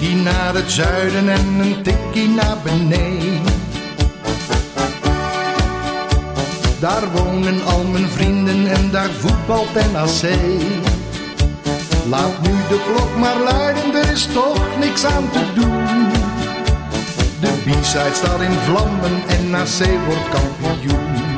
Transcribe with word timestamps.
tikkie 0.00 0.22
naar 0.22 0.54
het 0.54 0.70
zuiden 0.70 1.28
en 1.28 1.46
een 1.60 1.82
tikkie 1.82 2.28
naar 2.28 2.56
beneden. 2.62 3.42
Daar 6.78 7.10
wonen 7.12 7.64
al 7.64 7.84
mijn 7.84 8.08
vrienden 8.08 8.66
en 8.66 8.90
daar 8.90 9.10
voetbalt 9.10 9.74
NAC. 9.74 10.30
Laat 12.08 12.42
nu 12.42 12.50
de 12.68 12.80
klok 12.86 13.16
maar 13.18 13.38
luiden, 13.38 13.94
er 13.94 14.12
is 14.12 14.26
toch 14.32 14.78
niks 14.78 15.04
aan 15.04 15.30
te 15.30 15.44
doen. 15.54 16.08
De 17.40 17.52
B-side 17.64 18.14
staat 18.14 18.40
in 18.40 18.58
vlammen 18.64 19.22
en 19.28 19.50
NAC 19.50 20.04
wordt 20.06 20.28
kampioen. 20.28 21.29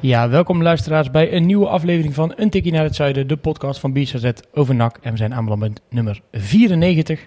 Ja, 0.00 0.28
welkom 0.28 0.62
luisteraars 0.62 1.10
bij 1.10 1.32
een 1.32 1.46
nieuwe 1.46 1.68
aflevering 1.68 2.14
van 2.14 2.32
Een 2.36 2.50
Tikkie 2.50 2.72
naar 2.72 2.84
het 2.84 2.94
Zuiden, 2.94 3.26
de 3.26 3.36
podcast 3.36 3.80
van 3.80 3.92
BZZ 3.92 4.30
over 4.52 4.74
NAC. 4.74 4.98
En 5.02 5.10
we 5.10 5.16
zijn 5.16 5.34
aanbeland 5.34 5.60
met 5.60 5.80
nummer 5.90 6.20
94. 6.32 7.26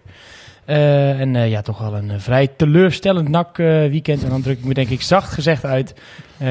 Eh, 0.66 1.20
en 1.20 1.36
eh, 1.36 1.50
ja, 1.50 1.62
toch 1.62 1.80
wel 1.80 1.96
een 1.96 2.12
eh, 2.12 2.20
vrij 2.20 2.48
teleurstellend 2.48 3.30
NAC-weekend. 3.30 4.24
en 4.24 4.30
dan 4.30 4.42
druk 4.42 4.58
ik 4.58 4.66
me 4.66 4.74
denk 4.74 4.90
ik 4.90 5.02
zacht 5.02 5.34
gezegd 5.34 5.66
uit. 5.66 5.94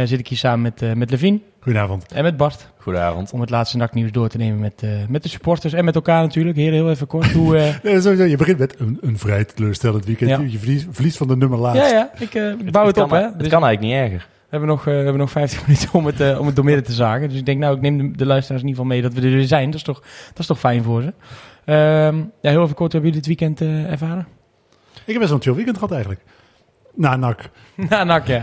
zit 0.05 0.19
ik 0.19 0.29
hier 0.29 0.39
samen 0.39 0.61
met, 0.61 0.97
met 0.97 1.11
Levine. 1.11 1.41
Goedenavond. 1.61 2.13
En 2.13 2.23
met 2.23 2.37
Bart. 2.37 2.71
Goedenavond. 2.79 3.33
Om 3.33 3.41
het 3.41 3.51
laatste 3.51 3.77
NAC-nieuws 3.77 4.13
door 4.13 4.29
te 4.29 4.37
nemen 4.37 4.59
met, 4.59 4.83
met 5.09 5.23
de 5.23 5.29
supporters 5.29 5.73
en 5.73 5.85
met 5.85 5.95
elkaar 5.95 6.23
natuurlijk. 6.23 6.57
Heel, 6.57 6.73
heel 6.73 6.91
even 6.91 7.07
kort. 7.07 7.33
Hoe, 7.33 7.53
nee, 7.83 8.01
sowieso, 8.01 8.25
je 8.25 8.37
begint 8.37 8.59
met 8.59 8.81
een, 8.81 8.99
een 9.01 9.19
vrij 9.19 9.45
teleurstellend 9.45 10.05
weekend. 10.05 10.53
Je 10.53 10.59
verliest, 10.59 10.87
verliest, 10.91 11.17
van 11.17 11.29
de 11.29 11.37
nummer 11.37 11.59
laatst. 11.59 11.91
Ja, 11.91 11.97
ja. 11.97 12.11
Ik, 12.19 12.71
bouw 12.71 12.87
het, 12.87 12.97
het 12.97 13.05
op. 13.05 13.11
Hè. 13.11 13.23
Het 13.23 13.39
dus 13.39 13.49
kan 13.49 13.65
eigenlijk 13.65 13.81
niet 13.81 14.13
erger. 14.13 14.29
We 14.49 14.57
hebben 14.57 14.69
nog, 14.69 14.85
we 14.85 14.91
hebben 14.91 15.17
nog 15.17 15.31
15 15.31 15.61
minuten 15.67 15.89
om 15.93 16.07
het, 16.07 16.21
uh, 16.21 16.41
om 16.41 16.47
het 16.47 16.57
doormidden 16.57 16.85
te 16.85 16.93
zagen. 16.93 17.29
Dus 17.29 17.39
ik 17.39 17.47
denk, 17.47 17.59
nou, 17.59 17.77
ik 17.77 17.81
neem 17.81 17.99
de, 17.99 18.17
de, 18.17 18.27
luisteraars 18.27 18.63
in 18.63 18.69
ieder 18.69 18.83
geval 18.83 18.97
mee 18.97 19.03
dat 19.03 19.13
we 19.13 19.29
er 19.29 19.35
weer 19.35 19.47
zijn. 19.47 19.67
Dat 19.67 19.75
is 19.75 19.83
toch, 19.83 20.01
dat 20.29 20.39
is 20.39 20.47
toch 20.47 20.59
fijn 20.59 20.83
voor 20.83 21.03
ze. 21.03 21.13
Uh, 21.65 21.75
ja, 22.41 22.51
heel 22.51 22.63
even 22.63 22.75
kort, 22.75 22.93
hebben 22.93 23.11
jullie 23.11 23.27
dit 23.27 23.39
weekend 23.39 23.61
uh, 23.61 23.91
ervaren? 23.91 24.27
Ik 24.93 25.13
heb 25.13 25.17
best 25.17 25.29
wel 25.29 25.37
een 25.37 25.43
chill 25.43 25.55
weekend 25.55 25.77
gehad 25.77 25.93
eigenlijk. 25.93 26.21
Na 26.95 27.17
NAC. 27.17 27.51
Na 27.91 28.05
NAC, 28.05 28.27
ja. 28.27 28.43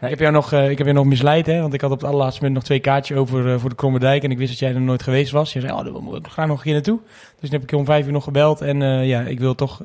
ik 0.00 0.08
heb 0.08 0.18
jou 0.18 0.32
nog, 0.32 0.52
uh, 0.52 0.70
ik 0.70 0.78
heb 0.78 0.86
jou 0.86 0.98
nog 0.98 1.06
misleid, 1.06 1.46
hè? 1.46 1.60
Want 1.60 1.74
ik 1.74 1.80
had 1.80 1.90
op 1.90 2.00
het 2.00 2.06
allerlaatste 2.06 2.40
moment 2.40 2.58
nog 2.58 2.66
twee 2.66 2.80
kaartjes 2.80 3.16
over 3.16 3.60
voor 3.60 3.68
de 3.68 3.76
Kromme 3.76 3.98
Dijk. 3.98 4.22
En 4.22 4.30
ik 4.30 4.38
wist 4.38 4.50
dat 4.50 4.58
jij 4.58 4.74
er 4.74 4.80
nooit 4.80 5.02
geweest 5.02 5.32
was. 5.32 5.52
Je 5.52 5.60
zei, 5.60 5.72
oh, 5.72 5.84
daar 5.84 6.02
moet 6.02 6.16
ik 6.16 6.26
graag 6.26 6.46
nog 6.46 6.56
een 6.56 6.62
keer 6.62 6.72
naartoe. 6.72 7.00
Dus 7.40 7.50
dan 7.50 7.50
heb 7.50 7.62
ik 7.62 7.70
je 7.70 7.76
om 7.76 7.84
vijf 7.84 8.06
uur 8.06 8.12
nog 8.12 8.24
gebeld. 8.24 8.60
En 8.60 8.80
ja, 9.06 9.20
ik 9.20 9.40
wil 9.40 9.54
toch 9.54 9.82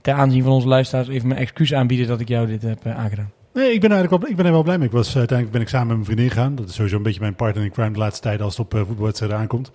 ter 0.00 0.14
aanzien 0.14 0.42
van 0.42 0.52
onze 0.52 0.68
luisteraars 0.68 1.08
even 1.08 1.28
mijn 1.28 1.40
excuus 1.40 1.74
aanbieden 1.74 2.06
dat 2.06 2.20
ik 2.20 2.28
jou 2.28 2.46
dit 2.46 2.62
heb 2.62 2.86
aangedaan. 2.86 3.30
Nee, 3.52 3.72
ik 3.72 3.80
ben 3.80 3.90
eigenlijk 3.90 4.22
wel, 4.22 4.30
ik 4.30 4.36
ben 4.36 4.46
er 4.46 4.52
wel 4.52 4.62
blij 4.62 4.78
mee. 4.78 4.86
Ik 4.86 4.92
was, 4.92 5.16
uiteindelijk 5.16 5.50
ben 5.50 5.60
ik 5.60 5.68
samen 5.68 5.86
met 5.86 5.96
mijn 5.96 6.06
vriendin 6.06 6.30
gegaan. 6.30 6.54
Dat 6.54 6.68
is 6.68 6.74
sowieso 6.74 6.96
een 6.96 7.02
beetje 7.02 7.20
mijn 7.20 7.34
partner 7.34 7.64
in 7.64 7.70
crime 7.70 7.92
de 7.92 7.98
laatste 7.98 8.22
tijd 8.22 8.40
als 8.40 8.56
het 8.56 8.66
op 8.66 8.74
uh, 8.74 8.86
voetbalwedstrijden 8.86 9.38
aankomt. 9.38 9.70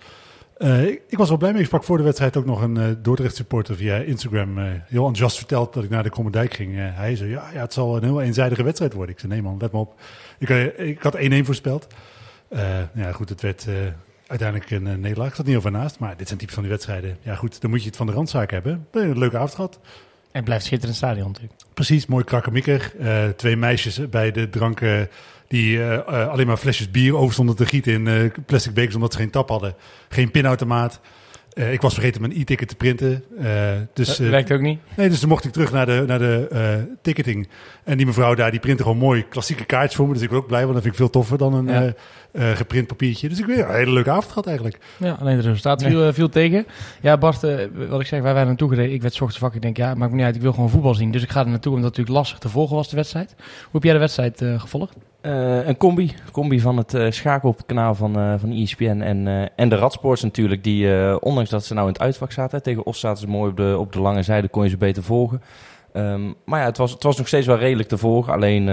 Uh, 0.58 0.86
ik, 0.86 1.04
was 1.18 1.28
wel 1.28 1.38
blij 1.38 1.52
mee. 1.52 1.60
Ik 1.60 1.66
sprak 1.66 1.84
voor 1.84 1.96
de 1.96 2.02
wedstrijd 2.02 2.36
ook 2.36 2.44
nog 2.44 2.62
een 2.62 2.76
uh, 2.76 2.84
Dordrecht 3.02 3.36
supporter 3.36 3.76
via 3.76 3.96
Instagram. 3.96 4.58
Heel 4.58 4.78
enthousiast 4.88 5.36
verteld 5.36 5.74
dat 5.74 5.84
ik 5.84 5.90
naar 5.90 6.02
de 6.02 6.10
Krommerdijk 6.10 6.54
ging. 6.54 6.74
hij 6.76 7.16
zei, 7.16 7.30
ja, 7.30 7.50
ja, 7.54 7.60
het 7.60 7.72
zal 7.72 7.96
een 7.96 8.02
heel 8.02 8.22
eenzijdige 8.22 8.62
wedstrijd 8.62 8.92
worden. 8.92 9.14
Ik 9.14 9.20
zei, 9.20 9.32
nee 9.32 9.42
man, 9.42 9.56
let 9.60 9.72
me 9.72 9.78
op. 9.78 10.00
Ik, 10.38 10.48
ik 10.76 11.02
had 11.02 11.16
1-1 11.16 11.34
voorspeld. 11.42 11.86
ja, 12.94 13.12
goed, 13.12 13.28
het 13.28 13.40
werd 13.40 13.66
uiteindelijk 14.26 14.70
een 14.70 15.00
nederlaag. 15.00 15.28
Ik 15.28 15.34
zat 15.34 15.46
niet 15.46 15.56
over 15.56 15.70
naast. 15.70 15.98
Maar 15.98 16.16
dit 16.16 16.26
zijn 16.26 16.38
types 16.38 16.54
van 16.54 16.62
die 16.62 16.72
wedstrijden. 16.72 17.16
Ja 17.20 17.34
goed, 17.34 17.60
dan 17.60 17.70
moet 17.70 17.80
je 17.80 17.86
het 17.86 17.96
van 17.96 18.06
de 18.06 18.12
randzaak 18.12 18.50
hebben. 18.50 18.86
Een 18.90 19.18
leuke 19.18 19.36
avond 19.36 19.54
gehad. 19.54 19.78
En 20.32 20.44
blijft 20.44 20.64
schitterend 20.64 20.96
stadion 20.96 21.26
natuurlijk. 21.26 21.54
Precies, 21.74 22.06
mooi 22.06 22.24
krakkemikker. 22.24 22.92
Uh, 23.00 23.28
twee 23.28 23.56
meisjes 23.56 24.08
bij 24.10 24.32
de 24.32 24.48
dranken 24.48 25.08
die 25.48 25.76
uh, 25.76 25.92
uh, 25.92 26.28
alleen 26.28 26.46
maar 26.46 26.56
flesjes 26.56 26.90
bier 26.90 27.16
over 27.16 27.32
stonden 27.32 27.56
te 27.56 27.66
gieten 27.66 28.06
in 28.06 28.32
plastic 28.46 28.74
bekers 28.74 28.94
omdat 28.94 29.12
ze 29.12 29.18
geen 29.18 29.30
tap 29.30 29.48
hadden. 29.48 29.74
Geen 30.08 30.30
pinautomaat. 30.30 31.00
Ik 31.70 31.80
was 31.80 31.94
vergeten 31.94 32.20
mijn 32.20 32.40
e-ticket 32.40 32.68
te 32.68 32.76
printen. 32.76 33.24
Dus, 33.94 34.06
dat 34.06 34.18
werkt 34.18 34.52
ook 34.52 34.60
niet? 34.60 34.80
Nee, 34.96 35.08
dus 35.08 35.20
dan 35.20 35.28
mocht 35.28 35.44
ik 35.44 35.52
terug 35.52 35.72
naar 35.72 35.86
de, 35.86 36.04
naar 36.06 36.18
de 36.18 36.86
ticketing. 37.02 37.48
En 37.84 37.96
die 37.96 38.06
mevrouw 38.06 38.34
daar, 38.34 38.50
die 38.50 38.60
printte 38.60 38.82
gewoon 38.82 38.98
mooi 38.98 39.28
klassieke 39.28 39.64
kaartjes 39.64 39.96
voor 39.96 40.06
me. 40.06 40.12
Dus 40.12 40.22
ik 40.22 40.28
was 40.30 40.38
ook 40.38 40.46
blij, 40.46 40.62
want 40.62 40.72
dat 40.72 40.82
vind 40.82 40.94
ik 40.94 41.00
veel 41.00 41.10
toffer 41.10 41.38
dan 41.38 41.54
een 41.54 41.66
ja. 41.66 41.94
Geprint 42.36 42.86
papiertje. 42.86 43.28
Dus 43.28 43.38
ik 43.38 43.46
weer 43.46 43.68
een 43.68 43.74
hele 43.74 43.92
leuke 43.92 44.10
avond 44.10 44.28
gehad 44.28 44.46
eigenlijk. 44.46 44.78
Ja, 44.96 45.16
alleen 45.20 45.36
het 45.36 45.44
resultaat 45.44 45.82
viel, 45.82 46.12
viel 46.12 46.28
tegen. 46.28 46.66
Ja, 47.00 47.18
Bart, 47.18 47.40
wat 47.88 48.00
ik 48.00 48.06
zeg, 48.06 48.22
wij 48.22 48.32
waren 48.32 48.46
naartoe 48.46 48.68
gereden. 48.68 48.94
Ik 48.94 49.02
werd 49.02 49.14
ochtends 49.14 49.38
wakker. 49.38 49.56
Ik 49.56 49.64
denk, 49.64 49.76
ja, 49.76 49.94
maakt 49.94 50.10
me 50.10 50.16
niet 50.16 50.26
uit, 50.26 50.36
ik 50.36 50.42
wil 50.42 50.52
gewoon 50.52 50.70
voetbal 50.70 50.94
zien. 50.94 51.10
Dus 51.10 51.22
ik 51.22 51.30
ga 51.30 51.40
er 51.40 51.48
naartoe, 51.48 51.72
omdat 51.74 51.88
het 51.88 51.96
natuurlijk 51.96 52.24
lastig 52.24 52.38
te 52.38 52.48
volgen 52.48 52.76
was, 52.76 52.88
de 52.88 52.96
wedstrijd. 52.96 53.34
Hoe 53.36 53.72
heb 53.72 53.82
jij 53.82 53.92
de 53.92 53.98
wedstrijd 53.98 54.44
gevolgd? 54.56 54.96
Uh, 55.26 55.66
een 55.66 55.76
combi. 55.76 56.14
combi 56.32 56.60
van 56.60 56.76
het 56.76 56.94
uh, 56.94 57.10
schakelkanaal 57.10 57.94
van, 57.94 58.18
uh, 58.18 58.34
van 58.38 58.52
ESPN 58.52 59.00
en, 59.00 59.50
en 59.56 59.68
de 59.68 59.76
Radsports 59.76 60.22
natuurlijk. 60.22 60.64
Die, 60.64 61.20
ondanks 61.20 61.50
dat 61.50 61.64
ze 61.64 61.74
nou 61.74 61.86
in 61.86 61.92
het 61.92 62.02
uitvak 62.02 62.32
zaten, 62.32 62.62
tegen 62.62 62.86
Os 62.86 63.00
zaten 63.00 63.20
ze 63.20 63.26
mooi 63.26 63.50
op 63.50 63.56
de, 63.56 63.76
op 63.78 63.92
de 63.92 64.00
lange 64.00 64.22
zijde, 64.22 64.48
kon 64.48 64.62
je 64.62 64.68
ze 64.68 64.76
beter 64.76 65.02
volgen. 65.02 65.42
Um, 65.92 66.34
maar 66.44 66.60
ja, 66.60 66.66
het 66.66 66.76
was, 66.76 66.92
het 66.92 67.02
was 67.02 67.16
nog 67.16 67.26
steeds 67.26 67.46
wel 67.46 67.58
redelijk 67.58 67.88
te 67.88 67.98
volgen. 67.98 68.32
Alleen, 68.32 68.66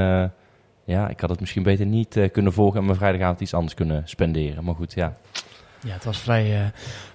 ja, 0.84 1.10
ik 1.10 1.20
had 1.20 1.30
het 1.30 1.40
misschien 1.40 1.64
beter 1.64 1.86
niet 1.86 2.30
kunnen 2.32 2.54
volgen 2.54 2.80
en 2.80 2.86
mijn 2.86 2.98
vrijdagavond 2.98 3.42
iets 3.42 3.54
anders 3.54 3.74
kunnen 3.74 4.02
spenderen. 4.06 4.64
Maar 4.64 4.76
goed, 4.76 4.94
ja. 4.94 5.18
Ja, 5.84 5.94
het 5.94 6.04
was 6.04 6.18
vrij, 6.18 6.52
uh, 6.52 6.66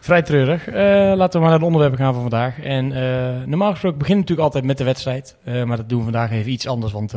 vrij 0.01 0.23
treurig. 0.23 0.69
Uh, 0.69 0.75
laten 1.17 1.33
we 1.33 1.39
maar 1.39 1.49
naar 1.49 1.59
de 1.59 1.65
onderwerpen 1.65 1.99
gaan 1.99 2.13
van 2.13 2.23
vandaag. 2.23 2.61
En 2.61 2.91
uh, 2.91 3.47
normaal 3.47 3.71
gesproken 3.71 3.99
beginnen 3.99 4.25
natuurlijk 4.25 4.47
altijd 4.47 4.65
met 4.65 4.79
de 4.79 4.85
wedstrijd. 4.85 5.37
maar 5.45 5.77
dat 5.77 5.89
doen 5.89 5.99
we 5.99 6.05
vandaag 6.05 6.31
even 6.31 6.53
iets 6.53 6.67
anders. 6.67 6.93
Want 6.93 7.15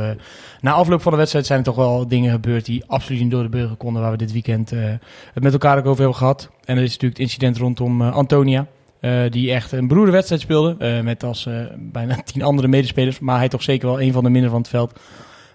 na 0.61 0.71
afloop 0.71 1.01
van 1.01 1.11
de 1.11 1.17
wedstrijd 1.17 1.45
zijn 1.45 1.59
er 1.59 1.65
toch 1.65 1.75
wel 1.75 2.07
dingen 2.07 2.31
gebeurd 2.31 2.65
die 2.65 2.83
absoluut 2.87 3.21
niet 3.21 3.31
door 3.31 3.43
de 3.43 3.49
burger 3.49 3.75
konden. 3.75 4.01
Waar 4.01 4.11
we 4.11 4.17
dit 4.17 4.31
weekend 4.31 4.69
het 5.33 5.43
met 5.43 5.53
elkaar 5.53 5.77
ook 5.77 5.85
over 5.85 5.99
hebben 5.99 6.17
gehad. 6.17 6.49
En 6.65 6.75
dat 6.75 6.83
is 6.83 6.91
natuurlijk 6.91 7.19
het 7.19 7.27
incident 7.27 7.57
rondom 7.57 8.01
Antonia. 8.01 8.65
die 9.29 9.51
echt 9.51 9.71
een 9.71 9.87
beroerde 9.87 10.11
wedstrijd 10.11 10.41
speelde. 10.41 11.01
met 11.03 11.23
als 11.23 11.47
bijna 11.77 12.15
tien 12.33 12.41
andere 12.41 12.67
medespelers. 12.67 13.19
Maar 13.19 13.37
hij 13.37 13.49
toch 13.49 13.63
zeker 13.63 13.87
wel 13.87 14.01
een 14.01 14.13
van 14.13 14.23
de 14.23 14.29
minder 14.29 14.49
van 14.49 14.59
het 14.59 14.69
veld. 14.69 14.99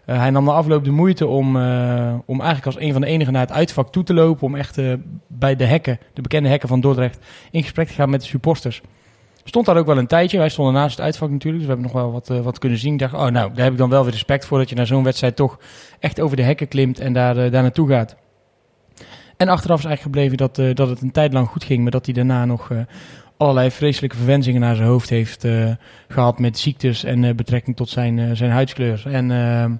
Uh, 0.06 0.18
hij 0.18 0.30
nam 0.30 0.44
na 0.44 0.52
afloop 0.52 0.84
de 0.84 0.90
moeite 0.90 1.26
om, 1.26 1.56
uh, 1.56 2.14
om 2.26 2.40
eigenlijk 2.40 2.66
als 2.66 2.84
een 2.84 2.92
van 2.92 3.00
de 3.00 3.06
enigen 3.06 3.32
naar 3.32 3.42
het 3.42 3.52
uitvak 3.52 3.92
toe 3.92 4.02
te 4.02 4.14
lopen. 4.14 4.46
Om 4.46 4.54
echt 4.54 4.78
uh, 4.78 4.94
bij 5.26 5.56
de 5.56 5.64
hekken, 5.64 5.98
de 6.12 6.22
bekende 6.22 6.48
hekken 6.48 6.68
van 6.68 6.80
Dordrecht, 6.80 7.18
in 7.50 7.62
gesprek 7.62 7.86
te 7.86 7.92
gaan 7.92 8.10
met 8.10 8.20
de 8.20 8.26
supporters. 8.26 8.82
Stond 9.44 9.66
daar 9.66 9.76
ook 9.76 9.86
wel 9.86 9.98
een 9.98 10.06
tijdje. 10.06 10.38
Wij 10.38 10.48
stonden 10.48 10.74
naast 10.74 10.96
het 10.96 11.04
uitvak 11.04 11.30
natuurlijk, 11.30 11.64
dus 11.64 11.72
we 11.72 11.80
hebben 11.80 11.92
nog 11.92 12.02
wel 12.02 12.12
wat, 12.12 12.44
wat 12.44 12.58
kunnen 12.58 12.78
zien. 12.78 12.92
Ik 12.92 12.98
dacht, 12.98 13.14
oh 13.14 13.26
nou, 13.26 13.52
daar 13.54 13.64
heb 13.64 13.72
ik 13.72 13.78
dan 13.78 13.90
wel 13.90 14.02
weer 14.02 14.12
respect 14.12 14.44
voor 14.44 14.58
dat 14.58 14.68
je 14.68 14.74
naar 14.74 14.86
zo'n 14.86 15.04
wedstrijd 15.04 15.36
toch 15.36 15.58
echt 15.98 16.20
over 16.20 16.36
de 16.36 16.42
hekken 16.42 16.68
klimt 16.68 17.00
en 17.00 17.12
daar, 17.12 17.34
daar 17.34 17.62
naartoe 17.62 17.88
gaat. 17.88 18.16
En 19.36 19.48
achteraf 19.48 19.78
is 19.78 19.84
eigenlijk 19.84 20.16
gebleven 20.16 20.36
dat, 20.36 20.76
dat 20.76 20.88
het 20.88 21.00
een 21.00 21.12
tijd 21.12 21.32
lang 21.32 21.48
goed 21.48 21.64
ging, 21.64 21.82
maar 21.82 21.90
dat 21.90 22.04
hij 22.04 22.14
daarna 22.14 22.44
nog 22.44 22.70
allerlei 23.36 23.70
vreselijke 23.70 24.16
verwensingen 24.16 24.60
naar 24.60 24.76
zijn 24.76 24.88
hoofd 24.88 25.08
heeft 25.08 25.46
gehad 26.08 26.38
met 26.38 26.58
ziektes 26.58 27.04
en 27.04 27.36
betrekking 27.36 27.76
tot 27.76 27.88
zijn, 27.88 28.36
zijn 28.36 28.50
huidskleur. 28.50 29.02
En 29.06 29.30
ehm, 29.30 29.72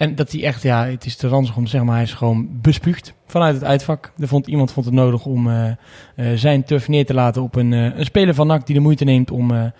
en 0.00 0.14
dat 0.14 0.32
hij 0.32 0.44
echt, 0.44 0.62
ja, 0.62 0.86
het 0.86 1.04
is 1.04 1.16
te 1.16 1.28
ranzig 1.28 1.56
om 1.56 1.66
zeggen, 1.66 1.84
maar 1.84 1.94
hij 1.94 2.04
is 2.04 2.12
gewoon 2.12 2.48
bespuugd 2.52 3.14
vanuit 3.26 3.54
het 3.54 3.64
uitvak. 3.64 4.12
Er 4.18 4.28
vond, 4.28 4.46
iemand 4.46 4.72
vond 4.72 4.86
het 4.86 4.94
nodig 4.94 5.26
om 5.26 5.46
uh, 5.46 5.70
uh, 6.16 6.32
zijn 6.34 6.64
tuf 6.64 6.88
neer 6.88 7.06
te 7.06 7.14
laten 7.14 7.42
op 7.42 7.54
een, 7.54 7.72
uh, 7.72 7.96
een 7.96 8.04
speler 8.04 8.34
van 8.34 8.46
NAC 8.46 8.66
die 8.66 8.74
de 8.74 8.80
moeite 8.80 9.04
neemt 9.04 9.30
om 9.30 9.72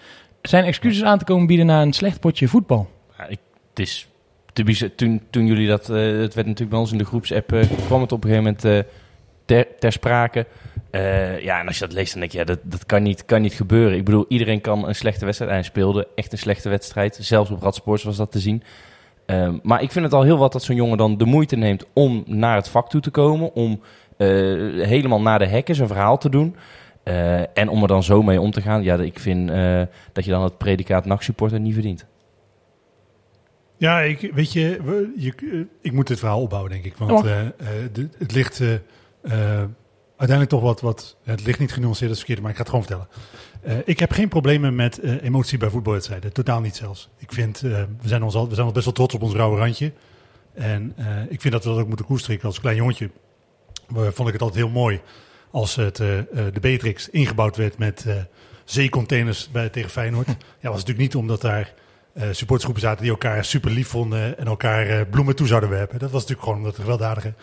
zijn 0.43 0.65
excuses 0.65 1.03
aan 1.03 1.19
te 1.19 1.25
komen 1.25 1.47
bieden 1.47 1.67
na 1.67 1.83
een 1.83 1.93
slecht 1.93 2.21
potje 2.21 2.49
voetbal. 2.49 2.91
Ja, 3.19 3.27
ik, 3.27 3.39
het 3.69 3.79
is 3.79 4.09
te 4.53 4.65
bizar. 4.65 4.95
Toen, 4.95 5.23
toen 5.31 5.47
jullie 5.47 5.69
dat, 5.69 5.87
het 5.87 6.35
werd 6.35 6.47
natuurlijk 6.47 6.71
bij 6.71 6.79
ons 6.79 6.93
in 6.93 6.99
de 6.99 7.05
groepsapp, 7.05 7.49
kwam 7.87 8.01
het 8.01 8.13
op 8.13 8.25
een 8.25 8.31
gegeven 8.31 8.57
moment 8.63 8.87
ter, 9.79 9.93
sprake. 9.93 10.47
ja, 11.43 11.61
en 11.61 11.67
als 11.67 11.79
je 11.79 11.85
dat 11.85 11.95
leest, 11.95 12.11
dan 12.11 12.21
denk 12.21 12.33
je, 12.33 12.39
ja, 12.39 12.45
dat, 12.45 12.59
dat 12.63 12.87
kan, 12.87 13.03
niet, 13.03 13.25
kan 13.25 13.43
niet 13.43 13.55
gebeuren. 13.55 13.99
Ik 13.99 14.05
bedoel, 14.05 14.25
iedereen 14.29 14.61
kan 14.61 14.89
een 14.89 14.95
slechte 14.95 15.25
wedstrijd. 15.25 15.53
Hij 15.53 15.63
speelde 15.63 16.09
echt 16.15 16.33
een 16.33 16.39
slechte 16.39 16.69
wedstrijd. 16.69 17.19
Zelfs 17.21 17.51
op 17.51 17.63
Radsports 17.63 18.03
was 18.03 18.17
dat 18.17 18.33
te 18.33 18.39
zien. 18.39 18.63
Um, 19.31 19.61
maar 19.63 19.83
ik 19.83 19.93
vind 19.93 20.05
het 20.05 20.15
al 20.15 20.23
heel 20.23 20.39
wat 20.39 20.53
dat 20.53 20.63
zo'n 20.63 20.77
jongen 20.77 20.97
dan 20.97 21.19
de 21.19 21.25
moeite 21.25 21.57
neemt 21.57 21.85
om 21.93 22.23
naar 22.27 22.57
het 22.57 22.69
vak 22.69 22.89
toe 22.89 23.01
te 23.01 23.11
komen. 23.11 23.53
Om 23.55 23.81
uh, 24.19 24.87
helemaal 24.87 25.21
naar 25.21 25.39
de 25.39 25.47
hekken 25.47 25.75
zijn 25.75 25.89
verhaal 25.89 26.19
te 26.19 26.29
doen. 26.29 26.57
Uh, 27.05 27.59
en 27.59 27.69
om 27.69 27.83
er 27.83 27.89
dan 27.89 28.03
zo 28.03 28.22
mee 28.22 28.41
om 28.41 28.51
te 28.51 28.60
gaan. 28.60 28.83
Ja, 28.83 28.97
ik 28.97 29.19
vind 29.19 29.51
uh, 29.51 29.83
dat 30.13 30.25
je 30.25 30.31
dan 30.31 30.43
het 30.43 30.59
predicaat 30.59 31.04
nachtsupporter 31.04 31.60
niet 31.60 31.72
verdient. 31.72 32.07
Ja, 33.77 34.01
ik, 34.01 34.31
weet 34.34 34.53
je, 34.53 34.81
je, 35.16 35.66
ik 35.81 35.93
moet 35.93 36.07
dit 36.07 36.19
verhaal 36.19 36.41
opbouwen, 36.41 36.71
denk 36.71 36.84
ik. 36.84 36.97
Want 36.97 37.10
oh. 37.10 37.22
de, 37.22 38.09
het 38.19 38.33
ligt 38.33 38.63
uiteindelijk 40.16 40.49
toch 40.49 40.63
wat, 40.63 40.81
wat... 40.81 41.16
Het 41.25 41.45
ligt 41.45 41.59
niet 41.59 41.72
genuanceerd, 41.72 42.09
dat 42.09 42.19
is 42.19 42.25
verkeerd, 42.25 42.41
maar 42.41 42.51
ik 42.51 42.57
ga 42.57 42.63
het 42.63 42.71
gewoon 42.71 42.87
vertellen. 42.87 43.09
Uh, 43.66 43.74
ik 43.84 43.98
heb 43.98 44.12
geen 44.12 44.28
problemen 44.28 44.74
met 44.74 44.98
uh, 45.03 45.22
emotie 45.22 45.59
bij 45.59 45.71
voetbalwedstrijden. 45.71 46.33
Totaal 46.33 46.60
niet 46.60 46.77
zelfs. 46.77 47.09
Ik 47.18 47.33
vind, 47.33 47.62
uh, 47.62 47.83
we, 48.01 48.09
zijn 48.09 48.22
ons 48.22 48.34
al, 48.34 48.48
we 48.48 48.54
zijn 48.54 48.66
al 48.66 48.72
best 48.72 48.84
wel 48.84 48.95
trots 48.95 49.15
op 49.15 49.22
ons 49.22 49.34
rauwe 49.34 49.59
randje. 49.59 49.92
En 50.54 50.95
ik 51.28 51.41
vind 51.41 51.53
dat 51.53 51.65
we 51.65 51.71
dat 51.71 51.78
ook 51.78 51.86
moeten 51.86 52.07
koesteren. 52.07 52.42
Als 52.42 52.60
klein 52.60 52.77
jongetje 52.77 53.10
vond 53.89 54.28
ik 54.28 54.33
het 54.33 54.42
altijd 54.42 54.65
heel 54.65 54.68
mooi 54.68 55.01
als 55.51 55.74
het, 55.74 55.97
de 55.97 56.59
Beatrix 56.60 57.09
ingebouwd 57.09 57.57
werd 57.57 57.78
met 57.78 58.07
zeecontainers 58.65 59.51
bij, 59.51 59.68
tegen 59.68 59.91
Feyenoord. 59.91 60.27
ja, 60.60 60.68
was 60.68 60.71
natuurlijk 60.71 60.98
niet 60.98 61.15
omdat 61.15 61.41
daar 61.41 61.74
supportersgroepen 62.15 62.80
zaten 62.80 63.03
die 63.03 63.10
elkaar 63.10 63.45
super 63.45 63.71
lief 63.71 63.89
vonden 63.89 64.39
en 64.39 64.47
elkaar 64.47 65.06
bloemen 65.06 65.36
toe 65.36 65.47
zouden 65.47 65.71
werpen. 65.71 65.98
Dat 65.98 66.10
was 66.10 66.21
natuurlijk 66.21 66.48
gewoon 66.48 66.59
omdat 66.59 66.77
het 66.77 66.86
een 66.86 66.92
gewelddadige 66.92 67.34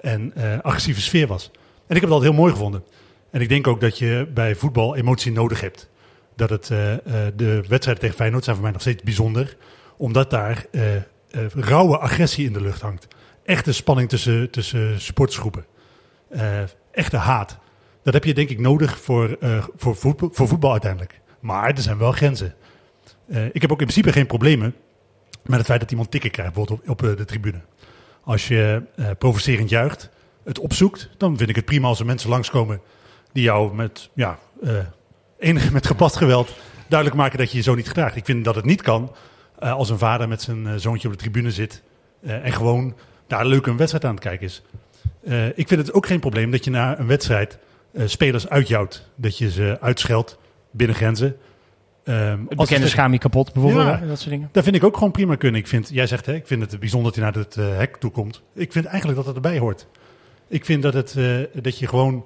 en 0.00 0.32
agressieve 0.62 1.00
sfeer 1.00 1.26
was. 1.26 1.50
En 1.86 1.96
ik 1.96 2.00
heb 2.00 2.02
het 2.02 2.10
altijd 2.10 2.30
heel 2.30 2.40
mooi 2.40 2.52
gevonden. 2.52 2.84
En 3.30 3.40
ik 3.40 3.48
denk 3.48 3.66
ook 3.66 3.80
dat 3.80 3.98
je 3.98 4.28
bij 4.34 4.54
voetbal 4.54 4.96
emotie 4.96 5.32
nodig 5.32 5.60
hebt. 5.60 5.90
Dat 6.36 6.50
het, 6.50 6.70
eh, 6.70 6.92
eh, 6.92 7.00
de 7.36 7.54
wedstrijden 7.68 7.98
tegen 7.98 8.16
Feyenoord 8.16 8.44
zijn 8.44 8.56
voor 8.56 8.64
mij 8.64 8.74
nog 8.74 8.82
steeds 8.82 9.02
bijzonder. 9.02 9.56
Omdat 9.96 10.30
daar 10.30 10.66
eh, 11.28 11.46
rauwe 11.54 11.98
agressie 11.98 12.46
in 12.46 12.52
de 12.52 12.60
lucht 12.60 12.80
hangt. 12.80 13.08
Echte 13.44 13.72
spanning 13.72 14.08
tussen, 14.08 14.50
tussen 14.50 15.00
supportersgroepen. 15.00 15.64
Eh, 16.28 16.62
echte 16.90 17.16
haat. 17.16 17.58
Dat 18.02 18.14
heb 18.14 18.24
je 18.24 18.34
denk 18.34 18.50
ik 18.50 18.58
nodig 18.58 18.98
voor, 18.98 19.38
voor, 19.76 19.96
voetbal, 19.96 20.30
voor 20.32 20.48
voetbal 20.48 20.70
uiteindelijk. 20.70 21.20
Maar 21.40 21.68
er 21.68 21.82
zijn 21.82 21.98
wel 21.98 22.12
grenzen. 22.12 22.54
Ik 23.52 23.60
heb 23.60 23.72
ook 23.72 23.80
in 23.80 23.86
principe 23.86 24.12
geen 24.12 24.26
problemen 24.26 24.74
met 25.42 25.58
het 25.58 25.66
feit 25.66 25.80
dat 25.80 25.90
iemand 25.90 26.10
tikken 26.10 26.30
krijgt, 26.30 26.54
bijvoorbeeld 26.54 26.88
op, 26.88 27.02
op 27.02 27.16
de 27.16 27.24
tribune. 27.24 27.60
Als 28.24 28.48
je 28.48 28.82
provocerend 29.18 29.68
juicht, 29.68 30.10
het 30.44 30.58
opzoekt, 30.58 31.10
dan 31.16 31.36
vind 31.36 31.48
ik 31.48 31.56
het 31.56 31.64
prima 31.64 31.88
als 31.88 32.00
er 32.00 32.06
mensen 32.06 32.30
langskomen 32.30 32.80
die 33.38 33.46
jou 33.46 33.74
met, 33.74 34.10
ja, 34.14 34.38
enige 35.38 35.72
met 35.72 35.86
gepast 35.86 36.16
geweld 36.16 36.56
duidelijk 36.88 37.20
maken 37.20 37.38
dat 37.38 37.50
je 37.50 37.56
je 37.56 37.62
zo 37.62 37.74
niet 37.74 37.88
gedraagt. 37.88 38.16
Ik 38.16 38.24
vind 38.24 38.44
dat 38.44 38.54
het 38.54 38.64
niet 38.64 38.82
kan 38.82 39.14
eh, 39.58 39.72
als 39.72 39.90
een 39.90 39.98
vader 39.98 40.28
met 40.28 40.42
zijn 40.42 40.66
eh, 40.66 40.72
zoontje 40.76 41.08
op 41.08 41.14
de 41.14 41.20
tribune 41.20 41.50
zit 41.50 41.82
en 42.22 42.52
gewoon 42.52 42.94
daar 43.26 43.46
leuk 43.46 43.66
een 43.66 43.76
wedstrijd 43.76 44.04
aan 44.04 44.14
het 44.14 44.20
kijken 44.20 44.46
is. 44.46 44.62
Ik 45.54 45.68
vind 45.68 45.80
het 45.80 45.92
ook 45.92 46.06
geen 46.06 46.20
probleem 46.20 46.50
dat 46.50 46.64
je 46.64 46.70
na 46.70 46.98
een 46.98 47.06
wedstrijd 47.06 47.58
spelers 48.04 48.48
uitjouwt. 48.48 49.08
Dat 49.16 49.38
je 49.38 49.50
ze 49.50 49.78
uitscheldt 49.80 50.38
binnen 50.70 50.96
grenzen. 50.96 51.36
Ehm, 52.04 52.40
Het 52.48 52.58
als 52.58 52.68
bekende 52.68 52.88
schaam 52.88 53.12
je 53.12 53.18
kapot 53.18 53.52
bijvoorbeeld, 53.52 53.86
Ja. 53.86 54.06
dat 54.06 54.18
soort 54.18 54.30
dingen. 54.30 54.48
dat 54.52 54.64
vind 54.64 54.76
ik 54.76 54.84
ook 54.84 54.94
gewoon 54.94 55.10
prima 55.10 55.34
kunnen. 55.34 55.60
Ik 55.60 55.66
vind, 55.66 55.88
jij 55.92 56.06
zegt, 56.06 56.26
hè, 56.26 56.34
ik 56.34 56.46
vind 56.46 56.70
het 56.70 56.80
bijzonder 56.80 57.12
dat 57.12 57.22
hij 57.22 57.32
naar 57.32 57.42
het 57.44 57.78
hek 57.78 57.96
toe 57.96 58.10
komt. 58.10 58.42
Ik 58.54 58.72
vind 58.72 58.84
eigenlijk 58.84 59.16
dat 59.16 59.26
het 59.26 59.34
erbij 59.34 59.58
hoort. 59.58 59.86
Ik 60.48 60.64
vind 60.64 60.82
dat, 60.82 60.94
het, 60.94 61.16
dat 61.62 61.78
je 61.78 61.86
gewoon 61.86 62.24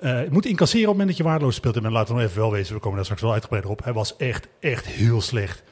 eh, 0.00 0.20
moet 0.30 0.46
incasseren 0.46 0.88
op 0.88 0.98
het 0.98 0.98
moment 0.98 1.08
dat 1.08 1.16
je 1.16 1.22
waardeloos 1.22 1.54
speelt. 1.54 1.76
En 1.76 1.92
laten 1.92 2.14
we 2.14 2.20
nog 2.20 2.30
even 2.30 2.40
wel 2.40 2.52
wezen, 2.52 2.74
we 2.74 2.80
komen 2.80 2.96
daar 2.96 3.04
straks 3.04 3.22
wel 3.22 3.32
uitgebreider 3.32 3.70
op. 3.70 3.84
Hij 3.84 3.92
was 3.92 4.16
echt, 4.16 4.48
echt 4.60 4.86
heel 4.86 5.20
slecht. 5.20 5.62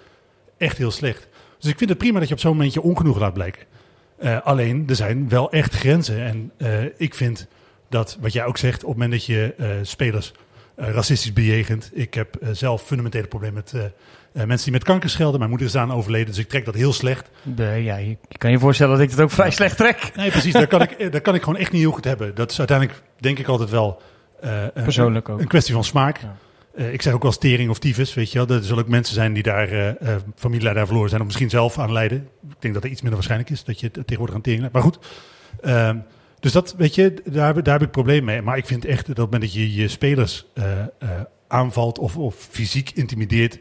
Echt 0.56 0.78
heel 0.78 0.90
slecht. 0.90 1.28
Dus 1.58 1.70
ik 1.70 1.78
vind 1.78 1.90
het 1.90 1.98
prima 1.98 2.18
dat 2.18 2.28
je 2.28 2.34
op 2.34 2.40
zo'n 2.40 2.52
moment 2.52 2.72
je 2.72 2.82
ongenoegen 2.82 3.22
laat 3.22 3.34
blijken. 3.34 3.62
Eh, 4.18 4.40
alleen, 4.40 4.84
er 4.88 4.94
zijn 4.94 5.28
wel 5.28 5.50
echt 5.50 5.74
grenzen. 5.74 6.24
En 6.24 6.52
eh, 6.56 6.84
ik 6.96 7.14
vind 7.14 7.48
dat, 7.88 8.18
wat 8.20 8.32
jij 8.32 8.44
ook 8.44 8.58
zegt, 8.58 8.84
op 8.84 8.88
het 8.88 8.98
moment 8.98 9.10
dat 9.10 9.24
je 9.24 9.80
spelers 9.82 10.32
racistisch 10.76 11.32
bejegent. 11.32 11.90
Ik 11.92 12.14
heb 12.14 12.36
zelf 12.52 12.82
fundamentele 12.82 13.26
problemen 13.26 13.54
met 13.54 13.92
mensen 14.32 14.64
die 14.64 14.72
met 14.72 14.84
kanker 14.84 15.10
schelden. 15.10 15.38
Mijn 15.38 15.50
moeder 15.50 15.68
is 15.68 15.76
aan 15.76 15.92
overleden, 15.92 16.26
dus 16.26 16.38
ik 16.38 16.48
trek 16.48 16.64
dat 16.64 16.74
heel 16.74 16.92
slecht. 16.92 17.30
Ja, 17.56 17.96
je, 17.96 18.16
kan 18.38 18.50
je 18.50 18.58
voorstellen 18.58 18.92
dat 18.92 19.04
ik 19.04 19.10
het 19.10 19.20
ook 19.20 19.30
vrij 19.30 19.50
slecht 19.50 19.76
trek. 19.76 20.10
Nee, 20.16 20.30
precies. 20.30 20.52
dat, 20.52 20.68
kan 20.68 20.82
ik, 20.82 21.12
dat 21.12 21.22
kan 21.22 21.34
ik 21.34 21.42
gewoon 21.42 21.58
echt 21.58 21.72
niet 21.72 21.80
heel 21.80 21.92
goed 21.92 22.04
hebben. 22.04 22.34
Dat 22.34 22.50
is 22.50 22.58
uiteindelijk, 22.58 23.02
denk 23.18 23.38
ik 23.38 23.46
altijd 23.46 23.70
wel... 23.70 24.02
eh, 24.44 24.62
een- 24.74 24.82
Persoonlijk 24.84 25.28
ook. 25.28 25.40
Een 25.40 25.46
kwestie 25.46 25.74
van 25.74 25.84
smaak. 25.84 26.18
Ja. 26.20 26.36
Eh, 26.74 26.92
ik 26.92 27.02
zeg 27.02 27.12
ook 27.12 27.22
wel 27.22 27.32
stering 27.32 27.70
of 27.70 27.78
tyfus, 27.78 28.14
weet 28.14 28.32
je 28.32 28.46
wel. 28.46 28.56
Er 28.56 28.64
zullen 28.64 28.82
ook 28.82 28.88
mensen 28.90 29.14
zijn 29.14 29.32
die 29.32 29.42
daar 29.42 29.72
uh, 29.72 29.88
familieleden 30.36 30.80
aan 30.80 30.86
verloren 30.86 31.08
zijn... 31.08 31.20
of 31.20 31.26
misschien 31.26 31.50
zelf 31.50 31.78
aan 31.78 31.92
lijden. 31.92 32.28
Ik 32.50 32.56
denk 32.58 32.74
dat 32.74 32.82
er 32.84 32.90
iets 32.90 33.00
minder 33.00 33.14
waarschijnlijk 33.18 33.50
is 33.50 33.64
dat 33.64 33.80
je 33.80 33.86
het 33.86 33.94
tegenwoordig 33.94 34.34
aan 34.34 34.40
tering 34.42 34.62
hebt. 34.62 34.74
Maar 34.74 34.82
goed, 34.82 34.98
Ehm, 35.60 35.98
dus 36.40 36.52
dat, 36.52 36.74
weet 36.78 36.94
je, 36.94 37.14
daar, 37.24 37.54
heb- 37.54 37.64
daar 37.64 37.74
heb 37.78 37.82
ik 37.86 37.90
probleem 37.90 38.24
mee. 38.24 38.42
Maar 38.42 38.56
ik 38.56 38.66
vind 38.66 38.84
echt 38.84 39.06
dat 39.06 39.08
op 39.08 39.16
het 39.16 39.24
moment 39.24 39.42
dat 39.42 39.52
je 39.52 39.74
je 39.74 39.88
spelers 39.88 40.46
eh, 40.54 40.80
eh, 40.80 40.86
aanvalt 41.48 41.98
of, 41.98 42.16
of 42.16 42.34
fysiek 42.50 42.90
intimideert 42.90 43.58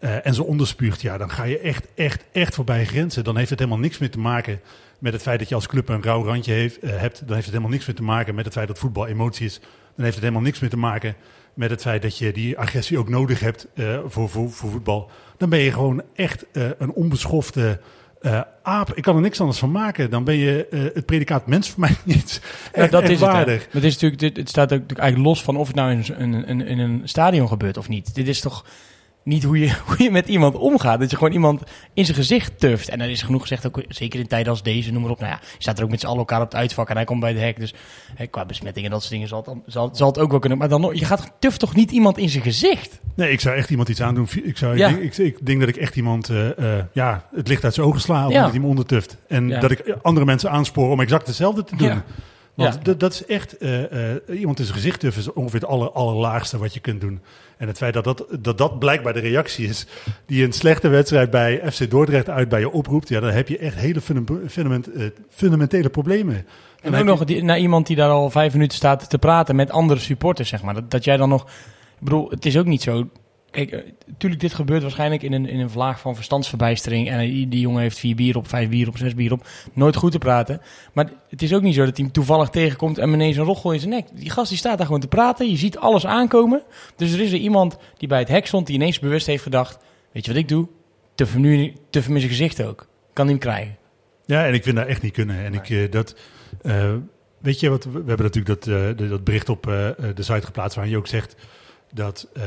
eh, 0.00 0.26
en 0.26 0.34
ze 0.34 0.44
onderspuugt, 0.44 1.00
ja, 1.02 1.18
dan 1.18 1.30
ga 1.30 1.44
je 1.44 1.58
echt, 1.58 1.86
echt, 1.94 2.24
echt 2.32 2.54
voorbij 2.54 2.84
grenzen. 2.86 3.24
Dan 3.24 3.36
heeft 3.36 3.50
het 3.50 3.58
helemaal 3.58 3.80
niks 3.80 3.98
meer 3.98 4.10
te 4.10 4.18
maken 4.18 4.60
met 4.98 5.12
het 5.12 5.22
feit 5.22 5.38
dat 5.38 5.48
je 5.48 5.54
als 5.54 5.66
club 5.66 5.88
een 5.88 6.02
rauw 6.02 6.24
randje 6.24 6.52
heeft, 6.52 6.78
eh, 6.78 6.90
hebt. 6.90 7.18
Dan 7.18 7.28
heeft 7.34 7.44
het 7.44 7.54
helemaal 7.54 7.70
niks 7.72 7.86
meer 7.86 7.96
te 7.96 8.02
maken 8.02 8.34
met 8.34 8.44
het 8.44 8.54
feit 8.54 8.68
dat 8.68 8.78
voetbal 8.78 9.06
emotie 9.06 9.46
is. 9.46 9.60
Dan 9.98 10.06
heeft 10.06 10.18
het 10.18 10.28
helemaal 10.28 10.48
niks 10.48 10.60
meer 10.60 10.70
te 10.70 10.76
maken 10.76 11.14
met 11.54 11.70
het 11.70 11.80
feit 11.80 12.02
dat 12.02 12.18
je 12.18 12.32
die 12.32 12.58
agressie 12.58 12.98
ook 12.98 13.08
nodig 13.08 13.40
hebt 13.40 13.66
eh, 13.74 13.98
voor, 14.06 14.28
voor, 14.28 14.50
voor 14.50 14.70
voetbal. 14.70 15.10
Dan 15.36 15.48
ben 15.48 15.58
je 15.58 15.72
gewoon 15.72 16.02
echt 16.14 16.46
eh, 16.52 16.64
een 16.78 16.92
onbeschofte 16.92 17.80
eh, 18.20 18.40
aap. 18.62 18.92
Ik 18.94 19.02
kan 19.02 19.16
er 19.16 19.20
niks 19.20 19.40
anders 19.40 19.58
van 19.58 19.70
maken. 19.70 20.10
Dan 20.10 20.24
ben 20.24 20.34
je 20.34 20.90
het 20.94 21.06
predicaat 21.06 21.46
mens 21.46 21.70
voor 21.70 21.80
mij 21.80 21.96
niet 22.04 22.40
Ja, 22.42 22.82
echt, 22.82 22.92
dat 22.92 23.02
echt 23.02 23.10
is 23.10 23.20
waardig. 23.20 23.58
Maar 23.64 23.74
Het, 23.74 23.84
is 23.84 23.92
natuurlijk, 23.92 24.20
dit, 24.20 24.36
het 24.36 24.48
staat 24.48 24.72
ook 24.72 24.92
eigenlijk 24.92 25.28
los 25.28 25.42
van 25.42 25.56
of 25.56 25.66
het 25.66 25.76
nou 25.76 26.02
in, 26.18 26.66
in 26.66 26.78
een 26.78 27.00
stadion 27.04 27.48
gebeurt 27.48 27.76
of 27.76 27.88
niet. 27.88 28.14
Dit 28.14 28.28
is 28.28 28.40
toch 28.40 28.64
niet 29.28 29.42
hoe 29.44 29.58
je, 29.58 29.72
hoe 29.86 30.02
je 30.02 30.10
met 30.10 30.28
iemand 30.28 30.54
omgaat. 30.54 31.00
Dat 31.00 31.10
je 31.10 31.16
gewoon 31.16 31.32
iemand 31.32 31.62
in 31.94 32.04
zijn 32.04 32.16
gezicht 32.16 32.60
tuft. 32.60 32.88
En 32.88 33.00
er 33.00 33.10
is 33.10 33.22
genoeg 33.22 33.40
gezegd, 33.40 33.66
ook, 33.66 33.82
zeker 33.88 34.20
in 34.20 34.26
tijden 34.26 34.50
als 34.52 34.62
deze, 34.62 34.92
noem 34.92 35.02
maar 35.02 35.10
op. 35.10 35.18
Nou 35.20 35.32
ja, 35.32 35.38
je 35.42 35.48
staat 35.58 35.78
er 35.78 35.84
ook 35.84 35.90
met 35.90 36.00
z'n 36.00 36.06
allen 36.06 36.18
elkaar 36.18 36.40
op 36.40 36.50
het 36.50 36.54
uitvak 36.60 36.88
en 36.88 36.96
hij 36.96 37.04
komt 37.04 37.20
bij 37.20 37.32
de 37.32 37.38
hek. 37.40 37.60
Dus 37.60 37.74
hè, 38.14 38.26
qua 38.26 38.44
besmetting 38.46 38.84
en 38.84 38.90
dat 38.90 39.00
soort 39.00 39.12
dingen 39.12 39.28
zal 39.28 39.36
het, 39.38 39.46
dan- 39.46 39.62
zal, 39.66 39.90
zal 39.92 40.08
het 40.08 40.18
ook 40.18 40.30
wel 40.30 40.38
kunnen. 40.40 40.58
Maar 40.58 40.68
dan, 40.68 40.80
nog- 40.80 40.94
je 40.94 41.04
gaat 41.04 41.32
tuft 41.38 41.60
toch 41.60 41.74
niet 41.74 41.90
iemand 41.90 42.18
in 42.18 42.28
zijn 42.28 42.42
gezicht? 42.42 42.98
Nee, 43.14 43.30
ik 43.30 43.40
zou 43.40 43.56
echt 43.56 43.70
iemand 43.70 43.88
iets 43.88 44.02
aandoen. 44.02 44.28
Ik, 44.42 44.56
zou, 44.56 44.76
Ja. 44.76 44.88
ik, 44.88 44.94
denk, 45.00 45.12
ik, 45.16 45.38
ik 45.38 45.46
denk 45.46 45.60
dat 45.60 45.68
ik 45.68 45.76
echt 45.76 45.96
iemand 45.96 46.28
eh, 46.28 46.78
eh, 46.78 46.84
ja, 46.92 47.24
het 47.34 47.48
licht 47.48 47.64
uit 47.64 47.74
zijn 47.74 47.86
ogen 47.86 48.00
sla. 48.00 48.26
Of 48.26 48.32
Ja. 48.32 48.40
dat 48.42 48.50
hij 48.50 48.58
hem 48.60 48.68
ondertuft. 48.68 49.16
En 49.28 49.48
Ja. 49.48 49.60
dat 49.60 49.70
ik 49.70 49.96
andere 50.02 50.26
mensen 50.26 50.50
aanspoor 50.50 50.90
om 50.90 51.00
exact 51.00 51.26
hetzelfde 51.26 51.64
te 51.64 51.76
doen. 51.76 52.02
Want 52.58 52.78
Ja. 52.82 52.94
dat, 52.94 53.12
is 53.12 53.24
echt, 53.24 53.56
eh, 53.56 54.12
eh, 54.14 54.20
iemand 54.38 54.58
in 54.58 54.64
zijn 54.64 54.76
gezicht 54.76 55.00
tuffen 55.00 55.22
is 55.22 55.32
ongeveer 55.32 55.60
het 55.60 55.68
aller, 55.68 55.90
allerlaagste 55.90 56.58
wat 56.58 56.74
je 56.74 56.80
kunt 56.80 57.00
doen. 57.00 57.20
En 57.56 57.66
het 57.66 57.76
feit 57.76 57.94
dat 57.94 58.04
dat, 58.04 58.26
dat 58.40 58.58
dat 58.58 58.78
blijkbaar 58.78 59.12
de 59.12 59.20
reactie 59.20 59.68
is 59.68 59.86
die 60.26 60.44
een 60.44 60.52
slechte 60.52 60.88
wedstrijd 60.88 61.30
bij 61.30 61.62
FC 61.72 61.90
Dordrecht 61.90 62.28
uit 62.28 62.48
bij 62.48 62.60
je 62.60 62.70
oproept. 62.70 63.08
Ja, 63.08 63.20
dan 63.20 63.30
heb 63.30 63.48
je 63.48 63.58
echt 63.58 63.76
hele 63.76 64.00
fundament, 64.46 64.92
eh, 64.92 65.06
fundamentele 65.30 65.88
problemen. 65.88 66.46
En 66.80 66.90
Dan 66.92 67.00
ook 67.00 67.06
nog 67.06 67.24
die, 67.24 67.42
naar 67.42 67.58
iemand 67.58 67.86
die 67.86 67.96
daar 67.96 68.10
al 68.10 68.30
vijf 68.30 68.52
minuten 68.52 68.76
staat 68.76 69.10
te 69.10 69.18
praten 69.18 69.56
met 69.56 69.70
andere 69.70 70.00
supporters, 70.00 70.48
zeg 70.48 70.62
maar. 70.62 70.74
Dat, 70.74 70.90
dat 70.90 71.04
jij 71.04 71.16
dan 71.16 71.28
nog... 71.28 71.42
Ik 71.42 72.04
bedoel, 72.04 72.30
het 72.30 72.46
is 72.46 72.56
ook 72.56 72.66
niet 72.66 72.82
zo... 72.82 73.08
Kijk, 73.58 73.84
natuurlijk, 74.06 74.40
dit 74.40 74.54
gebeurt 74.54 74.82
waarschijnlijk 74.82 75.22
in 75.22 75.32
een, 75.32 75.48
in 75.48 75.60
een 75.60 75.70
vlaag 75.70 76.00
van 76.00 76.14
verstandsverbijstering. 76.14 77.08
En 77.08 77.18
die, 77.18 77.48
die 77.48 77.60
jongen 77.60 77.80
heeft 77.80 77.98
vier 77.98 78.14
bier 78.16 78.36
op, 78.36 78.48
vijf 78.48 78.68
bier 78.68 78.88
op, 78.88 78.96
zes 78.96 79.14
bier 79.14 79.32
op. 79.32 79.46
Nooit 79.72 79.96
goed 79.96 80.12
te 80.12 80.18
praten. 80.18 80.60
Maar 80.92 81.10
het 81.28 81.42
is 81.42 81.54
ook 81.54 81.62
niet 81.62 81.74
zo 81.74 81.84
dat 81.84 81.96
hij 81.96 82.04
hem 82.04 82.12
toevallig 82.12 82.48
tegenkomt 82.48 82.98
en 82.98 83.12
ineens 83.12 83.36
een 83.36 83.44
roggel 83.44 83.72
in 83.72 83.78
zijn 83.78 83.90
nek. 83.90 84.06
Die 84.14 84.30
gast 84.30 84.48
die 84.48 84.58
staat 84.58 84.76
daar 84.76 84.86
gewoon 84.86 85.00
te 85.00 85.08
praten. 85.08 85.50
Je 85.50 85.56
ziet 85.56 85.78
alles 85.78 86.06
aankomen. 86.06 86.62
Dus 86.96 87.12
er 87.12 87.20
is 87.20 87.32
er 87.32 87.38
iemand 87.38 87.78
die 87.96 88.08
bij 88.08 88.18
het 88.18 88.28
hek 88.28 88.46
stond, 88.46 88.66
die 88.66 88.76
ineens 88.76 88.98
bewust 88.98 89.26
heeft 89.26 89.42
gedacht... 89.42 89.78
Weet 90.12 90.24
je 90.24 90.32
wat 90.32 90.40
ik 90.40 90.48
doe? 90.48 90.68
Tuf 91.14 91.32
hem 91.32 91.40
nu 91.40 91.72
tuf 91.90 92.04
hem 92.04 92.14
in 92.14 92.20
zijn 92.20 92.32
gezicht 92.32 92.62
ook. 92.62 92.86
Kan 93.12 93.24
hij 93.24 93.34
hem 93.34 93.42
krijgen. 93.42 93.76
Ja, 94.26 94.46
en 94.46 94.54
ik 94.54 94.62
vind 94.62 94.76
dat 94.76 94.86
echt 94.86 95.02
niet 95.02 95.12
kunnen. 95.12 95.44
En 95.44 95.54
ik, 95.54 95.70
eh, 95.70 95.90
dat, 95.90 96.16
eh, 96.62 96.94
weet 97.38 97.60
je 97.60 97.68
wat, 97.68 97.84
we 97.84 98.02
hebben 98.06 98.26
natuurlijk 98.26 98.64
dat, 98.64 98.66
eh, 98.98 99.08
dat 99.08 99.24
bericht 99.24 99.48
op 99.48 99.66
eh, 99.66 99.88
eh, 99.88 99.94
de 100.14 100.22
site 100.22 100.46
geplaatst 100.46 100.74
waarin 100.74 100.92
je 100.92 100.98
ook 100.98 101.06
zegt 101.06 101.36
dat 101.92 102.28
eh, 102.32 102.42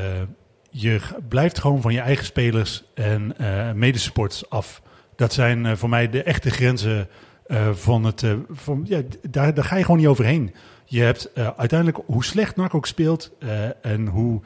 je 0.72 1.00
blijft 1.28 1.58
gewoon 1.58 1.80
van 1.80 1.92
je 1.92 2.00
eigen 2.00 2.24
spelers 2.24 2.84
en 2.94 3.38
eh 3.38 3.72
medesupporters 3.72 4.50
af. 4.50 4.82
Dat 5.16 5.32
zijn 5.32 5.66
eh, 5.66 5.76
voor 5.76 5.88
mij 5.88 6.10
de 6.10 6.22
echte 6.22 6.50
grenzen 6.50 7.08
eh, 7.46 7.70
van 7.72 8.04
het. 8.04 8.24
van, 8.50 8.84
ja, 8.88 9.00
daar, 9.30 9.54
daar 9.54 9.64
ga 9.64 9.76
je 9.76 9.84
gewoon 9.84 10.00
niet 10.00 10.06
overheen. 10.06 10.54
Je 10.84 11.02
hebt 11.02 11.34
uiteindelijk, 11.34 11.98
hoe 12.06 12.24
slecht 12.24 12.56
NAC 12.56 12.74
ook 12.74 12.86
speelt 12.86 13.30
en 13.82 14.06
hoe 14.06 14.40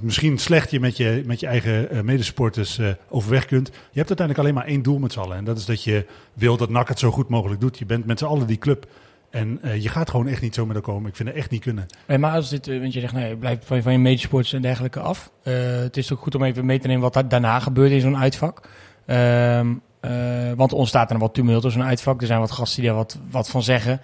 misschien 0.00 0.38
slecht 0.38 0.70
je 0.70 0.80
met 0.80 0.96
je, 0.96 1.22
met 1.26 1.40
je 1.40 1.46
eigen 1.46 2.04
medesupporters 2.04 2.78
eh, 2.78 2.88
overweg 3.08 3.44
kunt. 3.44 3.66
Je 3.66 3.98
hebt 3.98 4.08
uiteindelijk 4.08 4.38
alleen 4.38 4.54
maar 4.54 4.66
één 4.66 4.82
doel 4.82 4.98
met 4.98 5.12
z'n 5.12 5.18
allen. 5.18 5.36
En 5.36 5.44
dat 5.44 5.58
is 5.58 5.64
dat 5.64 5.84
je 5.84 6.06
wil 6.32 6.56
dat 6.56 6.68
NAC 6.68 6.88
het 6.88 6.98
zo 6.98 7.10
goed 7.10 7.28
mogelijk 7.28 7.60
doet. 7.60 7.78
Je 7.78 7.86
bent 7.86 8.06
met 8.06 8.18
z'n 8.18 8.24
allen 8.24 8.46
die 8.46 8.58
club. 8.58 8.86
En 9.30 9.58
eh, 9.62 9.82
je 9.82 9.88
gaat 9.88 10.10
gewoon 10.10 10.28
echt 10.28 10.42
niet 10.42 10.54
zo 10.54 10.66
met 10.66 10.76
elkaar 10.76 10.94
komen. 10.94 11.08
Ik 11.10 11.16
vind 11.16 11.28
het 11.28 11.38
echt 11.38 11.50
niet 11.50 11.62
kunnen. 11.62 11.86
Maar 12.18 12.32
als 12.32 12.48
dit, 12.48 12.68
eh, 12.68 12.80
want 12.80 12.92
je 12.92 13.00
zegt, 13.00 13.12
nee, 13.12 13.36
blijf 13.36 13.58
van, 13.64 13.82
van 13.82 13.92
je 13.92 13.98
medesports 13.98 14.52
en 14.52 14.62
dergelijke 14.62 15.00
af. 15.00 15.30
Eh, 15.42 15.54
het 15.78 15.96
is 15.96 16.12
ook 16.12 16.20
goed 16.20 16.34
om 16.34 16.42
even 16.42 16.66
mee 16.66 16.78
te 16.78 16.86
nemen 16.86 17.02
wat 17.02 17.12
daar 17.12 17.28
daarna 17.28 17.58
gebeurt 17.58 17.90
in 17.90 18.00
zo'n 18.00 18.16
uitvak. 18.16 18.68
Ehm, 19.06 19.66
eh, 20.00 20.10
want 20.56 20.70
er 20.70 20.76
ontstaat 20.76 21.10
er 21.10 21.18
wat 21.18 21.34
tumult 21.34 21.64
in 21.64 21.70
zo'n 21.70 21.82
uitvak. 21.84 22.20
Er 22.20 22.26
zijn 22.26 22.40
wat 22.40 22.50
gasten 22.50 22.80
die 22.80 22.90
daar 22.90 22.98
wat, 22.98 23.18
wat 23.30 23.48
van 23.50 23.62
zeggen. 23.62 24.00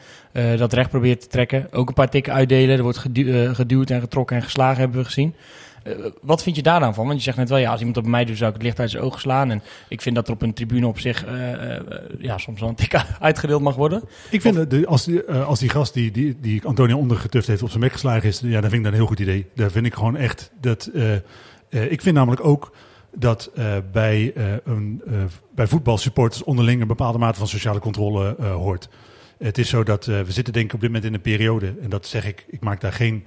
dat 0.57 0.73
recht 0.73 0.91
proberen 0.91 1.19
te 1.19 1.27
trekken. 1.27 1.73
Ook 1.73 1.89
een 1.89 1.95
paar 1.95 2.11
tikken 2.11 2.33
uitdelen. 2.33 2.77
Er 2.77 2.83
wordt 2.83 2.99
gedu- 2.99 3.55
geduwd 3.55 3.91
en 3.91 4.01
getrokken 4.01 4.37
en 4.37 4.43
geslagen, 4.43 4.79
hebben 4.81 4.99
we 4.99 5.05
gezien. 5.05 5.35
Eh, 5.85 5.95
wat 6.23 6.43
vind 6.43 6.57
je 6.57 6.63
daar 6.63 6.81
dan 6.81 6.95
van? 6.95 7.07
Want 7.07 7.19
je 7.19 7.25
zegt 7.25 7.37
net 7.37 7.49
wel, 7.49 7.59
ja, 7.59 7.71
als 7.71 7.79
iemand 7.79 8.01
bij 8.01 8.11
mij 8.11 8.25
doet, 8.25 8.37
zou 8.37 8.49
ik 8.49 8.57
het 8.57 8.65
licht 8.65 8.81
uit 8.81 8.91
zijn 8.91 9.03
ogen 9.03 9.21
slaan. 9.21 9.51
En 9.51 9.63
ik 9.89 10.01
vind 10.01 10.15
dat 10.15 10.27
er 10.27 10.33
op 10.33 10.43
een 10.43 10.55
tribune 10.55 10.87
op 10.87 10.99
zich 10.99 11.25
eh, 11.25 11.77
eh, 11.77 11.83
ja, 12.19 12.39
soms 12.39 12.61
wel 12.61 12.69
een 12.69 12.75
tik 12.75 12.95
uitgedeeld 13.21 13.63
mag 13.63 13.75
worden. 13.75 14.03
Ik 14.31 14.41
vind 14.41 14.71
de, 14.71 14.87
als, 14.87 15.05
die, 15.05 15.23
als 15.31 15.59
die 15.59 15.69
gast 15.69 15.95
die, 15.95 16.11
die, 16.11 16.37
die 16.41 16.65
Antonia 16.65 16.97
ondergetuft 16.97 17.47
heeft 17.47 17.63
op 17.63 17.69
zijn 17.69 17.81
mek 17.81 17.93
geslagen 17.93 18.29
is, 18.29 18.41
ja, 18.41 18.61
dan 18.61 18.71
vind 18.71 18.73
ik 18.73 18.83
dat 18.83 18.93
een 18.93 18.99
heel 18.99 19.07
goed 19.07 19.21
idee. 19.21 19.47
Daar 19.55 19.71
vind 19.71 19.87
ik 19.87 19.95
gewoon 19.95 20.17
echt 20.17 20.51
dat. 20.61 20.91
ik 21.69 22.01
vind 22.03 22.17
namelijk 22.17 22.45
ook 22.45 22.75
dat 23.15 23.51
bij, 23.93 24.33
een, 24.65 25.03
bij 25.55 25.67
voetbalsupporters 25.67 26.43
onderling 26.43 26.81
een 26.81 26.87
bepaalde 26.87 27.19
mate 27.19 27.39
van 27.39 27.49
sociale 27.49 27.81
controle 27.81 28.37
hoort. 28.43 28.89
Het 29.39 29.59
is 29.59 29.69
zo 29.69 29.83
dat 29.83 30.05
we 30.07 30.25
zitten 30.29 30.53
denk 30.53 30.67
ik 30.67 30.75
op 30.75 30.81
dit 30.81 30.89
moment 30.89 31.07
in 31.07 31.15
een 31.15 31.21
periode, 31.21 31.75
en 31.81 31.91
dat 31.91 32.07
zeg 32.07 32.27
ik, 32.27 32.45
ik 32.49 32.61
maak 32.61 32.81
daar 32.81 32.93
geen 32.93 33.25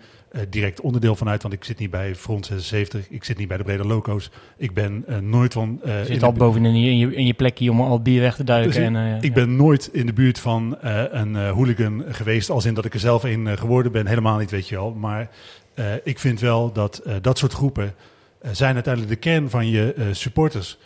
direct 0.50 0.82
onderdeel 0.82 1.16
van 1.16 1.30
uit, 1.30 1.42
want 1.42 1.54
ik 1.54 1.64
zit 1.64 1.80
niet 1.80 1.90
bij 1.92 2.16
Front 2.16 2.46
76, 2.46 3.10
ik 3.10 3.24
zit 3.24 3.38
niet 3.38 3.48
bij 3.48 3.58
de 3.58 3.64
brede 3.64 3.86
loco's. 3.86 4.32
Ik 4.58 4.74
ben 4.74 5.04
eh, 5.08 5.18
nooit 5.18 5.54
van... 5.54 5.80
eh, 5.84 6.00
Je 6.00 6.14
zit 6.14 6.24
al 6.24 6.32
bovenin 6.32 6.76
in 6.76 6.98
je, 6.98 7.16
in 7.16 7.26
je 7.26 7.34
plekje 7.34 7.72
om 7.72 7.82
al 7.82 8.02
bier 8.02 8.22
weg 8.22 8.36
te 8.36 8.44
duiken. 8.44 8.72
Dus 8.74 8.82
en, 8.84 8.96
eh, 8.96 9.16
ik 9.18 9.24
ja. 9.24 9.32
ben 9.34 9.56
nooit 9.56 9.90
in 9.94 10.06
de 10.06 10.14
buurt 10.14 10.40
van 10.40 10.78
eh, 10.82 11.04
een 11.10 11.36
eh, 11.36 11.52
hooligan 11.52 12.04
geweest, 12.08 12.50
als 12.50 12.66
in 12.66 12.74
dat 12.74 12.86
ik 12.86 12.94
er 12.94 13.00
zelf 13.00 13.24
een 13.24 13.48
eh, 13.48 13.58
geworden 13.58 13.92
ben. 13.92 14.08
Helemaal 14.08 14.38
niet, 14.38 14.52
weet 14.52 14.68
je 14.68 14.76
wel. 14.76 14.94
Maar 14.94 15.30
Eh, 15.78 15.86
ik 16.04 16.20
vind 16.20 16.40
wel 16.40 16.72
dat 16.72 16.98
eh, 16.98 17.16
dat 17.22 17.38
soort 17.38 17.54
groepen 17.54 17.94
eh, 18.42 18.50
zijn 18.54 18.74
uiteindelijk 18.74 19.14
de 19.14 19.20
kern 19.30 19.50
van 19.50 19.70
je 19.70 19.94
eh, 19.94 20.06
supporters. 20.12 20.78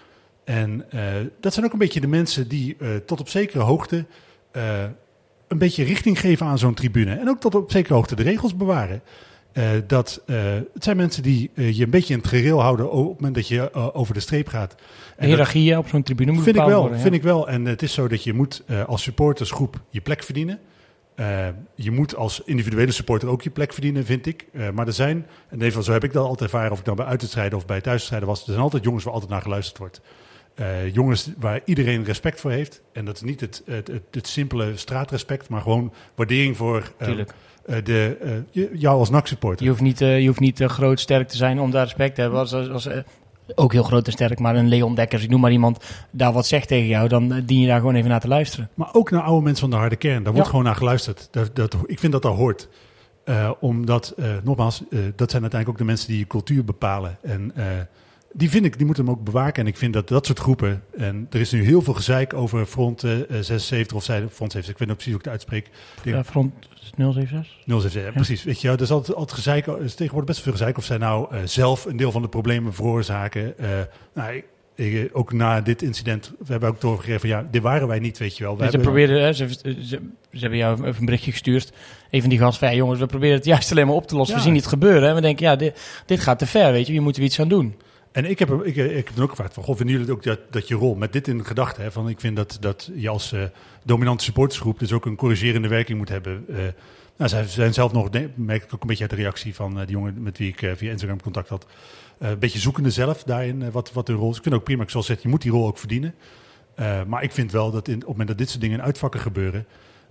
En 0.43 0.85
eh, 0.89 1.01
dat 1.39 1.53
zijn 1.53 1.65
ook 1.65 1.71
een 1.73 1.77
beetje 1.79 2.01
de 2.01 2.07
mensen 2.07 2.47
die 2.47 2.75
eh, 2.79 2.87
tot 3.05 3.19
op 3.19 3.29
zekere 3.29 3.63
hoogte 3.63 4.05
eh, 4.51 4.63
een 5.47 5.57
beetje 5.57 5.83
richting 5.83 6.19
geven 6.19 6.45
aan 6.45 6.57
zo'n 6.57 6.73
tribune. 6.73 7.15
En 7.15 7.29
ook 7.29 7.39
tot 7.39 7.55
op 7.55 7.71
zekere 7.71 7.93
hoogte 7.93 8.15
de 8.15 8.23
regels 8.23 8.55
bewaren. 8.57 9.01
Eh, 9.53 9.69
dat, 9.87 10.21
eh, 10.25 10.53
het 10.73 10.83
zijn 10.83 10.97
mensen 10.97 11.23
die 11.23 11.51
eh, 11.55 11.77
je 11.77 11.83
een 11.83 11.89
beetje 11.89 12.13
in 12.13 12.19
het 12.19 12.27
gereel 12.27 12.61
houden 12.61 12.91
op 12.91 13.07
het 13.07 13.15
moment 13.15 13.35
dat 13.35 13.47
je 13.47 13.73
over 13.93 14.13
de 14.13 14.19
streep 14.19 14.47
gaat. 14.47 14.71
De 14.71 14.85
En 15.17 15.27
hiërarchieën 15.27 15.77
op 15.77 15.87
zo'n 15.87 16.03
tribune 16.03 16.31
moet 16.31 16.43
vind 16.43 16.55
ik 16.55 16.63
wel, 16.65 16.81
worden. 16.81 16.99
vind 16.99 17.13
ja. 17.13 17.19
ik 17.19 17.25
wel. 17.25 17.47
En 17.49 17.65
het 17.65 17.81
is 17.81 17.93
zo 17.93 18.07
dat 18.07 18.23
je 18.23 18.33
moet 18.33 18.63
als 18.87 19.03
supportersgroep 19.03 19.81
je 19.89 20.01
plek 20.01 20.23
verdienen. 20.23 20.59
Je 21.75 21.91
moet 21.91 22.15
als 22.15 22.41
individuele 22.45 22.91
supporter 22.91 23.29
ook 23.29 23.41
je 23.41 23.49
plek 23.49 23.73
verdienen, 23.73 24.05
vind 24.05 24.25
ik. 24.25 24.47
Maar 24.73 24.87
er 24.87 24.93
zijn, 24.93 25.17
en 25.17 25.25
in 25.47 25.53
ieder 25.53 25.67
geval 25.67 25.83
zo 25.83 25.91
heb 25.91 26.03
ik 26.03 26.13
dat 26.13 26.25
altijd 26.25 26.51
ervaren, 26.51 26.71
of 26.71 26.79
ik 26.79 26.85
dan 26.85 26.95
bij 26.95 27.05
uitwedstrijden 27.05 27.57
of 27.57 27.65
bij 27.65 27.81
thuiswedstrijden 27.81 28.27
was, 28.27 28.39
er 28.39 28.45
zijn 28.45 28.59
altijd 28.59 28.83
jongens 28.83 29.03
waar 29.03 29.13
altijd 29.13 29.31
naar 29.31 29.41
geluisterd 29.41 29.77
wordt. 29.77 30.01
Jongens 30.93 31.31
waar 31.37 31.61
iedereen 31.65 32.03
respect 32.03 32.41
voor 32.41 32.51
heeft. 32.51 32.81
En 32.93 33.05
dat 33.05 33.15
is 33.15 33.21
niet 33.21 33.41
het, 33.41 33.61
het, 33.65 33.87
het, 33.87 34.03
het 34.11 34.27
simpele 34.27 34.77
straatrespect, 34.77 35.49
maar 35.49 35.61
gewoon 35.61 35.93
waardering 36.15 36.57
voor 36.57 36.91
Tuurlijk. 36.97 37.33
Eh, 37.65 37.75
de, 37.83 38.17
eh, 38.53 38.79
jou 38.79 38.99
als 38.99 39.09
NAC-supporter. 39.09 39.63
Je 39.63 39.69
hoeft 39.69 39.81
niet, 39.81 40.01
eh, 40.01 40.19
je 40.19 40.27
hoeft 40.27 40.39
niet 40.39 40.63
groot 40.63 40.99
sterk 40.99 41.27
te 41.27 41.37
zijn 41.37 41.59
om 41.59 41.71
daar 41.71 41.83
respect 41.83 42.15
te 42.15 42.21
hebben. 42.21 42.39
Als, 42.39 42.53
als, 42.53 42.69
als, 42.69 42.87
ook 43.55 43.73
heel 43.73 43.83
groot 43.83 44.05
en 44.05 44.11
sterk, 44.11 44.39
maar 44.39 44.55
een 44.55 44.67
Leon 44.67 44.95
Dekkers, 44.95 45.23
ik 45.23 45.29
noem 45.29 45.41
maar 45.41 45.51
iemand, 45.51 45.85
daar 46.11 46.33
wat 46.33 46.47
zegt 46.47 46.67
tegen 46.67 46.87
jou, 46.87 47.07
dan 47.07 47.41
dien 47.45 47.59
je 47.59 47.67
daar 47.67 47.79
gewoon 47.79 47.95
even 47.95 48.09
naar 48.09 48.19
te 48.19 48.27
luisteren. 48.27 48.69
Maar 48.73 48.89
ook 48.93 49.11
naar 49.11 49.21
oude 49.21 49.43
mensen 49.43 49.61
van 49.61 49.69
de 49.69 49.75
harde 49.75 49.95
kern. 49.95 50.23
Daar 50.23 50.33
wordt 50.33 50.49
gewoon 50.49 50.63
naar 50.65 50.75
geluisterd. 50.75 51.27
Dat, 51.31 51.55
dat, 51.55 51.77
ik 51.85 51.99
vind 51.99 52.11
dat 52.11 52.21
dat 52.21 52.35
hoort. 52.35 52.69
Omdat, 53.59 54.13
eh, 54.17 54.25
nogmaals, 54.43 54.83
dat 55.15 55.31
zijn 55.31 55.41
uiteindelijk 55.41 55.69
ook 55.69 55.77
de 55.77 55.83
mensen 55.83 56.07
die 56.07 56.17
je 56.17 56.27
cultuur 56.27 56.63
bepalen. 56.63 57.17
En 57.21 57.51
die 58.33 58.49
vind 58.49 58.65
ik, 58.65 58.77
die 58.77 58.85
moeten 58.85 59.05
hem 59.05 59.13
ook 59.13 59.23
bewaken. 59.23 59.61
En 59.63 59.67
ik 59.67 59.77
vind 59.77 59.93
dat 59.93 60.07
dat 60.07 60.25
soort 60.25 60.39
groepen, 60.39 60.83
en 60.97 61.27
er 61.29 61.39
is 61.39 61.51
nu 61.51 61.63
heel 61.63 61.81
veel 61.81 61.93
gezeik 61.93 62.33
over 62.33 62.65
front 62.65 63.03
eh, 63.03 63.11
76 63.41 63.97
of 63.97 64.03
zij, 64.03 64.17
front 64.17 64.51
76, 64.51 64.69
ik 64.69 64.77
weet 64.77 64.87
niet 64.87 64.97
precies 64.97 65.13
hoe 65.13 65.19
ik 65.19 65.25
het 65.25 65.33
uitspreek. 65.33 65.69
Ja, 66.03 66.23
front 66.23 66.53
076. 66.97 67.57
076, 67.65 68.03
ja, 68.03 68.11
precies. 68.11 68.43
Weet 68.43 68.61
je, 68.61 68.69
er 68.69 68.81
is 68.81 68.91
altijd, 68.91 69.17
altijd 69.17 69.37
gezeik, 69.37 69.67
er 69.67 69.83
is 69.83 69.95
tegenwoordig 69.95 70.29
best 70.29 70.41
veel 70.41 70.51
gezeik 70.51 70.77
of 70.77 70.85
zij 70.85 70.97
nou 70.97 71.27
eh, 71.31 71.39
zelf 71.45 71.85
een 71.85 71.97
deel 71.97 72.11
van 72.11 72.21
de 72.21 72.27
problemen 72.27 72.73
veroorzaken. 72.73 73.57
Eh, 73.57 73.69
nou, 74.13 74.33
ik, 74.33 74.45
ik, 74.75 75.09
ook 75.13 75.33
na 75.33 75.61
dit 75.61 75.81
incident, 75.81 76.33
we 76.39 76.51
hebben 76.51 76.69
ook 76.69 76.81
doorgegeven 76.81 77.19
van 77.19 77.29
ja, 77.29 77.47
dit 77.51 77.61
waren 77.61 77.87
wij 77.87 77.99
niet, 77.99 78.17
weet 78.17 78.37
je 78.37 78.43
wel. 78.43 78.57
Wij 78.57 78.65
ze, 78.69 78.71
hebben- 78.75 78.91
probeerden, 78.93 79.23
hè, 79.23 79.33
ze, 79.33 79.47
ze, 79.63 79.99
ze 80.31 80.39
hebben 80.39 80.57
jou 80.59 80.73
even 80.85 80.99
een 80.99 81.05
berichtje 81.05 81.31
gestuurd. 81.31 81.71
Even 82.09 82.29
die 82.29 82.39
gast 82.39 82.59
van, 82.59 82.67
ja, 82.67 82.75
jongens, 82.75 82.99
we 82.99 83.05
proberen 83.05 83.35
het 83.35 83.45
juist 83.45 83.71
alleen 83.71 83.87
maar 83.87 83.95
op 83.95 84.07
te 84.07 84.15
lossen. 84.15 84.35
Ja. 84.35 84.41
We 84.41 84.47
zien 84.47 84.57
het 84.57 84.67
gebeuren. 84.67 85.09
En 85.09 85.15
we 85.15 85.21
denken, 85.21 85.45
ja, 85.45 85.55
dit, 85.55 86.03
dit 86.05 86.19
gaat 86.19 86.39
te 86.39 86.45
ver, 86.45 86.71
weet 86.71 86.85
je. 86.85 86.91
Hier 86.91 87.01
moeten 87.01 87.21
we 87.21 87.27
iets 87.27 87.39
aan 87.39 87.47
doen. 87.47 87.75
En 88.11 88.25
ik 88.25 88.39
heb, 88.39 88.49
er- 88.49 88.65
ik, 88.65 88.75
ik 88.75 89.07
heb 89.07 89.15
dan 89.15 89.23
ook 89.23 89.29
gevraagd 89.29 89.53
van, 89.53 89.63
goh, 89.63 89.75
vinden 89.77 89.95
jullie 89.97 90.11
ook 90.11 90.23
dat, 90.23 90.39
dat 90.49 90.67
je 90.67 90.75
rol, 90.75 90.95
met 90.95 91.13
dit 91.13 91.27
in 91.27 91.45
gedachten, 91.45 91.91
van 91.91 92.09
ik 92.09 92.19
vind 92.19 92.35
dat, 92.35 92.57
dat 92.59 92.89
je 92.95 93.09
als 93.09 93.31
eh, 93.31 93.43
dominante 93.85 94.23
supportersgroep 94.23 94.79
dus 94.79 94.93
ook 94.93 95.05
een 95.05 95.15
corrigerende 95.15 95.67
werking 95.67 95.97
moet 95.97 96.09
hebben. 96.09 96.45
Eh, 96.49 96.55
nou, 97.17 97.29
zij 97.29 97.47
zijn 97.47 97.73
zelf 97.73 97.91
nog, 97.91 98.09
merk 98.35 98.63
ik 98.63 98.73
ook 98.73 98.81
een 98.81 98.87
beetje 98.87 99.01
uit 99.03 99.09
de 99.11 99.15
reactie 99.21 99.55
van 99.55 99.79
eh, 99.79 99.85
die 99.85 99.95
jongen 99.95 100.21
met 100.23 100.37
wie 100.37 100.47
ik 100.49 100.61
eh, 100.61 100.71
via 100.75 100.91
Instagram 100.91 101.21
contact 101.21 101.49
had, 101.49 101.65
eh, 102.17 102.29
een 102.29 102.39
beetje 102.39 102.59
zoekende 102.59 102.91
zelf 102.91 103.23
daarin, 103.23 103.61
eh, 103.61 103.67
wat, 103.71 103.93
wat 103.93 104.07
hun 104.07 104.17
rol 104.17 104.29
is. 104.31 104.37
Ik 104.37 104.43
vind 104.43 104.55
ook 104.55 104.63
prima, 104.63 104.83
ik 104.83 104.89
zal 104.89 105.03
zeggen, 105.03 105.23
je 105.25 105.31
moet 105.31 105.41
die 105.41 105.51
rol 105.51 105.67
ook 105.67 105.77
verdienen. 105.77 106.15
Eh, 106.75 107.03
maar 107.07 107.23
ik 107.23 107.31
vind 107.31 107.51
wel 107.51 107.71
dat 107.71 107.87
in, 107.87 107.93
op 107.93 107.99
het 107.99 108.09
moment 108.09 108.27
dat 108.27 108.37
dit 108.37 108.49
soort 108.49 108.61
dingen 108.61 108.77
in 108.79 108.83
uitvakken 108.85 109.19
gebeuren, 109.19 109.65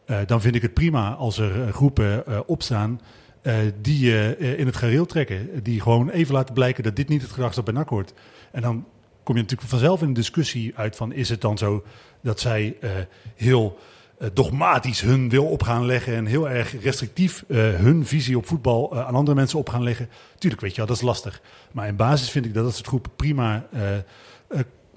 eh, 0.05 0.19
dan 0.27 0.41
vind 0.41 0.55
ik 0.55 0.63
het 0.63 0.75
prima 0.75 1.15
als 1.15 1.39
er 1.39 1.63
eh, 1.63 1.73
groepen 1.73 2.27
eh, 2.27 2.39
opstaan 2.47 3.01
eh, 3.43 3.55
die 3.81 4.19
eh, 4.19 4.59
in 4.59 4.67
het 4.67 4.77
gareel 4.77 5.07
trekken. 5.07 5.63
Die 5.63 5.81
gewoon 5.81 6.11
even 6.11 6.35
laten 6.35 6.55
blijken 6.55 6.83
dat 6.83 6.97
dit 6.97 7.09
niet 7.09 7.23
het 7.23 7.31
gedrag 7.31 7.55
dat 7.55 7.65
bij 7.65 7.75
NAC 7.75 7.89
hoort. 7.89 8.13
En 8.53 8.63
dan 8.63 8.87
kom 9.23 9.35
je 9.35 9.43
natuurlijk 9.43 9.71
vanzelf 9.71 10.01
in 10.03 10.09
een 10.09 10.15
discussie 10.15 10.73
uit 10.77 10.97
van... 10.97 11.13
is 11.13 11.29
het 11.29 11.41
dan 11.41 11.59
zo 11.59 11.85
dat 12.21 12.41
zij 12.41 12.77
eh, 12.81 12.91
heel 13.37 13.79
dogmatisch 14.33 15.01
hun 15.01 15.29
wil 15.29 15.45
op 15.45 15.63
gaan 15.63 15.87
leggen... 15.87 16.15
en 16.15 16.27
heel 16.27 16.49
erg 16.49 16.83
restrictief 16.83 17.45
hun 17.49 18.07
visie 18.07 18.37
op 18.37 18.47
voetbal 18.47 18.99
aan 18.99 19.15
andere 19.15 19.37
mensen 19.37 19.59
op 19.59 19.69
gaan 19.69 19.83
leggen? 19.83 20.09
Tuurlijk, 20.39 20.63
weet 20.63 20.71
je 20.71 20.77
wel, 20.77 20.87
dat 20.87 20.97
is 20.97 21.03
lastig. 21.03 21.41
Maar 21.73 21.89
in 21.89 21.97
basis 21.97 22.31
vind 22.31 22.45
ik 22.45 22.55
dat 22.55 22.65
dat 22.65 22.75
soort 22.75 22.87
groepen 22.87 23.11
prima 23.17 23.69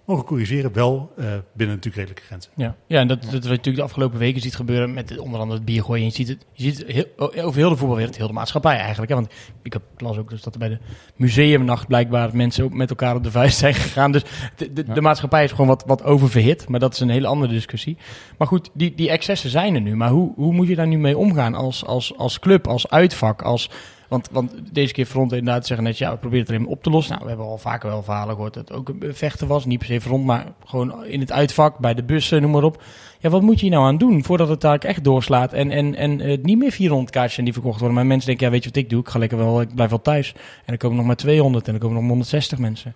mogen 0.06 0.26
corrigeren. 0.26 0.74
Wel 0.74 1.12
eh, 1.18 1.26
binnen 1.54 1.76
natuurlijk 1.76 1.96
redelijke 1.96 2.22
grenzen. 2.22 2.52
Ja, 2.56 2.76
ja 2.88 3.00
en 3.00 3.08
dat, 3.08 3.22
dat 3.22 3.32
wat 3.32 3.44
je 3.44 3.50
natuurlijk 3.50 3.76
de 3.76 3.82
afgelopen 3.82 4.20
weken 4.20 4.42
ziet 4.42 4.56
gebeuren 4.56 4.94
met 4.94 5.18
onder 5.18 5.40
andere 5.40 5.58
het 5.58 5.66
biergooien. 5.66 6.06
Je 6.06 6.12
ziet 6.12 6.28
het, 6.28 6.46
je 6.52 6.64
ziet 6.64 6.78
het 6.78 6.88
heel, 6.88 7.06
over 7.18 7.56
heel 7.56 7.70
de 7.70 7.76
voetbalwereld, 7.76 8.18
heel 8.18 8.28
de 8.28 8.34
maatschappij 8.34 8.78
eigenlijk. 8.78 9.10
Hè? 9.10 9.16
Want 9.16 9.34
ik 9.64 9.74
heb 9.74 9.82
las 9.98 10.18
ook 10.18 10.30
dus 10.30 10.42
dat 10.42 10.54
er 10.54 10.60
bij 10.60 10.70
de 10.70 10.78
museumnacht 11.16 11.88
blijkbaar 11.88 12.36
mensen 12.36 12.64
ook 12.64 12.74
met 12.74 12.90
elkaar 12.90 13.16
op 13.16 13.24
de 13.24 13.32
vuist 13.32 13.58
zijn 13.58 13.74
gegaan. 13.74 14.12
Dus 14.12 14.24
de, 14.56 14.74
de, 14.74 14.84
de 14.84 15.02
maatschappij 15.02 15.44
is 15.44 15.52
gewoon 15.52 15.68
wat, 15.68 15.84
wat 15.88 16.04
oververhit. 16.04 16.70
Maar 16.70 16.80
dat 16.80 16.94
is 16.94 17.00
een 17.00 17.10
hele 17.10 17.28
andere 17.28 17.54
discussie. 17.54 17.98
Maar 18.38 18.48
goed, 18.48 18.70
die, 18.74 18.96
die 18.96 19.10
excessen 19.10 19.50
zijn 19.50 19.76
er 19.76 19.82
nu. 19.82 19.96
Maar 19.96 20.10
hoe, 20.10 20.34
hoe 20.36 20.54
moet 20.54 20.68
je 20.68 20.76
daar 20.76 20.88
nu 20.88 20.98
mee 20.98 21.18
omgaan 21.18 21.54
als, 21.54 21.86
als, 21.86 22.18
als 22.18 22.40
club, 22.40 22.68
als 22.68 22.90
uitvak, 22.90 23.42
als... 23.42 23.70
Want, 24.14 24.30
want 24.32 24.54
deze 24.72 24.94
keer 24.94 25.06
front 25.06 25.32
inderdaad 25.32 25.66
zeggen 25.66 25.86
net, 25.86 25.98
ja, 25.98 26.12
we 26.12 26.18
proberen 26.18 26.46
het 26.46 26.56
erin 26.56 26.68
op 26.68 26.84
te 26.84 26.90
lossen. 26.90 27.12
Nou, 27.12 27.24
we 27.24 27.30
hebben 27.30 27.48
al 27.48 27.58
vaker 27.58 27.90
wel 27.90 28.04
verhalen 28.04 28.36
gehoord 28.36 28.54
dat 28.54 28.68
het 28.68 28.78
ook 28.78 28.92
vechten 29.02 29.48
was. 29.48 29.66
Niet 29.66 29.80
per 29.80 29.88
se 29.88 30.02
front, 30.02 30.26
maar 30.26 30.46
gewoon 30.66 31.06
in 31.06 31.20
het 31.20 31.32
uitvak, 31.32 31.78
bij 31.78 31.94
de 31.94 32.04
bussen, 32.04 32.42
noem 32.42 32.52
maar 32.52 32.64
op. 32.64 32.84
Ja, 33.20 33.30
wat 33.30 33.42
moet 33.42 33.56
je 33.56 33.62
hier 33.66 33.76
nou 33.76 33.86
aan 33.86 33.98
doen 33.98 34.24
voordat 34.24 34.50
het 34.50 34.62
daar 34.62 34.78
echt 34.78 35.04
doorslaat 35.04 35.54
en, 35.54 35.72
en, 35.72 35.96
en 35.96 36.20
het 36.20 36.44
niet 36.44 36.58
meer 36.58 36.72
400 36.72 37.12
kaartjes 37.12 37.34
zijn 37.34 37.46
die 37.46 37.54
verkocht 37.54 37.80
worden. 37.80 37.98
Maar 37.98 38.06
mensen 38.06 38.28
denken, 38.28 38.46
ja, 38.46 38.52
weet 38.52 38.64
je 38.64 38.70
wat 38.70 38.78
ik 38.78 38.90
doe? 38.90 39.00
Ik 39.00 39.10
ga 39.10 39.20
lekker 39.20 39.38
wel, 39.38 39.62
ik 39.62 39.76
blijf 39.76 39.90
wel 39.90 40.02
thuis. 40.02 40.34
En 40.36 40.64
dan 40.66 40.78
komen 40.78 40.98
nog 40.98 41.06
maar 41.06 41.16
200 41.16 41.66
en 41.66 41.72
dan 41.72 41.82
komen 41.82 41.98
nog 41.98 42.08
160 42.08 42.58
mensen. 42.58 42.96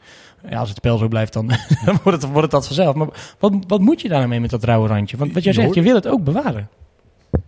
Ja, 0.49 0.59
als 0.59 0.69
het 0.69 0.77
spel 0.77 0.97
zo 0.97 1.07
blijft, 1.07 1.33
dan, 1.33 1.47
dan 1.85 1.99
wordt, 2.03 2.21
het, 2.21 2.31
wordt 2.31 2.41
het 2.41 2.51
dat 2.51 2.65
vanzelf. 2.65 2.95
Maar 2.95 3.07
wat, 3.39 3.53
wat 3.67 3.79
moet 3.79 4.01
je 4.01 4.09
daar 4.09 4.27
nou 4.27 4.39
met 4.39 4.49
dat 4.49 4.63
rauwe 4.63 4.87
randje? 4.87 5.17
Want 5.17 5.33
wat 5.33 5.43
jij 5.43 5.53
zegt, 5.53 5.73
je 5.73 5.81
wil 5.81 5.95
het 5.95 6.07
ook 6.07 6.23
bewaren. 6.23 6.69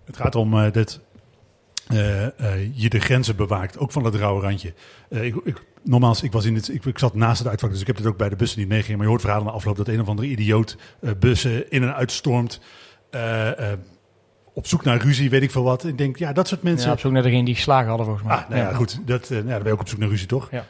Het 0.06 0.18
gaat 0.18 0.36
om 0.36 0.54
eh, 0.54 0.72
dat 0.72 1.02
eh, 1.90 2.26
eh, 2.26 2.32
je 2.74 2.90
de 2.90 3.00
grenzen 3.00 3.36
bewaakt, 3.36 3.78
ook 3.78 3.92
van 3.92 4.04
dat 4.04 4.16
rauwe 4.16 4.42
randje. 4.42 4.74
Eh, 5.10 5.24
ik, 5.24 5.36
ik, 5.44 5.64
nogmaals, 5.84 6.24
ik, 6.24 6.32
was 6.32 6.46
in 6.46 6.56
het, 6.56 6.74
ik, 6.74 6.86
ik 6.86 7.00
zat 7.00 7.16
naast 7.16 7.40
het 7.40 7.48
uitvak, 7.48 7.72
dus 7.72 7.82
ik 7.82 7.88
heb 7.88 7.98
het 7.98 8.06
ook 8.06 8.18
bij 8.18 8.30
de 8.30 8.36
bussen 8.36 8.60
niet 8.60 8.68
meegegeven. 8.68 8.98
Maar 8.98 9.06
je 9.06 9.12
hoort 9.12 9.22
verhalen 9.22 9.48
na 9.48 9.54
afloop 9.54 9.78
dat 9.78 9.88
een 9.88 10.02
of 10.02 10.08
andere 10.08 10.28
idioot 10.28 10.78
bussen 11.20 11.72
in 11.72 11.84
en 11.84 11.96
uitstormt. 11.96 12.60
op 14.54 14.68
zoek 14.68 14.84
naar 14.84 15.02
ruzie, 15.02 15.30
weet 15.30 15.42
ik 15.42 15.52
veel 15.52 15.64
wat. 15.64 15.86
Ik 15.86 15.98
denk, 15.98 16.18
ja, 16.18 16.34
dat 16.34 16.48
soort 16.48 16.64
mensen... 16.64 16.88
Ja, 16.88 16.94
op 16.94 17.00
zoek 17.00 17.12
naar 17.12 17.24
degene 17.24 17.46
die 17.46 17.56
geslagen 17.56 17.88
hadden 17.88 18.06
volgens 18.06 18.28
mij. 18.28 18.38
Ah, 18.38 18.50
nou 18.50 18.62
ja, 18.62 18.74
goed. 18.74 19.00
Dat, 19.06 19.30
nou, 19.30 19.46
ja, 19.46 19.50
dan 19.50 19.58
ben 19.58 19.68
je 19.68 19.74
ook 19.74 19.80
op 19.80 19.90
zoek 19.90 20.00
naar 20.00 20.10
ruzie, 20.10 20.28
toch? 20.28 20.50
Ja. 20.52 20.66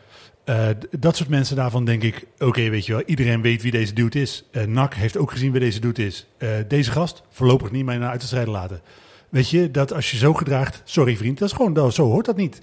Dat 0.99 1.15
soort 1.15 1.29
mensen 1.29 1.55
daarvan 1.55 1.85
denk 1.85 2.03
ik, 2.03 2.25
oké, 2.37 2.69
weet 2.69 2.85
je 2.85 2.91
wel, 2.93 3.03
iedereen 3.05 3.41
weet 3.41 3.61
wie 3.61 3.71
deze 3.71 3.93
dude 3.93 4.21
is. 4.21 4.45
NAC 4.67 4.93
heeft 4.93 5.17
ook 5.17 5.31
gezien 5.31 5.51
wie 5.51 5.59
deze 5.59 5.79
dude 5.79 6.05
is. 6.05 6.27
Deze 6.67 6.91
gast 6.91 7.23
voorlopig 7.29 7.71
niet 7.71 7.85
mee 7.85 7.97
naar 7.97 8.09
uit 8.09 8.19
te 8.19 8.25
strijden 8.25 8.53
laten. 8.53 8.81
Weet 9.29 9.49
je, 9.49 9.71
dat 9.71 9.93
als 9.93 10.11
je 10.11 10.17
zo 10.17 10.33
gedraagt, 10.33 10.81
sorry 10.85 11.17
vriend, 11.17 11.39
dat 11.39 11.49
is 11.49 11.55
gewoon, 11.55 11.73
dat, 11.73 11.93
zo 11.93 12.05
hoort 12.05 12.25
dat 12.25 12.37
niet. 12.37 12.59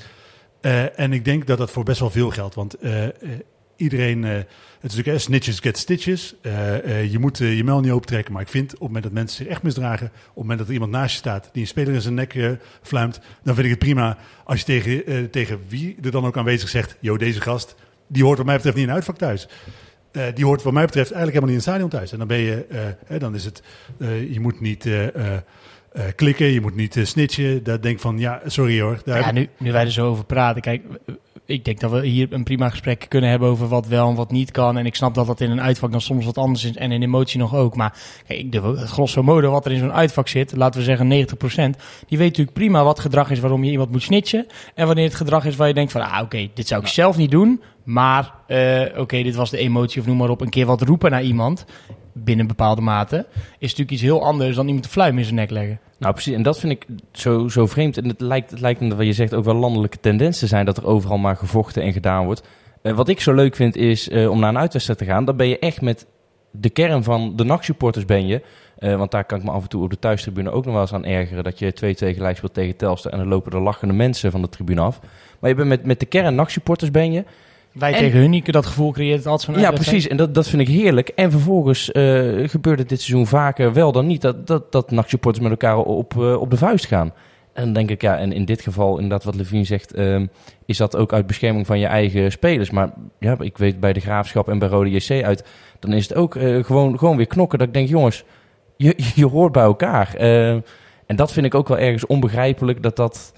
Eh, 0.60 0.98
en 0.98 1.12
ik 1.12 1.24
denk 1.24 1.46
dat 1.46 1.58
dat 1.58 1.70
voor 1.70 1.84
best 1.84 2.00
wel 2.00 2.10
veel 2.10 2.30
geldt, 2.30 2.54
want 2.54 2.74
eh, 2.74 3.04
eh, 3.04 3.12
iedereen, 3.76 4.24
eh, 4.24 4.30
het 4.30 4.46
is 4.80 4.96
natuurlijk 4.96 5.16
eh, 5.16 5.22
snitches 5.22 5.60
get 5.60 5.78
stitches. 5.78 6.34
Je 7.10 7.16
moet 7.20 7.38
je 7.38 7.64
mel 7.64 7.80
niet 7.80 7.92
opentrekken, 7.92 8.32
maar 8.32 8.42
ik 8.42 8.48
vind 8.48 8.66
op 8.66 8.70
het 8.72 8.80
moment 8.80 9.04
dat 9.04 9.12
mensen 9.12 9.36
zich 9.36 9.46
echt 9.46 9.62
misdragen, 9.62 10.06
op 10.06 10.12
het 10.26 10.34
moment 10.34 10.58
dat 10.58 10.66
er 10.66 10.74
iemand 10.74 10.92
naast 10.92 11.12
je 11.12 11.18
staat 11.18 11.48
die 11.52 11.62
een 11.62 11.68
speler 11.68 11.94
in 11.94 12.00
zijn 12.00 12.14
nek 12.14 12.58
fluimt, 12.82 13.20
dan 13.42 13.54
vind 13.54 13.66
ik 13.66 13.72
het 13.72 13.82
prima 13.82 14.18
als 14.44 14.58
je 14.60 14.64
tegen, 14.64 15.30
tegen 15.30 15.60
wie 15.68 15.96
er 16.02 16.10
dan 16.10 16.26
ook 16.26 16.36
aanwezig 16.36 16.68
zegt, 16.68 16.96
yo, 17.00 17.16
deze 17.16 17.40
gast, 17.40 17.74
die 18.06 18.24
hoort 18.24 18.36
wat 18.36 18.46
mij 18.46 18.56
betreft 18.56 18.76
niet 18.76 18.86
in 18.86 18.92
uitvak 18.92 19.16
thuis. 19.16 19.48
Die 20.34 20.44
hoort 20.44 20.62
wat 20.62 20.72
mij 20.72 20.84
betreft 20.84 21.12
eigenlijk 21.12 21.34
helemaal 21.34 21.54
niet 21.54 21.66
in 21.66 21.72
het 21.72 21.80
stadion 21.82 21.90
thuis. 21.90 22.12
En 22.12 22.18
dan 22.18 22.26
ben 22.26 22.38
je, 22.38 22.66
hè, 23.06 23.18
dan 23.18 23.34
is 23.34 23.44
het, 23.44 23.62
je 24.30 24.40
moet 24.40 24.60
niet 24.60 24.88
eh, 25.96 26.04
klikken, 26.16 26.46
je 26.46 26.60
moet 26.60 26.74
niet 26.76 26.96
eh, 26.96 27.04
snitchen. 27.04 27.62
Dat 27.64 27.82
denk 27.82 27.94
ik 27.94 28.00
van, 28.00 28.18
ja, 28.18 28.40
sorry 28.46 28.80
hoor. 28.80 29.00
Daar 29.04 29.18
Ja, 29.18 29.32
nu, 29.32 29.48
nu 29.58 29.72
wij 29.72 29.84
er 29.84 29.90
zo 29.92 30.08
over 30.08 30.24
praten. 30.24 30.62
Kijk, 30.62 30.82
ik 31.44 31.64
denk 31.64 31.80
dat 31.80 31.90
we 31.90 32.06
hier 32.06 32.26
een 32.32 32.44
prima 32.44 32.68
gesprek 32.70 33.06
kunnen 33.08 33.30
hebben 33.30 33.48
over 33.48 33.68
wat 33.68 33.86
wel 33.86 34.08
en 34.08 34.14
wat 34.14 34.30
niet 34.30 34.50
kan. 34.50 34.78
En 34.78 34.86
ik 34.86 34.94
snap 34.94 35.14
dat 35.14 35.26
dat 35.26 35.40
in 35.40 35.50
een 35.50 35.60
uitvak 35.60 35.90
dan 35.90 36.00
soms 36.00 36.24
wat 36.24 36.38
anders 36.38 36.64
is. 36.64 36.76
En 36.76 36.92
in 36.92 37.02
emotie 37.02 37.38
nog 37.38 37.54
ook. 37.54 37.76
Maar 37.76 37.94
kijk, 38.26 38.56
ook- 38.62 38.76
het 38.78 38.88
grosso 38.88 39.22
modo 39.22 39.50
wat 39.50 39.64
er 39.66 39.72
in 39.72 39.78
zo'n 39.78 39.92
uitvak 39.92 40.28
zit, 40.28 40.56
laten 40.56 40.78
we 40.80 40.86
zeggen 40.86 41.08
90%. 41.08 41.76
Die 42.08 42.18
weet 42.18 42.28
natuurlijk 42.28 42.56
prima 42.56 42.84
wat 42.84 43.00
gedrag 43.00 43.30
is 43.30 43.40
waarom 43.40 43.64
je 43.64 43.70
iemand 43.70 43.90
moet 43.90 44.02
snitchen. 44.02 44.46
En 44.74 44.86
wanneer 44.86 45.04
het 45.04 45.14
gedrag 45.14 45.44
is 45.44 45.56
waar 45.56 45.68
je 45.68 45.74
denkt 45.74 45.92
van, 45.92 46.00
ah 46.00 46.22
oké, 46.22 46.48
dit 46.54 46.68
zou 46.68 46.80
ik 46.82 46.88
zelf 46.88 47.16
niet 47.16 47.30
doen. 47.30 47.62
Maar 47.84 48.32
eh, 48.46 48.82
oké, 48.96 49.22
dit 49.22 49.34
was 49.34 49.50
de 49.50 49.58
emotie 49.58 50.00
of 50.00 50.06
noem 50.06 50.16
maar 50.16 50.30
op. 50.30 50.40
Een 50.40 50.48
keer 50.50 50.66
wat 50.66 50.82
roepen 50.82 51.10
naar 51.10 51.22
iemand, 51.22 51.64
binnen 52.24 52.46
bepaalde 52.46 52.80
mate, 52.80 53.26
is 53.34 53.60
natuurlijk 53.60 53.90
iets 53.90 54.02
heel 54.02 54.24
anders 54.24 54.56
dan 54.56 54.66
iemand 54.66 54.84
de 54.84 54.90
fluim 54.90 55.18
in 55.18 55.24
zijn 55.24 55.36
nek 55.36 55.50
leggen. 55.50 55.80
Nou, 55.98 56.12
precies. 56.12 56.34
En 56.34 56.42
dat 56.42 56.58
vind 56.58 56.72
ik 56.72 56.86
zo, 57.12 57.48
zo 57.48 57.66
vreemd. 57.66 57.96
En 57.96 58.08
het 58.08 58.20
lijkt, 58.20 58.50
het 58.50 58.60
lijkt 58.60 58.94
wat 58.94 59.06
je 59.06 59.12
zegt 59.12 59.34
ook 59.34 59.44
wel 59.44 59.54
landelijke 59.54 60.00
tendens 60.00 60.38
te 60.38 60.46
zijn 60.46 60.64
dat 60.64 60.76
er 60.76 60.86
overal 60.86 61.18
maar 61.18 61.36
gevochten 61.36 61.82
en 61.82 61.92
gedaan 61.92 62.24
wordt. 62.24 62.42
Eh, 62.82 62.92
wat 62.92 63.08
ik 63.08 63.20
zo 63.20 63.34
leuk 63.34 63.56
vind 63.56 63.76
is 63.76 64.08
eh, 64.08 64.30
om 64.30 64.40
naar 64.40 64.48
een 64.48 64.58
uitwedstrijd 64.58 64.98
te 64.98 65.04
gaan. 65.04 65.24
Dan 65.24 65.36
ben 65.36 65.48
je 65.48 65.58
echt 65.58 65.80
met 65.80 66.06
de 66.50 66.70
kern 66.70 67.02
van 67.02 67.36
de 67.36 67.44
NAC-supporters 67.44 68.04
ben 68.04 68.26
je. 68.26 68.42
Eh, 68.78 68.96
want 68.96 69.10
daar 69.10 69.24
kan 69.24 69.38
ik 69.38 69.44
me 69.44 69.50
af 69.50 69.62
en 69.62 69.68
toe 69.68 69.82
op 69.82 69.90
de 69.90 69.98
thuistribune 69.98 70.50
ook 70.50 70.64
nog 70.64 70.72
wel 70.72 70.82
eens 70.82 70.92
aan 70.92 71.04
ergeren. 71.04 71.44
Dat 71.44 71.58
je 71.58 71.72
2-2 71.72 72.14
gelijk 72.14 72.36
speelt 72.36 72.54
tegen 72.54 72.76
Telstar 72.76 73.12
en 73.12 73.18
dan 73.18 73.28
lopen 73.28 73.52
er 73.52 73.60
lachende 73.60 73.94
mensen 73.94 74.30
van 74.30 74.42
de 74.42 74.48
tribune 74.48 74.80
af. 74.80 75.00
Maar 75.38 75.50
je 75.50 75.56
bent 75.56 75.68
met, 75.68 75.84
met 75.84 76.00
de 76.00 76.06
kern 76.06 76.34
NAC-supporters 76.34 76.90
ben 76.90 77.12
je. 77.12 77.24
Wij 77.78 77.92
En- 77.92 77.98
tegen 77.98 78.20
hun, 78.20 78.30
Nieke, 78.30 78.52
dat 78.52 78.66
gevoel 78.66 78.92
creëert 78.92 79.18
het 79.18 79.26
altijd 79.26 79.50
van 79.50 79.62
Ja, 79.62 79.70
precies. 79.70 80.08
En 80.08 80.16
dat, 80.16 80.34
dat 80.34 80.48
vind 80.48 80.62
ik 80.62 80.68
heerlijk. 80.68 81.08
En 81.08 81.30
vervolgens 81.30 81.92
eh, 81.92 82.02
gebeurt 82.48 82.78
het 82.78 82.88
dit 82.88 83.00
seizoen 83.00 83.26
vaker 83.26 83.72
wel 83.72 83.92
dan 83.92 84.06
niet. 84.06 84.20
Dat, 84.20 84.46
dat, 84.46 84.72
dat 84.72 84.90
met 84.90 85.40
elkaar 85.40 85.78
op, 85.78 86.12
eh, 86.16 86.40
op 86.40 86.50
de 86.50 86.56
vuist 86.56 86.86
gaan. 86.86 87.12
En 87.52 87.64
dan 87.64 87.72
denk 87.72 87.90
ik, 87.90 88.02
ja, 88.02 88.18
en 88.18 88.32
in 88.32 88.44
dit 88.44 88.60
geval, 88.60 88.94
inderdaad 88.94 89.24
wat 89.24 89.34
Levine 89.34 89.64
zegt... 89.64 89.94
ehm, 89.94 90.26
is 90.66 90.76
dat 90.76 90.96
ook 90.96 91.12
uit 91.12 91.26
bescherming 91.26 91.66
van 91.66 91.78
je 91.78 91.86
eigen 91.86 92.32
spelers. 92.32 92.70
Maar 92.70 92.90
ja, 93.18 93.36
ik 93.40 93.58
weet 93.58 93.80
bij 93.80 93.92
de 93.92 94.00
Graafschap 94.00 94.48
en 94.48 94.58
bij 94.58 94.68
Rode 94.68 94.90
JC 94.90 95.24
uit... 95.24 95.44
dan 95.78 95.92
is 95.92 96.08
het 96.08 96.18
ook 96.18 96.36
eh, 96.36 96.64
gewoon, 96.64 96.98
gewoon 96.98 97.16
weer 97.16 97.26
knokken. 97.26 97.58
Dat 97.58 97.68
ik 97.68 97.74
denk, 97.74 97.88
jongens, 97.88 98.24
je, 98.76 98.94
je 99.14 99.26
hoort 99.26 99.52
bij 99.52 99.62
elkaar. 99.62 100.14
Eh, 100.14 100.50
en 101.06 101.16
dat 101.16 101.32
vind 101.32 101.46
ik 101.46 101.54
ook 101.54 101.68
wel 101.68 101.78
ergens 101.78 102.06
onbegrijpelijk... 102.06 102.82
dat 102.82 102.96
dat, 102.96 103.32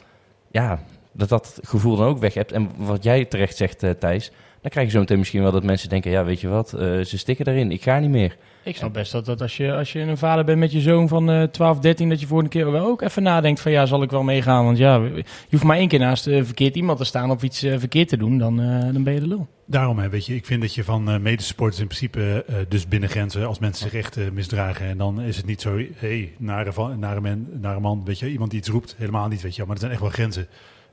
ja, 0.51 0.79
dat, 1.19 1.29
dat 1.29 1.59
gevoel 1.63 1.97
dan 1.97 2.07
ook 2.07 2.19
weg 2.19 2.35
hebt. 2.35 2.53
En 2.53 2.71
wat 2.77 3.03
jij 3.03 3.25
terecht 3.25 3.57
zegt, 3.57 3.83
eh, 3.83 3.91
Thijs... 3.91 4.31
dan 4.61 4.71
krijg 4.71 4.87
je 4.87 4.93
zo 4.93 4.99
meteen 5.01 5.19
misschien 5.19 5.43
wel 5.43 5.53
dat 5.53 5.63
mensen 5.63 5.89
denken... 5.89 6.11
ja, 6.11 6.25
weet 6.25 6.41
je 6.41 6.49
wat, 6.49 6.73
eh, 6.73 7.01
ze 7.01 7.19
stikken 7.19 7.47
erin, 7.47 7.73
ik 7.73 7.83
ga 7.83 7.99
niet 7.99 8.11
meer. 8.11 8.37
Ik 8.63 8.77
snap 8.77 8.93
best 8.93 9.13
dat, 9.13 9.25
dat 9.25 9.41
als, 9.41 9.57
je, 9.57 9.75
als 9.75 9.93
je 9.93 10.01
een 10.01 10.19
vader 10.19 10.45
bent 10.45 10.59
met 10.59 10.73
je 10.73 10.81
zoon 10.81 11.09
van 11.09 11.31
eh 11.31 11.43
12, 11.43 11.79
13, 11.79 12.09
dat 12.09 12.21
je 12.21 12.27
voor 12.27 12.43
een 12.43 12.49
keer 12.49 12.73
wel 12.73 12.87
ook 12.87 13.03
even 13.03 13.23
nadenkt 13.23 13.61
van 13.61 13.73
ja, 13.73 13.87
zal 13.87 14.03
ik 14.03 14.11
wel 14.11 14.23
meegaan? 14.23 14.65
Want 14.65 14.79
ja, 14.79 14.97
je 15.15 15.25
hoeft 15.51 15.63
maar 15.65 15.77
één 15.77 15.89
keer 15.89 15.99
naast 15.99 16.27
eh, 16.27 16.45
verkeerd 16.45 16.77
iemand 16.77 16.99
te 16.99 17.05
staan 17.05 17.31
of 17.31 17.43
iets 17.43 17.59
verkeerd 17.59 18.09
te 18.09 18.17
doen, 18.17 18.39
dan, 18.39 18.61
eh, 18.61 18.93
dan 18.93 19.03
ben 19.03 19.15
je 19.15 19.21
de 19.21 19.27
lul. 19.27 19.47
Daarom, 19.67 19.99
hè, 19.99 20.09
weet 20.09 20.27
je, 20.27 20.35
ik 20.35 20.47
vind 20.47 20.61
dat 20.61 20.75
je 20.75 20.85
van 20.85 21.11
eh 21.11 21.19
medesupporters 21.19 21.81
in 21.81 21.87
principe 21.87 22.45
eh, 22.47 22.55
dus 22.69 22.89
binnen 22.89 23.09
grenzen, 23.09 23.47
als 23.47 23.59
mensen 23.59 23.91
zich 23.91 23.99
echt 24.01 24.33
misdragen, 24.33 24.87
en 24.87 24.99
dan 24.99 25.21
is 25.21 25.37
het 25.37 25.47
niet 25.47 25.61
zo, 25.61 25.77
hé, 25.77 25.89
hey, 25.97 26.33
nare, 26.39 26.73
van- 26.73 26.99
nare, 26.99 27.21
man, 27.21 27.47
nare 27.53 27.81
man, 27.81 28.03
weet 28.05 28.19
je, 28.19 28.31
iemand 28.31 28.51
die 28.51 28.61
iets 28.61 28.69
roept, 28.69 28.95
helemaal 28.99 29.29
niet, 29.29 29.43
weet 29.43 29.53
je, 29.53 29.57
wel, 29.59 29.67
maar 29.67 29.75
er 29.75 29.81
zijn 29.81 29.93
echt 29.93 30.01
wel 30.03 30.11
grenzen. 30.11 30.47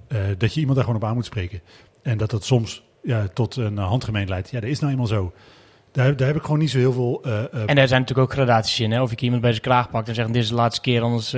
Eh, 0.08 0.18
dat 0.38 0.54
je 0.54 0.60
iemand 0.60 0.76
daar 0.78 0.86
gewoon 0.86 1.02
op 1.02 1.08
aan 1.08 1.16
moet 1.16 1.26
spreken. 1.26 1.62
En 2.02 2.18
dat 2.18 2.30
dat 2.30 2.44
soms 2.46 2.84
ja, 3.04 3.28
tot 3.34 3.56
een 3.56 3.78
handgemeen 3.78 4.28
leidt. 4.28 4.50
Ja, 4.50 4.60
dat 4.60 4.70
is 4.70 4.80
nou 4.80 4.92
eenmaal 4.92 5.08
zo. 5.08 5.34
Daar, 5.92 6.16
daar 6.16 6.28
heb 6.28 6.36
ik 6.36 6.42
gewoon 6.42 6.60
niet 6.60 6.70
zo 6.70 6.78
heel 6.78 6.94
veel... 6.94 7.22
eh, 7.24 7.44
eh, 7.44 7.46
En 7.66 7.76
daar 7.76 7.88
zijn 7.88 8.02
natuurlijk 8.02 8.28
ook 8.30 8.34
gradaties 8.34 8.80
in. 8.80 8.92
Hè? 8.92 9.02
Of 9.02 9.12
ik 9.12 9.22
iemand 9.22 9.42
bij 9.42 9.52
zijn 9.52 9.64
kraag 9.64 9.90
pakt 9.90 10.08
en 10.08 10.16
zegt 10.16 10.34
dit 10.34 10.44
is 10.44 10.50
de 10.50 10.56
laatste 10.56 10.82
keer, 10.82 11.02
anders, 11.02 11.36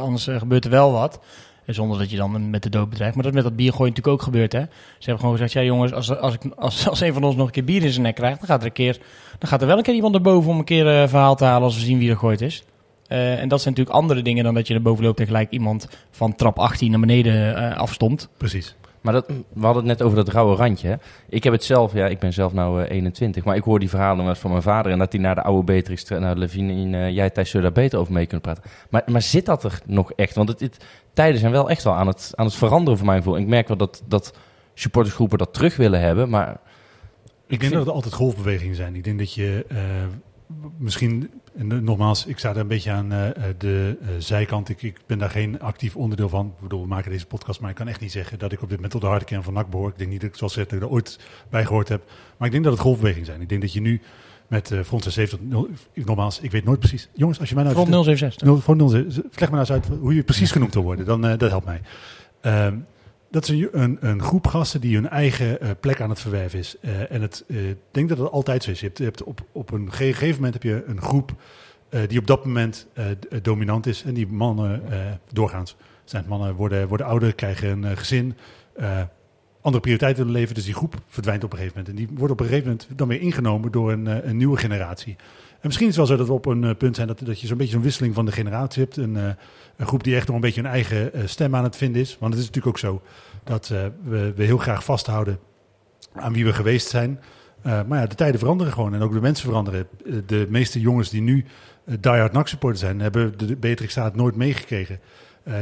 anders 0.00 0.24
gebeurt 0.24 0.64
er 0.64 0.70
wel 0.70 0.92
wat. 0.92 1.20
Zonder 1.66 1.98
dat 1.98 2.10
je 2.10 2.16
dan 2.16 2.50
met 2.50 2.62
de 2.62 2.68
dood 2.68 2.90
bedreigt. 2.90 3.14
Maar 3.14 3.24
dat 3.24 3.34
met 3.34 3.42
dat 3.42 3.56
biergooien 3.56 3.92
natuurlijk 3.92 4.16
ook 4.16 4.22
gebeurd. 4.22 4.52
Hè? 4.52 4.60
Ze 4.60 4.68
hebben 4.98 5.18
gewoon 5.18 5.34
gezegd, 5.34 5.52
ja 5.52 5.62
jongens, 5.62 5.92
als, 5.92 6.16
als, 6.18 6.34
ik, 6.34 6.40
als, 6.56 6.88
als 6.88 7.00
een 7.00 7.12
van 7.12 7.24
ons 7.24 7.36
nog 7.36 7.46
een 7.46 7.52
keer 7.52 7.64
bier 7.64 7.82
in 7.82 7.90
zijn 7.90 8.02
nek 8.02 8.14
krijgt, 8.14 8.38
dan 8.38 8.48
gaat 8.48 8.60
er, 8.60 8.66
een 8.66 8.72
keer, 8.72 8.98
dan 9.38 9.48
gaat 9.48 9.60
er 9.60 9.66
wel 9.66 9.76
een 9.76 9.82
keer 9.82 9.94
iemand 9.94 10.12
naar 10.12 10.22
boven 10.22 10.50
om 10.50 10.58
een 10.58 10.64
keer 10.64 11.08
verhaal 11.08 11.36
te 11.36 11.44
halen 11.44 11.62
als 11.62 11.74
we 11.74 11.80
zien 11.80 11.98
wie 11.98 12.08
er 12.08 12.14
gegooid 12.14 12.40
is. 12.40 12.64
Eh, 13.08 13.40
en 13.40 13.48
dat 13.48 13.60
zijn 13.62 13.74
natuurlijk 13.74 14.02
andere 14.02 14.22
dingen 14.22 14.44
dan 14.44 14.54
dat 14.54 14.66
je 14.68 14.74
er 14.74 14.82
boven 14.82 15.04
loopt 15.04 15.20
en 15.20 15.26
gelijk 15.26 15.50
iemand 15.50 15.88
van 16.10 16.34
trap 16.34 16.58
18 16.58 16.90
naar 16.90 17.00
beneden 17.00 17.56
eh 17.56 17.76
afstomt. 17.78 18.28
precies. 18.36 18.74
Maar 19.00 19.14
dat, 19.14 19.26
we 19.52 19.64
hadden 19.64 19.88
het 19.88 19.98
net 19.98 20.02
over 20.02 20.16
dat 20.16 20.28
rauwe 20.28 20.56
randje. 20.56 20.88
Hè? 20.88 20.94
Ik 21.28 21.44
heb 21.44 21.52
het 21.52 21.64
zelf, 21.64 21.92
ja, 21.92 22.06
ik 22.06 22.18
ben 22.18 22.32
zelf 22.32 22.52
nou 22.52 22.82
eh, 22.84 22.90
21, 22.90 23.44
maar 23.44 23.56
ik 23.56 23.62
hoor 23.62 23.78
die 23.78 23.88
verhalen 23.88 24.24
wel 24.24 24.34
van 24.34 24.50
mijn 24.50 24.62
vader 24.62 24.92
en 24.92 24.98
dat 24.98 25.12
hij 25.12 25.20
naar 25.20 25.34
de 25.34 25.42
oude 25.42 25.64
Beatrix, 25.64 26.04
naar 26.08 26.36
Levine, 26.36 26.72
en 26.72 26.94
eh, 26.94 27.10
jij 27.14 27.30
Thijs 27.30 27.50
daar 27.52 27.72
beter 27.72 27.98
over 27.98 28.12
mee 28.12 28.24
kunnen 28.26 28.40
praten. 28.42 28.62
Maar, 28.90 29.02
maar 29.06 29.22
zit 29.22 29.46
dat 29.46 29.64
er 29.64 29.80
nog 29.86 30.12
echt? 30.12 30.34
Want 30.34 30.48
het, 30.48 30.60
het- 30.60 30.84
tijden 31.12 31.40
zijn 31.40 31.52
wel 31.52 31.70
echt 31.70 31.82
wel 31.82 31.94
aan 31.94 32.06
het, 32.06 32.32
aan 32.34 32.44
het 32.46 32.54
veranderen 32.54 32.96
voor 32.98 33.06
mijn 33.06 33.18
gevoel. 33.22 33.36
Ik 33.38 33.46
merk 33.46 33.68
wel 33.68 33.76
dat, 33.76 34.02
dat 34.08 34.32
supportersgroepen 34.74 35.38
dat 35.38 35.54
terug 35.54 35.76
willen 35.76 36.00
hebben, 36.00 36.28
maar 36.28 36.50
Ik 36.50 36.58
denk 37.48 37.60
vind- 37.60 37.72
dat 37.74 37.84
het 37.84 37.94
altijd 37.94 38.14
golfbewegingen 38.14 38.76
zijn. 38.76 38.94
Ik 38.94 39.04
denk 39.04 39.18
dat 39.18 39.34
je 39.34 39.64
eh, 39.68 39.76
misschien, 40.78 41.30
en 41.56 41.84
nogmaals, 41.84 42.26
ik 42.26 42.38
sta 42.38 42.52
daar 42.52 42.62
een 42.62 42.68
beetje 42.68 42.90
aan 42.90 43.12
eh, 43.12 43.28
eh, 43.28 43.34
de 43.58 43.98
eh, 44.00 44.08
zijkant. 44.18 44.68
Ik, 44.68 44.82
ik 44.82 45.00
ben 45.06 45.18
daar 45.18 45.30
geen 45.30 45.60
actief 45.60 45.96
onderdeel 45.96 46.28
van. 46.28 46.46
Ik 46.46 46.62
bedoel, 46.62 46.80
we 46.80 46.86
maken 46.86 47.10
deze 47.10 47.26
podcast, 47.26 47.60
maar 47.60 47.70
ik 47.70 47.76
kan 47.76 47.88
echt 47.88 48.00
niet 48.00 48.12
zeggen 48.12 48.38
dat 48.38 48.52
ik 48.52 48.58
op 48.62 48.66
dit 48.68 48.74
moment 48.76 48.92
tot 48.92 49.00
de 49.00 49.06
harde 49.06 49.24
kern 49.24 49.42
van 49.42 49.52
NAC 49.52 49.70
behoor. 49.70 49.88
Ik 49.88 49.98
denk 49.98 50.10
niet 50.10 50.20
dat 50.20 50.30
ik, 50.30 50.36
zoals 50.36 50.52
gezegd, 50.52 50.70
dat 50.70 50.80
ik 50.82 50.86
er 50.86 50.92
ooit 50.94 51.18
bij 51.50 51.64
gehoord 51.66 51.88
heb. 51.88 52.02
Maar 52.36 52.46
ik 52.46 52.52
denk 52.52 52.64
dat 52.64 52.72
het 52.72 52.82
golfbewegingen 52.82 53.26
zijn. 53.26 53.40
Ik 53.40 53.48
denk 53.48 53.60
dat 53.60 53.72
je 53.72 53.80
nu 53.80 54.00
met 54.46 54.70
eh 54.70 54.80
Front 54.80 55.02
70, 55.04 55.40
nul- 55.40 55.68
nogmaals, 55.94 56.40
ik 56.40 56.50
weet 56.50 56.64
nooit 56.64 56.78
precies. 56.78 57.08
Jongens, 57.14 57.40
als 57.40 57.48
je 57.48 57.54
mij 57.54 57.64
nou... 57.64 57.76
Rond 57.76 57.88
067. 58.04 58.42
Nul- 58.46 58.58
Voor 58.60 58.76
0, 58.76 58.90
leg 58.90 59.14
me 59.14 59.46
nou 59.46 59.58
eens 59.58 59.72
uit 59.72 59.86
hoe 60.00 60.14
je 60.14 60.22
precies 60.22 60.50
genoemd 60.50 60.74
wil 60.74 60.82
worden. 60.82 61.04
Dan, 61.04 61.20
dat 61.20 61.40
helpt 61.40 61.66
mij. 61.66 61.80
Ehm, 62.40 62.74
dat 63.36 63.48
is 63.48 63.66
een, 63.72 63.96
een, 64.00 64.22
groep 64.22 64.46
gasten 64.46 64.80
die 64.80 64.94
hun 64.94 65.08
eigen 65.08 65.60
eh, 65.60 65.70
plek 65.80 66.00
aan 66.00 66.10
het 66.10 66.20
verwerven 66.20 66.58
is. 66.58 66.76
Eh, 66.80 67.12
en 67.12 67.22
het, 67.22 67.44
eh, 67.48 67.68
ik 67.68 67.76
denk 67.90 68.08
dat 68.08 68.18
het 68.18 68.30
altijd 68.30 68.62
zo 68.62 68.70
is. 68.70 68.80
Je 68.80 68.90
hebt, 68.94 69.22
op, 69.22 69.40
op 69.52 69.72
een 69.72 69.92
ge- 69.92 70.04
gegeven 70.04 70.34
moment 70.34 70.54
heb 70.54 70.62
je 70.62 70.84
een 70.86 71.02
groep 71.02 71.34
die 72.08 72.18
op 72.18 72.26
dat 72.26 72.44
moment 72.44 72.86
dominant 73.42 73.86
is. 73.86 74.02
En 74.02 74.14
die 74.14 74.26
mannen 74.26 74.82
doorgaans 75.32 75.76
zijn 76.04 76.22
het 76.22 76.30
mannen, 76.30 76.54
worden, 76.54 76.88
worden 76.88 77.06
ouder, 77.06 77.34
krijgen 77.34 77.82
een 77.82 77.96
gezin. 77.96 78.34
andere 79.60 79.82
prioriteiten 79.82 80.24
willen 80.24 80.40
leven. 80.40 80.54
Dus 80.54 80.64
die 80.64 80.74
groep 80.74 80.94
verdwijnt 81.08 81.44
op 81.44 81.52
een 81.52 81.58
gegeven 81.58 81.78
moment. 81.78 81.98
En 81.98 82.06
die 82.06 82.18
wordt 82.18 82.32
op 82.32 82.40
een 82.40 82.46
gegeven 82.46 82.68
moment 82.68 82.88
dan 82.98 83.08
weer 83.08 83.20
ingenomen 83.20 83.72
door 83.72 83.92
een, 83.92 84.28
een 84.28 84.36
nieuwe 84.36 84.56
generatie. 84.56 85.16
En 85.66 85.72
misschien 85.72 85.90
is 85.90 85.96
het 85.96 86.08
wel 86.08 86.16
zo 86.16 86.24
dat 86.24 86.32
we 86.32 86.48
op 86.48 86.54
een 86.54 86.64
eh, 86.64 86.76
punt 86.76 86.96
zijn 86.96 87.08
dat, 87.08 87.20
dat 87.24 87.40
je 87.40 87.46
zo'n 87.46 87.56
beetje 87.56 87.72
zo'n 87.72 87.82
wisseling 87.82 88.14
van 88.14 88.24
de 88.24 88.32
generatie 88.32 88.82
hebt. 88.82 88.96
Een, 88.96 89.16
eh, 89.16 89.28
een 89.76 89.86
groep 89.86 90.04
die 90.04 90.16
echt 90.16 90.26
nog 90.26 90.36
een 90.36 90.42
beetje 90.42 90.60
hun 90.60 90.70
eigen 90.70 91.12
eh, 91.12 91.22
stem 91.24 91.54
aan 91.54 91.64
het 91.64 91.76
vinden 91.76 92.00
is. 92.00 92.16
Want 92.20 92.32
het 92.32 92.42
is 92.42 92.48
natuurlijk 92.48 92.76
ook 92.76 92.82
zo 92.82 93.02
dat 93.44 93.68
we, 94.04 94.32
we 94.36 94.44
heel 94.44 94.58
graag 94.58 94.84
vasthouden 94.84 95.38
aan 96.14 96.32
wie 96.32 96.44
we 96.44 96.52
geweest 96.52 96.88
zijn. 96.88 97.20
Maar 97.62 97.98
ja, 97.98 98.06
de 98.06 98.14
tijden 98.14 98.38
veranderen 98.38 98.72
gewoon 98.72 98.94
en 98.94 99.02
ook 99.02 99.12
de 99.12 99.20
mensen 99.20 99.46
veranderen. 99.46 99.88
De 100.26 100.46
meeste 100.48 100.80
jongens 100.80 101.10
die 101.10 101.20
nu 101.20 101.44
diehard 102.00 102.48
supporter 102.48 102.78
zijn, 102.78 103.00
hebben 103.00 103.38
de, 103.38 103.56
Beatrix 103.56 103.92
Staat 103.92 104.16
nooit 104.16 104.36
meegekregen. 104.36 105.00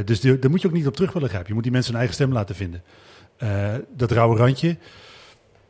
Dus 0.05 0.21
daar 0.21 0.51
moet 0.51 0.61
je 0.61 0.69
ook 0.69 0.75
niet 0.75 0.87
op 0.87 0.95
terug 0.95 1.13
willen 1.13 1.29
grijpen. 1.29 1.49
Je 1.49 1.55
moet 1.55 1.63
die 1.63 1.73
mensen 1.73 1.91
hun 1.91 2.01
eigen 2.01 2.21
stem 2.21 2.33
laten 2.33 2.55
vinden. 2.55 2.83
Dat 3.97 4.11
rauwe 4.11 4.37
randje. 4.37 4.77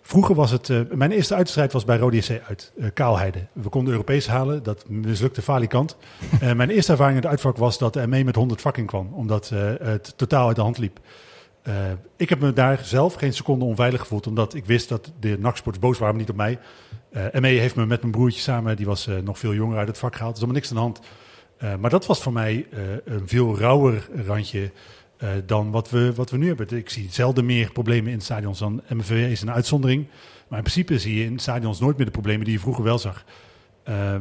Vroeger 0.07 0.35
was 0.35 0.51
het... 0.51 0.71
eh, 0.71 0.81
mijn 0.95 1.12
eerste 1.12 1.35
uitstrijd 1.35 1.73
was 1.73 1.85
bij 1.85 1.97
Rode 1.97 2.40
uit. 2.49 2.73
eh 2.79 2.87
Kaalheide. 2.95 3.47
We 3.53 3.69
konden 3.69 3.93
Europees 3.93 4.27
halen. 4.27 4.62
Dat 4.62 4.88
mislukte 4.88 5.43
falikant. 5.43 5.97
Eh, 6.40 6.53
mijn 6.53 6.71
eerste 6.71 6.93
ervaring 6.93 7.17
in 7.17 7.23
het 7.23 7.31
uitvak 7.31 7.57
was 7.57 7.79
dat 7.79 7.93
de 7.93 8.07
ME 8.07 8.25
met 8.25 8.35
100 8.35 8.61
fucking 8.61 8.87
kwam. 8.87 9.12
Omdat 9.12 9.49
het 9.83 10.12
totaal 10.17 10.47
uit 10.47 10.57
de 10.57 10.62
hand 10.62 10.79
liep. 10.79 10.99
Ik 12.17 12.29
heb 12.29 12.40
me 12.40 12.53
daar 12.53 12.81
zelf 12.83 13.14
geen 13.14 13.33
seconde 13.33 13.64
onveilig 13.64 14.01
gevoeld. 14.01 14.27
Omdat 14.27 14.55
ik 14.55 14.64
wist 14.67 14.88
dat 14.88 15.12
de 15.21 15.38
NAC-sports 15.38 15.79
boos 15.79 15.99
waren, 15.99 16.14
maar 16.14 16.25
niet 16.25 16.31
op 16.31 16.37
mij. 16.37 16.59
ME 17.40 17.49
heeft 17.49 17.77
me 17.77 17.87
met 17.87 18.01
mijn 18.01 18.12
broertje 18.12 18.40
samen, 18.40 18.77
die 18.77 18.87
was 18.87 19.09
nog 19.25 19.38
veel 19.38 19.55
jonger, 19.55 19.79
uit 19.79 19.88
het 19.88 19.99
vak 19.99 20.17
gehaald. 20.17 20.37
Er 20.37 20.43
is 20.43 20.49
helemaal 20.49 20.61
niks 20.62 20.71
aan 20.71 20.77
de 20.77 21.62
hand. 21.62 21.81
Maar 21.81 21.90
dat 21.90 22.07
was 22.07 22.23
voor 22.23 22.33
mij 22.33 22.67
een 23.05 23.29
veel 23.29 23.59
rauwer 23.59 24.09
randje 24.27 24.71
eh, 25.16 25.29
dan 25.46 25.70
wat 25.70 25.90
we, 25.90 26.12
wat 26.14 26.31
we 26.31 26.37
nu 26.37 26.46
hebben. 26.46 26.77
Ik 26.77 26.90
zie 26.90 27.09
zelden 27.11 27.46
meer 27.46 27.72
problemen 27.72 28.12
in 28.12 28.20
stadions 28.20 28.59
dan 28.59 28.83
MVV 28.88 29.31
is 29.31 29.42
een 29.42 29.50
uitzondering. 29.50 30.07
Maar 30.48 30.59
in 30.59 30.64
principe 30.64 30.98
zie 30.98 31.18
je 31.18 31.24
in 31.24 31.38
stadions 31.38 31.81
nooit 31.81 31.96
meer 31.96 32.07
de 32.07 32.12
problemen 32.12 32.44
die 32.44 32.55
je 32.55 32.61
vroeger 32.61 32.85
wel 32.85 32.98
zag. 32.98 33.24
Eh, 33.83 34.14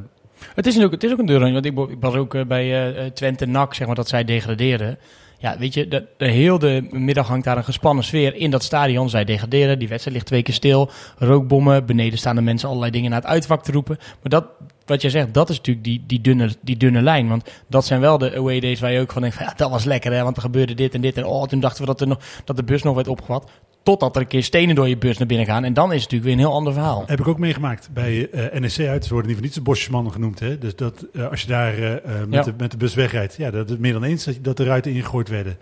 Het 0.55 0.67
is, 0.67 0.83
ook, 0.83 0.91
het 0.91 1.03
is 1.03 1.11
ook 1.11 1.19
een 1.19 1.25
deur. 1.25 1.39
Want 1.39 1.65
ik, 1.65 1.77
ik 1.77 1.97
was 1.99 2.13
ook 2.15 2.35
eh, 2.35 2.45
bij 2.45 2.95
eh, 2.95 3.05
Twente 3.05 3.45
NAC, 3.45 3.73
zeg 3.73 3.87
maar, 3.87 3.95
dat 3.95 4.07
zij 4.07 4.23
degradeerden. 4.23 4.97
Ja, 5.37 5.57
weet 5.57 5.73
je, 5.73 5.87
de, 5.87 6.05
de 6.17 6.87
middag 6.91 7.27
hangt 7.27 7.45
daar 7.45 7.57
een 7.57 7.63
gespannen 7.63 8.03
sfeer 8.03 8.35
in 8.35 8.51
dat 8.51 8.63
stadion. 8.63 9.09
Zij 9.09 9.25
degraderen, 9.25 9.79
die 9.79 9.87
wedstrijd 9.87 10.15
ligt 10.15 10.27
twee 10.27 10.43
keer 10.43 10.53
stil. 10.53 10.89
Rookbommen, 11.17 11.85
beneden 11.85 12.19
staan 12.19 12.35
de 12.35 12.41
mensen 12.41 12.67
allerlei 12.67 12.91
dingen 12.91 13.09
naar 13.09 13.21
het 13.21 13.29
uitvak 13.29 13.63
te 13.63 13.71
roepen. 13.71 13.97
Maar 13.99 14.29
dat, 14.29 14.45
wat 14.85 15.01
jij 15.01 15.11
zegt, 15.11 15.33
dat 15.33 15.49
is 15.49 15.57
natuurlijk 15.57 15.85
die, 15.85 16.03
die, 16.07 16.21
dunne, 16.21 16.49
die 16.61 16.77
dunne 16.77 17.01
lijn. 17.01 17.27
Want 17.27 17.49
dat 17.67 17.85
zijn 17.85 17.99
wel 17.99 18.17
de 18.17 18.35
away 18.35 18.59
days 18.59 18.79
waar 18.79 18.91
je 18.91 18.99
ook 18.99 19.11
van 19.11 19.21
denkt, 19.21 19.37
van, 19.37 19.45
ja, 19.45 19.53
dat 19.55 19.69
was 19.69 19.83
lekker 19.83 20.13
hè, 20.13 20.23
want 20.23 20.35
er 20.35 20.41
gebeurde 20.41 20.73
dit 20.73 20.93
en 20.93 21.01
dit. 21.01 21.17
En 21.17 21.25
oh, 21.25 21.47
toen 21.47 21.59
dachten 21.59 21.81
we 21.81 21.87
dat, 21.87 22.01
er 22.01 22.07
nog, 22.07 22.19
dat 22.45 22.55
de 22.55 22.63
bus 22.63 22.83
nog 22.83 22.95
werd 22.95 23.07
opgevat. 23.07 23.49
Totdat 23.83 24.15
er 24.15 24.21
een 24.21 24.27
keer 24.27 24.43
stenen 24.43 24.75
door 24.75 24.87
je 24.87 24.97
bus 24.97 25.17
naar 25.17 25.27
binnen 25.27 25.45
gaan. 25.45 25.63
En 25.63 25.73
dan 25.73 25.93
is 25.93 26.01
het 26.03 26.11
natuurlijk 26.11 26.23
weer 26.23 26.33
een 26.33 26.49
heel 26.49 26.57
ander 26.57 26.73
verhaal. 26.73 27.03
Heb 27.05 27.19
ik 27.19 27.27
ook 27.27 27.39
meegemaakt 27.39 27.89
bij 27.93 28.29
eh 28.29 28.59
NEC 28.59 28.87
uit. 28.87 29.05
Ze 29.05 29.13
worden 29.13 29.31
in 29.31 29.35
ieder 29.35 29.35
geval 29.35 29.41
niet 29.41 29.53
de 29.53 29.61
bosjesmannen 29.61 30.11
genoemd. 30.11 30.39
Hè? 30.39 30.57
Dus 30.57 30.75
dat, 30.75 31.05
eh, 31.13 31.29
als 31.29 31.41
je 31.41 31.47
daar 31.47 31.73
eh, 31.73 31.91
met, 32.19 32.27
Ja. 32.29 32.41
de, 32.41 32.53
met 32.57 32.71
de 32.71 32.77
bus 32.77 32.93
wegrijdt, 32.93 33.35
ja, 33.35 33.51
dat 33.51 33.69
is 33.69 33.77
meer 33.77 33.93
dan 33.93 34.03
eens 34.03 34.29
dat, 34.41 34.57
de 34.57 34.63
ruiten 34.63 34.91
ingegooid 34.91 35.29
werden. 35.29 35.57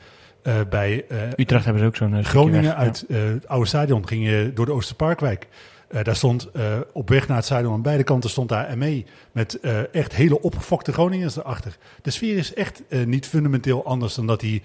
Bij 0.70 1.06
Utrecht 1.36 1.64
hebben 1.64 1.82
ze 1.82 1.88
ook 1.88 1.96
zo'n 1.96 2.08
stukje 2.10 2.30
Groningen 2.30 2.76
uit 2.76 3.06
het 3.08 3.48
oude 3.48 3.68
stadion 3.68 4.08
ging 4.08 4.26
je 4.26 4.52
door 4.54 4.66
de 4.66 4.72
Oosterparkwijk. 4.72 5.48
Eh, 5.92 6.04
daar 6.04 6.16
stond 6.16 6.52
eh, 6.52 6.64
op 6.94 7.10
weg 7.10 7.28
naar 7.28 7.38
het 7.38 7.46
stadion 7.46 7.74
aan 7.74 7.82
beide 7.82 8.04
kanten 8.04 8.30
stond 8.30 8.50
daar 8.50 8.78
ME 8.78 9.04
met 9.32 9.60
eh, 9.60 9.96
echt 9.96 10.16
hele 10.16 10.42
opgefokte 10.42 10.94
Groningers 10.94 11.38
erachter. 11.38 11.78
De 12.02 12.12
sfeer 12.12 12.38
is 12.38 12.54
echt 12.54 12.84
niet 13.06 13.28
fundamenteel 13.28 13.86
anders 13.86 14.16
dan 14.16 14.28
dat 14.28 14.40
die 14.40 14.62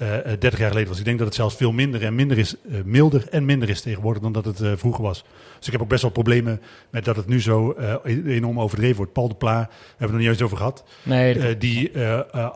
eh, 0.00 0.32
eh, 0.32 0.40
30 0.40 0.58
jaar 0.58 0.68
geleden 0.68 0.88
was. 0.88 0.98
Ik 0.98 1.04
denk 1.04 1.18
dat 1.18 1.26
het 1.26 1.36
zelfs 1.36 1.56
veel 1.56 1.72
minder 1.72 2.04
en 2.04 2.14
minder 2.14 2.38
is, 2.38 2.54
milder 2.84 3.28
en 3.28 3.44
minder 3.44 3.68
is 3.68 3.80
tegenwoordig 3.80 4.22
dan 4.22 4.32
dat 4.32 4.44
het 4.44 4.62
vroeger 4.80 5.02
was. 5.02 5.24
Dus 5.58 5.66
ik 5.66 5.72
heb 5.72 5.80
ook 5.80 5.88
best 5.88 6.02
wel 6.02 6.10
problemen 6.10 6.60
met 6.90 7.04
dat 7.04 7.16
het 7.16 7.26
nu 7.26 7.40
zo 7.40 7.72
eh, 7.72 7.94
enorm 8.26 8.60
overdreven 8.60 8.96
wordt. 8.96 9.12
Paul 9.12 9.28
de 9.28 9.34
Pla, 9.34 9.56
hebben 9.56 9.68
we 9.96 10.04
het 10.04 10.10
nog 10.10 10.20
niet 10.20 10.28
eens 10.28 10.42
over 10.42 10.56
gehad. 10.56 10.84
Nee, 11.02 11.56
die 11.58 11.98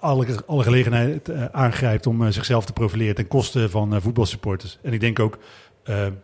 alle, 0.00 0.26
alle 0.46 0.62
gelegenheid 0.62 1.52
aangrijpt 1.52 2.06
om 2.06 2.32
zichzelf 2.32 2.64
te 2.64 2.72
profileren 2.72 3.14
ten 3.14 3.28
koste 3.28 3.70
van 3.70 4.00
voetbalsupporters. 4.02 4.78
En 4.82 4.92
ik 4.92 5.00
denk 5.00 5.18
ook, 5.18 5.38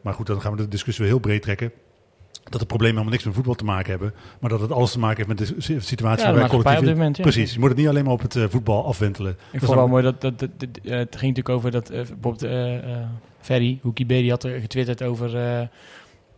maar 0.02 0.14
goed, 0.14 0.26
dan 0.26 0.40
gaan 0.40 0.52
we 0.52 0.62
de 0.62 0.68
discussie 0.68 1.04
weer 1.04 1.12
heel 1.12 1.22
breed 1.22 1.42
trekken. 1.42 1.72
Dat 2.50 2.60
de 2.60 2.66
problemen 2.66 2.92
helemaal 2.96 3.12
niks 3.12 3.24
met 3.24 3.34
voetbal 3.34 3.54
te 3.54 3.64
maken 3.64 3.90
hebben, 3.90 4.14
maar 4.40 4.50
dat 4.50 4.60
het 4.60 4.72
alles 4.72 4.92
te 4.92 4.98
maken 4.98 5.16
heeft 5.16 5.28
met 5.28 5.38
de 5.38 5.54
si- 5.58 5.80
situatie 5.80 6.26
Ja, 6.26 6.32
op 6.78 6.84
dit 6.84 6.94
moment, 6.94 7.16
ja. 7.16 7.22
Precies, 7.22 7.52
je 7.52 7.58
moet 7.58 7.68
het 7.68 7.78
niet 7.78 7.88
alleen 7.88 8.04
maar 8.04 8.12
op 8.12 8.20
het 8.22 8.36
eh, 8.36 8.44
voetbal 8.48 8.86
afwentelen. 8.86 9.30
Ik 9.32 9.58
vond 9.58 9.62
is 9.62 9.68
wel 9.76 9.88
mooi 9.88 10.02
dat, 10.02 10.20
dat, 10.20 10.38
dat, 10.38 10.50
dat- 10.56 10.68
eh, 10.84 10.90
het 10.96 11.16
ging 11.16 11.36
natuurlijk 11.36 11.48
over 11.48 11.70
dat 11.70 11.88
bijvoorbeeld 11.88 12.42
eh 12.42 12.76
eh 12.76 13.06
Ferry, 13.40 13.78
Hoekie 13.82 14.04
B, 14.04 14.08
die 14.08 14.30
had 14.30 14.44
er 14.44 14.60
getwitterd 14.60 15.02
over 15.02 15.34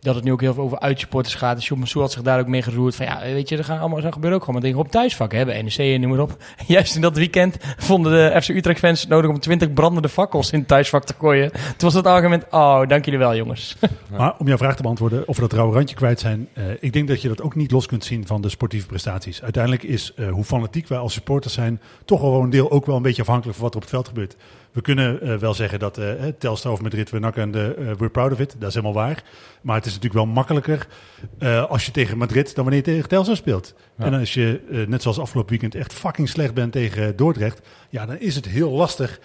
dat 0.03 0.15
het 0.15 0.23
nu 0.23 0.31
ook 0.31 0.41
heel 0.41 0.53
veel 0.53 0.63
over 0.63 0.79
uitsupporters 0.79 1.35
gaat. 1.35 1.69
Massou 1.69 2.03
had 2.03 2.11
zich 2.11 2.21
daar 2.21 2.39
ook 2.39 2.47
mee 2.47 2.61
geroerd 2.61 2.95
van 2.95 3.05
ja, 3.05 3.21
weet 3.21 3.49
je, 3.49 3.57
er 3.57 3.63
gaan 3.63 3.79
allemaal, 3.79 4.03
er 4.03 4.13
gebeuren 4.13 4.39
ook 4.39 4.45
gewoon 4.45 4.61
dingen 4.61 4.77
op 4.77 4.91
thuisvakken 4.91 5.37
hebben, 5.37 5.63
NEC 5.63 5.77
en 5.77 6.01
noem 6.01 6.09
maar 6.09 6.19
op. 6.19 6.37
Juist 6.67 6.95
in 6.95 7.01
dat 7.01 7.17
weekend 7.17 7.57
vonden 7.77 8.11
de 8.11 8.41
FC 8.41 8.49
Utrecht 8.49 8.79
fans 8.79 9.01
het 9.01 9.09
nodig 9.09 9.29
om 9.29 9.39
20 9.39 9.73
brandende 9.73 10.09
fakkels 10.09 10.51
in 10.51 10.59
het 10.59 10.67
thuisvak 10.67 11.03
te 11.03 11.13
gooien. 11.19 11.51
Toen 11.51 11.61
was 11.77 11.93
het 11.93 12.07
argument, 12.07 12.45
oh, 12.49 12.87
dank 12.87 13.05
jullie 13.05 13.19
wel 13.19 13.35
jongens. 13.35 13.75
Maar 14.17 14.35
om 14.37 14.47
jouw 14.47 14.57
vraag 14.57 14.75
te 14.75 14.81
beantwoorden, 14.81 15.27
of 15.27 15.35
we 15.35 15.41
dat 15.41 15.53
rauwe 15.53 15.73
randje 15.73 15.95
kwijt 15.95 16.19
zijn. 16.19 16.47
eh, 16.53 16.63
ik 16.79 16.93
denk 16.93 17.07
dat 17.07 17.21
je 17.21 17.27
dat 17.27 17.41
ook 17.41 17.55
niet 17.55 17.71
los 17.71 17.85
kunt 17.85 18.05
zien 18.05 18.27
van 18.27 18.41
de 18.41 18.49
sportieve 18.49 18.87
prestaties. 18.87 19.41
Uiteindelijk 19.41 19.83
is 19.83 20.13
eh, 20.15 20.31
hoe 20.31 20.43
fanatiek 20.43 20.87
wij 20.87 20.97
als 20.97 21.13
supporters 21.13 21.53
zijn, 21.53 21.81
toch 22.05 22.21
wel 22.21 22.41
een 22.41 22.49
deel 22.49 22.71
ook 22.71 22.85
wel 22.85 22.95
een 22.95 23.01
beetje 23.01 23.21
afhankelijk 23.21 23.57
van 23.57 23.65
wat 23.65 23.73
er 23.73 23.81
op 23.81 23.83
het 23.83 23.93
veld 23.93 24.07
gebeurt. 24.07 24.35
We 24.73 24.81
kunnen 24.81 25.21
eh, 25.21 25.35
wel 25.35 25.53
zeggen 25.53 25.79
dat 25.79 25.97
eh 25.97 26.11
Telstar 26.37 26.71
of 26.71 26.81
Madrid, 26.81 27.09
we 27.09 27.19
nakken 27.19 27.51
de 27.51 27.73
eh, 27.77 27.85
we're 27.85 28.09
proud 28.09 28.31
of 28.31 28.39
it. 28.39 28.55
Dat 28.59 28.69
is 28.69 28.75
helemaal 28.75 29.03
waar. 29.03 29.23
Maar 29.61 29.75
het 29.75 29.85
is 29.85 29.93
natuurlijk 29.93 30.25
wel 30.25 30.33
makkelijker 30.33 30.87
als 31.69 31.85
je 31.85 31.91
tegen 31.91 32.17
Madrid 32.17 32.55
dan 32.55 32.63
wanneer 32.63 32.85
je 32.85 32.91
tegen 32.91 33.09
Telstar 33.09 33.35
speelt. 33.35 33.73
Ja. 33.97 34.05
En 34.05 34.13
als 34.13 34.33
je, 34.33 34.85
net 34.87 35.01
zoals 35.01 35.19
afgelopen 35.19 35.49
weekend, 35.49 35.75
echt 35.75 35.93
fucking 35.93 36.29
slecht 36.29 36.53
bent 36.53 36.71
tegen 36.71 37.15
Dordrecht. 37.15 37.61
Ja, 37.89 38.05
dan 38.05 38.19
is 38.19 38.35
het 38.35 38.47
heel 38.47 38.71
lastig 38.71 39.19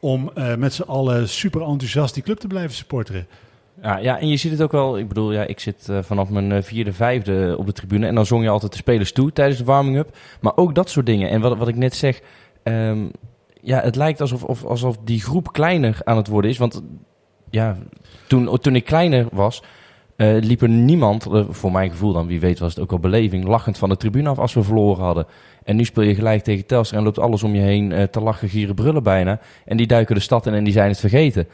om 0.00 0.30
eh, 0.34 0.54
met 0.54 0.72
z'n 0.72 0.82
allen 0.82 1.28
super 1.28 1.60
enthousiast 1.60 2.14
die 2.14 2.22
club 2.22 2.38
te 2.38 2.46
blijven 2.46 2.74
supporteren. 2.74 3.26
Ja, 3.82 3.96
ja, 3.96 4.18
en 4.20 4.28
je 4.28 4.36
ziet 4.36 4.50
het 4.50 4.62
ook 4.62 4.72
wel. 4.72 4.98
Ik 4.98 5.08
bedoel, 5.08 5.32
ja, 5.32 5.44
ik 5.44 5.60
zit 5.60 5.88
vanaf 6.00 6.28
mijn 6.28 6.64
vierde, 6.64 6.92
vijfde 6.92 7.54
op 7.58 7.66
de 7.66 7.72
tribune. 7.72 8.06
En 8.06 8.14
dan 8.14 8.26
zong 8.26 8.42
je 8.42 8.48
altijd 8.48 8.72
de 8.72 8.78
spelers 8.78 9.12
toe 9.12 9.32
tijdens 9.32 9.58
de 9.58 9.64
warming-up. 9.64 10.16
Maar 10.40 10.56
ook 10.56 10.74
dat 10.74 10.90
soort 10.90 11.06
dingen. 11.06 11.30
En 11.30 11.40
wat, 11.40 11.58
wat 11.58 11.68
ik 11.68 11.76
net 11.76 11.94
zeg. 11.94 12.20
ehm, 12.62 13.06
ja, 13.62 13.80
het 13.80 13.96
lijkt 13.96 14.20
alsof, 14.20 14.44
of, 14.44 14.64
alsof 14.64 14.96
die 15.04 15.20
groep 15.20 15.52
kleiner 15.52 16.00
aan 16.04 16.16
het 16.16 16.28
worden 16.28 16.50
is. 16.50 16.58
Want 16.58 16.82
ja, 17.50 17.76
toen, 18.26 18.58
toen 18.58 18.76
ik 18.76 18.84
kleiner 18.84 19.26
was. 19.32 19.62
eh, 20.16 20.36
liep 20.40 20.62
er 20.62 20.68
niemand, 20.68 21.26
eh, 21.26 21.44
voor 21.48 21.72
mijn 21.72 21.90
gevoel 21.90 22.12
dan, 22.12 22.26
wie 22.26 22.40
weet 22.40 22.58
was 22.58 22.74
het 22.74 22.82
ook 22.82 22.92
al 22.92 22.98
beleving, 22.98 23.44
lachend 23.44 23.78
van 23.78 23.88
de 23.88 23.96
tribune 23.96 24.28
af 24.28 24.38
als 24.38 24.54
we 24.54 24.62
verloren 24.62 25.04
hadden. 25.04 25.26
En 25.64 25.76
nu 25.76 25.84
speel 25.84 26.04
je 26.04 26.14
gelijk 26.14 26.42
tegen 26.42 26.66
Telstra 26.66 26.98
en 26.98 27.04
loopt 27.04 27.18
alles 27.18 27.42
om 27.42 27.54
je 27.54 27.60
heen 27.60 27.92
eh, 27.92 28.02
te 28.02 28.20
lachen, 28.20 28.48
gieren, 28.48 28.74
brullen 28.74 29.02
bijna. 29.02 29.40
En 29.64 29.76
die 29.76 29.86
duiken 29.86 30.14
de 30.14 30.20
stad 30.20 30.46
in 30.46 30.54
en 30.54 30.64
die 30.64 30.72
zijn 30.72 30.88
het 30.88 31.00
vergeten. 31.00 31.48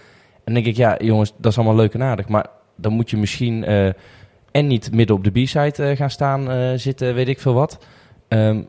En 0.44 0.54
denk 0.54 0.66
ik, 0.66 0.76
ja 0.76 0.96
jongens, 0.98 1.32
dat 1.38 1.52
is 1.52 1.58
allemaal 1.58 1.76
leuk 1.76 1.94
en 1.94 2.02
aardig. 2.02 2.28
Maar 2.28 2.46
dan 2.76 2.92
moet 2.92 3.10
je 3.10 3.16
misschien 3.16 3.64
en 4.50 4.66
niet 4.66 4.92
midden 4.92 5.16
op 5.16 5.24
de 5.24 5.30
B-side 5.30 5.96
gaan 5.96 6.10
staan 6.10 6.78
zitten, 6.78 7.14
weet 7.14 7.28
ik 7.28 7.40
veel 7.40 7.54
wat. 7.54 7.86
Ehm, 8.28 8.62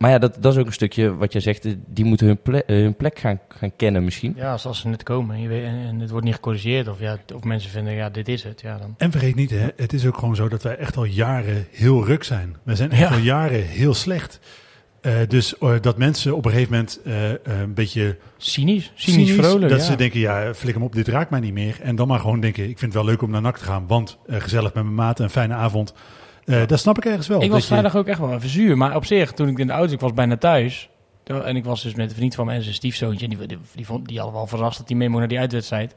maar 0.00 0.10
ja, 0.10 0.18
dat, 0.18 0.36
dat 0.40 0.52
is 0.52 0.58
ook 0.58 0.66
een 0.66 0.72
stukje 0.72 1.16
wat 1.16 1.32
jij 1.32 1.40
zegt, 1.40 1.64
eh, 1.64 1.72
die 1.86 2.04
moeten 2.04 2.26
hun, 2.26 2.42
ple- 2.42 2.62
eh, 2.64 2.76
hun 2.76 2.96
plek 2.96 3.18
gaan, 3.18 3.40
gaan 3.48 3.76
kennen 3.76 4.04
misschien. 4.04 4.32
Ja, 4.36 4.52
als, 4.52 4.66
als 4.66 4.80
ze 4.80 4.88
net 4.88 5.02
komen 5.02 5.40
je 5.40 5.48
weet, 5.48 5.64
en, 5.64 5.74
en 5.86 6.00
het 6.00 6.10
wordt 6.10 6.24
niet 6.24 6.34
gecorrigeerd 6.34 6.88
of, 6.88 7.00
ja, 7.00 7.18
of 7.34 7.44
mensen 7.44 7.70
vinden, 7.70 7.92
ja, 7.94 8.10
dit 8.10 8.28
is 8.28 8.42
het, 8.42 8.60
ja 8.60 8.78
dan... 8.78 8.94
En 8.98 9.10
vergeet 9.10 9.34
niet, 9.34 9.50
hè, 9.50 9.66
het 9.76 9.92
is 9.92 10.06
ook 10.06 10.18
gewoon 10.18 10.36
zo 10.36 10.48
dat 10.48 10.62
wij 10.62 10.76
echt 10.76 10.96
al 10.96 11.04
jaren 11.04 11.66
heel 11.70 12.04
ruk 12.06 12.24
zijn. 12.24 12.56
We 12.62 12.74
zijn 12.76 12.90
echt 12.90 13.00
Ja. 13.00 13.08
al 13.08 13.18
jaren 13.18 13.62
heel 13.62 13.94
slecht. 13.94 14.40
Eh, 15.00 15.12
dus 15.28 15.54
dat 15.80 15.98
mensen 15.98 16.36
op 16.36 16.44
een 16.44 16.50
gegeven 16.50 16.72
moment 16.72 17.00
een 17.42 17.74
beetje 17.74 18.16
Cynisch, 18.36 18.92
cynisch, 18.94 19.32
vrolijk, 19.32 19.70
dat 19.70 19.80
ja. 19.80 19.84
ze 19.86 19.96
denken, 19.96 20.20
ja, 20.20 20.54
flik 20.54 20.74
hem 20.74 20.82
op, 20.82 20.94
dit 20.94 21.08
raakt 21.08 21.30
mij 21.30 21.40
niet 21.40 21.52
meer. 21.52 21.76
En 21.82 21.96
dan 21.96 22.08
maar 22.08 22.20
gewoon 22.20 22.40
denken, 22.40 22.62
ik 22.62 22.78
vind 22.78 22.92
het 22.92 23.02
wel 23.02 23.04
leuk 23.10 23.22
om 23.22 23.30
naar 23.30 23.40
NAC 23.42 23.58
te 23.58 23.64
gaan, 23.64 23.86
want 23.86 24.18
gezellig 24.28 24.74
met 24.74 24.82
mijn 24.82 24.94
maten, 24.94 25.24
een 25.24 25.30
fijne 25.30 25.54
avond. 25.54 25.94
Eh, 26.50 26.66
Dat 26.66 26.78
snap 26.78 26.96
ik 26.98 27.04
ergens 27.04 27.26
wel. 27.28 27.42
Ik 27.42 27.50
was 27.50 27.60
je- 27.60 27.66
vrijdag 27.66 27.96
ook 27.96 28.06
echt 28.06 28.18
wel 28.18 28.34
even 28.34 28.48
zuur. 28.48 28.76
Maar 28.76 28.96
op 28.96 29.04
zich, 29.04 29.32
toen 29.32 29.48
ik 29.48 29.58
in 29.58 29.66
de 29.66 29.72
auto, 29.72 29.92
ik 29.92 30.00
was 30.00 30.14
bijna 30.14 30.36
thuis. 30.36 30.88
En 31.24 31.56
ik 31.56 31.64
was 31.64 31.82
dus 31.82 31.94
met 31.94 32.10
een 32.10 32.16
vriend 32.16 32.34
van 32.34 32.46
mij 32.46 32.54
en 32.56 32.62
zijn 32.62 32.74
stiefzoontje. 32.74 33.26
En 33.28 33.36
die, 33.36 33.46
die, 33.46 33.58
die, 33.74 33.86
vond, 33.86 34.08
die 34.08 34.16
hadden 34.16 34.34
wel 34.36 34.46
verrast 34.46 34.78
dat 34.78 34.88
hij 34.88 34.96
mee 34.96 35.08
mocht 35.08 35.18
naar 35.20 35.28
die 35.28 35.38
uitwedstrijd. 35.38 35.94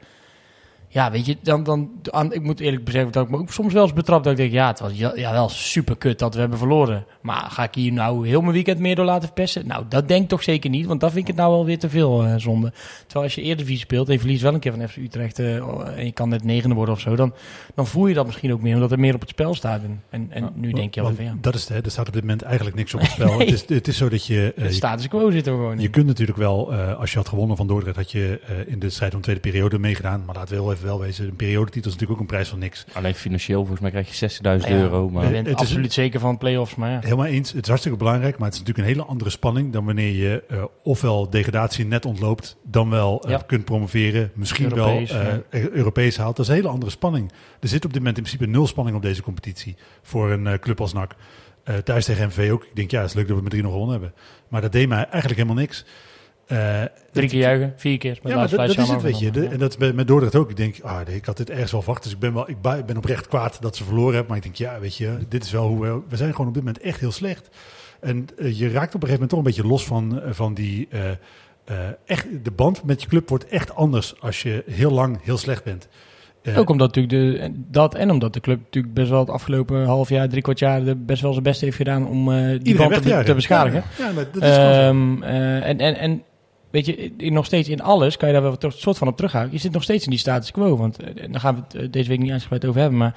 Ja, 0.94 1.10
weet 1.10 1.26
je, 1.26 1.36
dan, 1.42 1.64
dan, 1.64 1.90
aan, 2.10 2.32
ik 2.32 2.42
moet 2.42 2.60
eerlijk 2.60 2.84
beseffen 2.84 3.12
dat 3.12 3.24
ik 3.24 3.30
me 3.30 3.38
ook 3.38 3.52
soms 3.52 3.72
wel 3.72 3.82
eens 3.82 3.92
betrapt. 3.92 4.24
Dat 4.24 4.32
ik 4.32 4.38
denk, 4.38 4.52
ja, 4.52 4.66
het 4.66 4.80
was 4.80 4.92
ja, 4.94 5.12
ja, 5.14 5.32
wel 5.32 5.48
super 5.48 5.96
kut 5.96 6.18
dat 6.18 6.34
we 6.34 6.40
hebben 6.40 6.58
verloren. 6.58 7.06
Maar 7.22 7.46
ga 7.50 7.62
ik 7.62 7.74
hier 7.74 7.92
nou 7.92 8.28
heel 8.28 8.40
mijn 8.40 8.52
weekend 8.52 8.78
meer 8.78 8.96
door 8.96 9.04
laten 9.04 9.22
verpesten? 9.24 9.66
Nou, 9.66 9.84
dat 9.88 10.08
denk 10.08 10.22
ik 10.22 10.28
toch 10.28 10.42
zeker 10.42 10.70
niet. 10.70 10.86
Want 10.86 11.00
dan 11.00 11.10
vind 11.10 11.20
ik 11.22 11.26
het 11.26 11.36
nou 11.36 11.50
wel 11.50 11.64
weer 11.64 11.78
te 11.78 11.88
veel 11.88 12.24
eh, 12.24 12.34
zonde. 12.36 12.72
Terwijl 13.02 13.24
als 13.24 13.34
je 13.34 13.42
eerder 13.42 13.66
vies 13.66 13.80
speelt 13.80 14.06
en 14.06 14.12
je 14.12 14.18
verliest 14.18 14.42
wel 14.42 14.54
een 14.54 14.60
keer 14.60 14.72
van 14.72 14.88
FC 14.88 14.96
Utrecht. 14.96 15.38
eh, 15.38 15.56
en 15.98 16.04
je 16.04 16.12
kan 16.12 16.28
net 16.28 16.44
negende 16.44 16.74
worden 16.74 16.94
of 16.94 17.00
zo. 17.00 17.16
Dan, 17.16 17.34
dan 17.74 17.86
voel 17.86 18.06
je 18.06 18.14
dat 18.14 18.26
misschien 18.26 18.52
ook 18.52 18.62
meer, 18.62 18.74
omdat 18.74 18.92
er 18.92 19.00
meer 19.00 19.14
op 19.14 19.20
het 19.20 19.28
spel 19.30 19.54
staat. 19.54 19.82
En, 19.82 20.02
en, 20.10 20.26
en 20.30 20.52
nu 20.54 20.72
denk 20.72 20.94
je 20.94 21.00
al 21.00 21.06
Want 21.06 21.18
van 21.18 21.26
ja, 21.26 21.34
Dat 21.40 21.54
is 21.54 21.60
het, 21.60 21.68
hè, 21.70 21.80
er 21.84 21.90
staat 21.90 22.06
op 22.06 22.12
dit 22.12 22.22
moment 22.22 22.42
eigenlijk 22.42 22.76
niks 22.76 22.94
op 22.94 23.00
het 23.00 23.10
spel. 23.18 23.36
Nee. 23.36 23.38
het, 23.38 23.54
is, 23.54 23.76
het 23.76 23.88
is 23.88 23.96
zo 23.96 24.08
dat 24.08 24.26
je... 24.26 24.52
eh, 24.56 24.64
de 24.64 24.72
status 24.72 25.08
quo 25.08 25.28
we 25.28 25.42
gewoon 25.42 25.80
Je 25.80 25.88
kunt 25.88 26.06
natuurlijk 26.06 26.38
wel, 26.38 26.74
als 26.74 27.12
je 27.12 27.18
had 27.18 27.28
gewonnen 27.28 27.56
van 27.56 27.66
Dordrecht, 27.66 27.96
had 27.96 28.10
je 28.10 28.40
in 28.66 28.78
de 28.78 28.90
strijd 28.90 29.12
om 29.12 29.18
de 29.18 29.24
tweede 29.24 29.40
periode 29.40 29.78
meegedaan. 29.78 30.22
Maar 30.26 30.34
laten 30.34 30.56
we 30.56 30.62
heel 30.62 30.72
even 30.72 30.83
wel 30.84 31.00
wezen, 31.00 31.24
een 31.28 31.36
periodetitel 31.36 31.90
is 31.90 31.96
natuurlijk 31.96 32.12
ook 32.12 32.20
een 32.20 32.34
prijs 32.34 32.48
van 32.48 32.58
niks. 32.58 32.84
Alleen 32.92 33.14
financieel, 33.14 33.58
volgens 33.58 33.80
mij 33.80 33.90
krijg 33.90 34.08
je 34.08 34.14
60.000 34.60 34.68
Ja, 34.68 34.74
euro. 34.76 35.10
Maar 35.10 35.24
Je 35.24 35.30
bent 35.30 35.46
Het 35.46 35.56
is- 35.60 35.62
absoluut 35.62 35.92
zeker 35.92 36.20
van 36.20 36.38
play-offs, 36.38 36.74
maar 36.74 36.90
ja. 36.90 36.98
Helemaal 37.02 37.26
eens, 37.26 37.52
het 37.52 37.62
is 37.62 37.68
hartstikke 37.68 37.98
belangrijk, 37.98 38.38
maar 38.38 38.44
het 38.48 38.54
is 38.54 38.60
natuurlijk 38.60 38.88
een 38.88 38.94
hele 38.94 39.08
andere 39.08 39.30
spanning 39.30 39.72
dan 39.72 39.84
wanneer 39.84 40.10
je 40.14 40.44
eh, 40.48 40.64
ofwel 40.82 41.30
degradatie 41.30 41.86
net 41.86 42.04
ontloopt, 42.04 42.56
dan 42.62 42.90
wel 42.90 43.22
eh, 43.24 43.30
Ja. 43.30 43.42
kunt 43.46 43.64
promoveren, 43.64 44.30
misschien 44.34 44.64
Europees, 44.72 45.10
wel 45.12 45.20
eh, 45.20 45.26
ja. 45.26 45.42
eh, 45.50 45.68
Europees 45.68 46.16
haalt. 46.16 46.36
Dat 46.36 46.44
is 46.44 46.50
een 46.50 46.58
hele 46.58 46.68
andere 46.68 46.90
spanning. 46.90 47.32
Er 47.60 47.68
zit 47.68 47.84
op 47.84 47.90
dit 47.92 47.98
moment 48.00 48.16
in 48.18 48.22
principe 48.24 48.50
nul 48.50 48.66
spanning 48.66 48.96
op 48.96 49.02
deze 49.02 49.22
competitie 49.22 49.76
voor 50.02 50.30
een 50.30 50.46
eh, 50.46 50.58
club 50.58 50.80
als 50.80 50.92
NAC. 50.92 51.14
Eh, 51.64 51.76
thuis 51.76 52.04
tegen 52.04 52.26
MV 52.26 52.48
ook. 52.52 52.64
Ik 52.64 52.76
denk, 52.76 52.90
ja, 52.90 53.00
het 53.00 53.08
is 53.08 53.14
leuk 53.14 53.26
dat 53.26 53.36
we 53.36 53.42
met 53.42 53.50
3 53.50 53.62
nog 53.62 53.72
gewonnen 53.72 54.00
hebben. 54.00 54.18
Maar 54.48 54.60
dat 54.60 54.72
deed 54.72 54.88
mij 54.88 54.98
eigenlijk 54.98 55.34
helemaal 55.34 55.54
niks. 55.62 55.84
Eh, 56.46 56.82
Drie 57.12 57.28
keer 57.28 57.40
juichen, 57.40 57.72
vier 57.76 57.98
keer. 57.98 58.18
Met 58.22 58.32
Ja, 58.32 58.38
maar 58.38 58.48
dat, 58.48 58.58
dat 58.58 58.78
is 58.78 58.88
het, 58.88 59.02
weet 59.02 59.18
je. 59.18 59.30
De- 59.30 59.46
en 59.46 59.58
dat 59.58 59.70
is 59.70 59.76
bij- 59.76 59.92
met 59.92 60.06
Dordrecht 60.06 60.34
ook. 60.34 60.50
Ik 60.50 60.56
denk, 60.56 60.76
ah, 60.82 61.06
nee, 61.06 61.16
ik 61.16 61.24
had 61.24 61.36
dit 61.36 61.50
ergens 61.50 61.72
wel 61.72 61.82
verwacht. 61.82 62.02
Dus 62.02 62.12
ik 62.12 62.18
ben, 62.18 62.34
wel, 62.34 62.50
ik 62.50 62.56
ben 62.86 62.96
oprecht 62.96 63.26
kwaad 63.28 63.56
dat 63.60 63.76
ze 63.76 63.84
verloren 63.84 64.10
hebben. 64.14 64.28
Maar 64.28 64.36
ik 64.36 64.42
denk, 64.42 64.56
ja, 64.56 64.80
weet 64.80 64.96
je, 64.96 65.16
dit 65.28 65.44
is 65.44 65.50
wel 65.52 65.66
hoe 65.66 65.80
we... 65.80 66.00
We 66.08 66.16
zijn 66.16 66.30
gewoon 66.30 66.46
op 66.46 66.54
dit 66.54 66.64
moment 66.64 66.82
echt 66.84 67.00
heel 67.00 67.12
slecht. 67.12 67.48
En 68.00 68.26
eh, 68.38 68.58
je 68.58 68.70
raakt 68.70 68.94
op 68.94 69.02
een 69.02 69.08
gegeven 69.08 69.12
moment 69.12 69.28
toch 69.30 69.38
een 69.38 69.44
beetje 69.44 69.66
los 69.66 69.84
van, 69.86 70.20
eh, 70.22 70.32
van 70.32 70.54
die... 70.54 70.88
echt, 72.06 72.26
de 72.44 72.50
band 72.50 72.84
met 72.84 73.02
je 73.02 73.08
club 73.08 73.28
wordt 73.28 73.46
echt 73.48 73.74
anders 73.74 74.20
als 74.20 74.42
je 74.42 74.64
heel 74.70 74.90
lang 74.90 75.18
heel 75.22 75.38
slecht 75.38 75.64
bent. 75.64 75.88
Ook 76.56 76.70
omdat 76.70 76.94
natuurlijk 76.94 77.42
de, 77.42 77.52
dat 77.70 77.94
en 77.94 78.10
omdat 78.10 78.32
de 78.32 78.40
club 78.40 78.58
natuurlijk 78.58 78.94
best 78.94 79.10
wel 79.10 79.18
het 79.20 79.30
afgelopen 79.30 79.84
half 79.84 80.08
jaar, 80.08 80.28
drie 80.28 80.42
kwart 80.42 80.58
jaar 80.58 80.84
de 80.84 80.96
best 80.96 81.22
wel 81.22 81.32
zijn 81.32 81.44
best 81.44 81.60
heeft 81.60 81.76
gedaan 81.76 82.06
om 82.08 82.24
die 82.58 82.76
band 82.76 83.02
te, 83.02 83.22
te 83.24 83.34
beschadigen. 83.34 83.82
Ja, 83.98 84.06
ja, 84.06 84.12
maar 84.12 84.24
dat 84.32 84.42
is 84.42 84.48
eh, 84.48 84.88
en, 84.88 85.78
en, 85.78 85.96
en 85.96 86.22
weet 86.74 86.86
je, 86.86 87.30
nog 87.30 87.44
steeds 87.44 87.68
in 87.68 87.82
alles 87.82 88.16
kan 88.16 88.28
je 88.28 88.34
daar 88.34 88.42
wel 88.42 88.56
een 88.58 88.72
soort 88.72 88.98
van 88.98 89.08
op 89.08 89.16
terughouden. 89.16 89.54
Je 89.54 89.60
zit 89.60 89.72
nog 89.72 89.82
steeds 89.82 90.04
in 90.04 90.10
die 90.10 90.18
status 90.18 90.50
quo. 90.50 90.76
Want 90.76 91.02
eh, 91.02 91.30
daar 91.30 91.40
gaan 91.40 91.54
we 91.54 91.60
het 91.60 91.74
eh, 91.74 91.90
deze 91.90 92.08
week 92.08 92.18
niet 92.18 92.30
uitgebreid 92.30 92.64
over 92.64 92.80
hebben. 92.80 92.98
Maar 92.98 93.14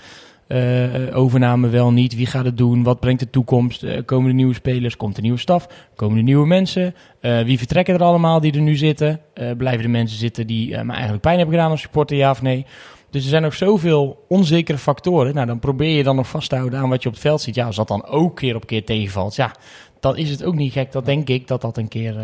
eh, 0.47 1.17
overname 1.17 1.69
wel 1.69 1.91
niet. 1.91 2.15
Wie 2.15 2.25
gaat 2.25 2.45
het 2.45 2.57
doen? 2.57 2.83
Wat 2.83 2.99
brengt 2.99 3.19
de 3.19 3.29
toekomst? 3.29 3.85
Komen 4.05 4.29
er 4.29 4.35
nieuwe 4.35 4.53
spelers? 4.53 4.97
Komt 4.97 5.15
er 5.15 5.21
nieuwe 5.21 5.37
staf? 5.37 5.67
Komen 5.95 6.17
er 6.17 6.23
nieuwe 6.23 6.47
mensen? 6.47 6.95
Wie 7.19 7.57
vertrekken 7.57 7.93
er 7.93 8.03
allemaal 8.03 8.39
die 8.39 8.53
er 8.53 8.61
nu 8.61 8.75
zitten? 8.75 9.21
Blijven 9.57 9.81
de 9.81 9.87
mensen 9.87 10.17
zitten 10.17 10.47
die 10.47 10.83
me 10.83 10.91
eigenlijk 10.91 11.21
pijn 11.21 11.37
hebben 11.37 11.55
gedaan 11.55 11.71
als 11.71 11.81
supporter, 11.81 12.17
ja 12.17 12.31
of 12.31 12.41
nee? 12.41 12.65
Dus 13.09 13.23
er 13.23 13.29
zijn 13.29 13.41
nog 13.41 13.53
zoveel 13.53 14.25
onzekere 14.27 14.77
factoren. 14.77 15.33
Nou, 15.33 15.47
dan 15.47 15.59
probeer 15.59 15.97
je 15.97 16.03
dan 16.03 16.15
nog 16.15 16.27
vast 16.27 16.49
te 16.49 16.55
houden 16.55 16.79
aan 16.79 16.89
wat 16.89 17.01
je 17.01 17.07
op 17.07 17.13
het 17.13 17.23
veld 17.23 17.41
ziet. 17.41 17.55
Ja, 17.55 17.65
als 17.65 17.75
dat 17.75 17.87
dan 17.87 18.05
ook 18.05 18.35
keer 18.35 18.55
op 18.55 18.65
keer 18.65 18.83
tegenvalt, 18.83 19.35
ja, 19.35 19.51
dan 19.99 20.17
is 20.17 20.29
het 20.29 20.43
ook 20.43 20.55
niet 20.55 20.71
gek. 20.71 20.91
Dat 20.91 21.05
denk 21.05 21.29
ik 21.29 21.47
dat 21.47 21.61
dat 21.61 21.77
een 21.77 21.87
keer, 21.87 22.15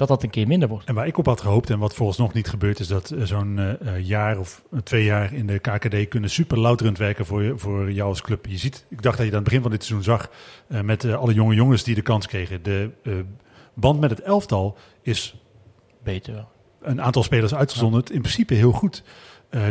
dat 0.00 0.08
dat 0.08 0.22
een 0.22 0.30
keer 0.30 0.46
minder 0.46 0.68
wordt. 0.68 0.88
En 0.88 0.94
waar 0.94 1.06
ik 1.06 1.18
op 1.18 1.26
had 1.26 1.40
gehoopt 1.40 1.70
en 1.70 1.78
wat 1.78 1.94
volgens 1.94 2.18
nog 2.18 2.32
niet 2.32 2.48
gebeurd 2.48 2.80
is 2.80 2.86
dat 2.88 3.10
eh, 3.10 3.22
zo'n 3.22 3.58
eh, 3.58 4.06
jaar 4.06 4.38
of 4.38 4.62
eh, 4.72 4.78
twee 4.78 5.04
jaar 5.04 5.32
in 5.32 5.46
de 5.46 5.58
KKD 5.58 6.08
kunnen 6.08 6.30
super 6.30 6.58
louterend 6.58 6.98
werken 6.98 7.26
voor, 7.26 7.42
je, 7.42 7.58
voor 7.58 7.92
jou 7.92 8.08
als 8.08 8.20
club. 8.20 8.46
Je 8.46 8.58
ziet, 8.58 8.86
ik 8.88 9.02
dacht 9.02 9.16
dat 9.16 9.26
je 9.26 9.32
dat 9.32 9.40
aan 9.40 9.44
het 9.44 9.44
begin 9.44 9.62
van 9.62 9.70
dit 9.70 9.84
seizoen 9.84 10.04
zag 10.04 10.30
met 10.84 11.04
alle 11.04 11.34
jonge 11.34 11.54
jongens 11.54 11.82
die 11.84 11.94
de 11.94 12.02
kans 12.02 12.26
kregen. 12.26 12.62
De 12.62 12.90
band 13.74 14.00
met 14.00 14.10
het 14.10 14.20
elftal 14.20 14.76
is 15.02 15.34
Beter 16.02 16.44
een 16.82 17.02
aantal 17.02 17.22
spelers 17.22 17.54
uitgezonderd 17.54 18.10
in 18.10 18.20
principe 18.20 18.54
heel 18.54 18.72
goed. 18.72 19.02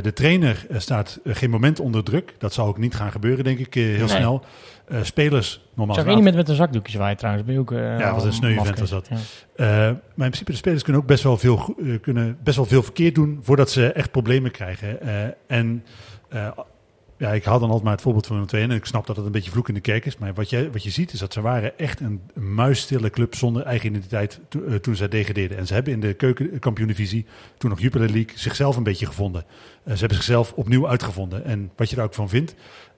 De 0.01 0.13
trainer 0.13 0.65
staat 0.77 1.19
geen 1.23 1.49
moment 1.49 1.79
onder 1.79 2.03
druk. 2.03 2.35
Dat 2.37 2.53
zal 2.53 2.67
ook 2.67 2.77
niet 2.77 2.95
gaan 2.95 3.11
gebeuren, 3.11 3.43
denk 3.43 3.59
ik, 3.59 3.73
heel 3.73 3.97
Nee. 3.97 4.07
snel. 4.07 4.43
Eh, 4.89 5.03
spelers, 5.03 5.61
normaal 5.73 5.97
Ik 5.97 6.03
zag 6.03 6.13
één 6.13 6.23
met 6.23 6.35
met 6.35 6.49
een 6.49 6.55
zakdoekje 6.55 6.91
zwaaien 6.91 7.17
trouwens. 7.17 7.45
Ben 7.45 7.53
je 7.53 7.59
ook, 7.59 7.71
eh, 7.71 7.99
Ja, 7.99 8.13
wat 8.13 8.23
een 8.25 8.33
sneu 8.33 8.57
event 8.57 8.79
was 8.79 8.89
dat. 8.89 9.07
Ja. 9.09 9.15
Eh, 9.55 9.65
maar 9.67 9.95
in 9.95 10.15
principe, 10.15 10.51
de 10.51 10.57
spelers 10.57 10.83
kunnen 10.83 11.01
ook 11.01 11.07
best 11.07 11.23
wel 11.23 11.37
veel, 11.37 11.75
kunnen 12.01 12.37
best 12.43 12.55
wel 12.55 12.65
veel 12.65 12.83
verkeerd 12.83 13.15
doen 13.15 13.39
voordat 13.41 13.71
ze 13.71 13.91
echt 13.91 14.11
problemen 14.11 14.51
krijgen. 14.51 14.99
En 15.47 15.83
ja, 17.17 17.31
ik 17.33 17.43
haal 17.43 17.59
dan 17.59 17.67
altijd 17.67 17.83
maar 17.83 17.93
het 17.93 18.01
voorbeeld 18.01 18.27
van 18.27 18.35
Willem 18.35 18.53
II. 18.53 18.63
En 18.63 18.71
ik 18.71 18.85
snap 18.85 19.05
dat 19.07 19.15
het 19.15 19.25
een 19.25 19.31
beetje 19.31 19.51
vloek 19.51 19.67
in 19.67 19.73
de 19.73 19.79
kerk 19.79 20.05
is. 20.05 20.17
Maar 20.17 20.33
wat 20.33 20.49
je, 20.49 20.69
wat 20.71 20.83
je 20.83 20.89
ziet 20.89 21.13
is 21.13 21.19
dat 21.19 21.33
ze 21.33 21.41
waren 21.41 21.77
echt 21.77 21.99
een, 21.99 22.21
muisstille 22.33 23.09
club 23.09 23.35
zonder 23.35 23.63
eigen 23.63 23.89
identiteit 23.89 24.39
to- 24.49 24.79
toen 24.79 24.95
zij 24.95 25.07
degradeerden. 25.07 25.57
En 25.57 25.67
ze 25.67 25.73
hebben 25.73 25.93
in 25.93 25.99
de 25.99 26.13
keukenkampioen-divisie, 26.13 27.25
toen 27.57 27.69
nog 27.69 27.79
Jupiler 27.79 28.09
League, 28.09 28.31
zichzelf 28.37 28.75
een 28.77 28.83
beetje 28.83 29.05
gevonden. 29.05 29.43
Ze 29.85 29.97
hebben 29.97 30.17
zichzelf 30.17 30.53
opnieuw 30.53 30.87
uitgevonden. 30.87 31.45
En 31.45 31.71
wat 31.75 31.89
je 31.89 31.95
daar 31.95 32.05
ook 32.05 32.13
van 32.13 32.29
vindt, 32.29 32.55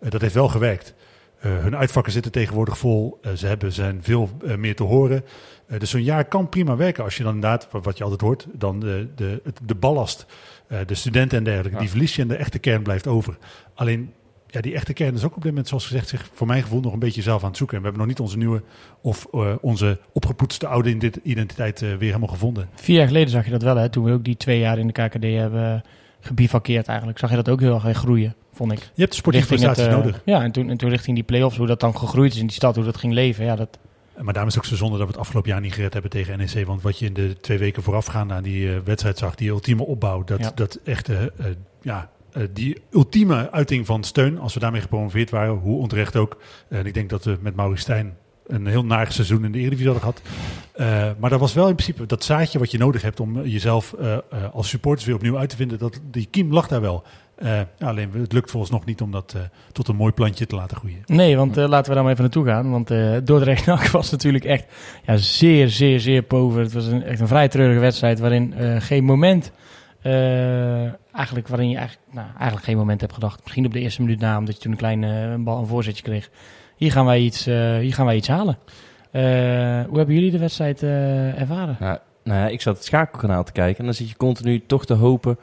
dat 0.09 0.21
heeft 0.21 0.33
wel 0.33 0.47
gewerkt. 0.47 0.93
Eh, 1.41 1.57
hun 1.57 1.75
uitvakken 1.75 2.13
zitten 2.13 2.31
tegenwoordig 2.31 2.77
vol. 2.77 3.17
Eh, 3.21 3.31
ze 3.31 3.47
hebben, 3.47 3.71
zijn 3.73 3.99
veel 4.03 4.29
eh, 4.47 4.55
meer 4.55 4.75
te 4.75 4.83
horen. 4.83 5.23
Eh, 5.67 5.79
dus 5.79 5.89
zo'n 5.89 6.03
jaar 6.03 6.25
kan 6.25 6.49
prima 6.49 6.75
werken 6.75 7.03
als 7.03 7.17
je 7.17 7.23
dan 7.23 7.33
inderdaad, 7.35 7.67
wat, 7.71 7.97
je 7.97 8.03
altijd 8.03 8.21
hoort, 8.21 8.47
dan 8.53 8.79
de, 8.79 9.07
de, 9.15 9.41
de 9.65 9.75
ballast, 9.75 10.25
eh, 10.67 10.77
de 10.85 10.95
studenten 10.95 11.37
en 11.37 11.43
dergelijke, 11.43 11.75
Ja. 11.75 11.79
die 11.81 11.89
verlies 11.89 12.15
je 12.15 12.21
en 12.21 12.27
de 12.27 12.35
echte 12.35 12.59
kern 12.59 12.81
blijft 12.83 13.07
over. 13.07 13.37
Alleen, 13.73 14.13
ja, 14.47 14.61
die 14.61 14.73
echte 14.73 14.93
kern 14.93 15.13
is 15.15 15.23
ook 15.23 15.35
op 15.35 15.41
dit 15.41 15.51
moment, 15.51 15.67
zoals 15.67 15.85
gezegd, 15.87 16.07
zich 16.07 16.29
voor 16.33 16.47
mijn 16.47 16.61
gevoel 16.63 16.81
nog 16.81 16.93
een 16.93 16.99
beetje 16.99 17.21
zelf 17.21 17.41
aan 17.43 17.47
het 17.49 17.57
zoeken. 17.57 17.75
En 17.77 17.81
we 17.83 17.89
hebben 17.89 18.07
nog 18.07 18.17
niet 18.17 18.25
onze 18.27 18.37
nieuwe 18.37 18.61
of 19.01 19.27
eh, 19.31 19.53
onze 19.61 19.99
opgepoetste 20.13 20.67
oude 20.67 20.89
ident- 20.89 21.19
identiteit 21.23 21.79
weer 21.79 21.97
helemaal 21.99 22.27
gevonden. 22.27 22.69
Vier 22.75 22.97
jaar 22.97 23.07
geleden 23.07 23.29
zag 23.29 23.45
je 23.45 23.51
dat 23.51 23.61
wel, 23.61 23.75
hè? 23.75 23.89
Toen 23.89 24.03
we 24.03 24.11
ook 24.11 24.23
die 24.23 24.37
twee 24.37 24.59
jaar 24.59 24.77
in 24.77 24.87
de 24.87 24.93
KKD 24.93 25.23
hebben 25.23 25.83
gebivakkeerd 26.19 26.87
eigenlijk. 26.87 27.19
Zag 27.19 27.29
je 27.29 27.35
dat 27.35 27.49
ook 27.49 27.59
heel 27.59 27.81
erg 27.85 27.97
groeien, 27.97 28.35
vond 28.61 28.71
ik. 28.71 28.79
Je 28.79 29.01
hebt 29.01 29.11
de 29.11 29.17
sportieve 29.17 29.55
eh, 29.55 29.91
nodig. 29.91 30.21
Ja, 30.25 30.43
en 30.43 30.51
toen, 30.51 30.69
en 30.69 30.77
toen 30.77 30.89
richting 30.89 31.15
die 31.15 31.25
play-offs, 31.25 31.57
hoe 31.57 31.67
dat 31.67 31.79
dan 31.79 31.97
gegroeid 31.97 32.33
is 32.33 32.39
in 32.39 32.45
die 32.45 32.55
stad, 32.55 32.75
hoe 32.75 32.83
dat 32.83 32.97
ging 32.97 33.13
leven. 33.13 33.45
Ja, 33.45 33.55
dat, 33.55 33.77
Maar 34.15 34.33
daarom 34.33 34.47
is 34.47 34.55
het 34.55 34.63
ook 34.63 34.69
zo 34.69 34.75
zonde 34.75 34.97
dat 34.97 35.05
we 35.05 35.11
het 35.11 35.21
afgelopen 35.21 35.49
jaar 35.49 35.61
niet 35.61 35.73
gered 35.73 35.93
hebben 35.93 36.11
tegen 36.11 36.37
NEC. 36.37 36.65
Want 36.65 36.81
wat 36.81 36.99
je 36.99 37.05
in 37.05 37.13
de 37.13 37.37
twee 37.41 37.57
weken 37.57 37.83
voorafgaand 37.83 38.31
aan 38.31 38.43
die 38.43 38.73
eh, 38.73 38.77
wedstrijd 38.83 39.17
zag, 39.17 39.35
die 39.35 39.49
ultieme 39.49 39.85
opbouw, 39.85 40.23
dat, 40.23 40.39
Ja. 40.39 40.51
dat 40.55 40.79
echte, 40.83 41.33
eh, 41.37 41.45
ja, 41.81 42.09
die 42.53 42.77
ultieme 42.91 43.51
uiting 43.51 43.85
van 43.85 44.03
steun, 44.03 44.39
als 44.39 44.53
we 44.53 44.59
daarmee 44.59 44.81
gepromoveerd 44.81 45.29
waren, 45.29 45.53
hoe 45.53 45.79
onterecht 45.79 46.15
ook. 46.15 46.37
En 46.69 46.85
ik 46.85 46.93
denk 46.93 47.09
dat 47.09 47.23
we 47.23 47.37
met 47.41 47.55
Maurice 47.55 47.81
Stijn 47.81 48.17
een 48.47 48.67
heel 48.67 48.85
naar 48.85 49.11
seizoen 49.11 49.45
in 49.45 49.51
de 49.51 49.59
Eredivisie 49.59 49.91
hadden 49.91 50.13
gehad. 50.13 50.21
Eh, 50.73 51.19
maar 51.19 51.29
dat 51.29 51.39
was 51.39 51.53
wel 51.53 51.67
in 51.67 51.75
principe 51.75 52.05
dat 52.05 52.23
zaadje 52.23 52.59
wat 52.59 52.71
je 52.71 52.77
nodig 52.77 53.01
hebt 53.01 53.19
om 53.19 53.41
jezelf 53.43 53.95
als 54.53 54.69
supporters 54.69 55.05
weer 55.05 55.15
opnieuw 55.15 55.37
uit 55.37 55.49
te 55.49 55.55
vinden. 55.55 55.77
Dat, 55.79 55.99
die 56.11 56.27
kiem 56.31 56.53
lag 56.53 56.67
daar 56.67 56.81
wel. 56.81 57.03
Eh, 57.41 57.59
alleen 57.79 58.11
het 58.13 58.33
lukt 58.33 58.51
volgens 58.51 58.71
nog 58.71 58.85
niet 58.85 59.01
om 59.01 59.11
dat 59.11 59.33
eh, 59.35 59.41
tot 59.71 59.87
een 59.87 59.95
mooi 59.95 60.11
plantje 60.11 60.45
te 60.45 60.55
laten 60.55 60.77
groeien. 60.77 61.01
Nee, 61.05 61.37
want 61.37 61.57
eh, 61.57 61.67
laten 61.67 61.87
we 61.89 61.93
daar 61.93 62.03
maar 62.03 62.11
even 62.11 62.23
naartoe 62.23 62.45
gaan. 62.45 62.71
Want 62.71 62.91
eh 62.91 63.17
Dordrecht 63.23 63.65
NAC 63.65 63.87
was 63.87 64.11
natuurlijk 64.11 64.43
echt 64.45 64.65
ja, 65.05 65.17
zeer, 65.17 65.69
zeer, 65.69 65.99
zeer 65.99 66.21
pover. 66.21 66.61
Het 66.61 66.73
was 66.73 66.85
een, 66.85 67.03
echt 67.03 67.19
een 67.19 67.27
vrij 67.27 67.47
treurige 67.47 67.79
wedstrijd 67.79 68.19
waarin 68.19 68.53
eh, 68.53 68.75
geen 68.79 69.03
moment... 69.03 69.51
eh, 70.01 70.81
eigenlijk 71.15 71.47
waarin 71.47 71.69
je 71.69 71.77
eigenlijk, 71.77 72.07
nou, 72.13 72.27
eigenlijk 72.27 72.63
geen 72.63 72.77
moment 72.77 73.01
hebt 73.01 73.13
gedacht. 73.13 73.39
Misschien 73.43 73.65
op 73.65 73.73
de 73.73 73.79
eerste 73.79 74.01
minuut 74.01 74.19
na, 74.19 74.37
omdat 74.37 74.55
je 74.55 74.61
toen 74.61 74.71
een 74.71 74.77
klein 74.77 75.01
een 75.01 75.43
bal, 75.43 75.59
een 75.59 75.67
voorzetje 75.67 76.03
kreeg. 76.03 76.29
Hier 76.75 76.91
gaan 76.91 77.05
wij 77.05 77.19
iets, 77.19 77.47
eh, 77.47 77.77
hier 77.77 77.93
gaan 77.93 78.05
wij 78.05 78.15
iets 78.15 78.27
halen. 78.27 78.57
Eh, 79.11 79.21
hoe 79.87 79.97
hebben 79.97 80.15
jullie 80.15 80.31
de 80.31 80.37
wedstrijd 80.37 80.83
eh, 80.83 81.39
ervaren? 81.41 81.77
Nou, 81.79 81.97
nou 82.23 82.39
ja, 82.39 82.47
ik 82.47 82.61
zat 82.61 82.75
het 82.75 82.85
schakelkanaal 82.85 83.43
te 83.43 83.51
kijken 83.51 83.79
en 83.79 83.85
dan 83.85 83.93
zit 83.93 84.09
je 84.09 84.15
continu 84.15 84.65
toch 84.65 84.85
te 84.85 84.93
hopen... 84.93 85.37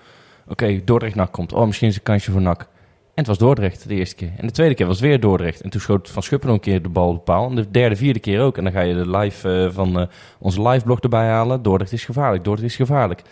Oké, 0.49 0.81
Dordrecht-NAC 0.85 1.33
komt. 1.33 1.53
Oh, 1.53 1.67
misschien 1.67 1.89
is 1.89 1.95
het 1.95 2.07
een 2.07 2.13
kansje 2.13 2.31
voor 2.31 2.41
NAC. 2.41 2.61
En 2.61 3.25
het 3.25 3.27
was 3.27 3.39
Dordrecht 3.39 3.89
de 3.89 3.95
eerste 3.95 4.15
keer. 4.15 4.31
En 4.37 4.47
de 4.47 4.53
tweede 4.53 4.75
keer 4.75 4.87
was 4.87 5.01
weer 5.01 5.21
Dordrecht. 5.21 5.61
En 5.61 5.71
toen 5.71 5.81
schoot 5.81 6.11
Van 6.11 6.23
Schuppen 6.23 6.49
nog 6.49 6.57
een 6.57 6.63
keer 6.63 6.83
de 6.83 6.89
bal 6.89 7.09
op 7.09 7.15
de 7.15 7.21
paal. 7.21 7.49
En 7.49 7.55
de 7.55 7.71
derde, 7.71 7.97
vierde 7.97 8.19
keer 8.21 8.41
ook. 8.41 8.57
En 8.57 8.65
dan 8.65 8.73
ga 8.73 8.81
je 8.81 8.95
de 8.95 9.11
live 9.11 9.65
eh, 9.65 9.75
van 9.75 10.01
eh, 10.01 10.07
onze 10.39 10.69
live 10.69 10.85
blog 10.85 11.01
erbij 11.01 11.27
halen. 11.27 11.63
Dordrecht 11.63 11.93
is 11.93 12.05
gevaarlijk, 12.05 12.45
Dordrecht 12.45 12.71
is 12.71 12.77
gevaarlijk. 12.77 13.21
Ik 13.21 13.27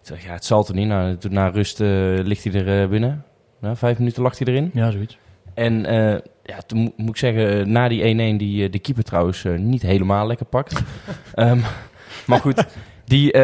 zeg, 0.00 0.24
ja, 0.24 0.32
het 0.32 0.44
zal 0.44 0.64
toch 0.64 0.76
niet. 0.76 0.88
Nou, 0.88 1.16
toen 1.16 1.32
na 1.32 1.48
rust 1.48 1.80
eh, 1.80 1.88
ligt 2.22 2.44
hij 2.44 2.64
er 2.64 2.88
binnen. 2.88 3.24
Nou, 3.60 3.76
vijf 3.76 3.98
minuten 3.98 4.22
lag 4.22 4.38
hij 4.38 4.46
erin. 4.46 4.70
Ja, 4.74 4.90
zoiets. 4.90 5.18
En 5.54 5.82
ja, 6.44 6.58
toen 6.66 6.78
mo- 6.78 6.92
moet 6.96 7.08
ik 7.08 7.16
zeggen, 7.16 7.72
na 7.72 7.88
die 7.88 8.34
1-1 8.34 8.36
die 8.38 8.70
de 8.70 8.78
keeper 8.78 9.04
trouwens 9.04 9.44
niet 9.56 9.82
helemaal 9.82 10.26
lekker 10.26 10.46
pakt. 10.46 10.82
Ehm, 11.34 11.58
maar 12.26 12.38
goed, 12.40 12.66
die, 13.04 13.36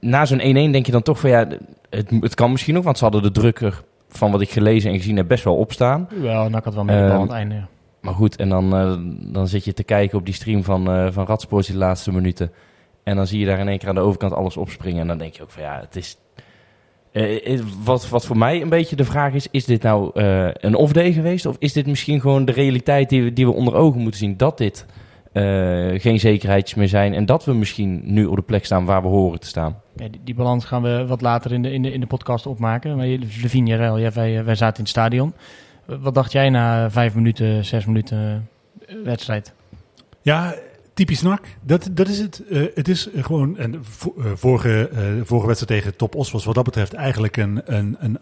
na 0.00 0.24
zo'n 0.26 0.40
1-1 0.40 0.42
denk 0.42 0.86
je 0.86 0.92
dan 0.92 1.02
toch 1.02 1.20
van 1.20 1.30
ja, 1.30 1.46
het, 1.90 2.10
het 2.20 2.34
kan 2.34 2.50
misschien 2.50 2.76
ook, 2.76 2.84
want 2.84 2.98
ze 2.98 3.04
hadden 3.04 3.22
de 3.22 3.30
drukker 3.30 3.82
van 4.08 4.30
wat 4.30 4.40
ik 4.40 4.50
gelezen 4.50 4.90
en 4.90 4.96
gezien 4.96 5.16
heb 5.16 5.28
best 5.28 5.44
wel 5.44 5.56
opstaan. 5.56 6.08
Wel, 6.20 6.48
NAC 6.48 6.64
had 6.64 6.74
wel 6.74 6.84
met 6.84 6.94
de 6.94 7.00
bal 7.00 7.10
Ehm, 7.10 7.16
aan 7.20 7.26
het 7.26 7.30
einde. 7.36 7.54
ja. 7.54 7.68
Maar 8.00 8.14
goed, 8.14 8.36
en 8.36 8.48
dan, 8.48 8.76
eh, 8.76 8.94
dan 9.32 9.48
zit 9.48 9.64
je 9.64 9.72
te 9.72 9.82
kijken 9.84 10.18
op 10.18 10.24
die 10.24 10.34
stream 10.34 10.64
van, 10.64 10.90
eh 10.90 11.06
van 11.10 11.26
Radsport 11.26 11.66
die 11.66 11.76
laatste 11.76 12.12
minuten. 12.12 12.50
En 13.02 13.16
dan 13.16 13.26
zie 13.26 13.40
je 13.40 13.46
daar 13.46 13.58
in 13.58 13.68
één 13.68 13.78
keer 13.78 13.88
aan 13.88 13.94
de 13.94 14.00
overkant 14.00 14.32
alles 14.32 14.56
opspringen. 14.56 15.00
En 15.00 15.06
dan 15.06 15.18
denk 15.18 15.34
je 15.34 15.42
ook 15.42 15.50
van 15.50 15.62
ja, 15.62 15.80
het 15.80 15.96
is... 15.96 16.16
eh, 17.12 17.60
wat, 17.84 18.08
wat 18.08 18.26
voor 18.26 18.36
mij 18.38 18.62
een 18.62 18.68
beetje 18.68 18.96
de 18.96 19.04
vraag 19.04 19.32
is, 19.34 19.46
is 19.50 19.64
dit 19.64 19.82
nou 19.82 20.10
een 20.60 20.74
off-day 20.74 21.12
geweest? 21.12 21.46
Of 21.46 21.56
is 21.58 21.72
dit 21.72 21.86
misschien 21.86 22.20
gewoon 22.20 22.44
de 22.44 22.52
realiteit 22.52 23.08
die 23.08 23.22
we, 23.22 23.32
die 23.32 23.46
we 23.46 23.52
onder 23.52 23.74
ogen 23.74 24.00
moeten 24.00 24.20
zien? 24.20 24.36
Dat 24.36 24.58
dit 24.58 24.86
eh, 25.38 26.00
geen 26.00 26.20
zekerheidjes 26.20 26.74
meer 26.74 26.88
zijn. 26.88 27.14
En 27.14 27.26
dat 27.26 27.44
we 27.44 27.52
misschien 27.54 28.00
nu 28.04 28.24
op 28.26 28.36
de 28.36 28.42
plek 28.42 28.64
staan 28.64 28.84
waar 28.84 29.02
we 29.02 29.08
horen 29.08 29.40
te 29.40 29.46
staan. 29.46 29.80
Ja, 29.96 30.08
die, 30.08 30.20
die 30.24 30.34
balans 30.34 30.64
gaan 30.64 30.82
we 30.82 31.04
wat 31.06 31.20
later 31.20 31.52
in 31.52 31.62
de, 31.62 31.72
in 31.72 31.82
de, 31.82 31.92
in 31.92 32.00
de 32.00 32.06
podcast 32.06 32.46
opmaken. 32.46 32.96
Maar 32.96 33.06
je- 33.06 33.18
Levine, 33.18 33.68
Jarel, 33.70 33.98
ja, 33.98 34.10
wij, 34.12 34.44
wij 34.44 34.54
zaten 34.54 34.76
in 34.76 34.80
het 34.82 34.88
stadion. 34.90 35.32
Wat 36.00 36.14
dacht 36.14 36.32
jij 36.32 36.50
na 36.50 36.90
vijf 36.90 37.14
minuten, 37.14 37.64
zes 37.64 37.86
minuten 37.86 38.48
eh, 38.86 38.94
wedstrijd? 39.04 39.52
Ja, 40.22 40.54
typisch 40.98 41.22
NAC. 41.22 41.44
Dat, 41.62 41.88
dat 41.92 42.08
is 42.08 42.18
het. 42.18 42.42
Eh, 42.50 42.62
het 42.74 42.88
is 42.88 43.08
gewoon. 43.14 43.56
En 43.56 43.84
vo- 43.84 44.14
eh, 44.18 44.24
vorige, 44.34 44.88
eh, 44.88 45.02
vorige 45.24 45.46
wedstrijd 45.46 45.80
tegen 45.80 45.96
Top 45.96 46.14
Os 46.14 46.30
was 46.30 46.44
wat 46.44 46.54
dat 46.54 46.64
betreft 46.64 46.92
eigenlijk 46.92 47.36
een, 47.36 47.60
een, 47.64 47.96
een 47.98 48.18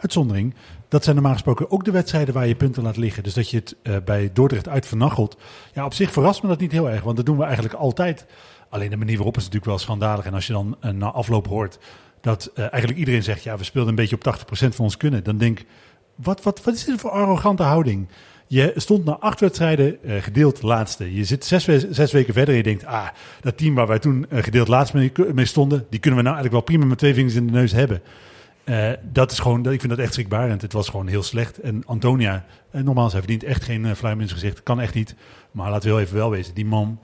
uitzondering. 0.00 0.54
Dat 0.88 1.02
zijn 1.04 1.14
normaal 1.14 1.32
gesproken 1.32 1.70
ook 1.70 1.84
de 1.84 1.90
wedstrijden 1.90 2.34
waar 2.34 2.46
je 2.46 2.54
punten 2.54 2.82
laat 2.82 2.96
liggen. 2.96 3.22
Dus 3.22 3.34
dat 3.34 3.50
je 3.50 3.56
het 3.56 3.76
eh, 3.82 3.96
bij 4.04 4.30
Dordrecht 4.32 4.68
uit 4.68 4.86
vernachelt. 4.86 5.36
Ja, 5.72 5.84
op 5.84 5.94
zich 5.94 6.12
verrast 6.12 6.42
me 6.42 6.48
dat 6.48 6.60
niet 6.60 6.72
heel 6.72 6.90
erg. 6.90 7.02
Want 7.02 7.16
dat 7.16 7.26
doen 7.26 7.36
we 7.36 7.44
eigenlijk 7.44 7.74
altijd. 7.74 8.26
Alleen 8.68 8.90
de 8.90 8.96
manier 8.96 9.16
waarop 9.16 9.36
is 9.36 9.42
natuurlijk 9.42 9.70
wel 9.70 9.78
schandalig. 9.78 10.24
En 10.24 10.34
als 10.34 10.46
je 10.46 10.52
dan 10.52 10.76
eh, 10.80 10.90
na 10.90 11.10
afloop 11.10 11.46
hoort 11.46 11.78
dat 12.20 12.50
eh, 12.54 12.60
eigenlijk 12.60 12.98
iedereen 12.98 13.22
zegt... 13.22 13.42
ja, 13.42 13.56
we 13.56 13.64
speelden 13.64 13.90
een 13.90 13.96
beetje 13.96 14.16
op 14.16 14.38
80% 14.38 14.74
van 14.74 14.84
ons 14.84 14.96
kunnen. 14.96 15.24
Dan 15.24 15.38
denk 15.38 15.60
ik, 15.60 15.66
wat, 16.14 16.42
wat, 16.42 16.62
wat 16.62 16.74
is 16.74 16.84
dit 16.84 17.00
voor 17.00 17.10
arrogante 17.10 17.62
houding? 17.62 18.08
Je 18.50 18.72
stond 18.76 19.04
na 19.04 19.12
acht 19.18 19.40
wedstrijden 19.40 20.02
eh, 20.02 20.22
gedeeld 20.22 20.62
laatste. 20.62 21.14
Je 21.14 21.24
zit 21.24 21.44
zes, 21.44 21.64
we- 21.64 21.88
zes 21.90 22.12
weken 22.12 22.34
verder 22.34 22.50
en 22.50 22.56
je 22.56 22.62
denkt... 22.62 22.84
ah, 22.84 23.06
dat 23.40 23.56
team 23.56 23.74
waar 23.74 23.86
wij 23.86 23.98
toen 23.98 24.26
eh, 24.28 24.42
gedeeld 24.42 24.68
laatste 24.68 24.96
mee, 24.96 25.12
mee 25.34 25.44
stonden... 25.44 25.86
die 25.90 26.00
kunnen 26.00 26.18
we 26.18 26.24
nou 26.24 26.36
eigenlijk 26.36 26.52
wel 26.52 26.74
prima 26.76 26.84
met 26.90 26.98
twee 26.98 27.14
vingers 27.14 27.34
in 27.34 27.46
de 27.46 27.52
neus 27.52 27.72
hebben. 27.72 28.00
Eh, 28.64 28.90
dat 29.12 29.32
is 29.32 29.38
gewoon, 29.38 29.58
ik 29.72 29.80
vind 29.80 29.88
dat 29.88 29.98
echt 29.98 30.12
schrikbarend. 30.12 30.62
Het 30.62 30.72
was 30.72 30.88
gewoon 30.88 31.06
heel 31.06 31.22
slecht. 31.22 31.60
En 31.60 31.82
Antonia, 31.86 32.44
nogmaals, 32.72 33.12
hij 33.12 33.20
verdient 33.20 33.44
echt 33.44 33.64
geen 33.64 33.84
uh, 33.84 33.92
fluim 33.92 34.20
in 34.20 34.28
zijn 34.28 34.40
gezicht. 34.40 34.62
Kan 34.62 34.80
echt 34.80 34.94
niet. 34.94 35.14
Maar 35.50 35.70
laten 35.70 35.88
we 35.88 35.94
heel 35.94 36.04
even 36.04 36.16
wel 36.16 36.30
wezen. 36.30 36.54
Die 36.54 36.66
man 36.66 37.00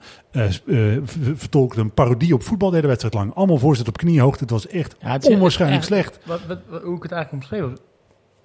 vertolkte 1.35 1.79
een 1.79 1.93
parodie 1.93 2.33
op 2.33 2.43
voetbal 2.43 2.69
de 2.69 2.75
hele 2.75 2.87
wedstrijd 2.87 3.13
lang. 3.15 3.33
Allemaal 3.33 3.57
voorzet 3.57 3.87
op 3.87 3.97
kniehoogte. 3.97 4.41
Het 4.43 4.51
was 4.51 4.67
echt 4.67 4.95
Ja, 5.01 5.11
het 5.11 5.23
is- 5.27 5.33
onwaarschijnlijk 5.33 5.79
echt- 5.81 5.91
slecht. 5.91 6.19
Wat, 6.25 6.45
wat, 6.47 6.59
wat- 6.69 6.81
hoe 6.83 6.95
ik 6.95 7.03
het 7.03 7.11
eigenlijk 7.11 7.43
omschreven 7.43 7.77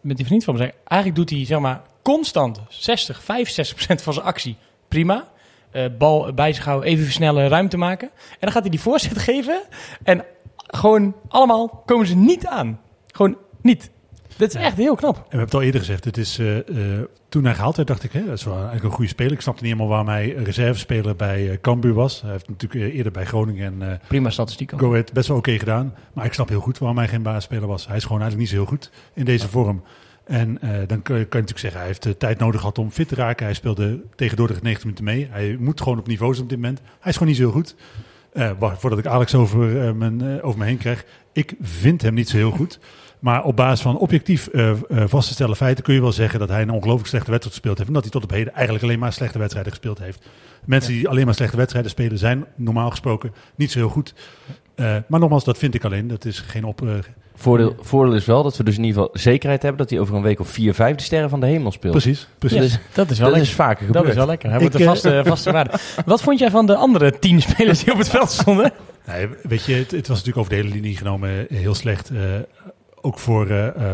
met 0.01 0.17
die 0.17 0.27
vriend 0.27 0.45
van 0.45 0.55
me 0.55 0.61
zei. 0.61 0.73
Eigenlijk 0.85 1.21
doet 1.21 1.39
hij 1.39 1.47
zeg 1.47 1.59
maar 1.61 1.83
constant 2.03 2.61
60, 2.69 3.23
65 3.23 3.75
procent 3.77 4.03
van 4.03 4.13
zijn 4.13 4.27
actie 4.27 4.57
prima. 4.89 5.29
Eh, 5.71 5.85
bal 5.99 6.33
bij 6.35 6.53
zich 6.53 6.65
houden, 6.65 6.89
even 6.89 7.05
versnellen, 7.05 7.49
ruimte 7.49 7.77
maken. 7.77 8.09
En 8.31 8.39
dan 8.41 8.53
gaat 8.53 8.63
hij 8.63 8.71
die 8.71 8.81
voorzet 8.81 9.19
geven. 9.29 9.63
En 10.03 10.25
gewoon 10.57 11.15
allemaal 11.29 11.83
komen 11.87 12.07
ze 12.07 12.17
niet 12.17 12.47
aan. 12.47 12.81
Gewoon 13.07 13.37
niet. 13.63 13.91
Dat 14.37 14.49
is 14.49 14.55
Ja. 14.55 14.61
echt 14.67 14.77
heel 14.77 14.95
knap. 14.95 15.15
En 15.17 15.21
we 15.21 15.27
hebben 15.29 15.41
het 15.45 15.55
al 15.55 15.63
eerder 15.63 15.81
gezegd. 15.81 16.05
Het 16.05 16.17
is, 16.17 16.39
eh, 16.39 16.59
eh, 16.59 17.03
toen 17.29 17.45
hij 17.45 17.55
gehaald 17.55 17.77
werd, 17.77 17.89
dacht 17.89 18.03
ik, 18.05 18.13
hè, 18.13 18.25
dat 18.25 18.39
is 18.39 18.45
wel 18.45 18.55
eigenlijk 18.55 18.85
een 18.85 18.91
goede 18.91 19.11
speler. 19.11 19.33
Ik 19.33 19.41
snapte 19.41 19.63
niet 19.63 19.73
helemaal 19.73 19.91
waarom 19.97 20.09
hij 20.15 20.29
reservespeler 20.45 21.17
bij 21.17 21.51
eh, 21.51 21.61
Cambuur 21.61 21.95
was. 21.95 22.21
Hij 22.23 22.31
heeft 22.31 22.49
natuurlijk 22.49 22.93
eerder 22.95 23.13
bij 23.13 23.25
Groningen 23.25 23.81
en 23.83 23.91
eh, 23.93 23.99
Prima 24.09 24.31
statistiek. 24.31 24.73
al. 24.73 24.79
Go 24.79 24.91
Ahead 24.91 25.13
best 25.13 25.29
wel 25.29 25.37
oké 25.37 25.59
gedaan. 25.59 25.95
Maar 26.13 26.25
ik 26.25 26.33
snap 26.33 26.49
heel 26.49 26.61
goed 26.61 26.79
waarom 26.79 26.99
hij 26.99 27.09
geen 27.09 27.23
basisspeler 27.23 27.67
was. 27.69 27.87
Hij 27.87 27.97
is 27.97 28.05
gewoon 28.05 28.21
eigenlijk 28.21 28.51
niet 28.51 28.59
zo 28.59 28.65
heel 28.67 28.77
goed 28.77 28.91
in 29.15 29.25
deze 29.25 29.49
vorm. 29.49 29.83
En 30.31 30.61
eh, 30.61 30.71
dan 30.87 31.03
kun 31.03 31.15
je, 31.15 31.21
je 31.21 31.27
natuurlijk 31.27 31.59
zeggen, 31.59 31.79
hij 31.79 31.89
heeft 31.89 32.03
de 32.03 32.17
tijd 32.17 32.39
nodig 32.39 32.61
gehad 32.61 32.79
om 32.79 32.91
fit 32.91 33.09
te 33.09 33.15
raken. 33.15 33.45
Hij 33.45 33.55
speelde 33.55 34.01
tegen 34.15 34.37
Dordrecht 34.37 34.63
90 34.63 34.85
minuten 34.85 35.05
mee. 35.05 35.29
Hij 35.31 35.57
moet 35.61 35.81
gewoon 35.81 35.99
op 35.99 36.07
niveau 36.07 36.33
zijn 36.33 36.45
op 36.45 36.51
dit 36.51 36.59
moment. 36.59 36.81
Hij 36.81 37.11
is 37.11 37.13
gewoon 37.13 37.29
niet 37.29 37.37
zo 37.37 37.43
heel 37.43 37.53
goed. 37.53 37.75
Eh, 38.33 38.51
wacht, 38.59 38.81
voordat 38.81 38.99
ik 38.99 39.07
Alex 39.07 39.35
over, 39.35 39.97
mijn, 39.97 40.21
eh, 40.21 40.45
over 40.45 40.59
me 40.59 40.65
heen 40.65 40.79
krijg. 40.79 41.05
Ik 41.33 41.55
vind 41.61 42.03
hem 42.03 42.15
niet 42.15 42.29
zo 42.29 42.37
heel 42.37 42.51
goed. 42.51 42.79
Maar 43.19 43.45
op 43.45 43.57
basis 43.57 43.81
van 43.81 43.99
objectief 43.99 44.49
vast 44.89 45.29
te 45.29 45.35
stellen 45.35 45.57
feiten 45.57 45.85
kun 45.85 45.95
je 45.95 46.01
wel 46.01 46.13
zeggen 46.13 46.39
dat 46.39 46.49
hij 46.49 46.63
een 46.63 46.71
ongelooflijk 46.71 47.09
slechte 47.09 47.31
wedstrijd 47.31 47.57
gespeeld 47.57 47.77
heeft. 47.77 47.89
En 47.89 47.95
dat 47.95 48.03
hij 48.03 48.13
tot 48.13 48.23
op 48.23 48.31
heden 48.31 48.55
eigenlijk 48.55 48.85
alleen 48.85 48.99
maar 48.99 49.13
slechte 49.13 49.39
wedstrijden 49.39 49.73
gespeeld 49.73 49.99
heeft. 49.99 50.27
Mensen 50.65 50.93
die 50.93 51.09
alleen 51.09 51.25
maar 51.25 51.35
slechte 51.35 51.57
wedstrijden 51.57 51.91
spelen 51.91 52.19
zijn 52.19 52.45
normaal 52.57 52.91
gesproken 52.91 53.33
niet 53.55 53.71
zo 53.71 53.79
heel 53.79 53.89
goed. 53.89 54.15
Eh, 54.75 54.97
maar 55.07 55.21
nogmaals, 55.21 55.45
dat 55.45 55.59
vind 55.59 55.75
ik 55.75 55.85
alleen. 55.85 56.09
Dat 56.09 56.25
is 56.25 56.39
geen 56.39 56.65
op. 56.65 56.83
eh, 56.83 56.89
Voordeel, 57.35 57.77
voordeel 57.81 58.15
is 58.15 58.25
wel 58.27 58.43
dat 58.43 58.57
we 58.57 58.65
dus 58.65 58.77
in 58.77 58.85
ieder 58.85 59.01
geval 59.03 59.21
zekerheid 59.21 59.63
hebben 59.63 59.81
dat 59.81 59.91
hij 59.91 59.99
over 60.01 60.15
een 60.15 60.23
week 60.23 60.41
of 60.41 60.49
vier, 60.49 60.75
vijf 60.75 60.97
de 60.97 61.03
sterren 61.03 61.31
van 61.31 61.41
de 61.41 61.47
hemel 61.47 61.73
speelt. 61.73 61.93
precies, 61.93 62.29
precies. 62.39 62.57
Ja, 62.59 62.63
Dus 62.65 62.79
dat 62.93 63.11
is 63.11 63.19
wel 63.19 63.29
dat 63.29 63.37
lekker. 63.37 63.41
is 63.53 63.57
vaker 63.65 63.87
gebeurd. 63.87 64.05
Dat 64.05 64.13
is 64.13 64.19
wel 64.19 64.27
lekker. 64.27 64.49
Hij 64.51 64.57
Ik, 64.61 64.63
wordt 64.63 64.75
een 64.77 64.81
eh, 64.83 64.87
vaste, 64.93 65.23
vaste 65.25 65.53
waarde. 65.57 65.71
Wat 66.05 66.23
vond 66.23 66.39
jij 66.39 66.51
van 66.51 66.67
de 66.67 66.75
andere 66.75 67.19
tien 67.19 67.41
spelers 67.43 67.85
die 67.85 67.93
op 67.93 67.99
het 67.99 68.09
veld 68.09 68.31
stonden? 68.31 68.73
Nee, 69.07 69.29
weet 69.43 69.65
je, 69.65 69.75
het, 69.75 69.91
het 69.91 70.09
was 70.09 70.17
natuurlijk 70.19 70.37
over 70.37 70.51
de 70.51 70.57
hele 70.57 70.69
linie 70.75 70.97
genomen 70.97 71.47
heel 71.49 71.75
slecht. 71.75 72.11
Eh, 72.11 72.19
ook 73.01 73.19
voor 73.19 73.47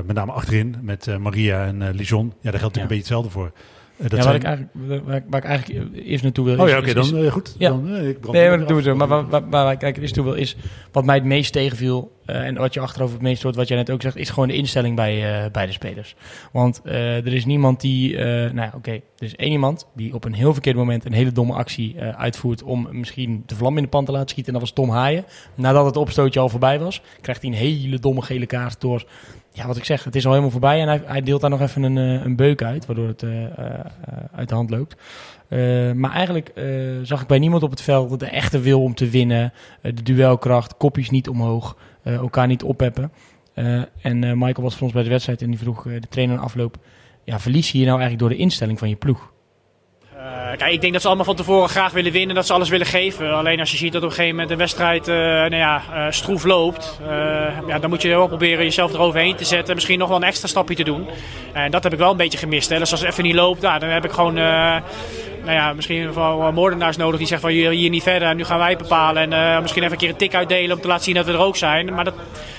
met 0.07 0.13
name 0.17 0.33
achterin 0.33 0.77
met 0.83 1.07
eh, 1.07 1.17
Maria 1.17 1.65
en 1.67 1.83
eh 1.83 1.89
Lijon. 1.95 2.33
Ja, 2.41 2.51
daar 2.51 2.61
geldt 2.61 2.75
natuurlijk 2.77 2.77
Ja. 2.77 2.81
een 2.83 2.87
beetje 2.89 2.97
hetzelfde 2.97 3.31
voor. 3.31 3.51
Eh, 3.97 4.03
dat 4.09 4.11
ja, 4.11 4.17
waar, 4.17 4.23
zijn- 4.25 4.37
ik 4.37 4.43
eigenlijk, 4.43 5.05
waar, 5.07 5.17
ik- 5.17 5.25
waar 5.31 5.41
ik 5.43 5.47
eigenlijk 5.49 5.95
eerst 6.07 6.23
naartoe 6.23 6.45
wil... 6.45 6.59
Oh 6.59 6.65
is- 6.67 6.71
ja, 6.73 6.79
oké, 6.79 6.87
is- 6.89 6.95
is- 6.95 7.11
dan 7.11 7.25
eh, 7.25 7.33
goed. 7.33 7.55
Ja. 7.59 7.69
Dan, 7.69 7.89
eh, 7.95 8.09
ik 8.09 8.21
brand 8.21 8.37
Nee, 8.37 8.49
maar 8.49 8.59
dat 8.59 8.69
doen 8.69 8.77
we 8.77 8.83
zo. 8.83 8.95
Maar 8.95 9.09
waar, 9.09 9.29
waar, 9.29 9.41
waar 9.51 9.61
ik 9.73 9.83
eigenlijk 9.83 9.97
eerst 9.99 10.15
toe 10.15 10.25
wil 10.25 10.35
is... 10.35 10.57
Wat 10.93 11.05
mij 11.05 11.15
het 11.15 11.25
meest 11.25 11.53
tegenviel... 11.53 12.16
eh, 12.27 12.47
en 12.47 12.55
wat 12.55 12.75
je 12.75 12.81
achterover 12.81 13.15
het 13.15 13.23
meest 13.23 13.43
hoort, 13.43 13.55
wat 13.55 13.69
jij 13.69 13.77
net 13.77 13.91
ook 13.91 14.03
zegt... 14.03 14.17
is 14.17 14.31
gewoon 14.31 14.49
de 14.49 14.55
instelling 14.55 14.97
bij, 14.97 15.45
eh, 15.45 15.51
bij 15.51 15.67
de 15.67 15.73
spelers. 15.73 16.15
Want 16.53 16.81
eh, 16.85 17.17
er 17.17 17.35
is 17.35 17.45
niemand 17.45 17.81
die... 17.81 18.17
nou 18.19 18.61
ja, 18.61 18.73
oké. 18.75 18.91
er 18.91 19.03
is 19.19 19.37
één 19.37 19.53
iemand 19.53 19.87
die 19.95 20.15
op 20.15 20.25
een 20.25 20.33
heel 20.35 20.53
verkeerd 20.53 20.77
moment... 20.77 21.05
een 21.05 21.13
hele 21.13 21.33
domme 21.33 21.53
actie 21.53 22.01
uitvoert... 22.01 22.63
om 22.63 22.89
misschien 22.91 23.43
de 23.47 23.55
vlam 23.55 23.77
in 23.77 23.83
de 23.83 23.89
pan 23.89 24.05
te 24.05 24.13
laten 24.13 24.29
schieten. 24.29 24.53
En 24.53 24.59
dat 24.61 24.69
was 24.69 24.79
Tom 24.79 24.91
Haaien. 24.91 25.25
Nadat 25.55 25.85
het 25.85 25.97
opstootje 25.97 26.41
al 26.41 26.49
voorbij 26.49 26.79
was... 26.79 27.03
krijgt 27.21 27.43
hij 27.43 27.51
een 27.51 27.57
hele 27.57 27.99
domme 27.99 28.23
gele 28.23 28.47
kaart 28.47 28.81
door... 28.81 29.07
Ja, 29.53 29.67
wat 29.67 29.77
ik 29.77 29.85
zeg, 29.85 30.05
het 30.05 30.17
is 30.17 30.25
al 30.25 30.31
helemaal 30.31 30.51
voorbij 30.51 30.81
en 30.81 30.89
hij, 30.89 31.03
hij 31.05 31.23
deelt 31.23 31.41
daar 31.41 31.51
nog 31.51 31.61
even 31.61 31.83
een, 31.83 31.97
een 31.97 32.37
beuk 32.37 32.63
uit, 32.63 32.87
waardoor 32.87 33.09
het 33.09 33.25
uit 34.33 34.49
de 34.49 34.55
hand 34.55 34.71
loopt. 34.71 34.97
Eh, 35.49 35.93
maar 35.93 36.11
eigenlijk 36.11 36.49
eh, 36.49 36.65
zag 37.03 37.21
ik 37.21 37.27
bij 37.27 37.39
niemand 37.39 37.63
op 37.63 37.71
het 37.71 37.83
veld 37.83 38.21
de 38.21 38.27
echte 38.27 38.61
wil 38.61 38.83
om 38.83 38.95
te 38.95 39.09
winnen. 39.09 39.53
eh, 39.83 39.93
de 39.95 40.03
duelkracht, 40.03 40.77
kopjes 40.77 41.11
niet 41.11 41.29
omhoog, 41.29 41.77
elkaar 42.03 42.47
niet 42.47 42.63
oppeppen. 42.63 43.13
Eh, 43.55 43.83
en 44.03 44.19
Michael 44.19 44.63
was 44.63 44.75
voor 44.75 44.83
ons 44.83 44.93
bij 44.93 45.03
de 45.03 45.09
wedstrijd 45.09 45.43
en 45.43 45.51
die 45.51 45.59
vroeg 45.59 45.83
de 45.83 46.09
trainer 46.09 46.37
aan 46.37 46.45
afloop. 46.45 46.77
Ja, 47.25 47.39
verlies 47.39 47.71
je 47.71 47.77
hier 47.77 47.87
nou 47.87 47.99
eigenlijk 48.01 48.29
door 48.29 48.39
de 48.39 48.45
instelling 48.45 48.79
van 48.79 48.89
je 48.89 48.97
ploeg? 48.97 49.35
Kijk, 50.57 50.73
ik 50.73 50.81
denk 50.81 50.93
dat 50.93 51.03
ze 51.03 51.09
allemaal 51.09 51.27
van 51.27 51.37
tevoren 51.37 51.69
graag 51.69 51.93
willen 51.93 52.13
winnen, 52.13 52.35
dat 52.35 52.47
ze 52.47 52.53
alles 52.53 52.69
willen 52.69 52.87
geven. 52.87 53.35
Alleen 53.35 53.61
als 53.61 53.71
je 53.71 53.77
ziet 53.77 53.93
dat 53.93 54.03
op 54.03 54.09
een 54.09 54.15
gegeven 54.15 54.37
moment 54.37 54.53
de 54.53 54.57
wedstrijd 54.57 55.07
nou 55.07 55.57
ja, 55.57 56.11
stroef 56.11 56.45
loopt, 56.45 57.01
ja, 57.67 57.79
dan 57.79 57.91
moet 57.91 58.03
je 58.03 58.09
wel 58.09 58.29
proberen 58.29 58.65
jezelf 58.65 58.93
eroverheen 58.93 59.37
te 59.37 59.45
zetten. 59.45 59.75
Misschien 59.75 59.99
nog 59.99 60.09
wel 60.09 60.17
een 60.17 60.23
extra 60.23 60.49
stapje 60.49 60.75
te 60.75 60.85
doen. 60.85 61.07
En 61.53 61.71
dat 61.71 61.83
heb 61.83 61.93
ik 61.93 61.99
wel 61.99 62.11
een 62.11 62.17
beetje 62.17 62.39
gemist. 62.39 62.69
Hè. 62.69 62.79
Dus 62.79 62.91
als 62.91 63.01
het 63.01 63.11
even 63.11 63.25
niet 63.25 63.35
loopt, 63.35 63.61
nou, 63.61 63.79
dan 63.79 63.89
heb 63.89 64.05
ik 64.05 64.13
gewoon 64.13 64.37
nou 65.47 65.59
ja, 65.59 65.73
misschien 65.73 66.13
wel 66.15 66.53
moordenaars 66.53 66.97
nodig 66.97 67.19
die 67.19 67.27
zeggen 67.27 67.49
van 67.49 67.59
hier, 67.59 67.71
hier 67.71 67.91
niet 67.91 68.03
verder, 68.03 68.35
nu 68.35 68.45
gaan 68.45 68.59
wij 68.59 68.77
bepalen. 68.77 69.23
En 69.23 69.55
eh, 69.55 69.61
misschien 69.61 69.83
even 69.83 69.93
een 69.93 70.01
keer 70.01 70.09
een 70.09 70.17
tik 70.17 70.35
uitdelen 70.35 70.77
om 70.77 70.83
te 70.83 70.89
laten 70.89 71.05
zien 71.05 71.15
dat 71.15 71.27
we 71.27 71.33
er 71.33 71.39
ook 71.39 71.57
zijn. 71.57 71.95
Maar 71.95 72.05
dat, 72.05 72.15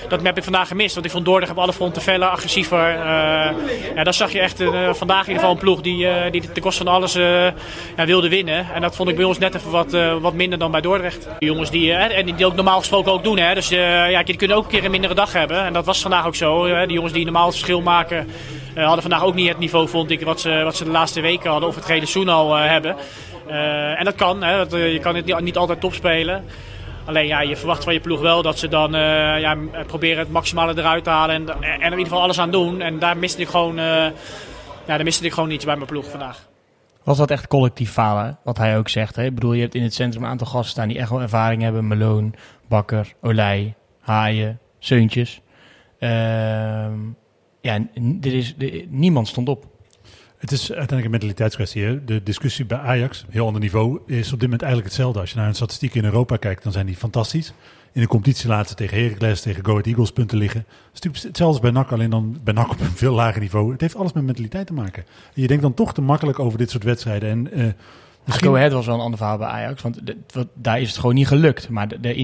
dat 0.08 0.22
heb 0.22 0.36
ik 0.36 0.42
vandaag 0.42 0.68
gemist. 0.68 0.94
Want 0.94 1.06
ik 1.06 1.12
vond 1.12 1.24
Dordrecht 1.24 1.52
op 1.52 1.58
alle 1.58 1.72
fronten 1.72 2.02
feller, 2.02 2.28
agressiever. 2.28 2.90
Eh, 2.90 3.50
ja, 3.94 4.04
dan 4.04 4.14
zag 4.14 4.32
je 4.32 4.40
echt 4.40 4.60
eh, 4.60 4.92
vandaag 4.92 5.22
in 5.22 5.32
ieder 5.32 5.40
geval 5.40 5.50
een 5.50 5.58
ploeg 5.58 5.80
die, 5.80 6.08
eh, 6.08 6.32
die 6.32 6.52
ten 6.52 6.62
koste 6.62 6.84
van 6.84 6.92
alles 6.92 7.14
eh, 7.14 7.44
ja, 7.96 8.06
wilde 8.06 8.28
winnen. 8.28 8.66
En 8.74 8.80
dat 8.80 8.96
vond 8.96 9.08
ik 9.08 9.16
bij 9.16 9.24
ons 9.24 9.38
net 9.38 9.54
even 9.54 9.70
wat, 9.70 9.94
eh, 9.94 10.16
wat 10.16 10.34
minder 10.34 10.58
dan 10.58 10.70
bij 10.70 10.80
Dordrecht. 10.80 11.28
Jongens 11.38 11.70
die, 11.70 11.92
eh, 11.92 12.18
en 12.18 12.26
die 12.26 12.46
ook 12.46 12.54
normaal 12.54 12.78
gesproken 12.78 13.12
ook 13.12 13.24
doen. 13.24 13.38
Hè. 13.38 13.54
Dus 13.54 13.70
eh, 13.70 14.10
ja, 14.10 14.22
die 14.22 14.36
kunnen 14.36 14.56
ook 14.56 14.64
een 14.64 14.70
keer 14.70 14.84
een 14.84 14.90
mindere 14.90 15.14
dag 15.14 15.32
hebben. 15.32 15.64
En 15.64 15.72
dat 15.72 15.84
was 15.84 16.00
vandaag 16.00 16.26
ook 16.26 16.36
zo. 16.36 16.66
Hè. 16.66 16.86
Die 16.86 16.94
jongens 16.94 17.12
die 17.12 17.24
normaal 17.24 17.46
het 17.46 17.54
verschil 17.54 17.80
maken, 17.80 18.26
eh, 18.78 18.84
hadden 18.84 19.02
vandaag 19.02 19.24
ook 19.24 19.34
niet 19.34 19.48
het 19.48 19.58
niveau, 19.58 19.88
vond 19.88 20.10
ik, 20.10 20.20
wat 20.20 20.40
ze, 20.40 20.60
wat 20.64 20.76
ze 20.76 20.84
de 20.84 20.90
laatste 20.90 21.20
weken 21.20 21.50
hadden. 21.50 21.68
Of 21.68 21.74
het 21.74 21.86
hele 21.86 22.06
seizoen 22.06 22.34
al 22.34 22.56
eh, 22.56 22.70
Eh, 22.84 23.98
en 23.98 24.04
dat 24.04 24.14
kan. 24.14 24.42
Hè. 24.42 24.56
Dat, 24.56 24.72
eh, 24.72 24.92
je 24.92 24.98
kan 24.98 25.14
het 25.14 25.24
niet, 25.24 25.40
niet 25.40 25.56
altijd 25.56 25.80
top 25.80 25.94
spelen. 25.94 26.44
Alleen 27.08 27.26
ja, 27.26 27.40
je 27.40 27.56
verwacht 27.56 27.84
van 27.84 27.92
je 27.92 28.00
ploeg 28.00 28.20
wel 28.20 28.42
dat 28.42 28.58
ze 28.58 28.68
dan 28.68 28.94
eh, 28.94 29.40
ja, 29.40 29.56
proberen 29.86 30.18
het 30.18 30.30
maximale 30.30 30.78
eruit 30.78 31.04
te 31.04 31.10
halen. 31.10 31.34
En, 31.34 31.62
en 31.62 31.62
er 31.62 31.76
in 31.76 31.90
ieder 31.90 31.98
geval 31.98 32.22
alles 32.22 32.38
aan 32.38 32.50
doen. 32.50 32.80
En 32.80 32.98
daar 32.98 33.16
miste 33.16 33.42
ik 33.42 33.48
gewoon, 33.48 33.78
eh, 33.78 33.84
ja, 33.84 34.12
daar 34.86 35.02
miste 35.02 35.24
ik 35.24 35.32
gewoon 35.32 35.50
iets 35.50 35.64
bij 35.64 35.74
mijn 35.74 35.86
ploeg 35.86 36.10
vandaag. 36.10 36.46
Was 37.02 37.18
dat 37.18 37.30
echt 37.30 37.46
collectief 37.46 37.92
falen, 37.92 38.38
wat 38.44 38.58
hij 38.58 38.78
ook 38.78 38.88
zegt? 38.88 39.16
Hè? 39.16 39.24
Ik 39.24 39.34
bedoel, 39.34 39.52
je 39.52 39.60
hebt 39.60 39.74
in 39.74 39.82
het 39.82 39.94
centrum 39.94 40.22
een 40.22 40.28
aantal 40.30 40.46
gasten 40.46 40.70
staan 40.70 40.88
die 40.88 40.98
echt 40.98 41.10
wel 41.10 41.20
ervaring 41.20 41.62
hebben. 41.62 41.88
Meloon, 41.88 42.34
Bakker, 42.68 43.14
Olij, 43.20 43.74
Haaien, 44.00 44.58
Seuntjes. 44.78 45.40
Ehm, 45.98 46.98
ja, 47.60 47.74
er 48.20 48.34
is, 48.34 48.54
niemand 48.88 49.28
stond 49.28 49.48
op. 49.48 49.64
Het 50.38 50.52
is 50.52 50.60
uiteindelijk 50.60 51.04
een 51.04 51.10
mentaliteitskwestie. 51.10 52.04
De 52.04 52.22
discussie 52.22 52.64
bij 52.64 52.78
Ajax, 52.78 53.24
heel 53.30 53.46
ander 53.46 53.60
niveau, 53.60 54.00
is 54.06 54.32
op 54.32 54.40
dit 54.40 54.42
moment 54.42 54.62
eigenlijk 54.62 54.92
hetzelfde. 54.92 55.20
Als 55.20 55.30
je 55.30 55.36
naar 55.36 55.44
hun 55.44 55.54
statistieken 55.54 56.00
in 56.00 56.04
Europa 56.04 56.36
kijkt, 56.36 56.62
dan 56.62 56.72
zijn 56.72 56.86
die 56.86 56.96
fantastisch. 56.96 57.52
In 57.92 58.00
de 58.00 58.06
competitie 58.06 58.48
laten 58.48 58.76
tegen 58.76 58.98
Heracles, 58.98 59.40
tegen 59.40 59.64
Go 59.64 59.70
Ahead 59.70 59.86
Eagles 59.86 60.12
punten 60.12 60.38
liggen. 60.38 60.64
Het 60.92 61.04
is 61.04 61.22
hetzelfde 61.22 61.44
als 61.44 61.60
bij 61.60 61.70
NAC, 61.70 61.92
alleen 61.92 62.10
dan 62.10 62.38
bij 62.44 62.54
NAC 62.54 62.70
op 62.70 62.80
een 62.80 62.86
veel 62.86 63.14
lager 63.14 63.40
niveau. 63.40 63.72
Het 63.72 63.80
heeft 63.80 63.96
alles 63.96 64.12
met 64.12 64.24
mentaliteit 64.24 64.66
te 64.66 64.72
maken. 64.72 65.04
En 65.34 65.42
je 65.42 65.46
denkt 65.46 65.62
dan 65.62 65.74
toch 65.74 65.94
te 65.94 66.00
makkelijk 66.00 66.38
over 66.38 66.58
dit 66.58 66.70
soort 66.70 66.84
wedstrijden. 66.84 67.28
En 67.28 67.52
eh, 67.52 67.66
Misschien... 68.28 68.48
Go 68.48 68.56
Ahead 68.56 68.72
was 68.72 68.86
wel 68.86 68.94
een 68.94 69.00
ander 69.00 69.18
verhaal 69.18 69.38
bij 69.38 69.46
Ajax, 69.46 69.82
want 69.82 70.06
de- 70.06 70.16
wat- 70.32 70.46
daar 70.54 70.80
is 70.80 70.88
het 70.88 70.98
gewoon 70.98 71.14
niet 71.14 71.26
gelukt. 71.26 71.68
Maar 71.68 71.88
de, 71.88 72.00
de 72.00 72.14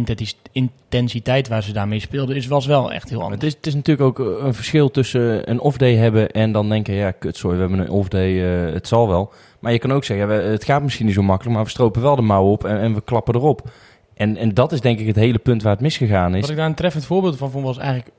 intensiteit 0.52 1.48
waar 1.48 1.62
ze 1.62 1.72
daarmee 1.72 2.00
speelden 2.00 2.36
is, 2.36 2.46
was 2.46 2.66
wel 2.66 2.92
echt 2.92 3.08
heel 3.08 3.18
Het 3.18 3.24
anders. 3.30 3.44
is, 3.44 3.54
het 3.56 3.66
is 3.66 3.74
natuurlijk 3.74 4.08
ook 4.20 4.26
eh, 4.38 4.44
een 4.46 4.54
verschil 4.54 4.90
tussen 4.90 5.50
een 5.50 5.60
off-day 5.60 5.94
hebben 5.94 6.30
en 6.30 6.52
dan 6.52 6.68
denken, 6.68 6.94
ja, 6.94 7.10
kut, 7.10 7.36
sorry, 7.36 7.56
we 7.56 7.62
hebben 7.62 7.80
een 7.80 7.90
off-day, 7.90 8.66
eh, 8.66 8.72
het 8.74 8.88
zal 8.88 9.08
wel. 9.08 9.32
Maar 9.60 9.72
je 9.72 9.78
kan 9.78 9.92
ook 9.92 10.04
zeggen, 10.04 10.28
we- 10.28 10.34
het 10.34 10.64
gaat 10.64 10.82
misschien 10.82 11.06
niet 11.06 11.14
zo 11.14 11.22
makkelijk, 11.22 11.54
maar 11.56 11.64
we 11.64 11.70
stropen 11.70 12.02
wel 12.02 12.16
de 12.16 12.22
mouw 12.22 12.44
op 12.44 12.64
en, 12.64 12.78
en 12.80 12.94
we 12.94 13.00
klappen 13.02 13.34
erop. 13.34 13.70
En, 14.14 14.36
en 14.36 14.54
dat 14.54 14.72
is 14.72 14.80
denk 14.80 14.98
ik 14.98 15.06
het 15.06 15.16
hele 15.16 15.38
punt 15.38 15.62
waar 15.62 15.72
het 15.72 15.80
misgegaan 15.80 16.34
is. 16.34 16.40
Wat 16.40 16.50
ik 16.50 16.56
daar 16.56 16.66
een 16.66 16.74
treffend 16.74 17.04
voorbeeld 17.04 17.36
van 17.36 17.50
vond, 17.50 17.64
was 17.64 17.78
eigenlijk 17.78 18.10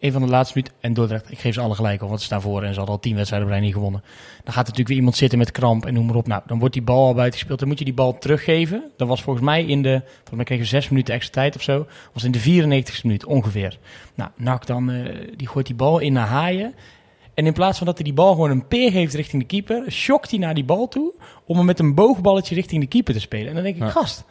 een 0.00 0.12
van 0.12 0.22
de 0.22 0.28
laatste 0.28 0.56
minuten. 0.56 0.76
En 0.80 0.92
Dordrecht, 0.94 1.30
ik 1.30 1.38
geef 1.38 1.54
ze 1.54 1.60
alle 1.60 1.74
gelijk 1.74 2.00
al, 2.02 2.08
want 2.08 2.20
ze 2.20 2.26
staan 2.26 2.40
voor 2.40 2.62
en 2.62 2.70
ze 2.72 2.76
hadden 2.76 2.94
al 2.94 3.00
tien 3.00 3.14
wedstrijden 3.14 3.48
bij 3.48 3.60
niet 3.60 3.72
gewonnen. 3.72 4.00
Dan 4.00 4.42
gaat 4.44 4.48
er 4.54 4.56
natuurlijk 4.58 4.88
weer 4.88 4.96
iemand 4.96 5.16
zitten 5.16 5.38
met 5.38 5.50
kramp 5.50 5.86
en 5.86 5.94
noem 5.94 6.06
maar 6.06 6.14
op. 6.16 6.26
Nou, 6.26 6.42
dan 6.46 6.58
wordt 6.58 6.74
die 6.74 6.82
bal 6.82 7.06
al 7.06 7.14
buiten 7.14 7.38
gespeeld. 7.38 7.58
Dan 7.58 7.68
moet 7.68 7.78
je 7.78 7.84
die 7.84 7.94
bal 7.94 8.18
teruggeven. 8.18 8.82
Dat 8.96 9.08
was 9.08 9.22
volgens 9.22 9.44
mij 9.44 9.64
in 9.64 9.82
de, 9.82 10.00
volgens 10.14 10.34
mij 10.34 10.44
kregen 10.44 10.64
we 10.64 10.70
zes 10.70 10.88
minuten 10.88 11.14
extra 11.14 11.32
tijd 11.40 11.56
of 11.56 11.62
zo. 11.62 11.86
Was 12.12 12.24
in 12.24 12.30
de 12.32 12.40
94ste 12.40 13.02
minuut 13.02 13.24
ongeveer. 13.24 13.78
Nou, 14.14 14.30
Nak 14.36 14.66
dan, 14.66 14.90
eh, 14.90 15.14
die 15.36 15.48
gooit 15.48 15.66
die 15.66 15.74
bal 15.76 15.98
in 15.98 16.12
naar 16.12 16.26
Haaien. 16.26 16.74
En 17.34 17.46
in 17.46 17.52
plaats 17.52 17.78
van 17.78 17.86
dat 17.86 17.96
hij 17.96 18.04
die 18.04 18.14
bal 18.14 18.32
gewoon 18.32 18.50
een 18.50 18.66
peer 18.66 18.90
geeft 18.90 19.14
richting 19.14 19.42
de 19.42 19.48
keeper, 19.48 19.92
shokt 19.92 20.30
hij 20.30 20.38
naar 20.38 20.54
die 20.54 20.64
bal 20.64 20.88
toe 20.88 21.12
om 21.44 21.56
hem 21.56 21.66
met 21.66 21.78
een 21.78 21.94
boogballetje 21.94 22.54
richting 22.54 22.80
de 22.82 22.88
keeper 22.88 23.14
te 23.14 23.20
spelen. 23.20 23.48
En 23.48 23.54
dan 23.54 23.62
denk 23.62 23.76
ik, 23.76 23.82
Ja. 23.82 23.88
gast, 23.90 24.24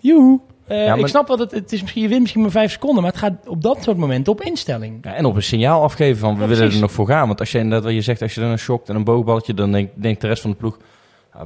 joehoe. 0.00 0.40
Eh, 0.66 0.84
Ja, 0.84 0.88
maar- 0.88 0.98
Ik 0.98 1.06
snap 1.06 1.28
wel 1.28 1.36
dat 1.36 1.50
het 1.50 1.72
is 1.72 1.80
misschien, 1.80 2.02
je 2.02 2.08
wint 2.08 2.20
misschien 2.20 2.42
maar 2.42 2.50
vijf 2.50 2.72
seconden, 2.72 3.02
maar 3.02 3.10
het 3.12 3.20
gaat 3.20 3.48
op 3.48 3.62
dat 3.62 3.82
soort 3.82 3.96
momenten 3.96 4.32
op 4.32 4.40
instelling. 4.42 4.98
Ja, 5.04 5.14
en 5.14 5.24
op 5.24 5.36
een 5.36 5.42
signaal 5.42 5.82
afgeven 5.82 6.18
van 6.18 6.34
we 6.34 6.42
Ja, 6.42 6.48
willen 6.48 6.70
er 6.72 6.78
nog 6.80 6.92
voor 6.92 7.06
gaan. 7.06 7.26
Want 7.26 7.40
als 7.40 7.52
je 7.52 7.58
inderdaad 7.58 7.84
wat 7.84 7.92
je 7.94 8.00
zegt, 8.00 8.22
als 8.22 8.34
je 8.34 8.40
dan 8.40 8.50
een 8.50 8.58
shokt 8.58 8.88
en 8.88 8.96
een 8.96 9.04
boogballetje, 9.04 9.54
dan 9.54 9.72
denkt, 9.72 9.92
denkt 10.02 10.20
de 10.20 10.26
rest 10.26 10.42
van 10.42 10.50
de 10.50 10.56
ploeg, 10.56 10.78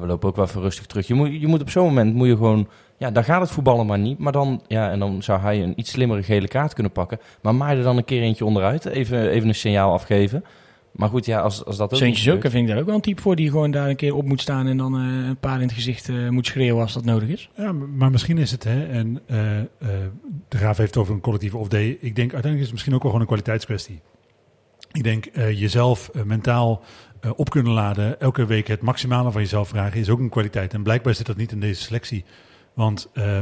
we 0.00 0.06
lopen 0.06 0.28
ook 0.28 0.36
wel 0.36 0.44
even 0.44 0.60
rustig 0.60 0.86
terug. 0.86 1.06
Je 1.06 1.14
moet, 1.14 1.40
je 1.40 1.46
moet 1.46 1.60
op 1.60 1.70
zo'n 1.70 1.84
moment, 1.84 2.14
moet 2.14 2.26
je 2.26 2.36
gewoon, 2.36 2.68
ja, 2.96 3.10
daar 3.10 3.24
gaat 3.24 3.40
het 3.40 3.50
voetballen 3.50 3.86
maar 3.86 3.98
niet. 3.98 4.18
Maar 4.18 4.32
dan, 4.32 4.62
ja, 4.66 4.90
en 4.90 4.98
dan 4.98 5.22
zou 5.22 5.40
hij 5.40 5.62
een 5.62 5.72
iets 5.76 5.90
slimmere 5.90 6.22
gele 6.22 6.48
kaart 6.48 6.72
kunnen 6.74 6.92
pakken. 6.92 7.18
Maar 7.42 7.54
maai 7.54 7.76
er 7.78 7.82
dan 7.84 7.96
een 7.96 8.04
keer 8.04 8.22
eentje 8.22 8.44
onderuit, 8.44 8.84
even, 8.86 9.28
even 9.30 9.48
een 9.48 9.54
signaal 9.54 9.92
afgeven. 9.92 10.44
Maar 10.96 11.08
goed, 11.08 11.26
ja, 11.26 11.40
als, 11.40 11.64
als 11.64 11.76
dat 11.76 11.94
ook 11.94 12.02
ook, 12.02 12.42
daar 12.42 12.50
vind 12.50 12.54
ik 12.54 12.68
daar 12.68 12.78
ook 12.78 12.86
wel 12.86 12.94
een 12.94 13.00
type 13.00 13.22
voor 13.22 13.36
die 13.36 13.50
gewoon 13.50 13.70
daar 13.70 13.88
een 13.88 13.96
keer 13.96 14.14
op 14.14 14.24
moet 14.24 14.40
staan 14.40 14.66
en 14.66 14.76
dan 14.76 14.94
eh, 14.94 15.28
een 15.28 15.38
paar 15.38 15.56
in 15.56 15.66
het 15.66 15.72
gezicht 15.72 16.08
eh, 16.08 16.28
moet 16.28 16.46
schreeuwen 16.46 16.82
als 16.82 16.92
dat 16.92 17.04
nodig 17.04 17.28
is. 17.28 17.50
Ja, 17.56 17.72
maar 17.72 18.10
misschien 18.10 18.38
is 18.38 18.50
het, 18.50 18.64
hè, 18.64 18.86
en 18.86 19.20
eh, 19.26 19.58
eh, 19.58 19.66
de 20.48 20.56
Graaf 20.56 20.76
heeft 20.76 20.94
het 20.94 21.02
over 21.02 21.14
een 21.14 21.20
collectieve 21.20 21.56
off-day. 21.56 21.86
Ik 22.00 22.16
denk 22.16 22.32
uiteindelijk 22.32 22.58
is 22.58 22.62
het 22.62 22.72
misschien 22.72 22.94
ook 22.94 23.02
wel 23.02 23.10
gewoon 23.10 23.20
een 23.20 23.32
kwaliteitskwestie. 23.32 24.00
Ik 24.92 25.02
denk 25.02 25.26
eh, 25.26 25.60
jezelf 25.60 26.10
mentaal 26.24 26.82
eh, 27.20 27.30
op 27.36 27.50
kunnen 27.50 27.72
laden, 27.72 28.20
elke 28.20 28.46
week 28.46 28.66
het 28.66 28.80
maximale 28.80 29.30
van 29.30 29.40
jezelf 29.40 29.68
vragen, 29.68 30.00
is 30.00 30.08
ook 30.08 30.18
een 30.18 30.28
kwaliteit. 30.28 30.74
En 30.74 30.82
blijkbaar 30.82 31.14
zit 31.14 31.26
dat 31.26 31.36
niet 31.36 31.52
in 31.52 31.60
deze 31.60 31.82
selectie. 31.82 32.24
Want 32.74 33.08
eh, 33.12 33.40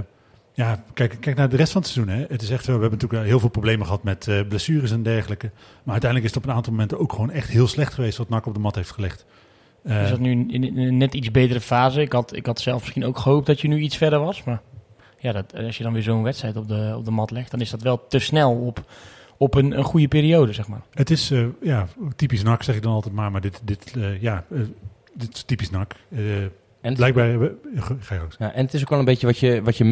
ja, 0.55 0.85
kijk, 0.93 1.17
kijk 1.21 1.37
naar 1.37 1.49
de 1.49 1.57
rest 1.57 1.73
van 1.73 1.81
het 1.83 1.91
seizoen. 1.91 2.15
Hè. 2.15 2.25
Het 2.29 2.43
is 2.43 2.51
echt, 2.51 2.67
we 2.67 2.73
hebben 2.73 2.91
natuurlijk 2.91 3.25
heel 3.25 3.41
veel 3.41 3.49
problemen 3.49 3.87
gehad 3.87 4.03
met 4.03 4.29
eh, 4.29 4.41
blessures 4.49 4.91
en 4.91 5.03
dergelijke. 5.03 5.51
Maar 5.83 5.93
uiteindelijk 5.93 6.31
is 6.31 6.35
het 6.35 6.45
op 6.45 6.51
een 6.51 6.57
aantal 6.57 6.73
momenten 6.73 6.99
ook 6.99 7.13
gewoon 7.13 7.31
echt 7.31 7.49
heel 7.49 7.67
slecht 7.67 7.95
geweest 7.95 8.19
wat 8.19 8.29
NAC 8.29 8.47
op 8.47 8.55
de 8.55 8.61
mat 8.61 8.75
heeft 8.75 8.91
gelegd. 8.91 9.27
Eh, 9.83 10.03
is 10.03 10.11
dat 10.11 10.19
nu 10.19 10.47
in, 10.49 10.79
een 10.79 10.97
net 10.97 11.15
iets 11.15 11.31
betere 11.31 11.61
fase? 11.61 12.01
Ik 12.01 12.13
had, 12.13 12.37
ik 12.37 12.47
had 12.47 12.61
zelf 12.61 12.81
misschien 12.81 13.05
ook 13.05 13.19
gehoopt 13.19 13.47
dat 13.47 13.61
je 13.61 13.69
nu 13.69 13.79
iets 13.79 13.97
verder 13.97 14.19
was, 14.19 14.45
maar 14.45 14.61
ja, 15.19 15.33
dat, 15.33 15.55
als 15.55 15.77
je 15.77 15.83
dan 15.83 15.93
weer 15.93 16.03
zo'n 16.03 16.23
wedstrijd 16.23 16.57
op 16.57 16.69
de, 16.69 16.95
op 16.97 17.05
de 17.05 17.11
mat 17.11 17.31
legt, 17.31 17.51
dan 17.51 17.61
is 17.61 17.71
dat 17.71 17.83
wel 17.83 18.07
te 18.07 18.19
snel 18.19 18.53
op, 18.53 18.85
op 19.37 19.55
een, 19.55 19.79
een 19.79 19.85
goede 19.85 20.09
periode, 20.09 20.53
zeg 20.53 20.69
maar. 20.69 20.83
Het 20.91 21.11
is 21.11 21.31
eh, 21.31 21.47
ja, 21.63 21.89
typisch 22.17 22.43
NAC, 22.43 22.63
zeg 22.63 22.77
ik 22.77 22.83
dan 22.83 22.93
altijd 22.93 23.15
maar. 23.15 23.31
Maar 23.31 23.41
dit, 23.41 23.61
dit, 23.65 23.93
eh, 23.97 24.21
ja, 24.21 24.45
eh, 24.51 24.59
dit 25.15 25.35
is 25.35 25.43
typisch 25.43 25.71
NAC. 25.71 25.95
En 26.85 26.95
blijkbaar... 26.95 27.29
hebben- 27.29 27.59
ga- 27.75 28.15
je. 28.15 28.21
Ja, 28.39 28.53
en 28.53 28.65
het 28.65 28.75
is 28.75 28.81
ook 28.81 28.89
wel 28.89 28.99
een 28.99 29.05
beetje 29.05 29.27
wat 29.27 29.39
je, 29.39 29.63
wat 29.63 29.77
je 29.77 29.85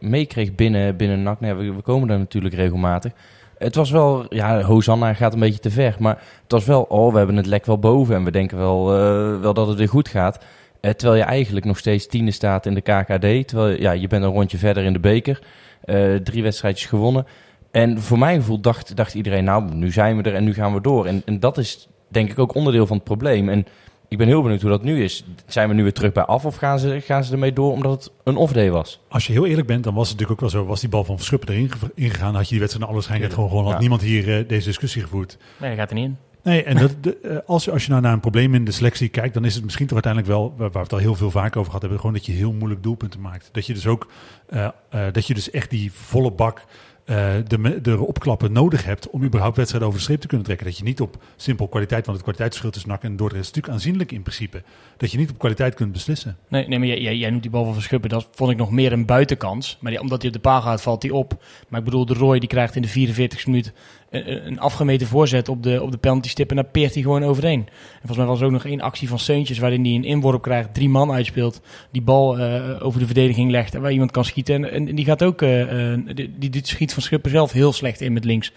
meekreeg, 0.00 0.54
binnen, 0.54 0.96
binnen 0.96 1.22
NAC. 1.22 1.40
Nou 1.40 1.72
we 1.74 1.82
komen 1.82 2.08
daar 2.08 2.18
natuurlijk 2.18 2.54
regelmatig. 2.54 3.12
Het 3.58 3.74
was 3.74 3.90
wel, 3.90 4.34
ja, 4.34 4.62
Hosanna 4.62 5.14
gaat 5.14 5.32
een 5.32 5.40
beetje 5.40 5.60
te 5.60 5.70
ver. 5.70 5.96
Maar 5.98 6.22
het 6.42 6.52
was 6.52 6.64
wel, 6.64 6.82
oh, 6.82 7.12
we 7.12 7.18
hebben 7.18 7.36
het 7.36 7.46
lek 7.46 7.66
wel 7.66 7.78
boven. 7.78 8.14
En 8.14 8.24
we 8.24 8.30
denken 8.30 8.58
wel, 8.58 8.92
eh, 8.92 9.40
wel 9.40 9.54
dat 9.54 9.66
het 9.68 9.78
weer 9.78 9.88
goed 9.88 10.08
gaat. 10.08 10.44
Eh, 10.80 10.90
terwijl 10.90 11.18
je 11.18 11.26
eigenlijk 11.26 11.66
nog 11.66 11.78
steeds 11.78 12.06
tiende 12.06 12.30
staat 12.30 12.66
in 12.66 12.74
de 12.74 12.80
KKD. 12.80 13.48
Terwijl 13.48 13.80
ja, 13.80 13.90
je 13.90 14.08
bent 14.08 14.24
een 14.24 14.30
rondje 14.30 14.58
verder 14.58 14.84
in 14.84 14.92
de 14.92 15.00
beker. 15.00 15.42
Eh, 15.84 16.14
drie 16.14 16.42
wedstrijdjes 16.42 16.88
gewonnen. 16.88 17.26
En 17.70 18.00
voor 18.00 18.18
mijn 18.18 18.38
gevoel 18.40 18.60
dacht, 18.60 18.96
dacht 18.96 19.14
iedereen, 19.14 19.44
nou, 19.44 19.74
nu 19.74 19.90
zijn 19.90 20.16
we 20.16 20.22
er 20.22 20.34
en 20.34 20.44
nu 20.44 20.54
gaan 20.54 20.74
we 20.74 20.80
door. 20.80 21.06
En, 21.06 21.22
en 21.24 21.40
dat 21.40 21.58
is 21.58 21.88
denk 22.08 22.30
ik 22.30 22.38
ook 22.38 22.54
onderdeel 22.54 22.86
van 22.86 22.96
het 22.96 23.04
probleem. 23.04 23.48
En 23.48 23.66
ik 24.08 24.18
ben 24.18 24.26
heel 24.26 24.42
benieuwd 24.42 24.60
hoe 24.60 24.70
dat 24.70 24.82
nu 24.82 25.02
is. 25.04 25.24
Zijn 25.46 25.68
we 25.68 25.74
nu 25.74 25.82
weer 25.82 25.92
terug 25.92 26.12
bij 26.12 26.24
af 26.24 26.44
of 26.44 26.56
gaan 26.56 26.78
ze, 26.78 27.00
gaan 27.00 27.24
ze 27.24 27.32
ermee 27.32 27.52
door 27.52 27.72
omdat 27.72 27.92
het 27.92 28.12
een 28.24 28.36
off-day 28.36 28.70
was? 28.70 29.00
Als 29.08 29.26
je 29.26 29.32
heel 29.32 29.46
eerlijk 29.46 29.66
bent, 29.66 29.84
dan 29.84 29.94
was 29.94 30.08
het 30.08 30.18
natuurlijk 30.18 30.42
ook 30.44 30.50
wel 30.52 30.60
zo. 30.62 30.68
Was 30.68 30.80
die 30.80 30.88
bal 30.88 31.04
van 31.04 31.16
Verschuppen 31.16 31.48
erin 31.54 31.70
ge- 31.72 31.92
ingegaan, 31.94 32.34
had 32.34 32.44
je 32.44 32.50
die 32.50 32.58
wedstrijd 32.58 32.84
naar 32.86 32.94
alle 32.94 33.04
schijnheid 33.04 33.32
gewoon 33.34 33.48
gewonnen. 33.48 33.72
Had 33.72 33.82
Ja. 33.82 33.88
niemand 33.88 34.08
hier 34.08 34.38
eh, 34.38 34.48
deze 34.48 34.66
discussie 34.66 35.02
gevoerd. 35.02 35.36
Nee, 35.60 35.70
dat 35.70 35.78
gaat 35.78 35.88
er 35.88 35.94
niet 35.96 36.04
in. 36.04 36.16
Nee, 36.42 36.62
en 36.62 36.76
dat, 36.82 36.94
de, 37.00 37.16
eh, 37.18 37.36
als, 37.46 37.64
je- 37.64 37.70
als 37.70 37.84
je 37.84 37.90
nou 37.90 38.02
naar 38.02 38.12
een 38.12 38.20
probleem 38.20 38.54
in 38.54 38.64
de 38.64 38.70
selectie 38.72 39.08
kijkt, 39.08 39.34
dan 39.34 39.44
is 39.44 39.54
het 39.54 39.64
misschien 39.64 39.86
toch 39.86 40.04
uiteindelijk 40.04 40.32
wel, 40.32 40.48
waar 40.48 40.58
waar 40.58 40.70
we 40.72 40.78
het 40.78 40.92
al 40.92 40.98
heel 40.98 41.14
veel 41.14 41.30
vaak 41.30 41.52
over 41.56 41.64
gehad 41.66 41.80
hebben, 41.80 41.98
gewoon 42.00 42.14
dat 42.14 42.26
je 42.26 42.32
heel 42.32 42.52
moeilijk 42.52 42.82
doelpunten 42.82 43.20
maakt. 43.20 43.48
Dat 43.52 43.66
je 43.66 43.74
dus 43.74 43.86
ook, 43.86 44.08
eh, 44.48 44.64
eh, 44.90 45.00
dat 45.12 45.26
je 45.26 45.34
dus 45.34 45.50
echt 45.50 45.70
die 45.70 45.92
volle 45.92 46.30
bak 46.30 46.64
eh, 47.08 47.34
de, 47.46 47.80
de 47.80 47.98
opklappen 48.04 48.52
nodig 48.52 48.84
hebt 48.84 49.10
om 49.10 49.24
überhaupt 49.24 49.56
wedstrijden 49.56 49.88
over 49.88 50.00
de 50.00 50.06
streep 50.06 50.20
te 50.20 50.26
kunnen 50.26 50.46
trekken. 50.46 50.66
Dat 50.66 50.78
je 50.78 50.84
niet 50.84 51.00
op 51.00 51.22
simpel 51.36 51.68
kwaliteit, 51.68 52.06
want 52.06 52.16
het 52.16 52.22
kwaliteitsverschil 52.22 52.70
tussen 52.70 52.90
NAC 52.90 53.02
en 53.02 53.16
Dordrecht 53.16 53.42
is 53.42 53.48
natuurlijk 53.48 53.74
aanzienlijk 53.74 54.12
in 54.12 54.22
principe, 54.22 54.62
dat 54.96 55.10
je 55.10 55.18
niet 55.18 55.30
op 55.30 55.38
kwaliteit 55.38 55.74
kunt 55.74 55.92
beslissen. 55.92 56.36
Nee, 56.48 56.68
nee 56.68 56.78
maar 56.78 56.88
jij, 56.88 57.00
jij, 57.00 57.16
jij 57.16 57.30
noemt 57.30 57.42
die 57.42 57.50
bal 57.50 57.64
van 57.64 57.74
Verschuppen. 57.74 58.10
Dat 58.10 58.28
vond 58.32 58.50
ik 58.50 58.56
nog 58.56 58.70
meer 58.70 58.92
een 58.92 59.06
buitenkans. 59.06 59.78
Maar 59.80 59.90
die, 59.90 60.00
omdat 60.00 60.18
hij 60.18 60.30
op 60.30 60.36
de 60.36 60.42
paal 60.42 60.62
gaat, 60.62 60.82
valt 60.82 61.02
hij 61.02 61.10
op. 61.10 61.44
Maar 61.68 61.78
ik 61.78 61.84
bedoel, 61.84 62.06
de 62.06 62.14
Roy 62.14 62.38
die 62.38 62.48
krijgt 62.48 62.76
in 62.76 62.82
de 62.82 62.88
44 62.88 63.46
minuut 63.46 63.72
een, 64.10 64.60
afgemeten 64.60 65.06
voorzet 65.06 65.48
op 65.48 65.62
de, 65.62 65.82
op 65.82 65.90
de 65.90 65.98
penalty 65.98 66.28
stip. 66.28 66.50
En 66.50 66.56
daar 66.56 66.64
peert 66.64 66.94
hij 66.94 67.02
gewoon 67.02 67.24
overheen. 67.24 67.60
En 67.60 67.98
volgens 67.98 68.18
mij 68.18 68.26
was 68.26 68.40
er 68.40 68.46
ook 68.46 68.52
nog 68.52 68.64
één 68.64 68.80
actie 68.80 69.08
van 69.08 69.18
Seuntjes 69.18 69.58
waarin 69.58 69.84
hij 69.84 69.94
een 69.94 70.04
inworp 70.04 70.42
krijgt, 70.42 70.74
drie 70.74 70.88
man 70.88 71.12
uitspeelt. 71.12 71.60
Die 71.90 72.02
bal 72.02 72.38
eh, 72.38 72.86
over 72.86 73.00
de 73.00 73.06
verdediging 73.06 73.50
legt 73.50 73.74
en 73.74 73.80
waar 73.80 73.92
iemand 73.92 74.10
kan 74.10 74.24
schieten. 74.24 74.70
En, 74.70 74.84
die 74.84 75.04
gaat 75.04 75.22
ook, 75.22 75.42
eh, 75.42 75.92
eh, 75.92 76.00
die, 76.14 76.50
die, 76.50 76.66
schiet 76.66 76.92
van 76.92 77.02
Schuppen 77.02 77.30
zelf 77.30 77.52
heel 77.52 77.72
slecht 77.72 78.00
in 78.00 78.12
met 78.12 78.24
links. 78.24 78.52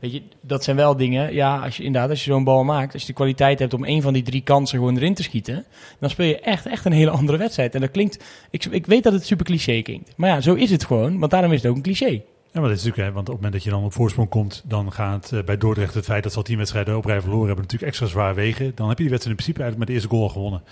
Weet 0.00 0.12
je, 0.12 0.22
dat 0.40 0.64
zijn 0.64 0.76
wel 0.76 0.96
dingen. 0.96 1.34
Ja, 1.34 1.58
als 1.58 1.76
je 1.76 1.82
inderdaad, 1.82 2.10
als 2.10 2.24
je 2.24 2.30
zo'n 2.30 2.44
bal 2.44 2.64
maakt, 2.64 2.92
als 2.92 3.02
je 3.02 3.08
de 3.08 3.14
kwaliteit 3.14 3.58
hebt 3.58 3.74
om 3.74 3.84
één 3.84 4.02
van 4.02 4.12
die 4.12 4.22
drie 4.22 4.42
kansen 4.42 4.78
gewoon 4.78 4.96
erin 4.96 5.14
te 5.14 5.22
schieten, 5.22 5.64
dan 6.00 6.10
speel 6.10 6.26
je 6.26 6.40
echt, 6.40 6.66
echt 6.66 6.84
een 6.84 6.92
hele 6.92 7.10
andere 7.10 7.38
wedstrijd. 7.38 7.74
En 7.74 7.80
dat 7.80 7.90
klinkt, 7.90 8.24
ik, 8.50 8.64
ik 8.64 8.86
weet 8.86 9.02
dat 9.02 9.12
het 9.12 9.26
super 9.26 9.44
cliché 9.44 9.82
klinkt. 9.82 10.12
Maar 10.16 10.30
ja, 10.30 10.40
zo 10.40 10.54
is 10.54 10.70
het 10.70 10.84
gewoon, 10.84 11.18
want 11.18 11.30
daarom 11.30 11.52
is 11.52 11.62
het 11.62 11.70
ook 11.70 11.76
een 11.76 11.82
cliché. 11.82 12.22
Ja, 12.56 12.62
maar 12.62 12.70
dat 12.70 12.80
is 12.80 12.84
natuurlijk, 12.86 13.14
want 13.14 13.28
op 13.28 13.34
het 13.34 13.42
moment 13.42 13.52
dat 13.52 13.62
je 13.62 13.70
dan 13.70 13.84
op 13.84 13.92
voorsprong 13.92 14.28
komt, 14.28 14.62
dan 14.66 14.92
gaat 14.92 15.32
eh, 15.32 15.42
bij 15.42 15.56
Dordrecht 15.56 15.94
het 15.94 16.04
feit 16.04 16.22
dat 16.22 16.32
ze 16.32 16.38
al 16.38 16.44
tien 16.44 16.56
wedstrijden 16.56 16.96
op 16.96 17.04
rij 17.04 17.20
verloren 17.20 17.46
hebben 17.46 17.64
natuurlijk 17.64 17.90
extra 17.90 18.06
zwaar 18.06 18.34
wegen. 18.34 18.72
Dan 18.74 18.88
heb 18.88 18.96
je 18.96 19.02
die 19.02 19.12
wedstrijd 19.12 19.38
in 19.38 19.44
principe 19.44 19.62
eigenlijk 19.62 19.78
met 19.78 19.86
de 19.86 19.92
eerste 19.92 20.08
goal 20.08 20.22
al 20.22 20.28
gewonnen. 20.28 20.62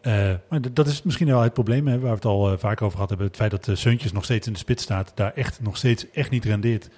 Eh, 0.00 0.34
maar 0.48 0.72
dat 0.72 0.86
is 0.86 1.02
misschien 1.02 1.26
wel 1.26 1.40
het 1.40 1.52
probleem 1.52 1.86
hè, 1.86 1.98
waar 1.98 2.08
we 2.08 2.14
het 2.14 2.24
al 2.24 2.52
eh, 2.52 2.58
vaak 2.58 2.82
over 2.82 2.92
gehad 2.92 3.08
hebben. 3.08 3.26
Het 3.26 3.36
feit 3.36 3.50
dat 3.50 3.68
Seuntjes 3.72 4.12
nog 4.12 4.24
steeds 4.24 4.46
in 4.46 4.52
de 4.52 4.58
spits 4.58 4.82
staat, 4.82 5.12
daar 5.14 5.32
echt 5.32 5.62
nog 5.62 5.76
steeds 5.76 6.10
echt 6.10 6.30
niet 6.30 6.44
rendeert. 6.44 6.90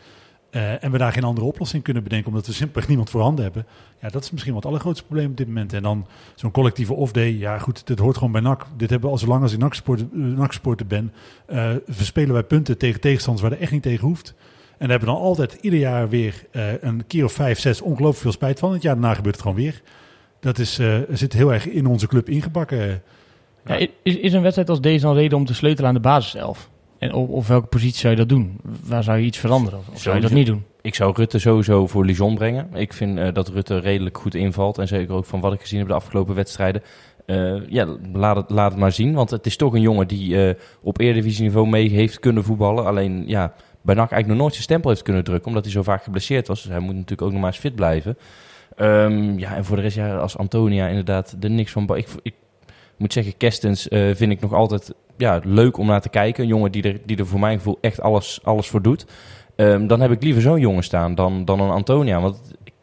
Eh, 0.50 0.84
en 0.84 0.90
we 0.90 0.98
daar 0.98 1.12
geen 1.12 1.24
andere 1.24 1.46
oplossing 1.46 1.82
kunnen 1.82 2.02
bedenken, 2.02 2.28
omdat 2.28 2.46
we 2.46 2.52
simpelweg 2.52 2.88
niemand 2.88 3.10
voorhanden 3.10 3.44
hebben. 3.44 3.66
Ja, 4.00 4.08
dat 4.08 4.22
is 4.22 4.30
misschien 4.30 4.52
wel 4.52 4.60
het 4.60 4.70
allergrootste 4.70 5.04
probleem 5.04 5.30
op 5.30 5.36
dit 5.36 5.46
moment. 5.46 5.72
En 5.72 5.82
dan 5.82 6.06
zo'n 6.34 6.50
collectieve 6.50 6.92
off-day. 6.92 7.32
Ja, 7.32 7.58
goed, 7.58 7.86
dit 7.86 7.98
hoort 7.98 8.16
gewoon 8.16 8.32
bij 8.32 8.40
NAC. 8.40 8.66
Dit 8.76 8.90
hebben 8.90 9.08
we 9.08 9.14
al 9.14 9.20
zolang 9.20 9.42
als 9.42 9.52
ik 9.52 9.58
NAC-supporter 10.12 10.86
eh, 10.86 10.98
ben. 10.98 11.12
eh, 11.46 11.70
verspelen 11.86 12.32
wij 12.32 12.42
punten 12.42 12.78
tegen 12.78 13.00
tegenstanders 13.00 13.48
waar 13.48 13.56
er 13.56 13.62
echt 13.62 13.72
niet 13.72 13.82
tegen 13.82 14.06
hoeft. 14.06 14.34
En 14.38 14.88
daar 14.88 14.88
hebben 14.88 15.08
we 15.08 15.14
dan 15.14 15.24
altijd 15.24 15.52
ieder 15.60 15.78
jaar 15.78 16.08
weer 16.08 16.46
een 16.80 17.06
keer 17.06 17.24
of 17.24 17.32
vijf, 17.32 17.58
zes 17.58 17.80
ongelooflijk 17.80 18.22
veel 18.22 18.32
spijt 18.32 18.58
van. 18.58 18.72
Het 18.72 18.82
jaar 18.82 18.94
daarna 18.94 19.14
gebeurt 19.14 19.34
het 19.34 19.44
gewoon 19.44 19.60
weer. 19.60 19.82
Dat 20.40 20.58
is, 20.58 20.80
zit 21.10 21.32
heel 21.32 21.52
erg 21.52 21.68
in 21.68 21.86
onze 21.86 22.06
club 22.06 22.28
ingebakken. 22.28 23.02
Ja, 23.66 23.74
is, 24.02 24.16
is 24.16 24.32
een 24.32 24.42
wedstrijd 24.42 24.68
als 24.68 24.80
deze 24.80 25.04
dan 25.04 25.14
reden 25.14 25.38
om 25.38 25.44
te 25.44 25.54
sleutelen 25.54 25.88
aan 25.88 25.94
de 25.94 26.00
basiself? 26.00 26.70
En 26.98 27.12
op, 27.12 27.30
op 27.30 27.46
welke 27.46 27.66
positie 27.66 27.98
zou 27.98 28.12
je 28.12 28.18
dat 28.18 28.28
doen? 28.28 28.60
Waar 28.84 29.02
zou 29.02 29.18
je 29.18 29.24
iets 29.24 29.38
veranderen? 29.38 29.78
Of 29.92 30.00
zou 30.00 30.16
je 30.16 30.22
dat 30.22 30.30
niet 30.30 30.46
doen? 30.46 30.64
Ik 30.80 30.94
zou 30.94 31.12
Rutte 31.16 31.38
sowieso 31.38 31.86
voor 31.86 32.04
Lijon 32.04 32.34
brengen. 32.34 32.68
Ik 32.74 32.92
vind 32.92 33.18
eh, 33.18 33.32
dat 33.32 33.48
Rutte 33.48 33.78
redelijk 33.78 34.18
goed 34.18 34.34
invalt. 34.34 34.78
En 34.78 34.88
zeker 34.88 35.14
ook 35.14 35.24
van 35.24 35.40
wat 35.40 35.52
ik 35.52 35.60
gezien 35.60 35.78
heb 35.78 35.88
de 35.88 35.94
afgelopen 35.94 36.34
wedstrijden. 36.34 36.82
Eh, 37.26 37.68
ja, 37.68 37.86
laat 38.12 38.36
het, 38.36 38.50
laat 38.50 38.70
het 38.70 38.80
maar 38.80 38.92
zien. 38.92 39.14
Want 39.14 39.30
het 39.30 39.46
is 39.46 39.56
toch 39.56 39.72
een 39.72 39.80
jongen 39.80 40.08
die 40.08 40.48
eh, 40.48 40.54
op 40.82 41.00
Eredivisieniveau 41.00 41.68
mee 41.68 41.88
heeft 41.88 42.18
kunnen 42.18 42.44
voetballen. 42.44 42.86
Alleen 42.86 43.24
ja, 43.26 43.52
bij 43.82 43.94
NAC 43.94 44.10
eigenlijk 44.10 44.26
nog 44.26 44.38
nooit 44.38 44.52
zijn 44.52 44.64
stempel 44.64 44.90
heeft 44.90 45.02
kunnen 45.02 45.24
drukken. 45.24 45.48
Omdat 45.48 45.64
hij 45.64 45.72
zo 45.72 45.82
vaak 45.82 46.02
geblesseerd 46.02 46.48
was. 46.48 46.62
Dus 46.62 46.70
hij 46.70 46.80
moet 46.80 46.94
natuurlijk 46.94 47.22
ook 47.22 47.32
nog 47.32 47.40
maar 47.40 47.50
eens 47.50 47.60
fit 47.60 47.74
blijven. 47.74 48.18
Ehm, 48.76 49.38
ja, 49.38 49.54
en 49.56 49.64
voor 49.64 49.76
de 49.76 49.82
rest, 49.82 49.96
ja, 49.96 50.16
als 50.16 50.36
Antonia 50.36 50.86
inderdaad 50.86 51.36
er 51.40 51.50
niks 51.50 51.72
van... 51.72 51.96
Ik, 51.96 52.08
ik 52.22 52.34
moet 52.96 53.12
zeggen, 53.12 53.36
Kerstens 53.36 53.86
vind 53.90 54.32
ik 54.32 54.40
nog 54.40 54.52
altijd 54.52 54.94
ja, 55.18 55.40
leuk 55.44 55.76
om 55.76 55.86
naar 55.86 56.00
te 56.00 56.08
kijken. 56.08 56.42
Een 56.42 56.48
jongen 56.48 56.72
die 56.72 56.82
er, 56.82 57.00
die 57.04 57.16
er 57.16 57.26
voor 57.26 57.40
mijn 57.40 57.56
gevoel 57.56 57.78
echt 57.80 58.00
alles, 58.00 58.40
alles 58.42 58.68
voor 58.68 58.82
doet. 58.82 59.06
Ehm, 59.56 59.86
dan 59.86 60.00
heb 60.00 60.10
ik 60.10 60.22
liever 60.22 60.42
zo'n 60.42 60.60
jongen 60.60 60.82
staan 60.82 61.14
dan, 61.14 61.44
dan 61.44 61.60
een 61.60 61.70
Antonia. 61.70 62.20
Want, 62.20 62.40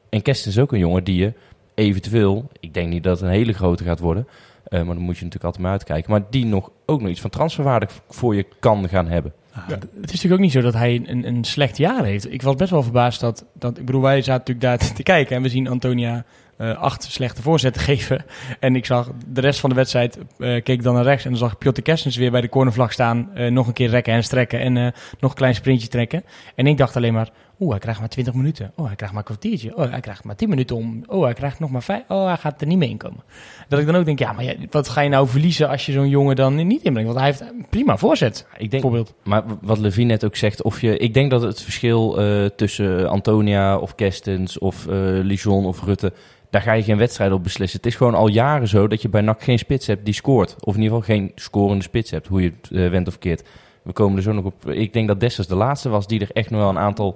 en 0.10 0.22
Kerstens 0.22 0.56
is 0.56 0.62
ook 0.62 0.72
een 0.72 0.80
jongen 0.80 1.04
die 1.04 1.16
je 1.16 1.34
eventueel... 1.76 2.48
Ik 2.60 2.74
denk 2.74 2.90
niet 2.90 3.04
dat 3.04 3.20
het 3.20 3.28
een 3.30 3.36
hele 3.36 3.54
grote 3.54 3.84
gaat 3.84 4.00
worden... 4.00 4.28
eh, 4.64 4.84
maar 4.84 4.96
dan 4.96 5.04
moet 5.04 5.18
je 5.18 5.24
natuurlijk 5.24 5.44
altijd 5.44 5.64
maar 5.64 5.72
uitkijken. 5.72 6.12
Maar 6.12 6.24
die 6.30 6.46
nog 6.46 6.72
ook 6.86 7.02
nog 7.02 7.10
iets 7.10 7.22
van 7.22 7.30
transferwaarde 7.30 7.88
voor 8.10 8.36
je 8.36 8.46
kan 8.60 8.90
gaan 8.90 9.08
hebben. 9.08 9.34
Ah, 9.54 9.64
Ja, 9.68 9.76
het 9.76 9.84
is 9.94 10.00
natuurlijk 10.02 10.34
ook 10.34 10.40
niet 10.40 10.52
zo 10.52 10.62
dat 10.62 10.74
hij 10.74 11.02
een, 11.06 11.28
een 11.28 11.44
slecht 11.44 11.78
jaar 11.78 12.04
heeft. 12.04 12.34
Ik 12.34 12.42
was 12.42 12.56
best 12.56 12.72
wel 12.72 12.84
verbaasd 12.84 13.20
dat, 13.20 13.46
dat... 13.54 13.78
Ik 13.78 13.86
bedoel, 13.86 14.02
wij 14.02 14.22
zaten 14.22 14.54
natuurlijk 14.56 14.82
daar 14.82 14.94
te 14.96 15.04
kijken 15.04 15.36
en 15.36 15.42
we 15.42 15.50
zien 15.50 15.68
Antonia 15.68 16.26
eh, 16.58 16.78
acht 16.78 17.04
slechte 17.04 17.42
voorzetten 17.42 17.82
geven. 17.92 18.26
En 18.60 18.76
ik 18.76 18.86
zag 18.86 19.12
de 19.28 19.42
rest 19.42 19.60
van 19.60 19.70
de 19.70 19.76
wedstrijd, 19.76 20.18
eh, 20.38 20.64
keek 20.64 20.84
dan 20.84 20.94
naar 20.94 21.04
rechts 21.04 21.24
en 21.24 21.30
dan 21.30 21.40
zag 21.40 21.52
ik 21.52 21.58
Piotr 21.58 21.82
Kerstens 21.82 22.16
weer 22.16 22.32
bij 22.32 22.42
de 22.42 22.50
cornervlag 22.50 22.92
staan. 22.92 23.30
eh, 23.34 23.52
nog 23.52 23.68
een 23.68 23.74
keer 23.74 23.90
rekken 23.90 24.14
en 24.14 24.24
strekken 24.24 24.60
en 24.60 24.74
nog 25.20 25.32
een 25.32 25.38
klein 25.38 25.56
sprintje 25.56 25.88
trekken. 25.88 26.24
En 26.56 26.68
ik 26.68 26.78
dacht 26.78 26.96
alleen 26.96 27.14
maar, 27.14 27.30
oeh, 27.60 27.70
hij 27.72 27.80
krijgt 27.80 28.00
maar 28.00 28.10
20 28.10 28.34
minuten. 28.34 28.72
Oh, 28.76 28.86
hij 28.86 28.96
krijgt 28.96 29.16
maar 29.16 29.24
een 29.28 29.36
kwartiertje. 29.36 29.76
Oh, 29.78 29.90
hij 29.90 30.00
krijgt 30.00 30.24
maar 30.24 30.36
10 30.36 30.50
minuten 30.50 30.76
om. 30.76 31.04
Oh, 31.08 31.24
hij 31.24 31.34
krijgt 31.34 31.60
nog 31.60 31.70
maar 31.70 31.84
5. 31.84 32.04
Oh, 32.08 32.26
hij 32.26 32.38
gaat 32.38 32.62
er 32.62 32.68
niet 32.68 32.78
mee 32.78 32.90
inkomen. 32.90 33.24
Dat 33.68 33.80
ik 33.80 33.86
dan 33.86 33.96
ook 33.96 34.06
denk, 34.06 34.20
ja, 34.20 34.32
maar 34.34 34.44
ja, 34.44 34.54
wat 34.70 34.90
ga 34.90 35.02
je 35.02 35.10
nou 35.10 35.28
verliezen 35.28 35.70
als 35.70 35.86
je 35.86 35.92
zo'n 35.92 36.10
jongen 36.10 36.36
dan 36.36 36.56
niet 36.68 36.84
inbrengt? 36.84 37.14
Want 37.14 37.16
hij 37.18 37.26
heeft 37.26 37.42
een 37.42 37.66
prima 37.70 37.98
voorzet, 37.98 38.48
Ik 38.52 38.58
denk, 38.58 38.72
bijvoorbeeld. 38.72 39.14
Maar 39.24 39.44
wat 39.62 39.78
Levine 39.78 40.08
net 40.08 40.26
ook 40.26 40.36
zegt, 40.36 40.62
of 40.62 40.82
je, 40.82 40.98
ik 40.98 41.14
denk 41.14 41.32
dat 41.32 41.42
het 41.42 41.62
verschil 41.62 42.20
tussen 42.56 43.10
Antonia 43.10 43.78
of 43.78 43.96
Kerstens 43.96 44.60
of 44.60 44.86
Lijon 45.24 45.66
of 45.66 45.84
Rutte, 45.84 46.14
daar 46.50 46.62
ga 46.62 46.74
je 46.74 46.84
geen 46.84 46.98
wedstrijd 46.98 47.32
op 47.32 47.44
beslissen. 47.44 47.78
Het 47.78 47.88
is 47.88 47.96
gewoon 47.96 48.16
al 48.16 48.28
jaren 48.28 48.68
zo 48.68 48.88
dat 48.88 49.02
je 49.02 49.10
bij 49.10 49.22
NAC 49.22 49.44
geen 49.44 49.60
spits 49.60 49.88
hebt 49.88 50.06
die 50.06 50.14
scoort. 50.14 50.56
Of 50.60 50.76
in 50.76 50.82
ieder 50.82 50.98
geval 50.98 51.16
geen 51.16 51.32
scorende 51.36 51.84
spits 51.84 52.12
hebt, 52.12 52.28
hoe 52.28 52.42
je 52.42 52.52
het 52.62 52.72
eh, 52.72 52.90
went 52.90 53.08
of 53.08 53.18
keert. 53.20 53.44
We 53.84 53.92
komen 53.94 54.18
er 54.18 54.24
zo 54.24 54.32
nog 54.32 54.46
op. 54.46 54.70
Ik 54.72 54.94
denk 54.94 55.08
dat 55.08 55.20
Dessers 55.20 55.48
de 55.48 55.56
laatste 55.56 55.90
was 55.90 56.08
die 56.08 56.20
er 56.20 56.30
echt 56.34 56.50
nog 56.50 56.60
wel 56.60 56.70
een 56.70 56.78
aantal 56.78 57.16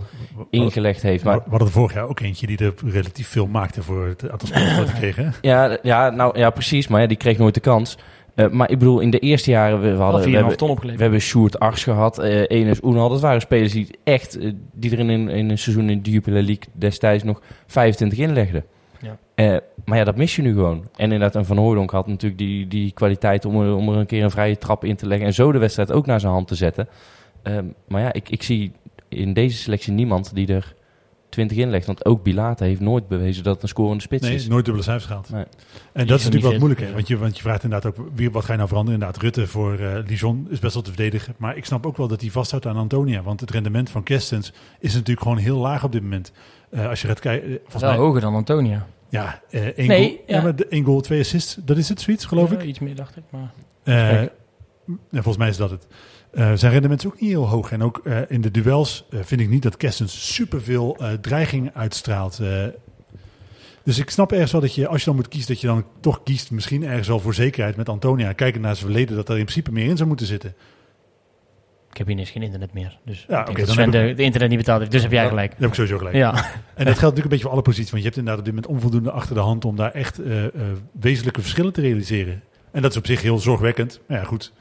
ingelegd 0.50 1.02
heeft. 1.02 1.24
Maar 1.24 1.36
we 1.38 1.50
hadden 1.50 1.68
er 1.68 1.74
vorig 1.74 1.94
jaar 1.94 2.08
ook 2.08 2.20
eentje 2.20 2.48
die 2.48 2.58
er 2.58 2.74
relatief 2.86 3.28
veel 3.28 3.48
maakte 3.48 3.84
voor 3.84 4.08
het 4.08 4.30
aantal 4.32 4.48
spelers 4.48 4.78
dat 4.78 4.90
hij 4.92 5.00
kreeg. 5.00 5.16
Hè? 5.16 5.28
ja, 5.42 5.78
ja, 5.84 6.10
nou, 6.10 6.40
ja, 6.40 6.50
precies. 6.50 6.88
Maar 6.88 7.02
ja, 7.02 7.08
die 7.08 7.18
kreeg 7.18 7.38
nooit 7.38 7.54
de 7.54 7.60
kans. 7.60 7.98
Eh, 8.36 8.50
maar 8.50 8.72
ik 8.72 8.80
bedoel, 8.80 9.00
in 9.00 9.10
de 9.10 9.20
eerste 9.20 9.52
jaren, 9.52 9.82
we, 9.82 10.02
hadden... 10.04 10.22
4,5 10.22 10.30
we 10.30 10.36
hebben, 10.36 10.58
ton 10.58 10.70
opgeleverd. 10.70 10.98
We 10.98 11.04
hebben 11.04 11.22
Sjoerd 11.22 11.60
Ars 11.60 11.84
gehad, 11.84 12.20
eh 12.20 12.44
Enes 12.48 12.84
Oenal. 12.84 13.10
Dat 13.10 13.22
waren 13.22 13.42
spelers 13.42 13.72
die 13.72 13.88
echt, 14.04 14.38
die 14.74 14.92
er 14.92 15.00
in, 15.00 15.10
een- 15.10 15.30
in 15.30 15.50
een 15.50 15.58
seizoen 15.58 15.90
in 15.90 16.02
de 16.02 16.12
Jupiler 16.12 16.44
League 16.44 16.64
destijds 16.74 17.24
nog 17.24 17.42
25 17.68 18.18
inlegden. 18.20 18.66
Ja. 19.02 19.18
Eh, 19.36 19.58
maar 19.86 19.98
ja, 19.98 20.04
dat 20.04 20.16
mis 20.16 20.36
je 20.36 20.42
nu 20.42 20.54
gewoon. 20.54 20.88
En 20.96 21.04
inderdaad, 21.04 21.36
een 21.36 21.46
Van 21.46 21.58
Hooydonk 21.58 21.92
had 21.92 22.08
natuurlijk 22.08 22.42
die, 22.42 22.68
die 22.68 22.92
kwaliteit 22.92 23.46
om 23.46 23.62
er, 23.62 23.76
om 23.76 23.90
er 23.90 23.96
een 23.96 24.06
keer 24.06 24.24
een 24.24 24.32
vrije 24.32 24.58
trap 24.58 24.84
in 24.84 24.96
te 24.96 25.08
leggen. 25.08 25.28
En 25.28 25.34
zo 25.34 25.52
de 25.52 25.58
wedstrijd 25.58 25.92
ook 25.92 26.06
naar 26.06 26.20
zijn 26.20 26.32
hand 26.32 26.48
te 26.48 26.56
zetten. 26.56 26.88
Ehm, 27.44 27.66
maar 27.88 28.02
ja, 28.02 28.14
ik, 28.14 28.30
ik 28.30 28.44
zie 28.44 28.72
in 29.08 29.34
deze 29.34 29.58
selectie 29.58 29.94
niemand 29.94 30.36
die 30.36 30.54
er 30.54 30.76
20 31.48 31.58
inlegt. 31.58 31.86
Want 31.86 32.06
ook 32.06 32.24
Bilate 32.24 32.64
heeft 32.64 32.80
nooit 32.80 33.08
bewezen 33.08 33.44
dat 33.44 33.54
het 33.54 33.64
een 33.64 33.70
scorende 33.70 34.02
spits 34.02 34.24
Nee, 34.28 34.36
is. 34.36 34.48
nooit 34.48 34.66
dubbele 34.66 34.86
cijfers 34.86 35.06
gehaald. 35.06 35.30
Nee. 35.30 35.44
En 35.94 36.08
dat 36.08 36.20
is 36.20 36.26
natuurlijk 36.26 36.62
wat 36.62 36.72
fit. 36.78 36.94
Want 36.94 37.08
je, 37.08 37.18
want 37.18 37.36
je 37.36 37.42
vraagt 37.42 37.64
inderdaad 37.64 37.98
ook, 37.98 38.08
wie, 38.16 38.32
wat 38.32 38.44
ga 38.44 38.52
je 38.52 38.58
nou 38.58 38.70
veranderen? 38.70 39.00
Inderdaad, 39.00 39.24
Rutte 39.24 39.48
voor 39.48 39.80
eh 39.80 39.98
Lijon 40.08 40.48
is 40.50 40.60
best 40.60 40.74
wel 40.74 40.84
te 40.84 40.90
verdedigen. 40.94 41.36
Maar 41.38 41.58
ik 41.58 41.66
snap 41.66 41.86
ook 41.86 41.98
wel 41.98 42.08
dat 42.08 42.22
hij 42.22 42.30
vasthoudt 42.30 42.66
aan 42.66 42.76
Antonia. 42.78 43.22
Want 43.22 43.40
het 43.40 43.52
rendement 43.52 43.90
van 43.90 44.04
Kerstens 44.04 44.54
is 44.80 44.94
natuurlijk 44.94 45.22
gewoon 45.22 45.38
heel 45.38 45.58
laag 45.58 45.84
op 45.84 45.92
dit 45.92 46.02
moment. 46.02 46.32
Eh, 46.70 46.88
als 46.90 47.02
je 47.02 47.08
gaat 47.08 47.20
kijken, 47.20 47.50
eh, 47.50 47.56
volgens 47.62 47.82
Wel 47.84 47.92
mij... 47.92 48.00
hoger 48.00 48.22
dan 48.22 48.34
Antonia. 48.36 48.88
Ja, 49.10 49.42
eh 49.50 49.66
één, 49.66 49.88
Nee, 49.88 50.08
goal, 50.08 50.24
ja. 50.28 50.36
ja. 50.36 50.42
maar 50.42 50.56
de, 50.56 50.68
één 50.68 50.84
goal, 50.84 51.02
twee 51.02 51.20
assists. 51.20 51.58
Dat 51.66 51.78
is 51.78 51.90
het, 51.90 52.02
zoiets, 52.02 52.26
geloof 52.26 52.52
Ja, 52.52 52.58
ik. 52.58 52.64
Iets 52.64 52.80
meer, 52.80 52.96
dacht 52.96 53.16
ik. 53.18 53.24
Maar... 53.30 53.52
Eh, 53.84 54.22
ja, 54.88 55.22
volgens 55.22 55.38
mij 55.38 55.50
is 55.50 55.58
dat 55.58 55.70
het. 55.70 55.88
Eh, 56.32 56.52
zijn 56.56 56.72
rendement 56.72 57.00
is 57.00 57.08
ook 57.08 57.20
niet 57.20 57.30
heel 57.30 57.48
hoog. 57.48 57.72
En 57.72 57.84
ook 57.84 58.02
eh, 58.04 58.18
in 58.28 58.42
de 58.42 58.52
duels 58.52 59.06
eh, 59.10 59.20
vind 59.24 59.42
ik 59.42 59.50
niet 59.50 59.64
dat 59.64 59.78
Kerstens 59.78 60.36
superveel 60.36 60.98
dreiging 61.22 61.72
uitstraalt. 61.74 62.42
Dus 63.84 63.98
ik 63.98 64.10
snap 64.10 64.32
ergens 64.32 64.52
wel 64.52 64.62
dat 64.62 64.76
je, 64.76 64.88
als 64.88 65.00
je 65.00 65.06
dan 65.06 65.16
moet 65.16 65.28
kiezen, 65.28 65.48
dat 65.48 65.62
je 65.62 65.68
dan 65.68 65.86
toch 66.00 66.24
kiest, 66.24 66.52
misschien 66.52 66.84
ergens 66.84 67.08
wel 67.08 67.20
voor 67.20 67.34
zekerheid 67.34 67.76
met 67.76 67.90
Antonia. 67.90 68.34
Kijken 68.34 68.62
naar 68.62 68.76
zijn 68.76 68.92
verleden, 68.92 69.16
dat 69.16 69.30
er 69.30 69.38
in 69.38 69.44
principe 69.44 69.72
meer 69.72 69.86
in 69.86 69.96
zou 69.98 70.08
moeten 70.08 70.26
zitten. 70.26 70.56
Ik 71.92 71.98
heb 71.98 72.06
hier 72.08 72.16
ineens 72.16 72.32
geen 72.32 72.44
internet 72.44 72.74
meer. 72.74 73.00
Dus 73.06 73.26
Ja, 73.28 73.42
ik 73.42 73.50
oké, 73.50 73.66
dan 73.66 73.74
Sven 73.74 73.92
de, 73.92 74.14
de 74.16 74.24
internet 74.24 74.50
niet 74.50 74.58
betaald 74.58 74.80
heeft. 74.80 74.92
Dus 74.92 75.02
heb 75.02 75.12
jij 75.12 75.28
gelijk. 75.28 75.50
Dat 75.50 75.60
heb 75.60 75.70
ik 75.70 75.76
sowieso 75.76 75.98
gelijk. 75.98 76.16
Ja. 76.16 76.34
En 76.34 76.86
dat 76.86 76.98
geldt 76.98 77.02
natuurlijk 77.02 77.16
een 77.18 77.30
beetje 77.30 77.44
voor 77.44 77.52
alle 77.52 77.62
posities. 77.62 77.92
Want 77.92 78.04
je 78.04 78.08
hebt 78.08 78.20
inderdaad 78.20 78.40
op 78.40 78.46
dit 78.46 78.56
moment 78.56 78.74
onvoldoende 78.74 79.12
achter 79.12 79.36
de 79.36 79.42
hand 79.42 79.66
om 79.66 79.76
daar 79.76 79.92
echt 79.92 80.20
wezenlijke 81.00 81.42
verschillen 81.42 81.74
te 81.74 81.82
realiseren. 81.82 82.44
En 82.72 82.82
dat 82.82 82.92
is 82.92 82.98
op 82.98 83.06
zich 83.06 83.22
heel 83.22 83.40
zorgwekkend. 83.40 84.00
Maar 84.08 84.18
ja, 84.18 84.24
goed. 84.24 84.52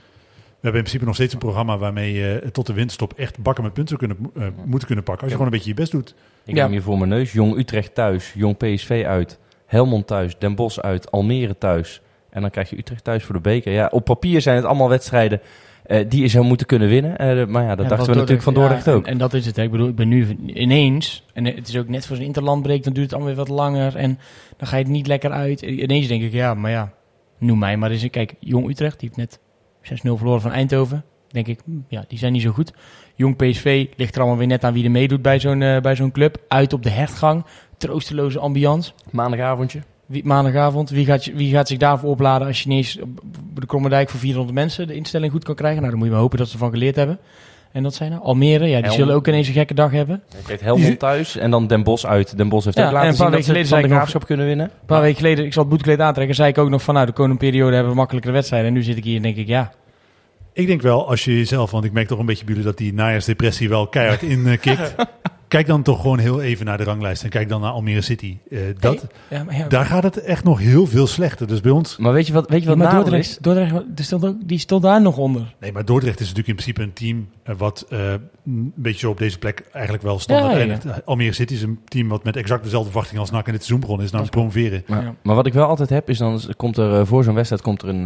We 0.61 0.65
hebben 0.65 0.81
in 0.83 0.87
principe 0.87 1.05
nog 1.05 1.15
steeds 1.15 1.33
een 1.33 1.39
programma 1.39 1.79
waarmee 1.79 2.13
je 2.13 2.49
tot 2.53 2.67
de 2.67 2.73
winststop 2.73 3.13
echt 3.13 3.39
bakken 3.39 3.65
met 3.65 3.73
punten 3.73 3.97
kunnen, 3.97 4.17
eh, 4.37 4.43
moeten 4.65 4.87
kunnen 4.87 5.05
pakken. 5.05 5.23
Als 5.23 5.33
je 5.33 5.37
gewoon 5.39 5.53
een 5.53 5.59
beetje 5.59 5.69
je 5.75 5.81
best 5.81 5.93
doet. 5.93 6.15
Ik 6.45 6.55
Ja. 6.57 6.63
hem 6.63 6.71
hier 6.73 6.83
voor 6.83 6.99
mijn 6.99 7.11
neus. 7.11 7.33
Jong 7.33 7.57
Utrecht 7.59 7.95
thuis, 7.95 8.33
Jong 8.37 8.57
PSV 8.57 9.05
uit, 9.07 9.39
Helmond 9.67 10.07
thuis, 10.07 10.39
Den 10.39 10.55
Bosch 10.55 10.79
uit, 10.79 11.11
Almere 11.11 11.59
thuis, 11.59 12.01
En 12.31 12.41
dan 12.41 12.51
krijg 12.51 12.71
je 12.71 12.79
Utrecht 12.79 13.05
thuis 13.05 13.25
voor 13.25 13.35
de 13.35 13.41
beker. 13.41 13.73
Ja, 13.73 13.87
op 13.91 14.05
papier 14.05 14.41
zijn 14.41 14.57
het 14.57 14.65
allemaal 14.65 14.89
wedstrijden 14.89 15.41
eh, 15.87 16.05
die 16.09 16.21
je 16.23 16.29
zou 16.29 16.45
moeten 16.45 16.67
kunnen 16.67 16.89
winnen. 16.89 17.19
Eh, 17.19 17.47
maar 17.47 17.63
ja, 17.63 17.75
dat 17.75 17.85
Ja, 17.85 17.89
dachten 17.91 18.09
we 18.11 18.15
natuurlijk 18.15 18.43
van 18.43 18.55
Dordrecht 18.55 18.85
ja, 18.85 18.93
ook. 18.93 19.05
En, 19.07 19.13
en 19.13 19.19
dat 19.19 19.35
is 19.35 19.47
het. 19.47 19.57
Hè. 19.57 19.63
Ik 19.63 19.71
bedoel, 19.71 19.89
ik 19.89 19.95
ben 19.95 20.09
nu 20.09 20.37
ineens, 20.47 21.25
en 21.33 21.45
het 21.45 21.69
is 21.69 21.77
ook 21.77 21.89
net 21.89 22.07
voor 22.07 22.17
zo'n 22.17 22.25
interlandbreek, 22.25 22.85
dan 22.85 22.93
duurt 22.93 23.05
het 23.11 23.15
allemaal 23.15 23.35
weer 23.35 23.45
wat 23.45 23.55
langer 23.57 23.97
en 23.97 24.19
dan 24.57 24.69
ga 24.69 24.77
je 24.77 24.83
het 24.83 24.93
niet 24.93 25.07
lekker 25.07 25.31
uit. 25.31 25.63
En 25.63 25.83
Ineens 25.83 26.07
denk 26.07 26.23
ik, 26.23 26.33
ja, 26.33 26.55
maar 26.55 26.71
ja, 26.71 26.93
noem 27.39 27.59
mij 27.59 27.77
maar 27.77 27.91
eens. 27.91 28.11
Kijk, 28.11 28.35
Jong 28.41 28.69
Utrecht, 28.71 29.01
die 29.01 29.11
heeft 29.15 29.31
net 29.31 29.39
6-0 29.39 29.48
verloren 29.97 30.41
van 30.41 30.53
Eindhoven. 30.53 31.05
Denk 31.29 31.47
ik, 31.47 31.61
hm, 31.65 31.71
ja, 31.89 32.05
die 32.09 32.19
zijn 32.19 32.33
niet 32.33 32.43
zo 32.43 32.51
goed. 32.51 32.73
Jong 33.15 33.37
PSV 33.37 33.87
ligt 33.97 34.15
er 34.15 34.21
allemaal 34.21 34.39
weer 34.39 34.47
net 34.47 34.65
aan 34.65 34.73
wie 34.73 34.85
er 34.85 34.91
meedoet 34.91 35.23
bij 35.23 35.41
zo'n 35.41 35.63
eh, 35.63 35.81
bij 35.81 35.97
zo'n 35.97 36.13
club. 36.13 36.37
Uit 36.49 36.73
op 36.73 36.83
de 36.83 36.91
hertgang, 36.91 37.45
troosteloze 37.77 38.39
ambiance. 38.39 38.93
Maandagavondje. 39.11 39.83
Wie, 40.07 40.25
maandagavond, 40.25 40.91
wie 40.91 41.05
gaat, 41.05 41.25
wie 41.25 41.53
gaat 41.53 41.69
zich 41.69 41.79
daarvoor 41.79 42.11
opladen 42.11 42.47
als 42.47 42.63
je 42.63 42.69
niet 42.69 42.77
eens 42.77 43.01
op 43.01 43.09
op 43.49 43.61
de 43.61 43.67
Kromme 43.67 43.89
Dijk 43.89 44.11
voor 44.11 44.21
400 44.21 44.55
mensen 44.55 44.87
de 44.87 44.95
instelling 44.95 45.33
goed 45.33 45.45
kan 45.45 45.55
krijgen? 45.55 45.79
Nou, 45.79 45.91
dan 45.91 45.99
moet 45.99 46.09
je 46.09 46.15
maar 46.15 46.23
hopen 46.23 46.39
dat 46.39 46.47
ze 46.47 46.53
ervan 46.53 46.71
geleerd 46.71 46.97
hebben. 46.97 47.19
En 47.79 47.85
dat 47.85 47.95
zijn 47.95 48.13
er. 48.13 48.19
Almere, 48.19 48.67
ja, 48.67 48.75
die 48.77 48.85
Helm. 48.85 48.97
zullen 48.97 49.15
ook 49.15 49.29
ineens 49.29 49.47
een 49.49 49.53
gekke 49.53 49.75
dag 49.75 49.91
hebben. 49.91 50.23
Krijgt 50.45 50.63
Helmond 50.63 50.99
thuis 50.99 51.37
en 51.37 51.51
dan 51.51 51.67
Den 51.67 51.83
Bosch 51.83 52.05
uit. 52.05 52.37
Den 52.37 52.49
Bosch 52.49 52.65
heeft 52.65 52.77
Ja, 52.77 52.83
ook 52.89 52.89
en 52.91 52.97
een 52.97 53.03
paar 53.03 53.15
zien 53.15 53.25
dat 53.25 53.31
weken 53.35 53.45
geleden 53.47 53.69
van 53.69 53.79
de 53.79 53.83
zei 53.83 53.83
ik 53.83 53.89
nog- 53.89 53.97
graafschap 53.99 54.27
kunnen 54.27 54.47
winnen. 54.47 54.67
Een 54.67 54.87
paar 54.87 55.01
weken 55.01 55.17
geleden, 55.17 55.45
ik 55.45 55.53
zal 55.53 55.63
het 55.63 55.71
boetekleed 55.71 56.01
aantrekken, 56.01 56.35
zei 56.35 56.49
ik 56.49 56.59
ook 56.59 56.69
nog 56.69 56.83
van, 56.83 56.95
nou, 56.95 57.07
de 57.07 57.13
komende 57.13 57.37
periode 57.39 57.73
hebben 57.75 57.93
we 57.93 57.99
makkelijkere 57.99 58.33
wedstrijden. 58.35 58.69
En 58.69 58.75
nu 58.75 58.83
zit 58.83 58.97
ik 58.97 59.05
hier 59.05 59.17
en 59.17 59.23
denk 59.23 59.37
ik, 59.37 59.47
ja, 59.47 59.73
Ik 60.53 60.67
denk 60.67 60.83
wel, 60.83 61.09
als 61.09 61.25
je 61.25 61.37
jezelf, 61.37 61.71
want 61.71 61.85
ik 61.85 61.93
merk 61.93 62.09
toch 62.09 62.19
een 62.19 62.27
beetje 62.27 62.45
bij 62.45 62.55
jullie 62.55 62.69
dat 62.69 62.79
die 62.79 62.95
najaarsdepressie 62.95 63.69
wel 63.69 63.87
keihard 63.87 64.23
in 64.33 64.47
eh, 64.47 64.59
kikt. 64.61 64.95
Kijk 65.49 65.67
dan 65.67 65.83
toch 65.83 66.01
gewoon 66.01 66.19
heel 66.19 66.41
even 66.41 66.67
naar 66.67 66.77
de 66.79 66.85
ranglijst 66.85 67.23
en 67.23 67.29
kijk 67.31 67.49
dan 67.49 67.61
naar 67.61 67.71
Almere 67.71 68.01
City. 68.01 68.37
Eh, 68.51 68.59
dat, 68.79 69.07
ja, 69.31 69.45
maar 69.45 69.57
ja, 69.57 69.69
Daar 69.69 69.85
gaat 69.85 70.03
het 70.03 70.21
echt 70.23 70.45
nog 70.45 70.59
heel 70.59 70.87
veel 70.87 71.07
slechter. 71.07 71.47
Dus 71.47 71.61
bij 71.61 71.71
ons... 71.73 71.97
Maar 71.97 72.13
weet 72.13 72.27
je 72.27 72.33
wat, 72.33 72.49
weet 72.51 72.63
je 72.63 72.69
ja, 72.71 72.77
wat 72.77 72.91
Dordrecht, 72.91 73.29
is? 73.29 73.39
Dordrecht 73.41 73.75
die, 73.97 74.05
stond 74.05 74.25
ook, 74.25 74.37
die 74.45 74.59
stond 74.59 74.83
daar 74.83 75.01
nog 75.03 75.17
onder. 75.17 75.55
Nee, 75.61 75.73
maar 75.73 75.85
Dordrecht 75.85 76.21
is 76.21 76.29
natuurlijk 76.29 76.49
in 76.49 76.55
principe 76.75 76.83
een 76.83 76.93
team 76.93 77.29
eh, 77.43 77.55
wat 77.59 77.87
eh, 77.89 78.13
een 78.47 78.73
beetje 78.75 78.99
zo 78.99 79.11
op 79.11 79.19
deze 79.19 79.39
plek 79.39 79.65
eigenlijk 79.73 80.05
wel 80.05 80.19
standaard 80.19 80.53
Ja, 80.53 80.59
ja, 80.59 80.65
ja. 80.65 80.71
eindigt. 80.73 81.07
Almere 81.07 81.33
City 81.33 81.53
is 81.55 81.63
een 81.63 81.79
team 81.85 82.09
wat 82.09 82.25
met 82.25 82.37
exact 82.37 82.63
dezelfde 82.63 82.91
verwachting 82.91 83.21
als 83.21 83.31
NAC 83.31 83.47
in 83.47 83.53
dit 83.53 83.61
seizoen 83.61 83.81
begonnen 83.81 84.05
is, 84.07 84.13
namelijk 84.13 84.37
promoveren. 84.37 84.83
Maar, 84.87 85.03
Ja. 85.03 85.15
maar 85.23 85.35
wat 85.35 85.47
ik 85.47 85.53
wel 85.53 85.67
altijd 85.67 85.89
heb, 85.89 86.09
is 86.09 86.19
dan 86.19 86.41
komt 86.57 86.77
er 86.77 87.07
voor 87.07 87.25
zo'n 87.25 87.35
wedstrijd 87.35 87.63
komt 87.63 87.83
er 87.83 87.89
een, 87.89 88.05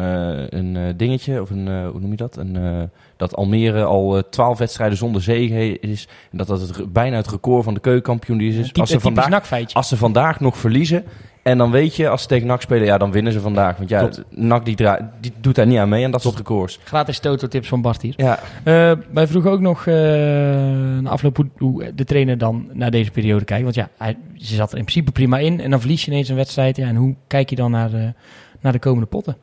een 0.59 0.97
dingetje, 0.97 1.41
of 1.41 1.51
een, 1.51 1.87
hoe 1.87 2.01
noem 2.01 2.11
je 2.11 2.17
dat? 2.17 2.37
Een, 2.37 2.57
eh, 2.57 2.83
dat 3.23 3.37
Almere 3.37 3.85
al 3.85 4.23
twaalf 4.31 4.59
wedstrijden 4.59 4.99
zonder 4.99 5.23
zege 5.23 5.79
is. 5.81 6.09
En 6.31 6.39
dat 6.39 6.47
dat 6.47 6.61
het, 6.61 6.93
bijna 6.93 7.17
het 7.17 7.29
record 7.29 7.65
van 7.65 7.75
de 7.75 7.81
keukenkampioen 7.81 8.41
is. 8.41 8.73
Als, 8.75 8.91
ze 8.91 9.01
vandaag, 9.01 9.51
als 9.73 9.89
ze 9.89 9.97
vandaag 9.97 10.41
nog 10.41 10.57
verliezen, 10.57 11.05
en 11.43 11.59
dan 11.59 11.71
weet 11.71 11.97
je, 11.97 12.09
als 12.09 12.23
ze 12.23 12.29
tegen 12.29 12.47
NAC 12.47 12.61
spelen, 12.63 12.87
ja, 12.87 12.99
dan 12.99 13.13
winnen 13.13 13.33
ze 13.33 13.41
vandaag. 13.41 13.77
Want 13.77 13.89
ja, 13.89 13.99
Klopt. 13.99 14.25
NAC 14.31 14.65
die, 14.65 14.77
die 15.21 15.33
doet 15.41 15.55
daar 15.55 15.67
niet 15.67 15.79
aan 15.79 15.89
mee, 15.89 16.05
aan 16.05 16.11
dat 16.11 16.23
soort 16.23 16.37
records. 16.37 16.79
Gratis 16.85 17.19
toto-tips 17.19 17.69
van 17.69 17.83
Bart 17.83 18.03
hier. 18.03 18.15
Ja, 18.17 18.39
Eh, 18.65 18.93
wij 19.13 19.27
vroegen 19.27 19.51
ook 19.51 19.61
nog 19.61 19.87
eh 19.87 19.95
na 19.95 21.11
afloop 21.11 21.37
hoe, 21.37 21.49
hoe 21.59 21.95
de 21.95 22.05
trainer 22.05 22.39
dan 22.39 22.69
naar 22.73 22.91
deze 22.91 23.11
periode 23.11 23.45
kijkt. 23.45 23.63
Want 23.63 23.75
ja, 23.75 23.89
hij, 23.99 24.17
ze 24.37 24.55
zat 24.55 24.73
er 24.73 24.79
in 24.79 24.85
principe 24.85 25.13
prima 25.13 25.39
in. 25.39 25.61
En 25.61 25.71
dan 25.71 25.81
verlies 25.81 26.05
je 26.05 26.11
ineens 26.11 26.29
een 26.29 26.37
wedstrijd. 26.37 26.77
Ja, 26.77 26.87
en 26.89 26.97
hoe 26.97 27.15
kijk 27.27 27.51
je 27.51 27.57
dan 27.57 27.71
naar 27.71 27.91
de, 27.91 28.13
naar 28.61 28.73
de 28.73 28.79
komende 28.79 29.07
potten? 29.07 29.37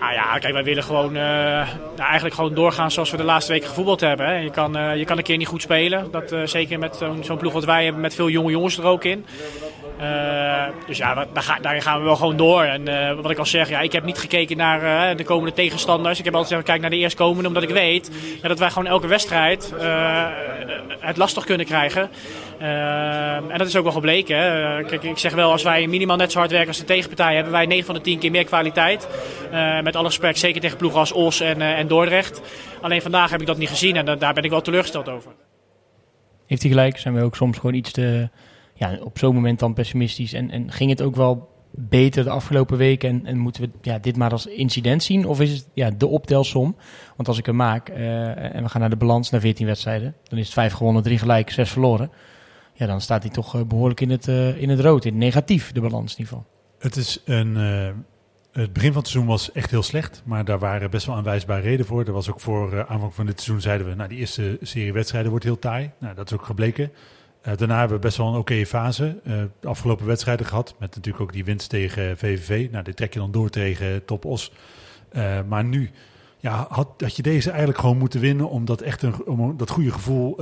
Nou 0.00 0.12
ja, 0.12 0.38
kijk, 0.38 0.52
wij 0.52 0.64
willen 0.64 0.82
gewoon, 0.82 1.16
eh, 1.16 1.22
nou, 1.96 2.08
eigenlijk 2.08 2.34
gewoon 2.34 2.54
doorgaan 2.54 2.90
zoals 2.90 3.10
we 3.10 3.16
de 3.16 3.24
laatste 3.24 3.52
weken 3.52 3.68
gevoetbald 3.68 4.00
hebben. 4.00 4.26
Hè. 4.26 4.36
Je, 4.36 4.50
kan, 4.50 4.76
eh, 4.76 4.96
je 4.96 5.04
kan 5.04 5.18
een 5.18 5.24
keer 5.24 5.36
niet 5.36 5.46
goed 5.46 5.62
spelen. 5.62 6.10
Dat, 6.10 6.32
eh, 6.32 6.40
zeker 6.44 6.78
met 6.78 7.04
zo'n 7.20 7.36
ploeg 7.36 7.52
wat 7.52 7.64
wij 7.64 7.84
hebben, 7.84 8.00
met 8.00 8.14
veel 8.14 8.28
jonge 8.28 8.50
jongens 8.50 8.78
er 8.78 8.84
ook 8.84 9.04
in. 9.04 9.26
Dus 10.86 10.96
ja, 10.96 11.26
daar, 11.60 11.82
gaan 11.82 11.98
we 11.98 12.04
wel 12.04 12.16
gewoon 12.16 12.36
door. 12.36 12.62
En 12.62 13.16
wat 13.22 13.30
ik 13.30 13.38
al 13.38 13.46
zeg, 13.46 13.68
ja, 13.68 13.80
ik 13.80 13.92
heb 13.92 14.04
niet 14.04 14.18
gekeken 14.18 14.56
naar 14.56 15.16
de 15.16 15.24
komende 15.24 15.52
tegenstanders. 15.52 16.18
Ik 16.18 16.24
heb 16.24 16.34
altijd 16.34 16.52
gezegd, 16.52 16.68
kijk 16.68 16.80
naar 16.80 16.90
de 16.90 16.96
eerstkomende, 16.96 17.48
omdat 17.48 17.62
ik 17.62 17.68
weet 17.68 18.10
dat 18.42 18.58
wij 18.58 18.70
gewoon 18.70 18.86
elke 18.86 19.06
wedstrijd 19.06 19.74
het 21.00 21.16
lastig 21.16 21.44
kunnen 21.44 21.66
krijgen. 21.66 22.10
Eh, 22.58 23.34
en 23.36 23.58
dat 23.58 23.66
is 23.66 23.76
ook 23.76 23.82
wel 23.82 23.92
gebleken. 23.92 24.36
Hè. 24.36 24.78
Ik 25.08 25.18
zeg 25.18 25.34
wel, 25.34 25.50
als 25.50 25.62
wij 25.62 25.86
minimaal 25.86 26.16
net 26.16 26.32
zo 26.32 26.38
hard 26.38 26.50
werken 26.50 26.68
als 26.68 26.78
de 26.78 26.84
tegenpartij, 26.84 27.34
hebben 27.34 27.52
wij 27.52 27.66
9 27.66 27.84
van 27.86 27.94
de 27.94 28.00
10 28.00 28.18
keer 28.18 28.30
meer 28.30 28.44
kwaliteit. 28.44 29.08
Eh, 29.50 29.80
met 29.80 29.96
alle 29.96 30.06
respect, 30.06 30.38
zeker 30.38 30.60
tegen 30.60 30.76
ploegen 30.76 31.00
als 31.00 31.12
Os 31.12 31.40
en, 31.40 31.60
eh, 31.60 31.78
en 31.78 31.88
Dordrecht. 31.88 32.40
Alleen 32.80 33.02
vandaag 33.02 33.30
heb 33.30 33.40
ik 33.40 33.46
dat 33.46 33.58
niet 33.58 33.68
gezien 33.68 33.96
en 33.96 34.04
da- 34.04 34.16
daar 34.16 34.34
ben 34.34 34.42
ik 34.44 34.50
wel 34.50 34.60
teleurgesteld 34.60 35.08
over. 35.08 35.30
Heeft 36.46 36.62
hij 36.62 36.70
gelijk? 36.70 36.98
Zijn 36.98 37.14
we 37.14 37.22
ook 37.22 37.36
soms 37.36 37.58
gewoon 37.58 37.74
iets 37.74 37.92
te, 37.92 38.28
ja, 38.74 38.98
op 39.00 39.18
zo'n 39.18 39.34
moment 39.34 39.58
dan 39.58 39.74
pessimistisch? 39.74 40.32
En, 40.32 40.50
en 40.50 40.72
ging 40.72 40.90
het 40.90 41.02
ook 41.02 41.16
wel 41.16 41.48
beter 41.70 42.24
de 42.24 42.30
afgelopen 42.30 42.78
weken? 42.78 43.08
En, 43.08 43.26
en 43.26 43.38
moeten 43.38 43.62
we 43.62 43.70
ja, 43.82 43.98
dit 43.98 44.16
maar 44.16 44.30
als 44.30 44.46
incident 44.46 45.02
zien? 45.02 45.26
Of 45.26 45.40
is 45.40 45.50
het 45.52 45.68
ja, 45.74 45.90
de 45.90 46.06
optelsom? 46.06 46.76
Want 47.16 47.28
als 47.28 47.38
ik 47.38 47.46
hem 47.46 47.56
maak 47.56 47.88
eh, 47.88 48.54
en 48.54 48.62
we 48.62 48.68
gaan 48.68 48.80
naar 48.80 48.90
de 48.90 48.96
balans, 48.96 49.30
naar 49.30 49.40
14 49.40 49.66
wedstrijden, 49.66 50.14
dan 50.28 50.38
is 50.38 50.44
het 50.44 50.54
5 50.54 50.72
gewonnen, 50.72 51.02
3 51.02 51.18
gelijk, 51.18 51.50
6 51.50 51.70
verloren. 51.70 52.10
Ja, 52.76 52.86
dan 52.86 53.00
staat 53.00 53.22
hij 53.22 53.32
toch 53.32 53.54
eh, 53.54 53.62
behoorlijk 53.62 54.00
in 54.00 54.10
het, 54.10 54.28
eh, 54.28 54.62
in 54.62 54.68
het 54.68 54.80
rood, 54.80 55.04
in 55.04 55.12
het 55.12 55.20
negatief, 55.20 55.72
de 55.72 55.80
balans 55.80 56.12
in 56.12 56.18
ieder 56.18 56.26
geval. 56.26 56.46
Het 56.78 56.96
is 56.96 57.22
een. 57.24 57.56
eh, 57.56 57.88
het 58.52 58.72
begin 58.72 58.92
van 58.92 59.00
het 59.02 59.10
seizoen 59.10 59.32
was 59.32 59.52
echt 59.52 59.70
heel 59.70 59.82
slecht, 59.82 60.22
maar 60.24 60.44
daar 60.44 60.58
waren 60.58 60.90
best 60.90 61.06
wel 61.06 61.16
aanwijsbare 61.16 61.60
redenen 61.60 61.86
voor. 61.86 62.04
Er 62.04 62.12
was 62.12 62.30
ook 62.30 62.40
voor 62.40 62.86
aanvang 62.86 63.14
van 63.14 63.26
dit 63.26 63.40
seizoen 63.40 63.60
zeiden 63.60 63.88
we, 63.88 63.94
nou 63.94 64.08
die 64.08 64.18
eerste 64.18 64.58
serie 64.62 64.92
wedstrijden 64.92 65.30
wordt 65.30 65.44
heel 65.44 65.58
taai. 65.58 65.90
Nou, 65.98 66.14
dat 66.14 66.30
is 66.30 66.36
ook 66.36 66.44
gebleken. 66.44 66.92
Daarna 67.42 67.78
hebben 67.78 67.96
we 67.96 68.02
best 68.02 68.16
wel 68.16 68.26
een 68.28 68.38
oké 68.38 68.66
fase. 68.66 69.20
de 69.60 69.68
afgelopen 69.68 70.06
wedstrijden 70.06 70.46
gehad, 70.46 70.74
met 70.78 70.94
natuurlijk 70.94 71.24
ook 71.24 71.32
die 71.32 71.44
winst 71.44 71.68
tegen 71.68 72.18
VVV. 72.18 72.68
Nou, 72.70 72.84
die 72.84 72.94
trek 72.94 73.12
je 73.12 73.18
dan 73.18 73.32
door 73.32 73.50
tegen 73.50 74.04
Top 74.04 74.24
Os. 74.24 74.52
Maar 75.48 75.64
nu 75.64 75.90
ja, 76.38 76.66
had, 76.68 76.88
had 76.98 77.16
je 77.16 77.22
deze 77.22 77.48
eigenlijk 77.48 77.78
gewoon 77.78 77.98
moeten 77.98 78.20
winnen 78.20 78.48
om 78.48 78.64
dat 78.64 78.80
echt 78.80 79.02
een, 79.02 79.26
om 79.26 79.56
dat 79.56 79.70
goede 79.70 79.92
gevoel 79.92 80.38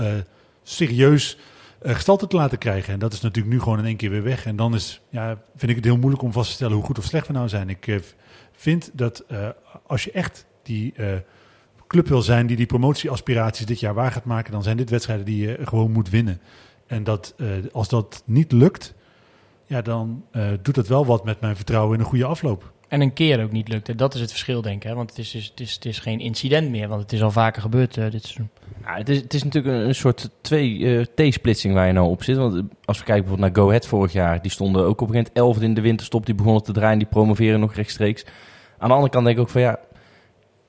serieus 0.62 1.38
gestalte 1.92 2.26
te 2.26 2.36
laten 2.36 2.58
krijgen. 2.58 2.92
En 2.92 2.98
dat 2.98 3.12
is 3.12 3.20
natuurlijk 3.20 3.54
nu 3.54 3.60
gewoon 3.60 3.78
in 3.78 3.84
één 3.84 3.96
keer 3.96 4.10
weer 4.10 4.22
weg. 4.22 4.46
En 4.46 4.56
dan 4.56 4.74
is, 4.74 5.00
ja, 5.08 5.42
vind 5.56 5.70
ik 5.70 5.76
het 5.76 5.84
heel 5.84 5.96
moeilijk 5.96 6.22
om 6.22 6.32
vast 6.32 6.48
te 6.48 6.54
stellen 6.54 6.74
hoe 6.74 6.84
goed 6.84 6.98
of 6.98 7.04
slecht 7.04 7.26
we 7.26 7.32
nou 7.32 7.48
zijn. 7.48 7.68
Ik 7.68 7.86
eh, 7.86 7.96
vind 8.52 8.90
dat 8.92 9.24
eh, 9.28 9.48
als 9.86 10.04
je 10.04 10.10
echt 10.12 10.46
die 10.62 10.92
eh, 10.96 11.06
club 11.86 12.08
wil 12.08 12.22
zijn 12.22 12.46
die 12.46 12.56
die 12.56 12.66
promotieaspiraties 12.66 13.66
dit 13.66 13.80
jaar 13.80 13.94
waar 13.94 14.12
gaat 14.12 14.24
maken, 14.24 14.52
dan 14.52 14.62
zijn 14.62 14.76
dit 14.76 14.90
wedstrijden 14.90 15.24
die 15.24 15.46
je 15.46 15.58
gewoon 15.64 15.92
moet 15.92 16.10
winnen. 16.10 16.40
En 16.86 17.04
dat 17.04 17.34
eh, 17.36 17.48
als 17.72 17.88
dat 17.88 18.22
niet 18.24 18.52
lukt, 18.52 18.94
ja, 19.66 19.82
dan 19.82 20.24
eh, 20.30 20.48
doet 20.62 20.74
dat 20.74 20.88
wel 20.88 21.06
wat 21.06 21.24
met 21.24 21.40
mijn 21.40 21.56
vertrouwen 21.56 21.94
in 21.94 22.00
een 22.00 22.10
goede 22.10 22.24
afloop. 22.24 22.72
En 22.88 23.00
een 23.00 23.12
keer 23.12 23.42
ook 23.42 23.52
niet 23.52 23.68
lukt. 23.68 23.88
En 23.88 23.96
dat 23.96 24.14
is 24.14 24.20
het 24.20 24.30
verschil, 24.30 24.62
denk 24.62 24.76
ik. 24.76 24.88
Hè? 24.88 24.94
Want 24.94 25.10
het 25.10 25.18
is, 25.18 25.30
dus- 25.30 25.46
het, 25.46 25.60
is, 25.60 25.74
het 25.74 25.84
is 25.84 25.98
geen 25.98 26.20
incident 26.20 26.70
meer, 26.70 26.88
want 26.88 27.02
het 27.02 27.12
is 27.12 27.22
al 27.22 27.30
vaker 27.30 27.62
gebeurd 27.62 27.96
eh, 27.96 28.10
dit 28.10 28.22
seizoen. 28.24 28.48
Ja, 28.84 28.96
het, 28.96 29.08
is, 29.08 29.16
het 29.16 29.34
is 29.34 29.42
natuurlijk 29.44 29.74
een, 29.74 29.88
een 29.88 29.94
soort 29.94 30.30
twee 30.40 30.98
eh, 31.16 31.28
T-splitsing 31.30 31.74
waar 31.74 31.86
je 31.86 31.92
nou 31.92 32.08
op 32.08 32.22
zit. 32.22 32.36
Want 32.36 32.54
eh, 32.54 32.60
als 32.84 32.98
we 32.98 33.04
kijken 33.04 33.24
bijvoorbeeld 33.24 33.54
naar 33.54 33.64
Go 33.64 33.68
Ahead 33.68 33.86
vorig 33.86 34.12
jaar, 34.12 34.42
die 34.42 34.50
stonden 34.50 34.82
ook 34.82 35.00
op 35.00 35.08
een 35.08 35.14
gegeven 35.14 35.32
moment 35.34 35.56
11 35.56 35.68
in 35.68 35.74
de 35.74 35.80
winterstop. 35.80 36.26
Die 36.26 36.34
begonnen 36.34 36.62
te 36.62 36.72
draaien, 36.72 36.98
die 36.98 37.08
promoveren 37.08 37.60
nog 37.60 37.74
rechtstreeks. 37.74 38.24
Aan 38.78 38.88
de 38.88 38.94
andere 38.94 39.12
kant 39.12 39.24
denk 39.24 39.36
ik 39.36 39.42
ook 39.42 39.50
van 39.50 39.60
ja, 39.60 39.78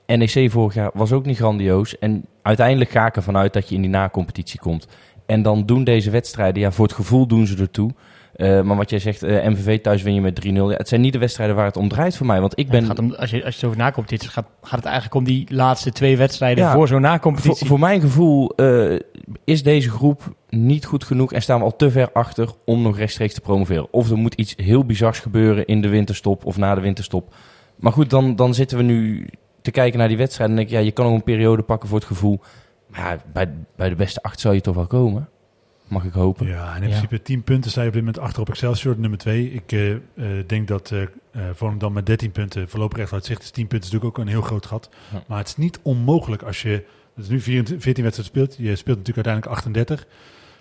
NEC 0.06 0.50
vorig 0.50 0.74
jaar 0.74 0.90
was 0.94 1.12
ook 1.12 1.26
niet 1.26 1.36
grandioos. 1.36 1.98
En 1.98 2.26
uiteindelijk 2.42 2.90
ga 2.90 3.06
ik 3.06 3.16
ervan 3.16 3.36
uit 3.36 3.52
dat 3.52 3.68
je 3.68 3.74
in 3.74 3.80
die 3.80 3.90
na-competitie 3.90 4.60
komt. 4.60 4.86
En 5.26 5.42
dan 5.42 5.66
doen 5.66 5.84
deze 5.84 6.10
wedstrijden, 6.10 6.62
ja, 6.62 6.72
voor 6.72 6.86
het 6.86 6.94
gevoel 6.94 7.26
doen 7.26 7.46
ze 7.46 7.56
ertoe. 7.56 7.90
Eh, 8.36 8.60
maar 8.60 8.76
wat 8.76 8.90
jij 8.90 8.98
zegt, 8.98 9.22
eh, 9.22 9.48
MVV 9.48 9.80
thuis 9.80 10.02
win 10.02 10.14
je 10.14 10.20
met 10.20 10.34
3-0. 10.34 10.70
Ja, 10.70 10.76
het 10.76 10.88
zijn 10.88 11.00
niet 11.00 11.12
de 11.12 11.18
wedstrijden 11.18 11.56
waar 11.56 11.64
het 11.64 11.76
om 11.76 11.88
draait 11.88 12.16
voor 12.16 12.26
mij. 12.26 12.40
Want 12.40 12.58
ik 12.58 12.66
Ja, 12.66 12.72
het 12.72 12.80
ben, 12.80 12.88
gaat 12.88 12.98
om, 12.98 13.14
als, 13.14 13.30
je, 13.30 13.44
als 13.44 13.54
je 13.54 13.60
het 13.60 13.64
over 13.64 13.76
nacompetitie 13.78 14.30
gaat, 14.30 14.46
gaat 14.62 14.78
het 14.78 14.84
eigenlijk 14.84 15.14
om 15.14 15.24
die 15.24 15.46
laatste 15.48 15.92
twee 15.92 16.16
wedstrijden 16.16 16.64
Ja, 16.64 16.72
voor 16.72 16.88
zo'n 16.88 17.00
voor, 17.00 17.08
nacompetitie. 17.08 17.66
voor 17.66 17.78
mijn 17.78 18.00
gevoel 18.00 18.54
eh, 18.56 18.98
is 19.44 19.62
deze 19.62 19.90
groep 19.90 20.34
niet 20.48 20.84
goed 20.84 21.04
genoeg 21.04 21.32
en 21.32 21.42
staan 21.42 21.58
we 21.58 21.64
al 21.64 21.76
te 21.76 21.90
ver 21.90 22.12
achter 22.12 22.48
om 22.64 22.82
nog 22.82 22.98
rechtstreeks 22.98 23.34
te 23.34 23.40
promoveren. 23.40 23.92
Of 23.92 24.10
er 24.10 24.16
moet 24.16 24.34
iets 24.34 24.54
heel 24.56 24.84
bizars 24.84 25.18
gebeuren 25.18 25.66
in 25.66 25.80
de 25.80 25.88
winterstop 25.88 26.44
of 26.44 26.56
na 26.56 26.74
de 26.74 26.80
winterstop. 26.80 27.34
Maar 27.76 27.92
goed, 27.92 28.10
dan, 28.10 28.36
dan 28.36 28.54
zitten 28.54 28.76
we 28.76 28.82
nu 28.82 29.28
te 29.62 29.70
kijken 29.70 29.98
naar 29.98 30.08
die 30.08 30.16
wedstrijd 30.16 30.50
en 30.50 30.56
denk 30.56 30.68
ik, 30.68 30.74
ja, 30.74 30.80
je 30.80 30.92
kan 30.92 31.04
nog 31.04 31.14
een 31.14 31.22
periode 31.22 31.62
pakken 31.62 31.88
voor 31.88 31.98
het 31.98 32.06
gevoel. 32.06 32.40
Maar 32.86 33.00
ja, 33.00 33.18
bij, 33.32 33.48
bij 33.76 33.88
de 33.88 33.94
beste 33.94 34.22
acht 34.22 34.40
zou 34.40 34.54
je 34.54 34.60
toch 34.60 34.74
wel 34.74 34.86
komen. 34.86 35.28
Mag 35.88 36.04
ik 36.04 36.12
hopen. 36.12 36.46
Ja, 36.46 36.68
en 36.68 36.76
in 36.76 36.82
Ja. 36.82 36.88
principe 36.88 37.22
10 37.22 37.42
punten 37.42 37.70
sta 37.70 37.80
je 37.82 37.86
op 37.86 37.92
dit 37.92 38.02
moment 38.04 38.22
achter 38.22 38.40
op 38.40 38.48
Excelsior, 38.48 38.94
nummer 38.98 39.18
2. 39.18 39.52
Ik 39.52 39.72
eh, 39.72 39.92
eh, 39.92 39.98
denk 40.46 40.68
dat 40.68 40.90
eh 40.90 41.02
eh, 41.02 41.08
Volendam 41.54 41.92
met 41.92 42.06
13 42.06 42.30
punten 42.32 42.68
voorlopig 42.68 42.98
echt 42.98 43.12
uit 43.12 43.24
zicht 43.24 43.42
is. 43.42 43.50
10 43.50 43.66
punten 43.66 43.88
is 43.88 43.94
natuurlijk 43.94 44.18
ook 44.18 44.24
een 44.26 44.30
heel 44.32 44.42
groot 44.42 44.66
gat. 44.66 44.88
Ja. 45.12 45.22
Maar 45.26 45.38
het 45.38 45.46
is 45.48 45.56
niet 45.56 45.78
onmogelijk 45.82 46.42
als 46.42 46.62
je, 46.62 46.84
dat 47.14 47.24
is 47.24 47.30
nu 47.30 47.40
24, 47.40 47.82
14 47.84 48.04
wedstrijden 48.04 48.34
speelt. 48.34 48.66
Je 48.68 48.76
speelt 48.76 48.98
natuurlijk 48.98 49.26
uiteindelijk 49.26 49.56
38. 49.66 50.06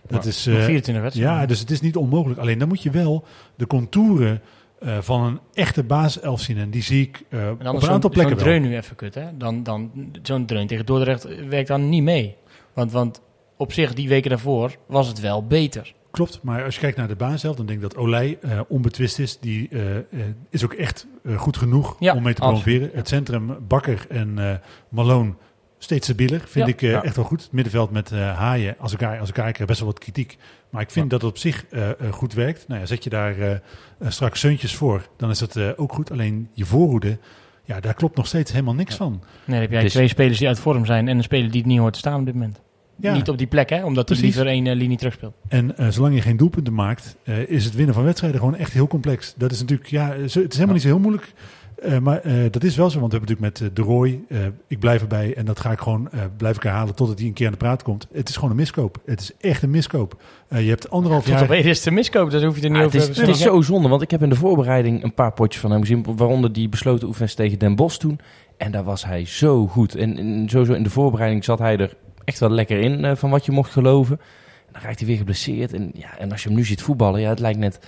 Dat 0.07 0.23
Ja. 0.23 0.29
is, 0.29 0.45
Nog 0.45 0.57
eh, 0.57 0.63
24 0.65 1.03
wedstrijden. 1.03 1.35
ja, 1.39 1.45
dus 1.45 1.59
het 1.59 1.71
is 1.71 1.81
niet 1.81 1.95
onmogelijk. 1.95 2.39
Alleen 2.39 2.57
dan 2.59 2.67
moet 2.67 2.83
je 2.83 2.89
wel 2.89 3.23
de 3.55 3.67
contouren 3.67 4.41
eh, 4.79 4.97
van 5.01 5.23
een 5.23 5.39
echte 5.53 5.83
basiself 5.83 6.41
zien. 6.41 6.57
En 6.57 6.69
die 6.69 6.83
zie 6.83 7.01
ik 7.01 7.23
eh, 7.29 7.49
op 7.49 7.63
dan 7.63 7.75
een 7.75 7.81
aantal 7.81 7.81
zo'n 8.01 8.09
plekken 8.09 8.37
zo'n 8.37 8.47
wel. 8.47 8.57
dreun 8.57 8.61
nu 8.71 8.75
even 8.77 8.95
kut, 8.95 9.15
hè? 9.15 9.37
Dan, 9.37 9.63
dan, 9.63 9.91
zo'n 10.21 10.45
dreun 10.45 10.67
tegen 10.67 10.85
Dordrecht 10.85 11.47
werkt 11.49 11.67
dan 11.67 11.89
niet 11.89 12.03
mee. 12.03 12.35
Want, 12.73 12.91
want 12.91 13.21
op 13.57 13.73
zich, 13.73 13.93
die 13.93 14.09
weken 14.09 14.29
daarvoor, 14.29 14.75
was 14.87 15.07
het 15.07 15.19
wel 15.19 15.47
beter. 15.47 15.93
Klopt, 16.11 16.39
maar 16.43 16.63
als 16.63 16.73
je 16.75 16.81
kijkt 16.81 16.97
naar 16.97 17.07
de 17.07 17.15
baan 17.15 17.39
zelf, 17.39 17.55
dan 17.55 17.65
denk 17.65 17.83
ik 17.83 17.89
dat 17.89 17.97
Olij 17.97 18.37
eh, 18.41 18.59
onbetwist 18.67 19.19
is. 19.19 19.39
Die 19.39 19.69
eh, 19.69 19.97
eh, 19.97 20.03
is 20.49 20.63
ook 20.63 20.73
echt 20.73 21.07
eh, 21.23 21.37
goed 21.37 21.57
genoeg 21.57 21.95
Ja, 21.99 22.15
om 22.15 22.23
mee 22.23 22.33
te 22.33 22.41
promoveren. 22.41 22.89
Het 22.93 23.07
centrum 23.07 23.57
Bakker 23.67 24.05
en 24.09 24.39
eh 24.39 24.55
Malone 24.89 25.33
steeds 25.77 26.07
stabieler, 26.07 26.39
vind 26.47 26.65
Ja. 26.67 26.73
ik 26.73 26.81
eh, 26.81 26.89
Ja. 26.89 27.03
echt 27.03 27.15
wel 27.15 27.25
goed. 27.25 27.41
Het 27.43 27.51
middenveld 27.51 27.91
met 27.91 28.11
eh, 28.11 28.37
Haaien, 28.37 28.75
als 28.79 28.91
elkaar, 28.91 29.19
als 29.19 29.27
elkaar 29.29 29.51
krijg 29.51 29.67
best 29.67 29.79
wel 29.79 29.89
wat 29.89 29.99
kritiek. 29.99 30.37
Maar 30.69 30.81
ik 30.81 30.89
vind 30.91 31.09
dat 31.09 31.21
het 31.21 31.29
op 31.29 31.37
zich 31.37 31.65
goed 32.11 32.33
werkt. 32.33 32.67
Nou 32.67 32.79
ja, 32.79 32.85
zet 32.85 33.03
je 33.03 33.09
daar 33.09 33.61
straks 34.07 34.39
Seuntjes 34.39 34.75
voor, 34.75 35.07
dan 35.17 35.29
is 35.29 35.39
dat 35.39 35.55
eh, 35.55 35.69
ook 35.75 35.93
goed. 35.93 36.11
Alleen 36.11 36.49
je 36.53 36.65
voorhoede, 36.65 37.17
ja, 37.63 37.79
daar 37.79 37.93
klopt 37.93 38.15
nog 38.17 38.27
steeds 38.27 38.51
helemaal 38.51 38.73
niks 38.73 38.95
van. 38.95 39.11
Nee, 39.11 39.21
dan 39.45 39.55
heb 39.59 39.71
jij 39.71 39.83
is- 39.83 39.91
twee 39.91 40.07
spelers 40.07 40.37
die 40.37 40.47
uit 40.47 40.59
vorm 40.59 40.85
zijn 40.85 41.07
en 41.07 41.17
een 41.17 41.23
speler 41.23 41.51
die 41.51 41.59
het 41.61 41.69
niet 41.69 41.79
hoort 41.79 41.93
te 41.93 41.99
staan 41.99 42.19
op 42.19 42.25
dit 42.25 42.33
moment. 42.33 42.61
Ja. 42.99 43.13
Niet 43.13 43.29
op 43.29 43.37
die 43.37 43.47
plek, 43.47 43.69
hè? 43.69 43.75
Omdat 43.85 44.09
hij 44.09 44.17
Precies. 44.17 44.21
liever 44.35 44.47
één 44.47 44.67
eh, 44.67 44.75
linie 44.75 44.97
terugspeelt. 44.97 45.33
En 45.47 45.77
eh, 45.77 45.87
zolang 45.87 46.15
je 46.15 46.21
geen 46.21 46.37
doelpunten 46.37 46.73
maakt, 46.73 47.15
eh, 47.23 47.49
is 47.49 47.65
het 47.65 47.75
winnen 47.75 47.95
van 47.95 48.03
wedstrijden 48.03 48.39
gewoon 48.39 48.55
echt 48.55 48.73
heel 48.73 48.87
complex. 48.87 49.33
Dat 49.37 49.51
is 49.51 49.59
natuurlijk, 49.59 49.89
ja, 49.89 50.07
zo- 50.27 50.39
het 50.41 50.49
is 50.51 50.53
helemaal 50.53 50.73
niet 50.73 50.81
zo 50.83 50.87
heel 50.87 50.99
moeilijk. 50.99 51.33
Eh, 51.75 51.97
maar 51.99 52.19
eh, 52.21 52.33
dat 52.51 52.63
is 52.63 52.75
wel 52.75 52.89
zo, 52.89 52.99
want 52.99 53.11
we 53.11 53.17
hebben 53.17 53.37
natuurlijk 53.37 53.61
met 53.61 53.75
De 53.75 53.81
Roy, 53.81 54.19
eh, 54.29 54.37
ik 54.67 54.79
blijf 54.79 55.01
erbij 55.01 55.33
en 55.35 55.45
dat 55.45 55.59
ga 55.59 55.71
ik 55.71 55.79
gewoon, 55.79 56.11
eh 56.11 56.19
blijf 56.37 56.55
ik 56.55 56.63
herhalen 56.63 56.95
totdat 56.95 57.17
hij 57.19 57.27
een 57.27 57.33
keer 57.33 57.45
aan 57.45 57.51
de 57.51 57.57
praat 57.57 57.83
komt. 57.83 58.07
Het 58.13 58.29
is 58.29 58.35
gewoon 58.35 58.49
een 58.49 58.55
miskoop. 58.55 58.97
Het 59.05 59.19
is 59.21 59.31
echt 59.39 59.61
een 59.63 59.69
miskoop. 59.69 60.21
Eh, 60.47 60.63
je 60.63 60.69
hebt 60.69 60.89
anderhalf 60.89 61.23
Tot 61.23 61.33
jaar... 61.33 61.43
op 61.43 61.49
één 61.51 61.63
is 61.63 61.81
te 61.81 61.91
miskoop, 61.91 62.31
daar 62.31 62.43
hoef 62.43 62.55
je 62.57 62.61
er 62.63 62.69
niet 62.69 62.79
Ja, 62.79 62.85
over 62.85 62.99
het, 62.99 63.09
is, 63.09 63.15
te 63.15 63.21
het 63.21 63.29
is 63.29 63.41
zo 63.41 63.61
zonde, 63.61 63.87
want 63.89 64.01
ik 64.01 64.11
heb 64.11 64.23
in 64.23 64.29
de 64.29 64.35
voorbereiding 64.35 65.03
een 65.03 65.13
paar 65.13 65.31
potjes 65.33 65.61
van 65.61 65.71
hem 65.71 65.79
gezien. 65.81 66.05
Waaronder 66.15 66.53
die 66.53 66.69
besloten 66.69 67.07
oefenwedstrijd 67.07 67.49
tegen 67.51 67.67
Den 67.67 67.75
Bosch 67.75 67.97
toen. 67.97 68.19
En 68.57 68.71
daar 68.71 68.83
was 68.83 69.05
hij 69.05 69.25
zo 69.25 69.67
goed. 69.67 69.95
En, 69.95 70.17
en 70.17 70.49
sowieso 70.49 70.73
in 70.73 70.83
de 70.83 70.89
voorbereiding 70.89 71.43
zat 71.43 71.59
hij 71.59 71.77
er 71.77 71.95
echt 72.25 72.39
wel 72.39 72.49
lekker 72.49 72.79
in, 72.79 73.05
eh, 73.05 73.15
van 73.15 73.29
wat 73.29 73.45
je 73.45 73.51
mocht 73.51 73.71
geloven. 73.71 74.19
En 74.67 74.73
dan 74.73 74.81
raakt 74.81 74.99
hij 74.99 75.07
weer 75.07 75.17
geblesseerd. 75.17 75.73
En, 75.73 75.91
ja, 75.93 76.17
en 76.17 76.31
als 76.31 76.43
je 76.43 76.47
hem 76.49 76.57
nu 76.57 76.63
ziet 76.65 76.81
voetballen, 76.81 77.21
ja, 77.21 77.29
het 77.29 77.39
lijkt 77.39 77.59
net 77.59 77.79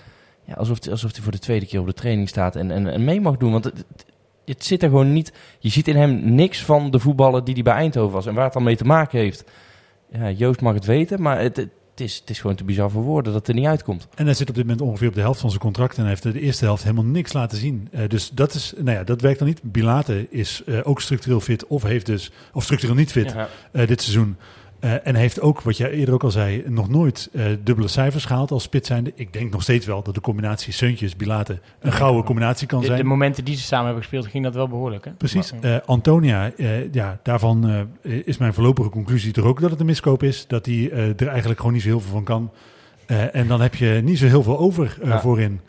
ja, 0.43 0.53
alsof, 0.53 0.83
hij- 0.83 0.91
alsof 0.91 1.11
hij 1.13 1.21
voor 1.21 1.31
de 1.31 1.39
tweede 1.39 1.65
keer 1.65 1.79
op 1.79 1.85
de 1.85 1.93
training 1.93 2.29
staat 2.29 2.55
en, 2.55 2.71
en, 2.71 2.87
en 2.87 3.03
mee 3.03 3.21
mag 3.21 3.37
doen. 3.37 3.51
Want 3.51 3.63
het, 3.63 3.85
het, 4.45 4.65
zit 4.65 4.83
er 4.83 4.89
gewoon 4.89 5.13
niet... 5.13 5.33
Je 5.59 5.69
ziet 5.69 5.87
in 5.87 5.95
hem 5.95 6.35
niks 6.35 6.63
van 6.63 6.91
de 6.91 6.99
voetballer 6.99 7.43
die 7.43 7.53
hij 7.53 7.63
bij 7.63 7.73
Eindhoven 7.73 8.13
was. 8.13 8.25
En 8.25 8.33
waar 8.33 8.43
het 8.43 8.53
dan 8.53 8.63
mee 8.63 8.75
te 8.75 8.85
maken 8.85 9.19
heeft, 9.19 9.43
ja, 10.11 10.29
Joost 10.29 10.61
mag 10.61 10.73
het 10.73 10.85
weten. 10.85 11.21
Maar 11.21 11.39
het, 11.39 11.67
is, 11.99 12.17
het 12.19 12.29
is 12.29 12.39
gewoon 12.39 12.55
te 12.55 12.63
bizar 12.63 12.89
voor 12.91 13.03
woorden 13.03 13.31
dat 13.31 13.41
het 13.41 13.49
er 13.49 13.61
niet 13.61 13.69
uitkomt. 13.69 14.07
En 14.15 14.25
hij 14.25 14.33
zit 14.33 14.49
op 14.49 14.55
dit 14.55 14.63
moment 14.63 14.81
ongeveer 14.81 15.07
op 15.07 15.13
de 15.13 15.21
helft 15.21 15.39
van 15.39 15.49
zijn 15.49 15.61
contract 15.61 15.95
en 15.95 16.01
hij 16.01 16.09
heeft 16.09 16.23
de 16.23 16.39
eerste 16.41 16.65
helft 16.65 16.83
helemaal 16.83 17.03
niks 17.05 17.33
laten 17.33 17.57
zien. 17.57 17.87
Eh, 17.91 18.09
dus 18.09 18.29
dat 18.33 18.53
is, 18.53 18.73
nou 18.77 18.97
ja, 18.97 19.03
dat 19.03 19.21
werkt 19.21 19.39
dan 19.39 19.47
niet. 19.47 19.61
Bilate 19.63 20.27
is 20.29 20.61
eh, 20.65 20.79
ook 20.83 21.01
structureel 21.01 21.39
fit 21.39 21.67
of 21.67 21.83
heeft 21.83 22.05
dus, 22.05 22.31
of 22.53 22.63
structureel 22.63 22.95
niet 22.95 23.11
fit 23.11 23.31
Ja. 23.31 23.49
eh, 23.71 23.87
dit 23.87 24.01
seizoen. 24.01 24.35
Eh, 24.79 25.07
en 25.07 25.15
heeft 25.15 25.41
ook, 25.41 25.61
wat 25.61 25.77
jij 25.77 25.91
eerder 25.91 26.13
ook 26.13 26.23
al 26.23 26.31
zei, 26.31 26.63
nog 26.67 26.89
nooit 26.89 27.29
eh, 27.33 27.45
dubbele 27.63 27.87
cijfers 27.87 28.25
gehaald 28.25 28.51
als 28.51 28.63
spits 28.63 28.87
zijnde. 28.87 29.11
Ik 29.15 29.33
denk 29.33 29.51
nog 29.51 29.61
steeds 29.61 29.85
wel 29.85 30.03
dat 30.03 30.15
de 30.15 30.21
combinatie 30.21 30.73
Seuntjes, 30.73 31.15
Bilate 31.15 31.59
een 31.79 31.91
gouden 31.91 32.23
combinatie 32.23 32.67
kan 32.67 32.81
De, 32.81 32.87
de 32.87 32.93
zijn. 32.93 33.07
momenten 33.07 33.45
die 33.45 33.55
ze 33.55 33.61
samen 33.61 33.85
hebben 33.85 34.03
gespeeld, 34.03 34.27
ging 34.27 34.43
dat 34.43 34.55
wel 34.55 34.67
behoorlijk, 34.67 35.05
hè? 35.05 35.11
Precies. 35.11 35.53
Eh, 35.61 35.75
Antonia, 35.85 36.51
ja, 36.91 37.19
daarvan 37.23 37.87
is 38.01 38.37
mijn 38.37 38.53
voorlopige 38.53 38.89
conclusie 38.89 39.31
toch 39.31 39.45
ook 39.45 39.61
dat 39.61 39.69
het 39.71 39.79
een 39.79 39.85
miskoop 39.85 40.23
is. 40.23 40.47
Dat 40.47 40.65
hij 40.65 40.91
er 40.91 41.27
eigenlijk 41.27 41.59
gewoon 41.59 41.73
niet 41.73 41.81
zo 41.81 41.87
heel 41.87 41.99
veel 41.99 42.11
van 42.11 42.23
kan. 42.23 42.51
En 43.31 43.47
dan 43.47 43.61
heb 43.61 43.75
je 43.75 44.01
niet 44.03 44.17
zo 44.17 44.25
heel 44.25 44.43
veel 44.43 44.57
over 44.59 44.97
Ja. 45.03 45.19
voorin. 45.19 45.59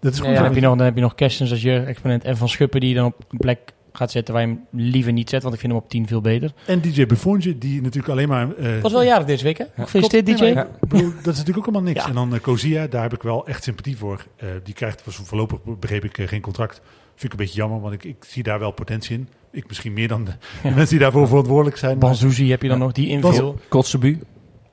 Dat 0.00 0.12
is 0.12 0.20
goed. 0.20 0.34
dan, 0.34 0.44
heb 0.44 0.54
je 0.54 0.60
nog, 0.60 0.76
dan 0.76 0.84
heb 0.86 0.94
je 0.94 1.00
nog 1.00 1.14
Kerstens 1.14 1.50
als 1.50 1.62
jeugdexponent 1.62 2.24
en 2.24 2.36
Van 2.36 2.48
Schuppen 2.48 2.80
die 2.80 2.88
je 2.88 2.94
dan 2.94 3.04
op 3.04 3.24
een 3.30 3.38
plek 3.38 3.72
gaat 3.96 4.10
zetten 4.10 4.34
waar 4.34 4.42
je 4.42 4.48
hem 4.48 4.60
liever 4.70 5.12
niet 5.12 5.30
zet, 5.30 5.42
want 5.42 5.54
ik 5.54 5.60
vind 5.60 5.72
hem 5.72 5.82
op 5.82 5.88
10 5.88 6.06
veel 6.06 6.20
beter. 6.20 6.52
En 6.66 6.80
DJ 6.80 7.06
Buffonje, 7.06 7.58
die 7.58 7.82
natuurlijk 7.82 8.12
alleen 8.12 8.28
maar... 8.28 8.54
eh, 8.54 8.80
Was 8.82 8.92
wel 8.92 9.02
jarig 9.02 9.26
deze 9.26 9.44
week, 9.44 9.58
hè? 9.58 9.64
Gefeliciteerd, 9.76 10.24
Klopt. 10.24 10.38
DJ. 10.38 10.44
Nee, 10.44 10.54
maar 10.54 10.66
ik 10.80 10.88
bedoel, 10.88 11.10
dat 11.22 11.32
is 11.32 11.38
natuurlijk 11.38 11.58
ook 11.58 11.64
allemaal 11.74 11.92
niks. 11.92 12.02
Ja. 12.02 12.08
En 12.08 12.14
dan 12.14 12.34
uh, 12.34 12.40
Kozia, 12.40 12.86
daar 12.86 13.02
heb 13.02 13.12
ik 13.14 13.22
wel 13.22 13.46
echt 13.46 13.62
sympathie 13.64 13.96
voor. 13.96 14.26
Uh, 14.42 14.48
die 14.64 14.74
krijgt 14.74 15.02
voorlopig, 15.06 15.58
begreep 15.80 16.04
ik, 16.04 16.18
uh, 16.18 16.28
geen 16.28 16.40
contract. 16.40 16.80
Vind 17.14 17.32
ik 17.32 17.38
een 17.38 17.44
beetje 17.44 17.60
jammer, 17.60 17.80
want 17.80 17.94
ik, 17.94 18.04
ik 18.04 18.16
zie 18.26 18.42
daar 18.42 18.58
wel 18.58 18.70
potentie 18.70 19.16
in. 19.16 19.28
Ik 19.52 19.66
misschien 19.68 19.92
meer 19.92 20.08
dan 20.08 20.24
de, 20.24 20.30
de 20.62 20.68
mensen 20.70 20.88
die 20.88 20.98
daarvoor 20.98 21.28
verantwoordelijk 21.28 21.76
zijn. 21.76 21.98
Banzuzi 21.98 22.50
heb 22.50 22.62
je 22.62 22.68
dan 22.68 22.78
Ja. 22.78 22.82
nog, 22.84 22.92
die 22.92 23.08
inviel. 23.08 23.58
Kotzebu. 23.68 24.18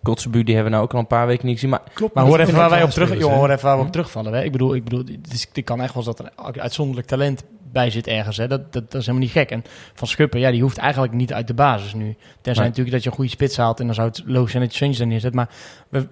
Kotzebu, 0.03 0.43
die 0.43 0.53
hebben 0.55 0.71
we 0.71 0.77
nou 0.77 0.83
ook 0.89 0.93
al 0.93 0.99
een 0.99 1.07
paar 1.07 1.27
weken 1.27 1.45
niet 1.45 1.53
gezien. 1.55 1.69
Maar 1.69 1.81
Klopt, 1.93 2.13
Maar 2.13 2.25
hoor 2.25 2.39
even 2.39 2.55
waar 2.55 2.69
wij 2.69 2.83
op 2.83 2.89
terug, 2.89 3.17
jongen, 3.19 3.37
hoor 3.37 3.49
even 3.49 3.65
waar 3.65 3.77
we 3.77 3.83
op 3.83 3.91
terugvallen. 3.91 4.33
Hè? 4.33 4.43
Ik 4.43 4.51
bedoel, 4.51 4.75
ik 4.75 4.83
bedoel, 4.83 4.99
het, 4.99 5.33
is, 5.33 5.47
het 5.53 5.63
kan 5.63 5.81
echt 5.81 5.93
wel 5.93 6.03
eens 6.07 6.15
dat 6.17 6.31
er 6.55 6.61
uitzonderlijk 6.61 7.07
talent 7.07 7.43
bij 7.73 7.89
zit 7.89 8.07
ergens. 8.07 8.37
Hè? 8.37 8.47
Dat, 8.47 8.73
dat, 8.73 8.91
dat 8.91 9.01
is 9.01 9.05
helemaal 9.05 9.27
niet 9.27 9.37
gek. 9.37 9.51
En 9.51 9.63
Van 9.93 10.07
Schuppen, 10.07 10.39
ja, 10.39 10.51
die 10.51 10.61
hoeft 10.61 10.77
eigenlijk 10.77 11.13
niet 11.13 11.33
uit 11.33 11.47
de 11.47 11.53
basis 11.53 11.93
nu. 11.93 12.15
Tenzij 12.41 12.63
Nee. 12.63 12.69
natuurlijk 12.69 12.91
dat 12.91 13.03
je 13.03 13.09
een 13.09 13.15
goede 13.15 13.29
spits 13.29 13.57
haalt 13.57 13.79
en 13.79 13.85
dan 13.85 13.95
zou 13.95 14.07
het 14.07 14.23
logisch 14.25 14.51
zijn 14.51 14.63
dat 14.63 14.71
je 14.71 14.77
Suntjes 14.77 14.99
daar 14.99 15.07
neerzet. 15.07 15.33
Maar 15.33 15.49
we, 15.89 16.07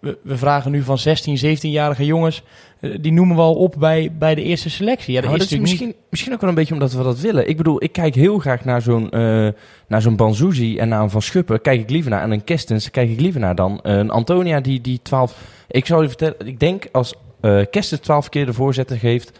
we, 0.00 0.18
we, 0.22 0.36
vragen 0.36 0.70
nu 0.70 0.82
van 0.82 0.98
16, 0.98 1.56
17-jarige 1.58 2.04
jongens, 2.04 2.42
eh, 2.80 2.90
die 3.00 3.12
noemen 3.12 3.36
we 3.36 3.42
al 3.42 3.54
op 3.54 3.74
bij, 3.78 4.12
bij 4.18 4.34
de 4.34 4.42
eerste 4.42 4.70
selectie. 4.70 5.14
Ja, 5.14 5.20
dat 5.20 5.30
is 5.30 5.38
dat 5.38 5.46
is 5.46 5.50
natuurlijk 5.50 5.80
misschien, 5.80 6.00
misschien 6.10 6.32
ook 6.32 6.40
wel 6.40 6.48
een 6.48 6.56
beetje 6.56 6.74
omdat 6.74 6.92
we 6.92 7.02
dat 7.02 7.20
willen. 7.20 7.48
Ik 7.48 7.56
bedoel, 7.56 7.82
ik 7.82 7.92
kijk 7.92 8.14
heel 8.14 8.38
graag 8.38 8.64
naar 8.64 8.82
zo'n 8.82 9.10
eh 9.10 9.48
naar 9.86 10.02
zo'n 10.02 10.16
Banzuzi 10.16 10.78
en 10.78 10.88
naar 10.88 11.02
een 11.02 11.10
Van 11.10 11.22
Schuppen. 11.22 11.60
Kijk 11.60 11.80
ik 11.80 11.90
liever 11.90 12.10
naar. 12.10 12.22
En 12.22 12.30
een 12.30 12.44
Kestens 12.44 12.90
kijk 12.90 13.10
ik 13.10 13.20
liever 13.20 13.40
naar 13.40 13.54
dan 13.54 13.80
een 13.82 14.10
Antonia 14.10 14.60
die, 14.60 14.80
die 14.80 15.00
12... 15.02 15.36
Ik 15.68 15.86
zou 15.86 16.02
je 16.02 16.08
vertellen, 16.08 16.36
ik 16.44 16.60
denk 16.60 16.88
als 16.92 17.14
eh 17.40 17.60
Kestens 17.70 18.00
12 18.00 18.28
keer 18.28 18.46
de 18.46 18.52
voorzetter 18.52 18.96
geeft... 18.96 19.32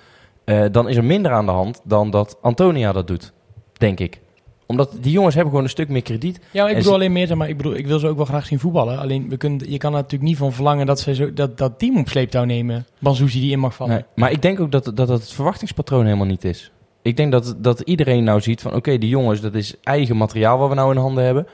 eh, 0.45 0.65
dan 0.71 0.89
is 0.89 0.97
er 0.97 1.05
minder 1.05 1.33
aan 1.33 1.47
de 1.47 1.53
hand 1.53 1.81
dan 1.85 2.11
dat 2.11 2.39
Antonia 2.41 2.93
dat 2.93 3.07
doet. 3.07 3.33
Denk 3.73 4.01
ik. 4.01 4.21
Omdat 4.67 4.97
die 5.01 5.13
jongens 5.13 5.35
hebben 5.35 5.51
gewoon 5.51 5.67
een 5.67 5.73
stuk 5.73 5.89
meer 5.89 6.03
krediet. 6.03 6.41
Ja, 6.51 6.69
ik 6.69 6.77
bedoel 6.77 6.93
alleen 6.95 7.13
meer, 7.13 7.37
maar, 7.37 7.49
ik 7.49 7.57
bedoel, 7.57 7.75
ik 7.75 7.87
wil 7.87 7.99
ze 7.99 8.09
ook 8.09 8.17
wel 8.17 8.25
graag 8.25 8.47
zien 8.47 8.59
voetballen. 8.59 8.99
Alleen, 8.99 9.29
we 9.29 9.37
kunnen, 9.37 9.71
je 9.71 9.79
kan 9.79 9.93
er 9.93 9.99
natuurlijk 9.99 10.31
niet 10.31 10.39
van 10.39 10.53
verlangen 10.53 10.87
dat 10.87 11.01
ze 11.01 11.15
zo, 11.15 11.33
dat, 11.33 11.59
dat 11.59 11.79
team 11.79 11.99
op 11.99 12.09
sleeptouw 12.09 12.45
nemen. 12.45 12.87
Banzuzi 12.99 13.41
die 13.41 13.51
in 13.51 13.59
mag 13.59 13.75
vallen. 13.75 13.95
Nee, 13.95 14.05
maar 14.15 14.31
ik 14.31 14.43
denk 14.43 14.61
ook 14.61 14.71
dat, 14.71 14.85
dat 14.85 14.97
dat 14.97 15.09
het 15.09 15.33
verwachtingspatroon 15.33 16.05
helemaal 16.05 16.27
niet 16.27 16.45
is. 16.45 16.71
Ik 17.03 17.17
denk 17.17 17.33
dat, 17.33 17.55
dat 17.59 17.81
iedereen 17.81 18.25
nou 18.25 18.41
ziet 18.41 18.61
van... 18.61 18.75
Oké, 18.75 18.99
die 18.99 19.09
jongens, 19.09 19.41
dat 19.41 19.55
is 19.55 19.75
eigen 19.83 20.17
materiaal 20.17 20.59
wat 20.59 20.69
we 20.69 20.75
nou 20.75 20.91
in 20.91 21.01
handen 21.01 21.25
hebben. 21.25 21.47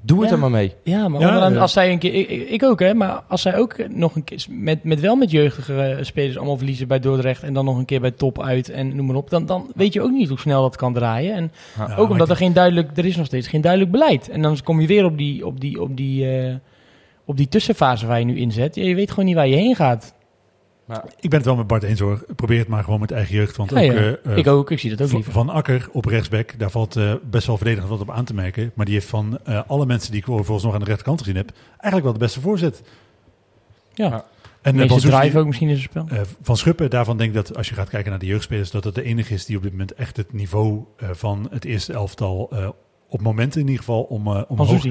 Doe 0.00 0.20
het 0.20 0.28
Ja. 0.28 0.34
er 0.34 0.40
maar 0.40 0.50
mee. 0.50 0.72
Ja, 0.82 1.08
maar 1.08 1.20
Ja, 1.20 1.26
onderaan, 1.28 1.52
ja. 1.52 1.58
als 1.60 1.72
zij 1.72 1.92
een 1.92 1.98
keer, 1.98 2.30
ik, 2.52 2.62
ook 2.62 2.80
hè, 2.80 2.94
maar 2.94 3.22
als 3.28 3.42
zij 3.42 3.56
ook 3.56 3.88
nog 3.88 4.14
een 4.14 4.24
keer 4.24 4.44
met, 4.50 4.84
met 4.84 5.00
wel 5.00 5.16
met 5.16 5.30
jeugdige 5.30 5.80
eh, 5.82 6.04
spelers 6.04 6.36
allemaal 6.36 6.56
verliezen 6.56 6.88
bij 6.88 6.98
Dordrecht 7.00 7.42
en 7.42 7.54
dan 7.54 7.64
nog 7.64 7.78
een 7.78 7.84
keer 7.84 8.00
bij 8.00 8.10
top 8.10 8.42
uit 8.42 8.68
en 8.70 8.96
noem 8.96 9.06
maar 9.06 9.16
op, 9.16 9.30
dan, 9.30 9.46
dan 9.46 9.70
weet 9.74 9.92
je 9.92 10.02
ook 10.02 10.10
niet 10.10 10.28
hoe 10.28 10.38
snel 10.38 10.62
dat 10.62 10.76
kan 10.76 10.92
draaien. 10.94 11.34
En 11.34 11.52
Ja, 11.78 11.96
ook 11.96 12.10
omdat 12.10 12.26
ik- 12.26 12.32
er 12.32 12.38
geen 12.38 12.52
duidelijk, 12.52 12.96
er 12.96 13.04
is 13.04 13.16
nog 13.16 13.26
steeds 13.26 13.48
geen 13.48 13.60
duidelijk 13.60 13.90
beleid. 13.92 14.28
En 14.28 14.42
dan 14.42 14.56
kom 14.64 14.80
je 14.80 14.86
weer 14.86 15.04
op 15.04 15.18
die, 15.18 15.46
op 15.46 15.60
die, 15.60 15.80
op 15.82 15.96
die, 15.96 16.30
eh, 16.38 16.54
op 17.24 17.36
die 17.36 17.48
tussenfase 17.48 18.06
waar 18.06 18.18
je 18.18 18.24
nu 18.24 18.36
in 18.38 18.52
zet. 18.52 18.74
Je 18.74 18.94
weet 18.94 19.10
gewoon 19.10 19.24
niet 19.24 19.34
waar 19.34 19.48
je 19.48 19.56
heen 19.56 19.76
gaat. 19.76 20.14
Ik 21.20 21.30
ben 21.30 21.38
het 21.38 21.44
wel 21.44 21.56
met 21.56 21.66
Bart 21.66 21.82
eens 21.82 22.00
hoor. 22.00 22.24
Probeer 22.36 22.58
het 22.58 22.68
maar 22.68 22.84
gewoon 22.84 23.00
met 23.00 23.10
eigen 23.10 23.34
jeugd. 23.34 23.56
Want 23.56 23.70
Ja, 23.70 23.76
ook, 23.76 23.82
ja. 23.84 23.92
eh, 23.92 24.12
eh, 24.32 24.36
ik 24.36 24.46
ook, 24.46 24.70
ik 24.70 24.78
zie 24.78 24.90
dat 24.90 25.00
ook 25.00 25.06
Van, 25.06 25.16
liever. 25.16 25.32
van 25.32 25.48
Akker 25.48 25.88
op 25.92 26.04
rechtsback, 26.04 26.58
daar 26.58 26.70
valt 26.70 26.96
eh, 26.96 27.14
best 27.30 27.46
wel 27.46 27.56
verdedigend 27.56 27.90
wat 27.90 28.00
op 28.00 28.10
aan 28.10 28.24
te 28.24 28.34
merken. 28.34 28.72
Maar 28.74 28.84
die 28.84 28.94
heeft 28.94 29.06
van 29.06 29.38
eh, 29.44 29.60
alle 29.66 29.86
mensen 29.86 30.10
die 30.10 30.20
ik 30.20 30.26
volgens 30.26 30.62
nog 30.62 30.72
aan 30.74 30.80
de 30.80 30.84
rechterkant 30.86 31.18
gezien 31.20 31.36
heb, 31.36 31.50
eigenlijk 31.70 32.02
wel 32.04 32.12
de 32.12 32.18
beste 32.18 32.40
voorzet. 32.40 32.82
Ja. 33.94 34.24
En 34.62 34.76
De 34.76 34.82
eh, 34.82 34.96
drive 34.96 35.38
ook 35.38 35.46
misschien 35.46 35.68
in 35.68 35.76
zijn 35.76 35.88
spel. 35.90 36.06
eh, 36.08 36.20
van 36.42 36.56
Schuppen, 36.56 36.90
daarvan 36.90 37.16
denk 37.16 37.28
ik 37.28 37.34
dat 37.36 37.56
als 37.56 37.68
je 37.68 37.74
gaat 37.74 37.88
kijken 37.88 38.10
naar 38.10 38.18
de 38.20 38.26
jeugdspelers, 38.26 38.70
dat 38.70 38.84
het 38.84 38.94
de 38.94 39.02
enige 39.02 39.34
is 39.34 39.44
die 39.44 39.56
op 39.56 39.62
dit 39.62 39.70
moment 39.72 39.94
echt 39.94 40.16
het 40.16 40.32
niveau 40.32 40.84
eh, 40.96 41.08
van 41.12 41.46
het 41.50 41.64
eerste 41.64 41.92
elftal 41.92 42.48
eh, 42.52 42.68
op 43.08 43.20
momenten 43.22 43.60
in 43.60 43.66
ieder 43.66 43.80
geval 43.84 44.02
om, 44.02 44.26
omhoog 44.28 44.86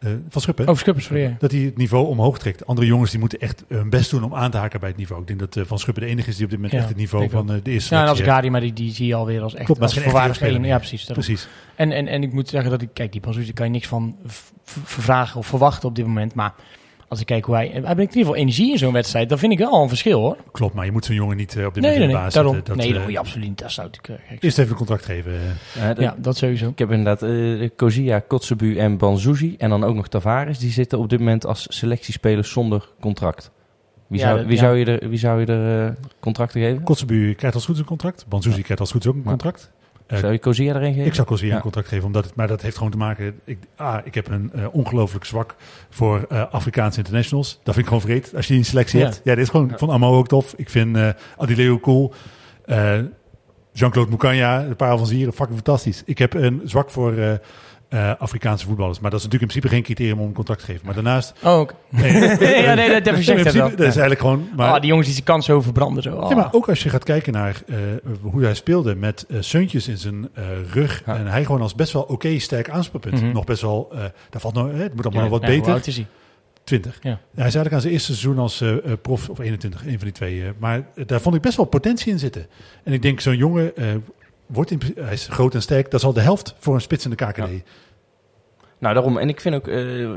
Eh, 0.00 0.10
van 0.28 0.40
Schuppen. 0.42 0.68
Oh, 0.68 0.76
Schuppers, 0.76 1.06
sorry. 1.06 1.22
ja. 1.22 1.36
Dat 1.38 1.50
hij 1.50 1.60
het 1.60 1.76
niveau 1.76 2.06
omhoog 2.06 2.38
trekt. 2.38 2.66
Andere 2.66 2.86
jongens 2.86 3.10
die 3.10 3.20
moeten 3.20 3.38
echt 3.40 3.64
hun 3.68 3.90
best 3.90 4.10
doen 4.10 4.22
om 4.24 4.34
aan 4.34 4.50
te 4.50 4.56
haken 4.56 4.80
bij 4.80 4.88
het 4.88 4.98
niveau. 4.98 5.20
Ik 5.20 5.26
denk 5.26 5.38
dat 5.38 5.56
eh, 5.56 5.64
Van 5.66 5.78
Schuppen 5.78 6.02
de 6.02 6.08
enige 6.08 6.28
is 6.28 6.34
die 6.36 6.44
op 6.44 6.50
dit 6.50 6.58
moment 6.60 6.72
Ja, 6.74 6.78
echt 6.80 6.88
het 6.88 6.98
niveau 6.98 7.30
van 7.30 7.52
eh, 7.52 7.56
de 7.62 7.70
eerste 7.70 7.94
Ja, 7.94 8.02
en 8.02 8.08
als 8.08 8.20
Gadi, 8.20 8.50
maar 8.50 8.60
die, 8.60 8.72
die 8.72 8.92
zie 8.92 9.06
je 9.06 9.14
alweer 9.14 9.42
als 9.42 9.54
echt 9.54 9.64
Klopt, 9.64 9.80
als 9.80 9.90
echte 9.96 10.04
voorwaardig 10.04 10.38
jeugdspeler 10.38 10.68
Ja, 10.68 10.78
precies. 10.78 11.06
daarom. 11.06 11.24
Precies. 11.24 11.48
En, 11.74 11.92
en, 11.92 12.06
en 12.06 12.22
ik 12.22 12.32
moet 12.32 12.48
zeggen 12.48 12.70
dat 12.70 12.82
ik, 12.82 12.88
kijk, 12.92 13.12
die 13.12 13.20
Banzuzi 13.20 13.52
kan 13.52 13.66
je 13.66 13.72
niks 13.72 13.86
van 13.86 14.16
v- 14.26 14.40
v- 14.64 14.76
vragen 14.84 15.38
of 15.40 15.46
verwachten 15.46 15.88
op 15.88 15.94
dit 15.96 16.06
moment. 16.06 16.34
Maar 16.34 16.54
als 17.10 17.20
ik 17.20 17.26
kijk 17.26 17.44
hoe 17.44 17.54
hij, 17.54 17.66
hij 17.68 17.80
brengt 17.80 17.98
in 17.98 18.00
ieder 18.00 18.18
geval 18.18 18.34
energie 18.36 18.70
in 18.72 18.78
zo'n 18.78 18.92
wedstrijd. 18.92 19.28
Dan 19.28 19.38
vind 19.38 19.52
ik 19.52 19.58
wel 19.58 19.82
een 19.82 19.88
verschil 19.88 20.20
hoor. 20.20 20.36
Klopt, 20.52 20.74
maar 20.74 20.84
je 20.84 20.92
moet 20.92 21.04
zo'n 21.04 21.14
jongen 21.14 21.36
niet 21.36 21.56
eh, 21.56 21.66
op 21.66 21.74
dit 21.74 21.82
Nee, 21.82 21.90
nee, 21.90 22.00
nee. 22.00 22.08
de 22.08 22.14
baas 22.14 22.34
Daarom. 22.34 22.54
zetten. 22.54 22.74
Dat, 22.76 22.84
nee, 22.84 22.92
dat 22.94 23.02
moet 23.02 23.12
je 23.12 23.18
absoluut 23.18 23.48
niet. 23.48 23.58
Dat 23.58 23.72
zou 23.72 23.88
ik 23.92 24.08
eh. 24.08 24.14
Eerst 24.40 24.58
even 24.58 24.70
een 24.70 24.76
contract 24.76 25.04
geven. 25.04 25.32
eh. 25.32 25.38
Ja, 25.82 25.88
dat- 25.94 26.04
Ja, 26.04 26.14
dat 26.18 26.36
sowieso. 26.36 26.68
Ik 26.68 26.78
heb 26.78 26.90
inderdaad 26.90 27.22
eh 27.22 27.68
Kozia, 27.76 28.18
Kotzebu 28.18 28.76
en 28.78 28.96
Banzuzi. 28.98 29.54
En 29.58 29.70
dan 29.70 29.84
ook 29.84 29.94
nog 29.94 30.08
Tavares. 30.08 30.58
Die 30.58 30.70
zitten 30.70 30.98
op 30.98 31.08
dit 31.08 31.18
moment 31.18 31.46
als 31.46 31.66
selectiespelers 31.68 32.50
zonder 32.50 32.88
contract. 33.00 33.50
Wie 34.06 34.18
Ja, 34.20 34.24
zou, 34.26 34.36
dat- 34.38 34.46
wie 34.46 34.56
ja. 34.56 34.60
zou 34.62 34.76
je 34.76 34.84
er, 34.84 35.08
wie 35.08 35.18
zou 35.18 35.40
je 35.40 35.46
er 35.46 35.86
eh, 35.86 35.92
contracten 36.20 36.60
geven? 36.60 36.82
Kotzebu 36.82 37.34
krijgt 37.34 37.56
als 37.56 37.64
goed 37.64 37.78
een 37.78 37.84
contract. 37.84 38.24
Banzuzi 38.28 38.62
krijgt 38.62 38.80
als 38.80 38.90
goed 38.92 39.06
ook 39.06 39.14
een 39.14 39.22
contract. 39.22 39.70
Eh, 40.10 40.18
Zou 40.18 40.32
je 40.32 40.38
Kozia 40.38 40.74
erin 40.74 40.92
geven? 40.92 41.06
ik 41.06 41.14
zou 41.14 41.46
Ja. 41.46 41.54
een 41.54 41.60
contract 41.60 41.88
geven, 41.88 42.06
omdat 42.06 42.24
het, 42.24 42.34
maar 42.34 42.48
dat 42.48 42.62
heeft 42.62 42.76
gewoon 42.76 42.92
te 42.92 42.98
maken... 42.98 43.40
Ik, 43.44 43.58
ah, 43.76 43.98
ik 44.04 44.14
heb 44.14 44.28
een 44.28 44.50
eh, 44.54 44.66
ongelooflijk 44.72 45.24
zwak 45.24 45.54
voor 45.90 46.26
eh, 46.28 46.44
Afrikaanse 46.50 46.98
internationals. 46.98 47.48
Dat 47.62 47.74
vind 47.74 47.76
ik 47.78 47.84
gewoon 47.86 48.00
vreed. 48.00 48.34
Als 48.36 48.46
je 48.46 48.52
die 48.52 48.62
een 48.62 48.68
selectie 48.68 48.98
Ja. 48.98 49.04
hebt. 49.04 49.20
Ja, 49.24 49.34
dit 49.34 49.44
is 49.44 49.50
gewoon 49.50 49.68
Ja. 49.68 49.78
van 49.78 49.90
Amo 49.90 50.16
ook 50.16 50.28
tof. 50.28 50.54
Ik 50.56 50.70
vind 50.70 50.96
eh 50.96 51.08
Adileo 51.36 51.78
cool. 51.78 52.12
Jean-Claude 53.72 54.10
Moukanya, 54.10 54.68
de 54.68 54.74
Parel 54.74 54.98
van 54.98 55.06
Zieren, 55.06 55.32
fucking 55.32 55.54
fantastisch. 55.56 56.02
Ik 56.06 56.18
heb 56.18 56.34
een 56.34 56.60
zwak 56.64 56.90
voor 56.90 57.40
eh, 57.90 58.12
Afrikaanse 58.18 58.66
voetballers. 58.66 59.00
Maar 59.00 59.10
dat 59.10 59.18
is 59.18 59.24
natuurlijk 59.24 59.52
in 59.52 59.60
principe 59.60 59.68
geen 59.88 59.94
criterium 59.94 60.20
om 60.20 60.26
een 60.28 60.34
contract 60.34 60.60
te 60.60 60.66
geven. 60.66 60.80
Maar 60.84 60.94
daarnaast... 60.94 61.32
Oh, 61.42 61.52
ook. 61.52 61.74
Nee, 61.88 62.12
ja, 62.62 62.74
nee, 62.74 62.90
dat 62.90 63.04
dat 63.04 63.16
is 63.18 63.28
eigenlijk 63.78 64.20
gewoon... 64.20 64.48
Maar, 64.56 64.74
oh, 64.74 64.80
die 64.80 64.88
jongens 64.88 65.06
die 65.06 65.14
zijn 65.14 65.26
kans 65.26 65.46
zo 65.46 65.60
verbranden. 65.60 66.02
Zo. 66.02 66.16
Oh. 66.16 66.30
ja, 66.30 66.36
maar 66.36 66.52
ook 66.52 66.68
als 66.68 66.82
je 66.82 66.88
gaat 66.88 67.04
kijken 67.04 67.32
naar 67.32 67.62
eh, 67.66 67.76
hoe 68.20 68.42
hij 68.42 68.54
speelde 68.54 68.94
met 68.94 69.24
eh 69.28 69.36
Seuntjes 69.40 69.88
in 69.88 69.98
zijn 69.98 70.28
rug. 70.72 71.02
Ja. 71.06 71.16
En 71.16 71.26
hij 71.26 71.44
gewoon 71.44 71.60
als 71.60 71.74
best 71.74 71.92
wel 71.92 72.02
oké 72.02 72.38
sterk 72.38 72.70
aanspeelpunt. 72.70 73.22
Mhm. 73.22 73.32
Nog 73.32 73.44
best 73.44 73.62
wel... 73.62 73.92
daar 74.30 74.40
valt 74.40 74.54
nog, 74.54 74.66
hè, 74.72 74.82
het 74.82 74.94
moet 74.94 75.04
allemaal 75.04 75.24
Ja, 75.24 75.28
nog 75.30 75.38
wat 75.38 75.48
ja, 75.48 75.54
hoe 75.54 75.58
beter. 75.58 75.72
oud 75.72 75.86
is 75.86 75.96
hij? 75.96 76.06
20. 76.64 76.98
Ja. 77.02 77.08
Hij 77.10 77.18
is 77.34 77.36
eigenlijk 77.36 77.74
aan 77.74 77.80
zijn 77.80 77.92
eerste 77.92 78.14
seizoen 78.14 78.38
als 78.38 78.64
prof, 79.02 79.28
of 79.28 79.38
21, 79.38 79.86
een 79.86 79.90
van 79.90 80.04
die 80.04 80.12
twee. 80.12 80.42
maar 80.58 80.86
daar 81.06 81.20
vond 81.20 81.34
ik 81.34 81.40
best 81.42 81.56
wel 81.56 81.66
potentie 81.66 82.12
in 82.12 82.18
zitten. 82.18 82.46
En 82.84 82.92
ik 82.92 83.02
denk, 83.02 83.20
zo'n 83.20 83.36
jongen 83.36 83.72
wordt 84.52 84.70
in, 84.70 84.80
hij 84.94 85.12
is 85.12 85.26
groot 85.28 85.54
en 85.54 85.62
sterk. 85.62 85.90
Dat 85.90 86.00
is 86.00 86.06
al 86.06 86.12
de 86.12 86.20
helft 86.20 86.54
voor 86.58 86.74
een 86.74 86.80
spits 86.80 87.04
in 87.04 87.10
de 87.10 87.16
KKD. 87.16 87.36
Ja. 87.36 87.46
Nou, 88.78 88.94
daarom. 88.94 89.18
En 89.18 89.28
ik 89.28 89.40
vind 89.40 89.54
ook 89.54 89.66
eh, 89.68 89.74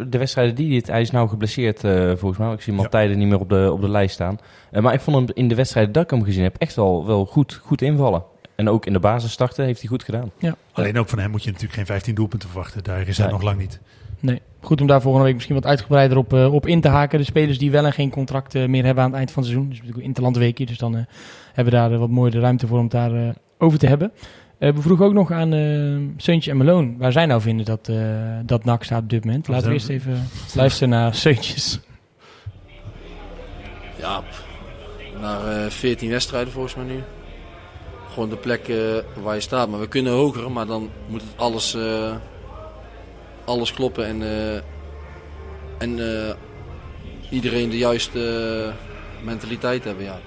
de 0.08 0.18
wedstrijden 0.18 0.56
die 0.56 0.70
dit... 0.70 0.88
Hij 0.88 1.02
is 1.02 1.12
nou 1.12 1.30
geblesseerd 1.30 1.84
eh, 1.84 2.12
volgens 2.16 2.38
mij. 2.38 2.54
Ik 2.54 2.62
zie 2.62 2.70
hem 2.74 2.78
al 2.78 2.84
Ja. 2.86 2.90
tijden 2.92 3.18
niet 3.18 3.28
meer 3.28 3.40
op 3.40 3.50
de, 3.50 3.70
op 3.72 3.82
de 3.82 3.90
lijst 3.90 4.14
staan. 4.14 4.40
Eh, 4.72 4.82
maar 4.82 4.94
ik 4.94 5.02
vond 5.02 5.18
hem 5.18 5.28
in 5.34 5.48
de 5.48 5.56
wedstrijden 5.56 5.94
dat 5.94 6.04
ik 6.04 6.10
hem 6.10 6.24
gezien 6.24 6.44
heb 6.44 6.56
echt 6.58 6.76
wel, 6.76 7.06
wel 7.06 7.26
goed, 7.26 7.54
goed 7.64 7.82
invallen. 7.82 8.24
En 8.56 8.70
ook 8.70 8.86
in 8.86 8.94
de 8.94 9.00
basis 9.00 9.32
starten 9.32 9.66
heeft 9.66 9.80
hij 9.80 9.90
goed 9.90 10.04
gedaan. 10.04 10.32
Ja. 10.38 10.56
Alleen 10.72 10.98
ook 11.00 11.10
van 11.10 11.20
hem 11.20 11.32
moet 11.32 11.44
je 11.44 11.48
natuurlijk 11.50 11.76
geen 11.76 11.86
15 11.86 12.16
doelpunten 12.16 12.50
verwachten. 12.50 12.84
Daar 12.84 13.08
is 13.08 13.18
hij 13.18 13.26
Nee. 13.26 13.36
nog 13.36 13.44
lang 13.44 13.60
niet. 13.60 13.80
Nee. 14.20 14.42
Goed 14.62 14.82
om 14.82 14.88
daar 14.88 15.02
volgende 15.02 15.26
week 15.26 15.34
misschien 15.36 15.56
wat 15.56 15.66
uitgebreider 15.66 16.18
op, 16.18 16.34
eh, 16.34 16.54
op 16.54 16.68
in 16.68 16.82
te 16.82 16.88
haken. 16.88 17.20
De 17.20 17.26
spelers 17.26 17.58
die 17.58 17.72
wel 17.72 17.86
en 17.86 17.94
geen 17.94 18.10
contract 18.10 18.54
meer 18.68 18.86
hebben 18.86 19.04
aan 19.04 19.10
het 19.10 19.18
eind 19.20 19.32
van 19.32 19.44
het 19.44 19.52
seizoen. 19.52 19.70
Dus 19.72 19.80
natuurlijk 19.80 20.06
interlandweekje. 20.08 20.66
Dus 20.66 20.78
dan 20.78 20.96
eh, 20.98 21.02
hebben 21.54 21.74
we 21.74 21.80
daar 21.80 21.98
wat 21.98 22.10
mooie 22.10 22.40
ruimte 22.40 22.68
voor 22.68 22.80
om 22.80 22.90
daar 22.90 23.14
eh, 23.14 23.30
over 23.64 23.80
te 23.80 23.88
hebben. 23.88 24.12
Eh, 24.58 24.74
we 24.74 24.82
vroegen 24.82 25.06
ook 25.06 25.14
nog 25.14 25.32
aan 25.32 25.54
eh 25.54 26.22
Seuntje 26.22 26.52
en 26.52 26.58
Meloon 26.58 26.98
waar 26.98 27.12
zij 27.12 27.26
nou 27.26 27.42
vinden 27.42 27.66
dat, 27.66 27.88
eh 27.90 27.98
dat 28.46 28.66
NAC 28.66 28.84
staat 28.84 29.02
op 29.02 29.10
dit 29.10 29.26
moment. 29.26 29.48
Laten 29.48 29.68
we 29.68 29.74
eerst 29.74 29.90
even 29.90 30.28
luisteren 30.56 30.90
naar 30.90 31.16
Seuntjes. 31.16 31.80
Ja, 34.00 34.22
naar 35.22 35.66
eh 35.66 35.70
14 35.70 36.10
wedstrijden 36.10 36.54
volgens 36.54 36.76
mij 36.76 36.86
nu. 36.86 37.04
Gewoon 38.14 38.30
de 38.30 38.36
plek 38.36 38.68
eh, 38.68 38.78
waar 39.24 39.36
je 39.36 39.42
staat. 39.42 39.70
Maar 39.70 39.80
we 39.80 39.88
kunnen 39.88 40.14
hoger, 40.14 40.52
maar 40.52 40.66
dan 40.66 40.90
moet 41.08 41.22
het 41.22 41.32
alles, 41.36 41.74
eh, 41.76 42.16
alles 43.46 43.74
kloppen 43.74 44.06
en, 44.06 44.22
eh, 44.22 44.56
en 45.78 46.00
eh, 46.00 46.36
iedereen 47.30 47.70
de 47.70 47.78
juiste 47.78 48.72
mentaliteit 49.24 49.84
hebben. 49.84 50.04
Ja. 50.06 50.20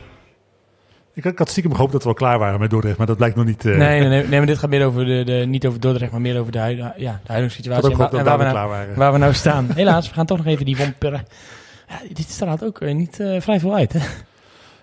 Ik, 1.17 1.23
had- 1.23 1.33
ik 1.33 1.39
had 1.39 1.51
stiekem 1.51 1.75
gehoopt 1.75 1.93
dat 1.93 2.03
we 2.03 2.09
al 2.09 2.14
klaar 2.14 2.39
waren 2.39 2.61
met 2.61 2.71
Dordrecht. 2.71 2.97
Maar 2.99 3.07
dat 3.07 3.17
blijkt 3.17 3.37
nog 3.37 3.45
niet... 3.45 3.64
eh, 3.64 3.77
Nee, 3.77 4.01
nee, 4.01 4.09
nee, 4.09 4.27
nee, 4.27 4.39
maar 4.39 4.47
dit 4.47 4.59
gaat 4.59 4.71
meer 4.71 4.85
over 4.87 5.05
de, 5.05 5.25
de 5.25 5.33
niet 5.47 5.67
over 5.67 5.81
Dordrecht, 5.81 6.12
maar 6.12 6.21
meer 6.21 6.39
over 6.41 6.53
de, 6.53 6.59
huid, 6.59 6.79
ja, 6.97 7.21
de 7.25 7.33
huidige 7.33 7.55
situatie. 7.55 7.85
ook 7.85 7.91
En, 7.91 7.97
wa- 7.99 8.11
waar, 8.25 8.39
we 8.39 8.43
nou, 8.45 8.51
klaar 8.55 8.69
waren. 8.69 8.95
waar 8.97 9.12
we 9.12 9.19
nou 9.19 9.35
staan. 9.35 9.67
Helaas, 9.75 10.09
we 10.09 10.14
gaan 10.14 10.27
toch 10.27 10.37
nog 10.37 10.47
even 10.47 10.64
die 10.64 10.77
womperen. 10.77 11.25
Ja, 11.89 12.01
dit 12.12 12.31
straalt 12.31 12.64
ook 12.64 12.81
eh, 12.81 12.95
niet 12.95 13.21
eh, 13.21 13.41
vrij 13.41 13.61
veel 13.61 13.75
uit, 13.75 13.93
hè? 13.93 13.99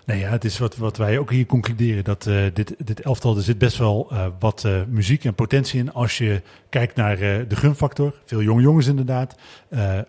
Nee, 0.06 0.18
ja, 0.18 0.30
het 0.30 0.44
is 0.44 0.58
wat, 0.58 0.76
wat 0.76 0.96
wij 0.96 1.18
ook 1.18 1.30
hier 1.30 1.46
concluderen. 1.46 2.04
Dat 2.04 2.28
dit, 2.54 2.74
dit 2.78 3.00
elftal, 3.00 3.36
er 3.36 3.42
zit 3.42 3.58
best 3.58 3.78
wel 3.78 4.12
wat 4.38 4.68
muziek 4.88 5.24
en 5.24 5.34
potentie 5.34 5.78
in. 5.80 5.92
Als 5.92 6.18
je 6.18 6.42
kijkt 6.68 6.96
naar 6.96 7.16
de 7.18 7.56
gunfactor. 7.56 8.14
Veel 8.24 8.42
jonge 8.42 8.62
jongens 8.62 8.86
inderdaad. 8.86 9.34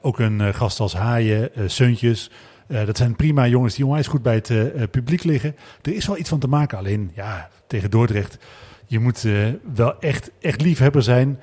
Ook 0.01 0.19
een 0.19 0.53
gast 0.53 0.79
als 0.79 0.93
Haaien, 0.93 1.49
Seuntjes. 1.65 2.31
Eh, 2.67 2.85
dat 2.85 2.97
zijn 2.97 3.15
prima 3.15 3.47
jongens 3.47 3.75
die 3.75 3.85
onwijs 3.85 4.07
goed 4.07 4.21
bij 4.21 4.35
het 4.35 4.49
eh, 4.49 4.81
eh, 4.81 4.89
publiek 4.89 5.23
liggen. 5.23 5.55
Er 5.81 5.93
is 5.95 6.07
wel 6.07 6.17
iets 6.17 6.29
van 6.29 6.39
te 6.39 6.47
maken. 6.47 6.77
Alleen, 6.77 7.11
ja, 7.15 7.49
tegen 7.67 7.89
Dordrecht. 7.91 8.37
Je 8.85 8.99
moet 8.99 9.25
eh, 9.25 9.33
wel 9.75 9.99
echt, 9.99 10.31
echt 10.41 10.61
liefhebber 10.61 11.03
zijn. 11.03 11.39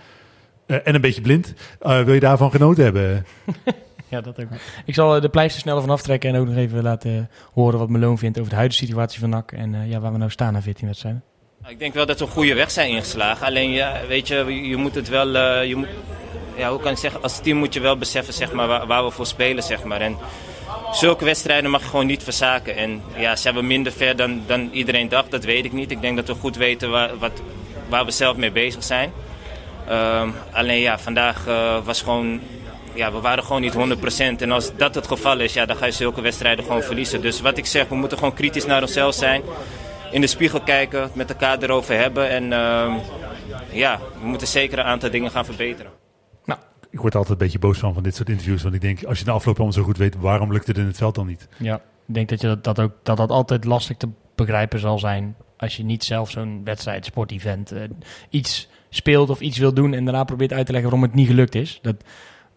Eh, 0.66 0.77
en 0.85 0.95
een 0.95 1.01
beetje 1.01 1.20
blind. 1.20 1.55
Eh, 1.81 2.03
wil 2.03 2.14
je 2.14 2.20
daarvan 2.20 2.51
genoten 2.51 2.85
hebben? 2.85 3.25
Ja, 4.09 4.20
dat 4.20 4.41
ook. 4.41 4.47
Ik 4.85 4.95
zal 4.95 5.20
de 5.20 5.29
pleister 5.29 5.61
sneller 5.61 5.81
van 5.81 5.91
aftrekken 5.91 6.31
en 6.35 6.41
ook 6.41 6.47
nog 6.47 6.57
even 6.57 6.83
laten 6.83 7.31
horen 7.53 7.79
wat 7.79 7.89
Meloon 7.89 8.18
vindt 8.18 8.39
over 8.39 8.51
de 8.51 8.57
huidige 8.57 8.85
situatie 8.85 9.20
van 9.20 9.29
NAC. 9.31 9.53
En 9.53 9.75
eh, 9.75 9.91
ja, 9.91 10.01
waar 10.01 10.12
we 10.12 10.18
nou 10.18 10.31
staan 10.31 10.53
na 10.53 10.62
14 10.62 10.87
wedstrijden. 10.87 11.23
Ik 11.66 11.79
denk 11.79 11.95
wel 11.95 12.07
dat 12.07 12.18
we 12.18 12.25
een 12.25 12.31
goede 12.31 12.55
weg 12.55 12.70
zijn 12.70 12.91
ingeslagen. 12.91 13.47
Alleen, 13.47 13.70
ja, 13.70 14.01
weet 14.09 14.29
je, 14.29 14.45
je 14.68 14.77
moet 14.77 14.95
het 14.95 15.09
wel... 15.09 15.35
eh, 15.37 15.68
je 15.68 15.77
moet, 15.77 15.89
ja, 16.57 16.70
hoe 16.70 16.81
kan 16.81 16.93
ik 16.93 16.99
zeggen? 16.99 17.23
Als 17.23 17.41
team 17.41 17.59
moet 17.59 17.75
je 17.75 17.81
wel 17.81 17.97
beseffen 17.99 18.35
zeg 18.35 18.53
maar, 18.53 18.66
waar, 18.68 18.87
waar 18.87 19.05
we 19.05 19.11
voor 19.11 19.27
spelen. 19.27 19.62
Zeg 19.62 19.85
maar. 19.85 20.01
En 20.01 20.16
zulke 20.93 21.25
wedstrijden 21.25 21.70
mag 21.70 21.83
je 21.83 21.89
gewoon 21.89 22.07
niet 22.07 22.23
verzaken. 22.23 22.77
En 22.77 23.03
ja, 23.16 23.37
zijn 23.37 23.55
we 23.55 23.62
minder 23.62 23.93
ver 23.93 24.16
dan, 24.16 24.43
dan 24.47 24.68
iedereen 24.73 25.09
dacht? 25.09 25.31
Dat 25.31 25.45
weet 25.45 25.64
ik 25.64 25.73
niet. 25.73 25.91
Ik 25.91 26.01
denk 26.01 26.16
dat 26.16 26.27
we 26.27 26.35
goed 26.35 26.57
weten 26.57 26.91
waar, 26.91 27.18
wat, 27.18 27.43
waar 27.89 28.05
we 28.05 28.11
zelf 28.11 28.37
mee 28.37 28.51
bezig 28.51 28.85
zijn. 28.85 29.12
Ehm, 29.89 30.31
alleen 30.53 30.81
ja, 30.81 30.99
vandaag 30.99 31.47
eh, 31.47 31.77
was 31.85 32.03
gewoon... 32.03 32.41
Ja, 32.95 33.12
we 33.12 33.20
waren 33.20 33.45
gewoon 33.45 33.61
niet 33.61 33.75
100%. 33.75 34.41
En 34.43 34.51
als 34.51 34.77
dat 34.77 34.95
het 34.95 35.07
geval 35.07 35.39
is, 35.39 35.53
ja, 35.53 35.66
dan 35.66 35.77
ga 35.77 35.87
je 35.87 35.93
zulke 35.93 36.20
wedstrijden 36.20 36.64
gewoon 36.64 36.83
verliezen. 36.83 37.20
Dus 37.20 37.41
wat 37.41 37.57
ik 37.57 37.66
zeg, 37.66 37.89
we 37.89 37.95
moeten 37.95 38.18
gewoon 38.18 38.35
kritisch 38.35 38.66
naar 38.66 38.83
onszelf 38.83 39.14
zijn. 39.14 39.43
In 40.11 40.20
de 40.20 40.27
spiegel 40.27 40.61
kijken, 40.61 41.11
met 41.12 41.31
elkaar 41.31 41.59
erover 41.62 41.97
hebben. 41.97 42.29
En 42.29 42.53
ehm, 42.53 42.93
ja, 43.70 44.01
we 44.20 44.27
moeten 44.27 44.47
zeker 44.47 44.79
een 44.79 44.85
aantal 44.85 45.11
dingen 45.11 45.31
gaan 45.31 45.45
verbeteren. 45.45 46.01
Ik 46.93 47.01
word 47.01 47.14
altijd 47.14 47.32
een 47.32 47.45
beetje 47.45 47.59
boos 47.59 47.78
van, 47.78 47.95
van 47.95 48.03
dit 48.03 48.14
soort 48.14 48.28
interviews. 48.28 48.62
Want 48.62 48.74
ik 48.74 48.80
denk, 48.80 49.05
als 49.05 49.18
je 49.18 49.24
de 49.24 49.30
afloop 49.30 49.57
allemaal 49.57 49.74
zo 49.74 49.82
goed 49.82 49.97
weet, 49.97 50.16
waarom 50.16 50.53
lukt 50.53 50.66
het 50.66 50.78
in 50.78 50.86
het 50.86 50.97
veld 50.97 51.14
dan 51.14 51.26
niet? 51.26 51.49
Ja, 51.57 51.76
ik 52.07 52.14
denk 52.14 52.28
dat 52.28 52.40
je 52.40 52.47
dat, 52.47 52.64
dat, 52.64 52.80
ook, 52.80 52.93
dat 53.03 53.16
dat 53.16 53.30
altijd 53.30 53.64
lastig 53.64 53.97
te 53.97 54.09
begrijpen 54.34 54.78
zal 54.78 54.99
zijn 54.99 55.36
als 55.62 55.76
je 55.76 55.84
niet 55.84 56.05
zelf 56.05 56.30
zo'n 56.30 56.61
wedstrijd, 56.64 57.05
sportevent, 57.05 57.72
eh, 57.72 57.82
iets 58.30 58.68
speelt 58.88 59.30
of 59.30 59.40
iets 59.40 59.59
wil 59.59 59.74
doen 59.74 59.95
en 59.95 60.05
daarna 60.05 60.24
probeert 60.24 60.53
uit 60.53 60.66
te 60.66 60.72
leggen 60.72 60.90
waarom 60.90 61.09
het 61.09 61.16
niet 61.16 61.28
gelukt 61.28 61.55
is. 61.55 61.78
Dat, 61.82 61.97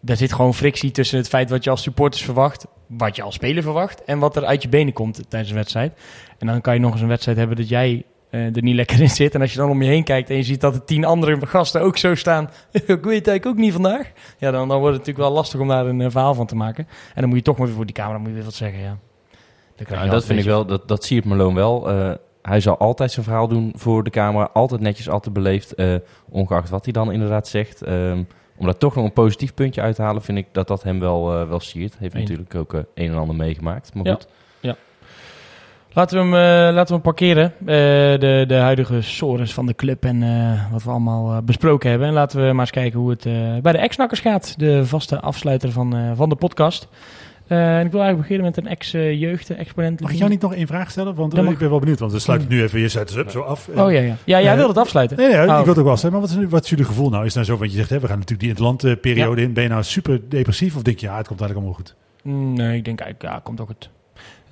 daar 0.00 0.16
zit 0.16 0.32
gewoon 0.32 0.54
frictie 0.54 0.90
tussen 0.90 1.18
het 1.18 1.28
feit 1.28 1.50
wat 1.50 1.64
je 1.64 1.70
als 1.70 1.82
supporters 1.82 2.22
verwacht, 2.22 2.66
wat 2.86 3.16
je 3.16 3.22
als 3.22 3.34
speler 3.34 3.62
verwacht 3.62 4.04
en 4.04 4.18
wat 4.18 4.36
er 4.36 4.44
uit 4.44 4.62
je 4.62 4.68
benen 4.68 4.92
komt 4.92 5.20
tijdens 5.28 5.50
een 5.50 5.56
wedstrijd. 5.56 5.98
En 6.38 6.46
dan 6.46 6.60
kan 6.60 6.74
je 6.74 6.80
nog 6.80 6.92
eens 6.92 7.00
een 7.00 7.08
wedstrijd 7.08 7.38
hebben 7.38 7.56
dat 7.56 7.68
jij 7.68 8.04
er 8.44 8.62
niet 8.62 8.74
lekker 8.74 9.00
in 9.00 9.10
zit. 9.10 9.34
En 9.34 9.40
als 9.40 9.52
je 9.52 9.58
dan 9.58 9.70
om 9.70 9.82
je 9.82 9.88
heen 9.88 10.04
kijkt 10.04 10.30
en 10.30 10.36
je 10.36 10.42
ziet 10.42 10.60
dat 10.60 10.74
de 10.74 10.84
tien 10.84 11.04
andere 11.04 11.46
gasten 11.46 11.80
ook 11.82 11.96
zo 11.96 12.14
staan, 12.14 12.50
ik 12.72 12.86
weet 12.86 13.06
eigenlijk 13.06 13.46
ook 13.46 13.56
niet 13.56 13.72
vandaag. 13.72 14.12
Ja, 14.38 14.50
dan, 14.50 14.68
dan 14.68 14.78
wordt 14.80 14.96
het 14.96 15.06
natuurlijk 15.06 15.28
wel 15.28 15.36
lastig 15.36 15.60
om 15.60 15.68
daar 15.68 15.86
een 15.86 16.00
eh, 16.00 16.10
verhaal 16.10 16.34
van 16.34 16.46
te 16.46 16.56
maken. 16.56 16.86
En 17.14 17.20
dan 17.20 17.28
moet 17.28 17.38
je 17.38 17.44
toch 17.44 17.56
maar 17.56 17.66
weer 17.66 17.76
voor 17.76 17.86
die 17.86 17.94
camera 17.94 18.18
moet 18.18 18.28
je 18.28 18.34
weer 18.34 18.44
wat 18.44 18.54
zeggen, 18.54 18.80
ja. 18.80 18.96
Dat 20.10 20.24
vind 20.24 20.38
ik 20.38 20.44
wel, 20.44 20.66
dat, 20.66 20.88
dat 20.88 21.04
zie 21.04 21.18
ik 21.18 21.24
Malone 21.24 21.54
wel. 21.54 21.88
Eh, 21.90 22.10
hij 22.42 22.60
zal 22.60 22.78
altijd 22.78 23.12
zijn 23.12 23.24
verhaal 23.24 23.48
doen 23.48 23.72
voor 23.76 24.04
de 24.04 24.10
camera. 24.10 24.48
Altijd 24.52 24.80
netjes, 24.80 25.08
altijd 25.08 25.34
beleefd. 25.34 25.74
eh, 25.74 25.94
ongeacht 26.28 26.68
wat 26.70 26.84
hij 26.84 26.92
dan 26.92 27.12
inderdaad 27.12 27.48
zegt. 27.48 27.82
Ehm, 27.82 28.22
om 28.56 28.64
daar 28.64 28.76
toch 28.76 28.94
nog 28.94 29.04
een 29.04 29.12
positief 29.12 29.54
puntje 29.54 29.80
uit 29.80 29.94
te 29.96 30.02
halen, 30.02 30.22
vind 30.22 30.38
ik 30.38 30.46
dat 30.52 30.68
dat 30.68 30.82
hem 30.82 31.00
wel, 31.00 31.40
eh, 31.40 31.48
wel 31.48 31.60
siert. 31.60 31.94
Heeft 31.98 32.14
natuurlijk 32.14 32.54
ook 32.54 32.74
eh, 32.74 32.80
een 32.94 33.10
en 33.10 33.16
ander 33.18 33.36
meegemaakt. 33.36 33.94
Maar 33.94 34.04
Ja. 34.04 34.12
goed. 34.12 34.28
Laten 35.96 36.16
we 36.16 36.22
hem, 36.22 36.34
eh, 36.34 36.74
laten 36.74 36.86
we 36.86 36.92
hem 36.92 37.00
parkeren. 37.00 37.52
Eh, 37.60 37.66
de, 38.20 38.44
de 38.48 38.54
huidige 38.54 39.00
sores 39.02 39.54
van 39.54 39.66
de 39.66 39.74
club 39.74 40.04
en 40.04 40.22
eh, 40.22 40.72
wat 40.72 40.82
we 40.82 40.90
allemaal 40.90 41.42
besproken 41.42 41.90
hebben. 41.90 42.08
En 42.08 42.14
laten 42.14 42.38
we 42.46 42.52
maar 42.52 42.60
eens 42.60 42.70
kijken 42.70 42.98
hoe 43.00 43.10
het 43.10 43.22
bij 43.62 43.72
de 43.72 43.78
ex-nakkers 43.78 44.20
gaat. 44.20 44.54
De 44.58 44.86
vaste 44.86 45.20
afsluiter 45.20 45.72
van, 45.72 45.94
van 46.16 46.28
de 46.28 46.34
podcast. 46.36 46.88
En 47.46 47.86
ik 47.86 47.92
wil 47.92 48.00
eigenlijk 48.02 48.16
beginnen 48.28 48.44
met 48.44 48.56
een 48.56 48.66
ex-jeugd-exponent. 48.66 50.00
Mag 50.00 50.10
ik 50.10 50.16
jou 50.16 50.30
niet 50.30 50.40
nog 50.42 50.54
één 50.54 50.66
vraag 50.66 50.90
stellen? 50.90 51.14
Want 51.14 51.32
mag. 51.34 51.52
ik 51.52 51.58
ben 51.58 51.70
wel 51.70 51.78
benieuwd, 51.78 51.98
want 51.98 52.12
we 52.12 52.18
sluiten 52.18 52.48
nu 52.48 52.62
even, 52.62 52.80
je 52.80 52.88
zet 52.88 53.14
het 53.14 53.30
zo 53.30 53.40
af. 53.40 53.68
Oh 53.68 53.92
ja, 53.92 54.00
ja. 54.00 54.14
Ja, 54.24 54.40
jij 54.40 54.50
Eh, 54.50 54.54
wilde 54.56 54.68
het 54.68 54.78
afsluiten. 54.78 55.16
Nee, 55.16 55.26
nee, 55.28 55.36
Oh. 55.36 55.42
ik 55.42 55.48
wil 55.64 55.66
het 55.66 55.78
ook 55.78 55.84
wel 55.84 55.96
zeggen. 55.96 56.10
Maar 56.12 56.20
wat 56.20 56.30
is, 56.30 56.36
nu- 56.36 56.48
wat 56.48 56.64
is 56.64 56.70
jullie 56.70 56.84
gevoel 56.84 57.08
nou? 57.10 57.24
Is 57.24 57.34
het 57.34 57.34
nou 57.34 57.46
zo, 57.46 57.56
want 57.56 57.70
je 57.70 57.76
zegt, 57.76 57.90
hè, 57.90 57.98
we 58.00 58.06
gaan 58.06 58.18
natuurlijk 58.18 58.40
die 58.40 58.48
interlandperiode 58.48 59.42
in. 59.42 59.52
Ben 59.52 59.62
je 59.62 59.68
nou 59.68 59.82
super 59.82 60.20
depressief 60.28 60.76
of 60.76 60.82
denk 60.82 60.98
je, 60.98 61.06
ja, 61.06 61.16
het 61.16 61.26
komt 61.28 61.40
eigenlijk 61.40 61.68
allemaal 61.68 61.84
goed? 61.86 61.96
Mm, 62.22 62.52
Nee, 62.52 62.76
ik 62.76 62.84
denk 62.84 63.00
eigenlijk, 63.00 63.32
ja, 63.34 63.40
komt 63.42 63.60
ook 63.60 63.68
het. 63.68 63.88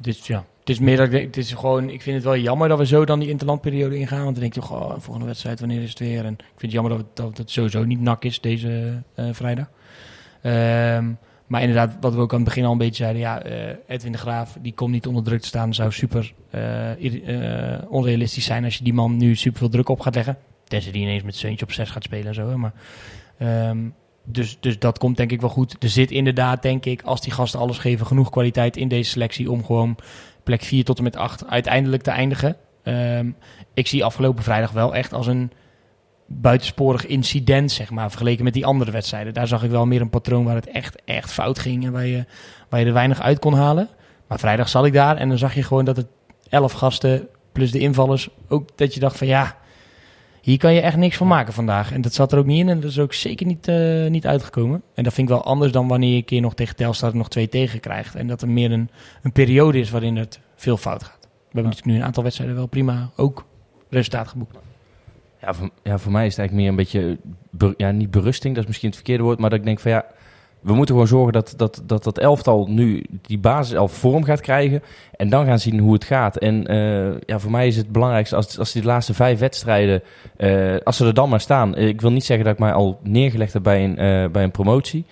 Is, 0.02 0.26
ja, 0.26 0.44
het 0.64 0.68
is 0.74 0.78
meer 0.78 1.00
ik 1.12 1.12
het 1.24 1.36
is 1.36 1.52
gewoon, 1.52 1.90
ik 1.90 2.02
vind 2.02 2.16
het 2.16 2.24
wel 2.24 2.36
jammer 2.36 2.68
dat 2.68 2.78
we 2.78 2.86
zo 2.86 3.04
dan 3.04 3.18
die 3.18 3.28
interlandperiode 3.28 3.98
ingaan. 3.98 4.22
Want 4.22 4.30
dan 4.36 4.40
denk 4.40 4.54
ik 4.54 4.62
toch, 4.62 4.94
volgende 4.98 5.26
wedstrijd, 5.26 5.60
wanneer 5.60 5.82
is 5.82 5.88
het 5.90 5.98
weer? 5.98 6.24
En 6.24 6.32
ik 6.32 6.44
vind 6.56 6.60
het 6.60 6.72
jammer 6.72 6.90
dat, 6.92 7.26
het- 7.26 7.36
dat 7.36 7.50
sowieso 7.50 7.84
niet 7.84 8.00
nak 8.00 8.24
is 8.24 8.40
deze 8.40 9.02
eh, 9.14 9.28
vrijdag. 9.32 9.70
Ehm, 10.42 11.12
maar 11.46 11.60
inderdaad, 11.60 11.96
wat 12.00 12.14
we 12.14 12.20
ook 12.20 12.30
aan 12.32 12.38
het 12.38 12.48
begin 12.48 12.64
al 12.64 12.72
een 12.72 12.78
beetje 12.78 12.94
zeiden, 13.02 13.20
ja, 13.22 13.42
eh, 13.42 13.74
Edwin 13.86 14.12
de 14.12 14.18
Graaf, 14.18 14.56
die 14.62 14.74
komt 14.74 14.90
niet 14.90 15.06
onder 15.06 15.22
druk 15.24 15.40
te 15.40 15.46
staan. 15.46 15.74
zou 15.74 15.92
super 15.92 16.32
eh, 16.50 17.78
onrealistisch 17.88 18.44
zijn 18.44 18.64
als 18.64 18.76
je 18.76 18.84
die 18.84 18.92
man 18.94 19.16
nu 19.16 19.34
super 19.36 19.58
veel 19.58 19.68
druk 19.68 19.88
op 19.88 20.00
gaat 20.00 20.14
leggen. 20.14 20.36
Tenzij 20.64 20.92
die 20.92 21.02
ineens 21.02 21.22
met 21.22 21.36
Seuntje 21.36 21.64
op 21.64 21.72
6 21.72 21.90
gaat 21.90 22.02
spelen 22.02 22.26
en 22.26 22.34
zo. 22.34 22.58
Maar, 22.58 22.72
ehm, 23.38 23.78
dus, 24.24 24.56
dus 24.60 24.78
dat 24.78 24.98
komt 24.98 25.16
denk 25.16 25.32
ik 25.32 25.40
wel 25.40 25.50
goed. 25.50 25.76
Er 25.82 25.88
zit 25.88 26.10
inderdaad, 26.10 26.62
denk 26.62 26.84
ik, 26.84 27.02
als 27.02 27.20
die 27.20 27.32
gasten 27.32 27.60
alles 27.60 27.78
geven, 27.78 28.06
genoeg 28.06 28.30
kwaliteit 28.30 28.76
in 28.76 28.88
deze 28.88 29.10
selectie 29.10 29.50
om 29.50 29.64
gewoon 29.64 29.96
plek 30.44 30.62
4 30.62 30.84
tot 30.84 30.98
en 30.98 31.04
met 31.04 31.16
8 31.16 31.46
uiteindelijk 31.46 32.02
te 32.02 32.10
eindigen. 32.10 32.56
Ehm, 32.82 33.30
ik 33.74 33.86
zie 33.86 34.04
afgelopen 34.04 34.44
vrijdag 34.44 34.70
wel 34.70 34.94
echt 34.94 35.12
als 35.12 35.26
een 35.26 35.50
buitensporig 36.26 37.06
incident, 37.06 37.72
zeg 37.72 37.90
maar, 37.90 38.10
vergeleken 38.10 38.44
met 38.44 38.52
die 38.52 38.66
andere 38.66 38.90
wedstrijden. 38.90 39.34
Daar 39.34 39.46
zag 39.46 39.62
ik 39.62 39.70
wel 39.70 39.86
meer 39.86 40.00
een 40.00 40.10
patroon 40.10 40.44
waar 40.44 40.54
het 40.54 40.66
echt, 40.66 41.02
echt 41.04 41.32
fout 41.32 41.58
ging 41.58 41.84
en 41.84 41.92
waar 41.92 42.06
je, 42.06 42.24
waar 42.68 42.80
je 42.80 42.86
er 42.86 42.92
weinig 42.92 43.20
uit 43.20 43.38
kon 43.38 43.54
halen. 43.54 43.88
Maar 44.26 44.38
vrijdag 44.38 44.68
zat 44.68 44.86
ik 44.86 44.92
daar 44.92 45.16
en 45.16 45.28
dan 45.28 45.38
zag 45.38 45.54
je 45.54 45.62
gewoon 45.62 45.84
dat 45.84 45.96
het 45.96 46.06
11 46.48 46.72
gasten 46.72 47.28
plus 47.52 47.70
de 47.70 47.78
invallers 47.78 48.28
ook 48.48 48.68
dat 48.76 48.94
je 48.94 49.00
dacht 49.00 49.16
van 49.16 49.26
ja, 49.26 49.56
hier 50.44 50.58
kan 50.58 50.74
je 50.74 50.80
echt 50.80 50.96
niks 50.96 51.16
van 51.16 51.26
maken 51.26 51.52
vandaag. 51.52 51.92
En 51.92 52.00
dat 52.00 52.14
zat 52.14 52.32
er 52.32 52.38
ook 52.38 52.46
niet 52.46 52.60
in 52.60 52.68
en 52.68 52.80
dat 52.80 52.90
is 52.90 52.98
ook 52.98 53.12
zeker 53.12 53.46
niet, 53.46 53.68
eh, 53.68 54.06
niet 54.06 54.26
uitgekomen. 54.26 54.82
En 54.94 55.04
dat 55.04 55.12
vind 55.12 55.28
ik 55.28 55.34
wel 55.34 55.44
anders 55.44 55.72
dan 55.72 55.88
wanneer 55.88 56.10
je 56.10 56.16
een 56.16 56.24
keer 56.24 56.40
nog 56.40 56.54
tegen 56.54 56.76
Telstar 56.76 57.16
nog 57.16 57.28
twee 57.28 57.48
tegen 57.48 57.80
krijgt. 57.80 58.14
En 58.14 58.26
dat 58.26 58.42
er 58.42 58.48
meer 58.48 58.72
een, 58.72 58.90
een 59.22 59.32
periode 59.32 59.78
is 59.78 59.90
waarin 59.90 60.16
het 60.16 60.40
veel 60.56 60.76
fout 60.76 61.02
gaat. 61.02 61.18
We 61.20 61.28
hebben 61.44 61.62
natuurlijk 61.62 61.86
nu 61.86 61.94
een 61.96 62.04
aantal 62.04 62.22
wedstrijden 62.22 62.56
wel 62.56 62.66
prima 62.66 63.10
ook 63.16 63.44
resultaat 63.90 64.28
geboekt. 64.28 64.58
Ja 65.40 65.54
voor, 65.54 65.70
ja, 65.82 65.98
voor 65.98 66.12
mij 66.12 66.26
is 66.26 66.36
het 66.36 66.38
eigenlijk 66.38 66.52
meer 66.52 66.68
een 66.68 67.18
beetje, 67.58 67.74
ja, 67.76 67.90
niet 67.90 68.10
berusting, 68.10 68.54
dat 68.54 68.62
is 68.62 68.68
misschien 68.68 68.88
het 68.88 68.98
verkeerde 68.98 69.22
woord, 69.22 69.38
maar 69.38 69.50
dat 69.50 69.58
ik 69.58 69.64
denk 69.64 69.80
van 69.80 69.90
ja, 69.90 70.06
we 70.64 70.74
moeten 70.74 70.94
gewoon 70.94 71.08
zorgen 71.08 71.32
dat 71.32 71.54
dat, 71.56 71.82
dat, 71.86 72.04
dat 72.04 72.18
elftal 72.18 72.66
nu 72.68 73.04
die 73.22 73.38
basiself 73.38 73.92
vorm 73.92 74.24
gaat 74.24 74.40
krijgen 74.40 74.82
en 75.16 75.28
dan 75.28 75.46
gaan 75.46 75.58
zien 75.58 75.78
hoe 75.78 75.92
het 75.92 76.04
gaat. 76.04 76.36
En 76.36 76.66
eh, 76.66 77.20
ja, 77.26 77.38
voor 77.38 77.50
mij 77.50 77.66
is 77.66 77.76
het 77.76 77.92
belangrijkste 77.92 78.36
als, 78.36 78.58
als 78.58 78.72
die 78.72 78.84
laatste 78.84 79.14
vijf 79.14 79.38
wedstrijden, 79.38 80.02
eh, 80.36 80.76
als 80.84 80.96
ze 80.96 81.06
er 81.06 81.14
dan 81.14 81.28
maar 81.28 81.40
staan. 81.40 81.76
Ik 81.76 82.00
wil 82.00 82.12
niet 82.12 82.24
zeggen 82.24 82.44
dat 82.44 82.54
ik 82.54 82.60
mij 82.60 82.72
al 82.72 83.00
neergelegd 83.02 83.52
heb 83.52 83.62
bij 83.62 83.84
een, 83.84 83.98
eh, 83.98 84.30
bij 84.30 84.42
een 84.42 84.50
promotie. 84.50 85.04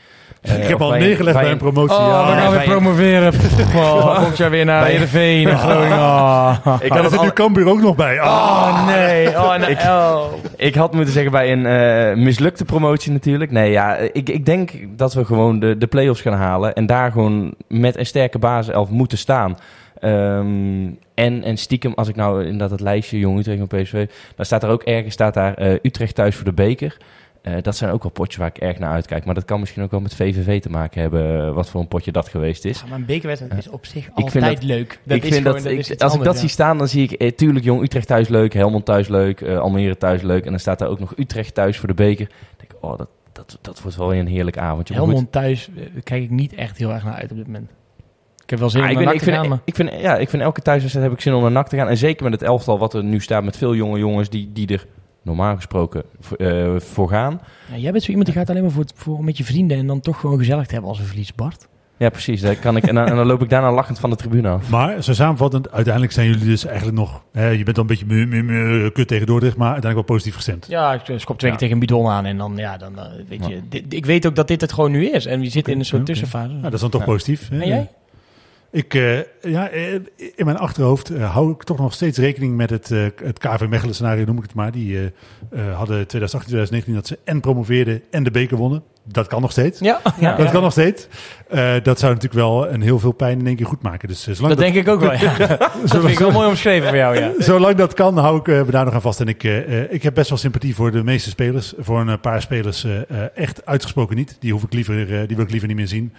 Eh, 0.43 0.62
ik 0.62 0.68
heb 0.68 0.80
al 0.80 0.90
neergelegd 0.90 1.40
bij 1.40 1.51
een 1.51 1.59
promotie. 1.59 1.97
Oh, 1.97 2.07
ja. 2.07 2.34
we 2.34 2.40
gaan 2.40 2.51
weer 2.53 2.62
promoveren. 2.62 3.32
Oh, 3.76 4.01
volgend 4.16 4.36
jaar 4.43 4.51
weer 4.51 4.64
naar 4.64 4.84
Heerenveen 4.86 5.49
en 5.49 5.59
Groningen. 5.59 5.99
Oh, 5.99 6.57
Ik 6.80 6.90
Ah, 6.90 7.01
had 7.01 7.11
het 7.12 7.22
nu 7.22 7.30
Cambuur 7.30 7.68
ook 7.68 7.80
nog 7.80 7.97
bij. 7.97 8.20
Ah. 8.20 8.30
oh 8.30 8.86
nee. 8.86 9.28
Oh, 9.28 9.57
nee. 9.57 9.70
Ik- 9.70 9.80
Oh. 9.82 10.22
Ik 10.57 10.74
had 10.74 10.93
moeten 10.95 11.12
zeggen 11.12 11.32
bij 11.32 11.53
een 11.53 11.66
eh, 11.66 12.16
mislukte 12.16 12.64
promotie 12.64 13.12
natuurlijk. 13.12 13.51
Nee, 13.51 13.70
ja, 13.70 13.97
ik, 13.97 14.28
ik 14.28 14.47
denk 14.47 14.70
dat 14.97 15.14
we 15.14 15.24
gewoon 15.24 15.59
de, 15.59 15.78
de 15.78 15.86
play-offs 15.86 16.20
gaan 16.20 16.32
halen. 16.32 16.74
En 16.74 16.86
daar 16.86 17.12
gewoon 17.12 17.55
met 17.68 17.99
een 17.99 18.07
sterke 18.07 18.38
basiself 18.38 18.88
moeten 18.90 19.18
staan. 19.18 19.57
Ehm, 20.01 20.86
en, 21.14 21.43
en 21.43 21.57
stiekem, 21.57 21.93
als 21.95 22.09
ik 22.09 22.16
nou 22.16 22.43
inderdaad 22.45 22.70
het 22.70 22.80
lijstje 22.80 23.18
Jong 23.18 23.38
Utrecht 23.38 23.59
en 23.61 23.66
PSV... 23.82 24.07
dan 24.36 24.45
staat 24.45 24.62
er 24.62 24.68
ook 24.70 24.82
ergens 24.82 25.14
staat 25.14 25.34
daar, 25.34 25.55
eh, 25.55 25.72
Utrecht 25.82 26.14
thuis 26.14 26.34
voor 26.36 26.45
de 26.45 26.53
beker. 26.53 26.97
Eh, 27.43 27.55
dat 27.62 27.76
zijn 27.76 27.90
ook 27.90 28.03
wel 28.03 28.12
potjes 28.12 28.36
waar 28.36 28.49
ik 28.49 28.59
erg 28.59 28.78
naar 28.78 28.90
uitkijk. 28.93 29.24
Maar 29.24 29.34
dat 29.34 29.45
kan 29.45 29.61
misschien 29.61 29.82
ook 29.82 29.90
wel 29.90 30.01
met 30.01 30.14
VVV 30.14 30.61
te 30.61 30.70
maken 30.70 31.01
hebben... 31.01 31.47
eh, 31.47 31.53
wat 31.55 31.68
voor 31.70 31.80
een 31.80 31.88
potje 31.88 32.12
dat 32.12 32.28
geweest 32.28 32.64
is. 32.64 32.80
Ja, 32.80 32.86
maar 32.88 32.99
een 32.99 33.05
bekerwedstrijd 33.07 33.59
is 33.59 33.68
op 33.68 33.86
zich 33.86 34.05
vind 34.05 34.16
altijd 34.16 34.55
dat- 34.55 34.62
leuk. 34.62 35.01
Dat 35.05 35.16
ik 35.16 35.22
is 35.24 35.28
vind 35.32 35.47
gewoon, 35.47 35.62
dat, 35.62 35.72
ik- 35.72 35.78
is 35.78 35.99
als 35.99 36.14
ik 36.14 36.22
dat 36.22 36.38
zie 36.38 36.49
staan, 36.49 36.78
dan 36.78 36.88
zie 36.88 37.03
ik 37.03 37.12
eh, 37.12 37.30
tuurlijk 37.30 37.64
Jong 37.64 37.82
Utrecht 37.82 38.07
thuis 38.07 38.28
leuk, 38.28 38.53
Helmond 38.55 38.84
thuis 38.84 39.09
leuk, 39.09 39.40
eh, 39.40 39.59
Almere 39.59 39.97
thuis 39.97 40.22
leuk. 40.22 40.45
En 40.45 40.51
dan 40.51 40.61
staat 40.61 40.78
daar 40.78 40.88
ook 40.88 40.99
nog 41.01 41.12
Utrecht 41.16 41.55
thuis 41.55 41.78
voor 41.78 41.88
de 41.88 41.95
beker. 41.95 42.26
Dan 42.28 42.36
denk 42.57 42.72
ik, 42.72 42.76
oh, 42.80 42.99
dat, 42.99 43.09
dat, 43.32 43.59
dat 43.61 43.82
wordt 43.82 43.97
wel 43.97 44.09
weer 44.09 44.18
een 44.20 44.26
heerlijk 44.26 44.59
avondje. 44.59 44.95
Goed. 44.95 45.05
Helmond 45.07 45.32
thuis 45.32 45.68
eh, 45.76 45.82
kijk 46.03 46.22
ik 46.22 46.30
niet 46.30 46.55
echt 46.55 46.76
heel 46.78 46.90
erg 46.93 47.05
naar 47.05 47.14
uit 47.14 47.30
op 47.30 47.36
dit 47.36 47.47
moment. 47.47 47.70
Ik 48.43 48.51
heb 48.51 48.59
wel 48.59 48.70
zin 48.70 48.80
Ah, 48.82 48.90
om 48.90 48.99
ik, 48.99 49.05
naar 49.05 49.09
vind, 49.09 49.22
ik, 49.22 49.28
te 49.28 49.34
gaan, 49.34 49.45
vind, 49.49 49.61
ik, 49.64 49.74
vind, 49.74 49.90
ja, 50.03 50.16
ik 50.16 50.28
vind 50.28 50.43
elke 50.43 50.61
thuiswedstrijd 50.61 51.07
heb 51.09 51.16
ik 51.16 51.22
zin 51.22 51.34
om 51.34 51.43
naar 51.43 51.51
NAC 51.51 51.68
te 51.68 51.76
gaan. 51.76 51.88
En 51.88 51.97
zeker 51.97 52.24
met 52.24 52.32
het 52.32 52.43
elftal 52.43 52.78
wat 52.78 52.95
er 52.95 53.05
nu 53.05 53.20
staat 53.20 53.45
met 53.45 53.57
veel 53.57 53.74
jonge 53.74 53.99
jongens 53.99 54.28
die, 54.28 54.51
die 54.53 54.66
er 54.68 54.86
normaal 55.22 55.54
gesproken 55.54 56.02
voor, 56.20 56.36
eh, 56.36 56.80
voor 56.80 57.08
gaan. 57.08 57.32
maar- 57.34 57.76
Ja, 57.76 57.82
jij 57.82 57.90
bent 57.92 58.02
zo 58.02 58.08
iemand 58.10 58.26
die 58.28 58.36
gaat 58.36 58.50
alleen 58.50 58.62
maar 58.62 58.70
voor, 58.70 58.84
voor 58.94 59.24
met 59.24 59.36
je 59.36 59.44
vrienden 59.44 59.78
en 59.78 59.86
dan 59.86 60.00
toch 60.00 60.20
gewoon 60.20 60.38
gezellig 60.38 60.66
te 60.66 60.72
hebben 60.72 60.90
als 60.90 60.98
een 60.98 61.04
verlies, 61.06 61.34
Bart. 61.34 61.68
Ja, 61.96 62.08
precies. 62.08 62.40
Daar 62.40 62.56
kan 62.56 62.76
ik, 62.76 62.84
en, 62.86 62.94
dan, 62.94 63.06
en 63.06 63.16
dan 63.16 63.26
loop 63.26 63.42
ik 63.42 63.48
daarna 63.48 63.72
lachend 63.72 63.98
van 63.98 64.10
de 64.10 64.16
tribune 64.16 64.48
af. 64.48 64.70
Maar 64.70 65.02
zo 65.02 65.12
samenvattend, 65.12 65.70
uiteindelijk 65.72 66.12
zijn 66.14 66.26
jullie 66.26 66.44
dus 66.44 66.64
eigenlijk 66.64 66.96
nog... 66.96 67.22
Hè, 67.32 67.48
je 67.48 67.64
bent 67.64 67.76
dan 67.76 67.84
een 67.88 67.96
beetje 67.98 68.06
mu, 68.06 68.26
mu, 68.26 68.42
mu, 68.42 68.90
kut 68.90 69.08
tegen 69.08 69.26
Dordrecht, 69.26 69.56
maar 69.56 69.72
uiteindelijk 69.72 70.08
wel 70.08 70.16
positief 70.16 70.34
gestemd. 70.36 70.66
Ja, 70.68 70.92
ik 70.92 71.00
schop 71.20 71.38
twee 71.38 71.50
Ja. 71.50 71.56
keer 71.56 71.68
tegen 71.68 71.72
een 71.72 71.78
bidon 71.88 72.08
aan 72.08 72.24
en 72.24 72.36
dan, 72.36 72.52
ja, 72.56 72.76
dan 72.76 72.98
eh, 72.98 73.04
weet 73.28 73.46
je. 73.46 73.60
dit- 73.68 73.92
ik 73.94 74.06
weet 74.06 74.26
ook 74.26 74.34
dat 74.36 74.48
dit 74.48 74.60
het 74.60 74.72
gewoon 74.72 74.90
nu 74.90 75.06
is 75.10 75.26
en 75.26 75.40
we 75.40 75.48
zitten 75.48 75.72
in 75.72 75.78
een 75.78 75.84
soort 75.84 76.06
tussenfase. 76.06 76.48
Nou, 76.48 76.62
dat 76.62 76.72
is 76.72 76.80
dan 76.80 76.90
toch 76.90 77.00
Ja. 77.00 77.06
positief. 77.06 77.48
Hè? 77.48 77.60
En 77.60 77.68
jij? 77.68 77.90
Ik, 78.72 78.94
eh, 78.94 79.18
ja, 79.42 79.68
eh, 79.68 79.94
in 80.16 80.44
mijn 80.44 80.56
achterhoofd 80.56 81.10
eh, 81.10 81.32
hou 81.32 81.50
ik 81.52 81.62
toch 81.62 81.78
nog 81.78 81.92
steeds 81.92 82.18
rekening 82.18 82.56
met 82.56 82.70
het, 82.70 82.90
eh, 82.90 83.04
het 83.22 83.38
KV 83.38 83.66
Mechelen 83.68 83.94
scenario, 83.94 84.24
noem 84.24 84.36
ik 84.36 84.42
het 84.42 84.54
maar. 84.54 84.72
Die 84.72 84.98
eh, 84.98 85.04
eh, 85.04 85.76
hadden 85.76 86.06
2018, 86.06 86.48
2019 86.48 86.94
dat 86.94 87.06
ze 87.06 87.18
en 87.24 87.40
promoveerden 87.40 88.02
en 88.10 88.24
de 88.24 88.30
beker 88.30 88.56
wonnen. 88.56 88.82
Dat 89.04 89.26
kan 89.26 89.40
nog 89.40 89.50
steeds. 89.50 89.78
Ja, 89.78 90.00
ja, 90.18 90.36
Dat 90.36 90.46
ja. 90.46 90.52
kan 90.52 90.62
nog 90.62 90.72
steeds. 90.72 91.08
Eh, 91.48 91.72
dat 91.82 91.98
zou 91.98 92.14
natuurlijk 92.14 92.40
wel 92.40 92.68
een 92.68 92.82
heel 92.82 92.98
veel 92.98 93.12
pijn 93.12 93.38
in 93.38 93.46
één 93.46 93.56
keer 93.56 93.66
goed 93.66 93.82
maken. 93.82 94.08
Dus 94.08 94.22
zolang 94.22 94.48
Dat 94.48 94.58
denk 94.58 94.74
ik 94.74 94.88
ook 94.88 95.00
wel, 95.00 95.12
ja. 95.12 95.36
Dat 95.58 95.90
vind 95.90 96.08
ik 96.08 96.18
wel 96.18 96.30
mooi 96.30 96.48
omschreven 96.48 96.88
voor 96.88 96.96
jou, 96.96 97.18
ja. 97.18 97.32
Zolang 97.38 97.76
dat 97.76 97.94
kan, 97.94 98.18
hou 98.18 98.38
ik 98.38 98.46
me 98.46 98.70
daar 98.70 98.84
nog 98.84 98.94
aan 98.94 99.00
vast. 99.00 99.20
En 99.20 99.28
ik, 99.28 99.42
ik 99.90 100.02
heb 100.02 100.14
best 100.14 100.28
wel 100.28 100.38
sympathie 100.38 100.74
voor 100.74 100.90
de 100.90 101.04
meeste 101.04 101.30
spelers. 101.30 101.74
Voor 101.78 102.00
een 102.00 102.20
paar 102.20 102.42
spelers 102.42 102.86
echt 103.34 103.66
uitgesproken 103.66 104.16
niet. 104.16 104.36
Die, 104.40 104.52
hoef 104.52 104.62
ik 104.62 104.72
liever, 104.72 105.20
eh, 105.20 105.26
die 105.26 105.36
wil 105.36 105.44
ik 105.44 105.50
liever 105.50 105.68
niet 105.68 105.76
meer 105.76 105.88
zien. 105.88 106.12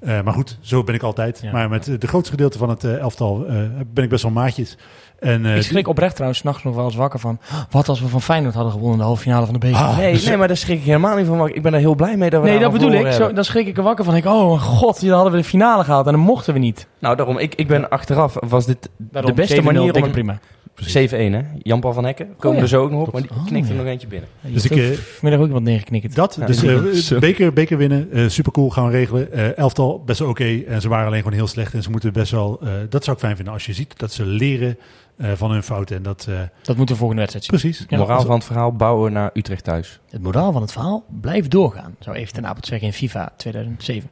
Eh, 0.00 0.20
maar 0.22 0.34
goed, 0.34 0.58
zo 0.60 0.84
ben 0.84 0.94
ik 0.94 1.02
altijd. 1.02 1.40
Ja. 1.42 1.52
Maar 1.52 1.68
met 1.68 1.88
eh, 1.88 1.94
de 1.98 2.06
grootste 2.06 2.30
gedeelte 2.30 2.58
van 2.58 2.68
het 2.68 2.84
eh, 2.84 2.98
elftal 2.98 3.44
eh, 3.46 3.54
ben 3.92 4.04
ik 4.04 4.10
best 4.10 4.22
wel 4.22 4.32
maatjes. 4.32 4.76
En, 5.18 5.46
eh, 5.46 5.56
Ik 5.56 5.62
schrik 5.62 5.88
oprecht 5.88 6.12
trouwens 6.14 6.40
s'nachts 6.40 6.62
nog 6.62 6.74
wel 6.74 6.84
eens 6.84 6.94
wakker 6.94 7.18
van... 7.20 7.38
Wat 7.70 7.88
als 7.88 8.00
we 8.00 8.08
van 8.08 8.22
Feyenoord 8.22 8.54
hadden 8.54 8.72
gewonnen 8.72 8.92
in 8.94 8.98
de 9.00 9.04
halve 9.04 9.22
finale 9.22 9.44
van 9.44 9.54
de 9.54 9.60
beker? 9.60 9.76
Ah, 9.76 9.96
Nee, 9.98 10.12
dus- 10.12 10.24
nee, 10.24 10.36
maar 10.36 10.48
daar 10.48 10.56
schrik 10.56 10.78
ik 10.78 10.84
helemaal 10.84 11.16
niet 11.16 11.26
van. 11.26 11.36
maar 11.36 11.48
Ik 11.50 11.62
ben 11.62 11.74
er 11.74 11.80
heel 11.80 11.94
blij 11.94 12.16
mee 12.16 12.30
dat 12.30 12.40
we 12.42 12.48
nee, 12.48 12.58
daar 12.58 12.70
dat 12.70 12.80
bedoel 12.80 12.92
ik. 13.06 13.12
Zo, 13.12 13.32
dan 13.32 13.44
schrik 13.44 13.66
ik 13.66 13.76
er 13.76 13.82
wakker 13.82 14.04
van. 14.04 14.16
Ik, 14.16 14.24
oh 14.26 14.46
mijn 14.48 14.60
god, 14.60 14.98
hier 14.98 15.12
hadden 15.12 15.32
we 15.32 15.38
de 15.38 15.44
finale 15.44 15.84
gehaald 15.84 16.06
en 16.06 16.12
dan 16.12 16.20
mochten 16.20 16.52
we 16.52 16.58
niet. 16.58 16.86
Nou, 16.98 17.16
daarom. 17.16 17.38
Ik, 17.38 17.54
ik 17.54 17.66
ben 17.68 17.88
achteraf, 17.88 18.36
was 18.48 18.66
dit 18.66 18.90
Daarom, 18.96 19.30
de 19.30 19.36
beste 19.40 19.60
7-0, 19.60 19.64
manier 19.64 19.94
om... 19.94 20.02
een- 20.02 20.10
prima. 20.10 20.38
7-1, 20.86 20.88
hè? 21.10 21.40
Jan-Paul 21.62 21.92
van 21.92 22.04
Hekken. 22.04 22.28
Komen 22.36 22.56
ja. 22.56 22.62
er 22.62 22.68
zo 22.68 22.82
ook 22.82 22.90
nog 22.90 23.06
op, 23.06 23.12
maar 23.12 23.22
die 23.22 23.30
Oh, 23.30 23.46
knikt 23.46 23.68
er 23.68 23.74
nog 23.74 23.84
eentje 23.86 24.06
binnen. 24.06 24.28
Dus 24.40 24.64
ik, 24.64 24.70
eh, 24.70 24.84
vanmiddag 24.90 25.40
ook 25.40 25.46
iemand 25.46 25.64
neergeknikkerd. 25.64 26.14
dat, 26.14 26.36
Ja. 26.40 26.46
dus 26.46 26.62
eh, 26.62 26.76
Zo. 26.92 27.18
beker, 27.18 27.52
beker 27.52 27.76
winnen, 27.78 28.08
eh 28.12 28.28
supercool, 28.28 28.70
gaan 28.70 28.86
we 28.86 28.90
regelen. 28.92 29.32
Eh, 29.32 29.58
elftal, 29.58 30.02
best 30.06 30.18
wel 30.18 30.28
oké. 30.28 30.60
En 30.68 30.80
ze 30.80 30.88
waren 30.88 31.06
alleen 31.06 31.22
gewoon 31.22 31.36
heel 31.36 31.46
slecht. 31.46 31.74
En 31.74 31.82
ze 31.82 31.90
moeten 31.90 32.12
best 32.12 32.30
wel, 32.32 32.58
eh, 32.62 32.68
dat 32.88 33.04
zou 33.04 33.16
ik 33.16 33.22
fijn 33.22 33.36
vinden 33.36 33.54
als 33.54 33.66
je 33.66 33.72
ziet 33.72 33.98
dat 33.98 34.12
ze 34.12 34.24
leren 34.26 34.78
eh, 35.16 35.30
van 35.34 35.50
hun 35.50 35.62
fouten. 35.62 35.96
En 35.96 36.02
dat, 36.02 36.26
eh, 36.28 36.34
Dat 36.62 36.76
moet 36.76 36.88
de 36.88 36.96
volgende 36.96 37.20
wedstrijd 37.22 37.46
zien. 37.46 37.60
precies. 37.60 37.86
Ja, 37.88 37.98
Moraal 37.98 38.22
van 38.22 38.34
het 38.34 38.44
verhaal, 38.44 38.72
bouwen 38.72 39.12
naar 39.12 39.30
Utrecht 39.34 39.64
thuis. 39.64 40.00
Het 40.10 40.22
moraal 40.22 40.52
van 40.52 40.62
het 40.62 40.72
verhaal 40.72 41.04
blijft 41.20 41.50
doorgaan. 41.50 41.96
Zou 41.98 42.16
even 42.16 42.32
ten 42.32 42.46
Apel 42.46 42.62
zeggen 42.66 42.86
in 42.86 42.92
FIFA 42.92 43.32
2007. 43.36 44.10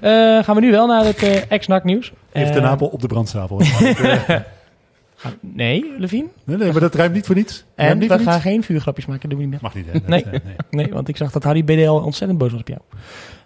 Eh, 0.00 0.10
gaan 0.44 0.54
we 0.54 0.60
nu 0.60 0.70
wel 0.70 0.86
naar 0.86 1.04
het 1.04 1.22
eh 1.22 1.50
ex-NAC 1.50 1.84
nieuws. 1.84 2.12
Heeft 2.32 2.48
Eh, 2.48 2.54
de 2.54 2.60
Napel 2.60 2.86
op 2.86 3.00
de 3.00 3.06
brandstapel. 3.06 3.60
nee, 5.22 5.32
gaan- 5.32 5.38
Nee, 5.40 5.84
Levine. 5.98 6.28
nee, 6.44 6.72
maar 6.72 6.80
dat 6.80 6.94
ruimt 6.94 7.14
niet 7.14 7.26
voor 7.26 7.34
niets. 7.34 7.64
En 7.74 7.98
niet 7.98 8.08
we 8.08 8.14
voor 8.14 8.24
gaan 8.24 8.32
niets. 8.34 8.44
geen 8.46 8.62
vuurgrapjes 8.62 9.06
maken, 9.06 9.28
doen 9.28 9.38
we 9.38 9.44
niet 9.44 9.52
meer. 9.52 9.62
Mag 9.62 9.74
niet, 9.74 9.86
hè? 9.92 9.98
Nee. 10.06 10.24
eh, 10.24 10.30
nee. 10.30 10.40
Nee, 10.70 10.92
want 10.92 11.08
ik 11.08 11.16
zag 11.16 11.32
dat 11.32 11.42
Harry 11.42 11.64
BDL 11.64 11.90
ontzettend 11.90 12.38
boos 12.38 12.50
was 12.52 12.60
op 12.60 12.68
jou. 12.68 12.80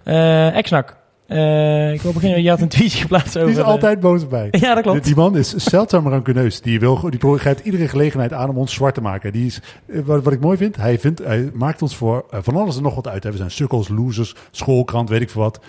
Eh 0.05 0.57
ex-NAC. 0.57 0.97
Eh, 1.33 1.93
ik 1.93 2.01
wil 2.03 2.13
beginnen. 2.13 2.43
Je 2.43 2.49
had 2.49 2.61
een 2.61 2.69
tweetje 2.69 2.99
geplaatst 3.01 3.37
over... 3.37 3.49
Die 3.49 3.59
is 3.59 3.65
altijd 3.65 4.01
boos 4.01 4.27
bij. 4.29 4.49
Ja, 4.61 4.75
dat 4.75 4.83
klopt. 4.83 5.05
Die 5.05 5.17
man 5.17 5.37
is 5.37 5.55
zeldzaam 5.55 6.09
rancuneus. 6.09 6.61
Die, 6.61 6.81
wil, 6.81 7.11
die 7.11 7.39
grijpt 7.39 7.61
iedere 7.67 7.89
gelegenheid 7.89 8.33
aan 8.33 8.49
om 8.49 8.57
ons 8.59 8.75
zwart 8.75 8.95
te 8.95 9.01
maken. 9.01 9.33
Die 9.33 9.47
is, 9.47 9.61
eh, 9.87 10.01
wat, 10.05 10.23
wat 10.25 10.33
ik 10.33 10.41
mooi 10.41 10.57
vind, 10.57 10.77
hij, 10.77 10.99
vindt, 10.99 11.25
hij 11.25 11.51
maakt 11.55 11.83
ons 11.83 11.97
voor 11.97 12.25
eh, 12.31 12.39
van 12.43 12.57
alles 12.57 12.77
en 12.77 12.83
nog 12.83 12.95
wat 12.95 13.09
uit. 13.09 13.25
hè. 13.25 13.31
We 13.31 13.37
zijn 13.37 13.51
sukkels, 13.51 13.89
losers, 13.89 14.35
schoolkrant, 14.51 15.09
weet 15.09 15.21
ik 15.21 15.31
veel 15.31 15.43
wat. 15.43 15.61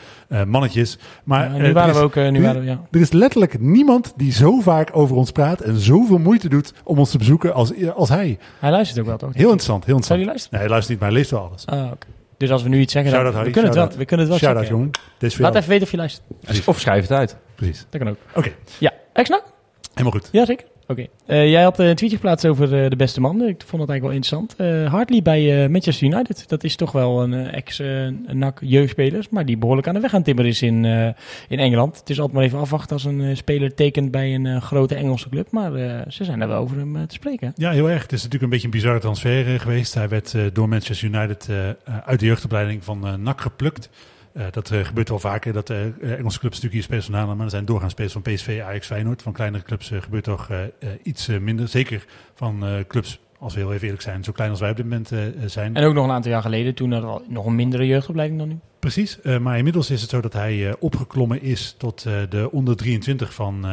mannetjes. 0.47 0.97
Maar 1.24 1.51
Ja, 1.55 1.57
nu 1.57 1.74
waren 1.74 1.89
is- 1.93 1.97
we 1.97 2.03
ook... 2.03 2.16
nu 2.16 2.22
er- 2.22 2.41
waren 2.41 2.61
we, 2.61 2.68
ja. 2.68 2.82
Er 2.91 2.99
is 3.01 3.11
letterlijk 3.11 3.59
niemand 3.59 4.14
die 4.16 4.32
zo 4.32 4.59
vaak 4.59 4.89
over 4.93 5.16
ons 5.16 5.32
praat 5.32 5.61
en 5.61 5.78
zoveel 5.80 6.18
moeite 6.18 6.49
doet 6.49 6.74
om 6.84 6.97
ons 6.99 7.11
te 7.11 7.18
bezoeken 7.18 7.53
als, 7.53 7.72
als 7.95 8.09
hij. 8.09 8.38
Hij 8.59 8.72
luistert 8.72 8.99
ook 8.99 9.05
wel, 9.05 9.18
toch? 9.18 9.34
Heel 9.34 9.41
interessant, 9.43 9.86
heel 9.86 10.03
Zou 10.03 10.20
interessant. 10.20 10.20
hij 10.20 10.28
luisteren? 10.30 10.49
Nee, 10.59 10.61
hij 10.61 10.70
luistert 10.70 10.89
niet, 10.89 10.99
maar 10.99 11.09
hij 11.09 11.18
leest 11.20 11.32
wel 11.32 11.41
alles. 11.49 11.66
Ah, 11.66 11.91
oké. 11.91 12.07
Dus 12.44 12.52
als 12.52 12.64
we 12.64 12.70
nu 12.70 12.80
iets 12.80 12.94
zeggen, 12.94 13.12
dan, 13.12 13.24
we, 13.24 13.32
kunnen 13.32 13.44
het 13.46 13.54
wel, 13.64 13.74
shout-out. 13.74 13.96
we 13.98 14.06
kunnen 14.06 14.30
het 14.30 14.30
wel 14.30 14.38
Shout-out, 14.38 14.66
checken. 14.66 14.78
jongen. 14.78 14.91
Laat 15.20 15.32
jou. 15.54 15.56
even 15.56 15.70
weten 15.70 15.84
of 15.86 15.91
je 15.91 15.98
luistert. 15.98 16.68
Of 16.68 16.80
schrijf 16.80 17.02
het 17.02 17.12
uit. 17.12 17.38
Precies. 17.56 17.86
Dat 17.89 18.02
kan 18.02 18.10
ook. 18.10 18.18
Oké, 18.36 18.52
Ja, 18.80 18.91
ex-NAC? 19.14 19.44
helemaal 19.94 20.12
goed. 20.12 20.30
Ja, 20.32 20.46
Oké. 20.88 21.08
Eh, 21.26 21.50
jij 21.50 21.64
had 21.64 21.80
eh, 21.80 21.88
een 21.88 21.96
tweetje 21.96 22.16
geplaatst 22.16 22.48
over 22.48 22.84
eh, 22.84 22.90
de 22.90 22.96
beste 22.96 23.22
man. 23.22 23.42
Ik 23.42 23.64
vond 23.66 23.82
dat 23.82 23.90
eigenlijk 23.90 24.02
wel 24.02 24.12
interessant. 24.12 24.92
Hartley 24.92 25.22
bij 25.22 25.70
Manchester 25.70 26.08
United. 26.08 26.50
Dat 26.50 26.64
is 26.64 26.76
toch 26.76 26.92
wel 26.92 27.24
een 27.24 27.34
eh, 27.34 27.54
ex-NAC 27.54 28.60
jeugdspeler. 28.62 29.26
Maar 29.30 29.46
die 29.46 29.58
behoorlijk 29.58 29.88
aan 29.88 29.94
de 29.94 30.00
weg 30.00 30.10
aan 30.12 30.16
het 30.16 30.26
timmeren 30.26 30.52
is 30.52 30.62
in, 30.62 30.86
in 31.48 31.60
Engeland. 31.60 32.00
Het 32.00 32.10
is 32.10 32.18
altijd 32.20 32.38
maar 32.38 32.46
even 32.46 32.60
afwachten 32.60 32.96
als 32.96 33.06
een 33.06 33.38
speler 33.38 33.74
tekent 33.74 34.12
bij 34.12 34.34
een 34.34 34.62
grote 34.62 34.96
Engelse 34.96 35.30
club. 35.30 35.52
Maar 35.52 35.72
ze 36.08 36.24
zijn 36.24 36.42
er 36.42 36.48
wel 36.48 36.60
over 36.60 36.78
hem 36.78 37.08
te 37.08 37.14
spreken. 37.14 37.52
Ja, 37.56 37.72
heel 37.72 37.90
erg. 37.90 38.02
Het 38.02 38.12
is 38.12 38.24
natuurlijk 38.24 38.44
een 38.44 38.50
beetje 38.50 38.66
een 38.66 38.74
bizarre 38.74 39.00
transfer 39.00 39.60
geweest. 39.60 39.94
Hij 39.94 40.10
werd 40.10 40.36
door 40.54 40.70
Manchester 40.70 41.08
United 41.08 41.50
uit 42.06 42.20
de 42.20 42.26
jeugdopleiding 42.26 42.84
van 42.84 43.22
NAC 43.24 43.42
geplukt. 43.42 43.90
Eh, 44.34 44.46
dat 44.52 44.72
eh, 44.72 44.80
gebeurt 44.80 45.10
wel 45.10 45.20
vaker, 45.20 45.54
dat 45.54 45.70
eh, 45.70 45.82
Engelse 46.02 46.40
clubs 46.40 46.62
natuurlijk 46.62 46.74
hier 46.74 46.84
spelers. 46.84 47.10
Maar 47.10 47.40
er 47.40 47.50
zijn 47.50 47.66
doorgaans 47.66 47.92
spelers 47.92 48.14
van 48.14 48.22
PSV, 48.22 48.62
Ajax, 48.66 48.88
Feyenoord. 48.88 49.22
Van 49.22 49.34
kleinere 49.34 49.64
clubs 49.64 49.92
gebeurt 50.00 50.24
toch 50.24 50.50
iets 51.04 51.28
minder. 51.28 51.68
Zeker 51.68 52.06
van 52.34 52.84
clubs, 52.88 53.20
als 53.40 53.54
we 53.54 53.60
heel 53.60 53.74
even 53.74 53.84
eerlijk 53.84 54.04
zijn, 54.04 54.24
zo 54.24 54.32
klein 54.32 54.50
als 54.50 54.60
wij 54.60 54.70
op 54.70 54.76
dit 54.76 54.86
moment 54.86 55.12
zijn. 55.46 55.76
En 55.76 55.86
ook 55.86 55.94
nog 55.94 56.04
een 56.04 56.12
aantal 56.12 56.32
jaar 56.32 56.42
geleden, 56.42 56.76
toen 56.76 56.92
er 56.92 57.04
al 57.04 57.22
nog 57.28 57.46
een 57.46 57.56
mindere 57.56 57.88
jeugdopleiding 57.88 58.40
dan 58.40 58.50
nu. 58.50 58.60
Precies, 58.80 59.20
maar 59.42 59.58
inmiddels 59.58 59.90
is 59.90 60.02
het 60.02 60.10
zo 60.10 60.22
dat 60.22 60.34
hij 60.34 60.76
opgeklommen 60.80 61.42
is 61.42 61.76
tot 61.78 62.04
de 62.30 62.50
onder 62.52 62.76
23 62.76 63.34
van, 63.34 63.66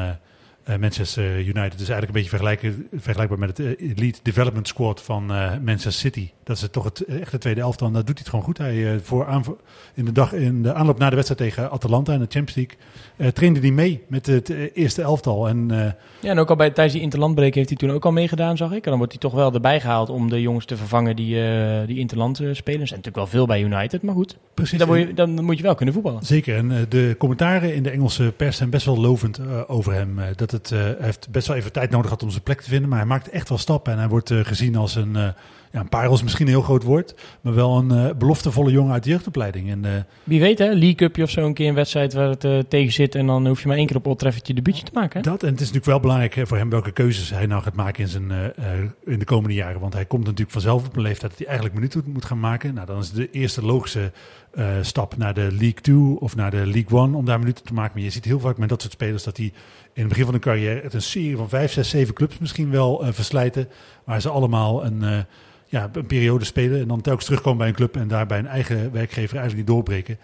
Manchester 0.79 1.39
United 1.39 1.81
is 1.81 1.89
eigenlijk 1.89 2.07
een 2.07 2.41
beetje 2.41 2.75
vergelijkbaar 3.01 3.39
met 3.39 3.57
het 3.59 3.79
eh, 3.79 3.91
Elite 3.91 4.21
Development 4.23 4.69
Squad 4.69 5.03
van 5.03 5.33
eh, 5.33 5.51
Manchester 5.65 5.93
City. 5.93 6.29
Dat 6.45 6.57
is 6.57 6.69
toch 6.71 6.85
het 6.85 7.05
echte 7.05 7.39
tweede 7.39 7.61
elftal 7.61 7.87
en 7.87 7.93
dat 7.93 8.07
doet 8.07 8.15
hij 8.19 8.25
het 8.25 8.29
gewoon 8.31 8.45
goed. 8.45 8.59
Hij, 8.59 8.93
eh, 8.95 9.01
voor 9.03 9.27
aanv- 9.27 9.49
in, 9.95 10.05
de 10.05 10.13
dag, 10.13 10.33
in 10.33 10.63
de 10.63 10.75
aanloop 10.75 10.99
naar 10.99 11.11
de 11.11 11.17
wedstrijd 11.17 11.41
tegen 11.55 11.71
Atalanta 11.71 12.13
in 12.13 12.19
de 12.19 12.27
Champions 12.29 12.55
League 12.55 12.77
eh, 13.17 13.29
trainde 13.29 13.61
hij 13.61 13.71
mee 13.71 14.03
met 14.09 14.27
het 14.27 14.51
eh, 14.51 14.59
eerste 14.75 15.03
elftal. 15.03 15.49
En 15.49 15.71
eh, 15.71 15.77
Ja, 16.21 16.31
en 16.31 16.39
ook 16.39 16.51
al 16.51 16.57
bij, 16.57 16.71
tijdens 16.71 16.95
die 16.95 17.03
interlandbreek 17.05 17.55
heeft 17.55 17.69
hij 17.69 17.79
toen 17.79 17.91
ook 17.91 18.05
al 18.05 18.13
meegedaan, 18.13 18.57
zag 18.57 18.71
ik. 18.73 18.85
En 18.85 18.89
dan 18.89 18.99
wordt 18.99 19.13
hij 19.13 19.21
toch 19.21 19.33
wel 19.33 19.53
erbij 19.55 19.81
gehaald 19.81 20.09
om 20.09 20.31
de 20.31 20.41
jongens 20.41 20.65
te 20.65 20.77
vervangen 20.77 21.17
die, 21.17 21.43
eh, 21.45 21.87
die 21.87 21.99
interland 21.99 22.41
eh, 22.41 22.49
spelen. 22.53 22.81
Er 22.81 22.87
zijn 22.87 23.01
natuurlijk 23.01 23.17
wel 23.17 23.27
veel 23.27 23.47
bij 23.47 23.63
United, 23.63 24.03
maar 24.03 24.15
goed. 24.15 24.37
precies. 24.55 24.79
Dan, 24.79 24.87
word 24.89 25.01
je, 25.01 25.15
dan 25.15 25.45
moet 25.45 25.57
je 25.57 25.63
wel 25.63 25.75
kunnen 25.75 25.95
voetballen. 25.95 26.23
Zeker, 26.25 26.57
en 26.57 26.71
eh, 26.71 26.77
de 26.89 27.15
commentaren 27.19 27.75
in 27.75 27.83
de 27.83 27.91
Engelse 27.91 28.33
pers 28.37 28.57
zijn 28.57 28.71
best 28.71 28.87
wel 28.87 29.01
lovend 29.01 29.39
eh, 29.39 29.61
over 29.67 29.93
hem. 29.93 30.19
Eh, 30.19 30.27
dat 30.37 30.51
het, 30.51 30.60
eh, 30.69 30.79
hij 30.79 30.97
heeft 31.01 31.31
best 31.31 31.47
wel 31.47 31.57
even 31.57 31.73
tijd 31.73 31.91
nodig 31.91 32.07
gehad 32.07 32.23
om 32.23 32.31
zijn 32.31 32.43
plek 32.43 32.61
te 32.61 32.69
vinden, 32.69 32.89
maar 32.89 32.99
hij 32.99 33.07
maakt 33.07 33.29
echt 33.29 33.49
wel 33.49 33.59
stappen. 33.59 33.93
En 33.93 33.99
hij 33.99 34.09
wordt 34.09 34.31
eh, 34.31 34.39
gezien 34.43 34.77
als 34.77 34.95
een, 34.95 35.17
eh 35.17 35.29
ja, 35.73 35.81
een 35.81 35.89
parel 35.89 36.13
is 36.13 36.23
misschien 36.23 36.47
een 36.47 36.53
heel 36.53 36.63
groot 36.63 36.83
woord, 36.83 37.15
maar 37.41 37.55
wel 37.55 37.79
een 37.79 37.91
eh, 37.91 38.15
beloftevolle 38.17 38.71
jongen 38.71 38.93
uit 38.93 39.05
de 39.05 39.11
jeugdopleiding. 39.11 39.71
En 39.71 39.85
eh, 39.85 39.93
Wie 40.25 40.41
weet, 40.41 40.59
hè, 40.59 40.65
League 40.67 40.95
Cupje 40.95 41.23
of 41.23 41.31
zo, 41.31 41.47
een 41.47 41.55
keer 41.55 41.69
een 41.69 41.75
wedstrijd 41.75 42.13
waar 42.13 42.29
het 42.29 42.45
eh, 42.45 42.59
tegen 42.59 42.93
zit. 42.93 43.15
En 43.15 43.27
dan 43.27 43.47
hoef 43.47 43.61
je 43.63 43.69
maar 43.69 43.77
één 43.77 43.87
keer 43.87 43.97
op 43.97 44.07
Old 44.07 44.19
Trafford 44.19 44.47
je 44.47 44.55
debuutje 44.55 44.83
te 44.83 44.91
maken. 44.95 45.21
Hè? 45.21 45.31
dat, 45.31 45.43
en 45.43 45.49
het 45.49 45.61
is 45.61 45.67
natuurlijk 45.67 45.87
wel 45.87 46.01
belangrijk 46.01 46.35
hè, 46.35 46.47
voor 46.47 46.57
hem 46.57 46.71
welke 46.71 46.93
keuzes 46.93 47.31
hij 47.31 47.47
nou 47.47 47.63
gaat 47.63 47.75
maken 47.75 48.03
in, 48.03 48.09
zijn, 48.09 48.31
eh, 48.31 48.45
eh, 48.45 48.81
in 49.05 49.19
de 49.19 49.25
komende 49.25 49.55
jaren. 49.55 49.81
Want 49.81 49.95
hij 49.95 50.05
komt 50.05 50.25
natuurlijk 50.25 50.51
vanzelf 50.51 50.87
op 50.87 50.97
een 50.97 51.03
leeftijd 51.03 51.31
dat 51.31 51.39
hij 51.39 51.47
eigenlijk 51.47 51.77
minuten 51.77 52.03
moet 52.07 52.25
gaan 52.25 52.41
maken. 52.41 52.75
Nou, 52.75 52.87
dan 52.87 52.99
is 52.99 53.13
de 53.13 53.31
eerste 53.31 53.65
logische 53.65 54.13
eh, 54.51 54.77
stap 54.81 55.17
naar 55.17 55.35
de 55.35 55.49
League 55.51 55.81
2 55.81 56.21
of 56.21 56.37
naar 56.37 56.51
de 56.51 56.67
League 56.67 56.99
1 56.99 57.15
om 57.15 57.25
daar 57.25 57.39
minuten 57.39 57.65
te 57.65 57.75
maken. 57.75 57.93
Maar 57.95 58.03
je 58.05 58.11
ziet 58.11 58.25
heel 58.25 58.41
vaak 58.41 58.59
met 58.59 58.69
dat 58.69 58.81
soort 58.81 58.93
spelers 58.93 59.23
dat 59.23 59.37
die 59.37 59.53
in 59.93 60.01
het 60.01 60.09
begin 60.09 60.25
van 60.25 60.33
hun 60.33 60.43
carrière 60.43 60.81
het 60.83 60.95
een 60.95 61.03
serie 61.03 61.37
van 61.37 61.49
vijf, 61.49 61.73
zes, 61.73 61.89
zeven 61.89 62.15
clubs 62.15 62.39
misschien 62.39 62.71
wel 62.71 63.05
eh, 63.05 63.13
verslijten. 63.13 63.69
Waar 64.05 64.21
ze 64.21 64.29
allemaal 64.29 64.85
een, 64.85 65.03
eh, 65.03 65.19
ja, 65.67 65.91
een 65.93 66.07
periode 66.07 66.45
spelen 66.45 66.81
en 66.81 66.89
dan 66.89 67.01
telkens 67.01 67.25
terugkomen 67.25 67.59
bij 67.59 67.69
een 67.69 67.75
club 67.75 67.97
en 67.97 68.09
daar 68.09 68.27
bij 68.27 68.39
een 68.39 68.47
eigen 68.47 68.93
werkgever 68.93 69.37
eigenlijk 69.37 69.57
niet 69.57 69.67
doorbreken. 69.67 70.19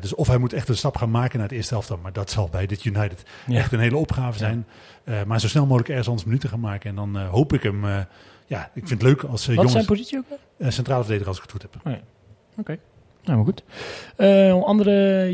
Dus 0.00 0.14
of 0.14 0.26
hij 0.26 0.38
moet 0.38 0.52
echt 0.52 0.68
een 0.68 0.76
stap 0.76 0.96
gaan 0.96 1.10
maken 1.10 1.38
naar 1.38 1.48
het 1.48 1.56
eerste 1.56 1.74
helft, 1.74 1.92
maar 2.02 2.12
dat 2.12 2.30
zal 2.30 2.48
bij 2.48 2.66
dit 2.66 2.84
United 2.84 3.22
Ja. 3.46 3.58
echt 3.58 3.72
een 3.72 3.78
hele 3.80 3.96
opgave 3.96 4.38
zijn. 4.38 4.66
Maar 5.26 5.40
zo 5.40 5.48
snel 5.48 5.64
mogelijk 5.64 5.88
ergens 5.88 6.08
anders 6.08 6.26
minuten 6.26 6.48
gaan 6.48 6.60
maken. 6.60 6.90
En 6.90 6.96
dan 6.96 7.16
hoop 7.16 7.52
ik 7.52 7.62
hem, 7.62 7.84
ja, 8.46 8.64
ik 8.74 8.86
vind 8.88 8.90
het 8.90 9.02
leuk 9.02 9.22
als 9.22 9.46
Wat 9.46 9.54
jongens 9.54 9.72
zijn 9.72 9.84
positie 9.84 10.18
ook? 10.18 10.38
centrale 10.72 11.00
verdediger 11.00 11.28
als 11.28 11.36
ik 11.36 11.42
het 11.42 11.52
goed 11.52 11.62
heb. 11.62 11.80
Nou, 13.30 13.42
maar 13.42 13.52
goed. 13.52 13.62
Eh, 14.16 14.46
een 14.46 14.62
andere 14.62 14.92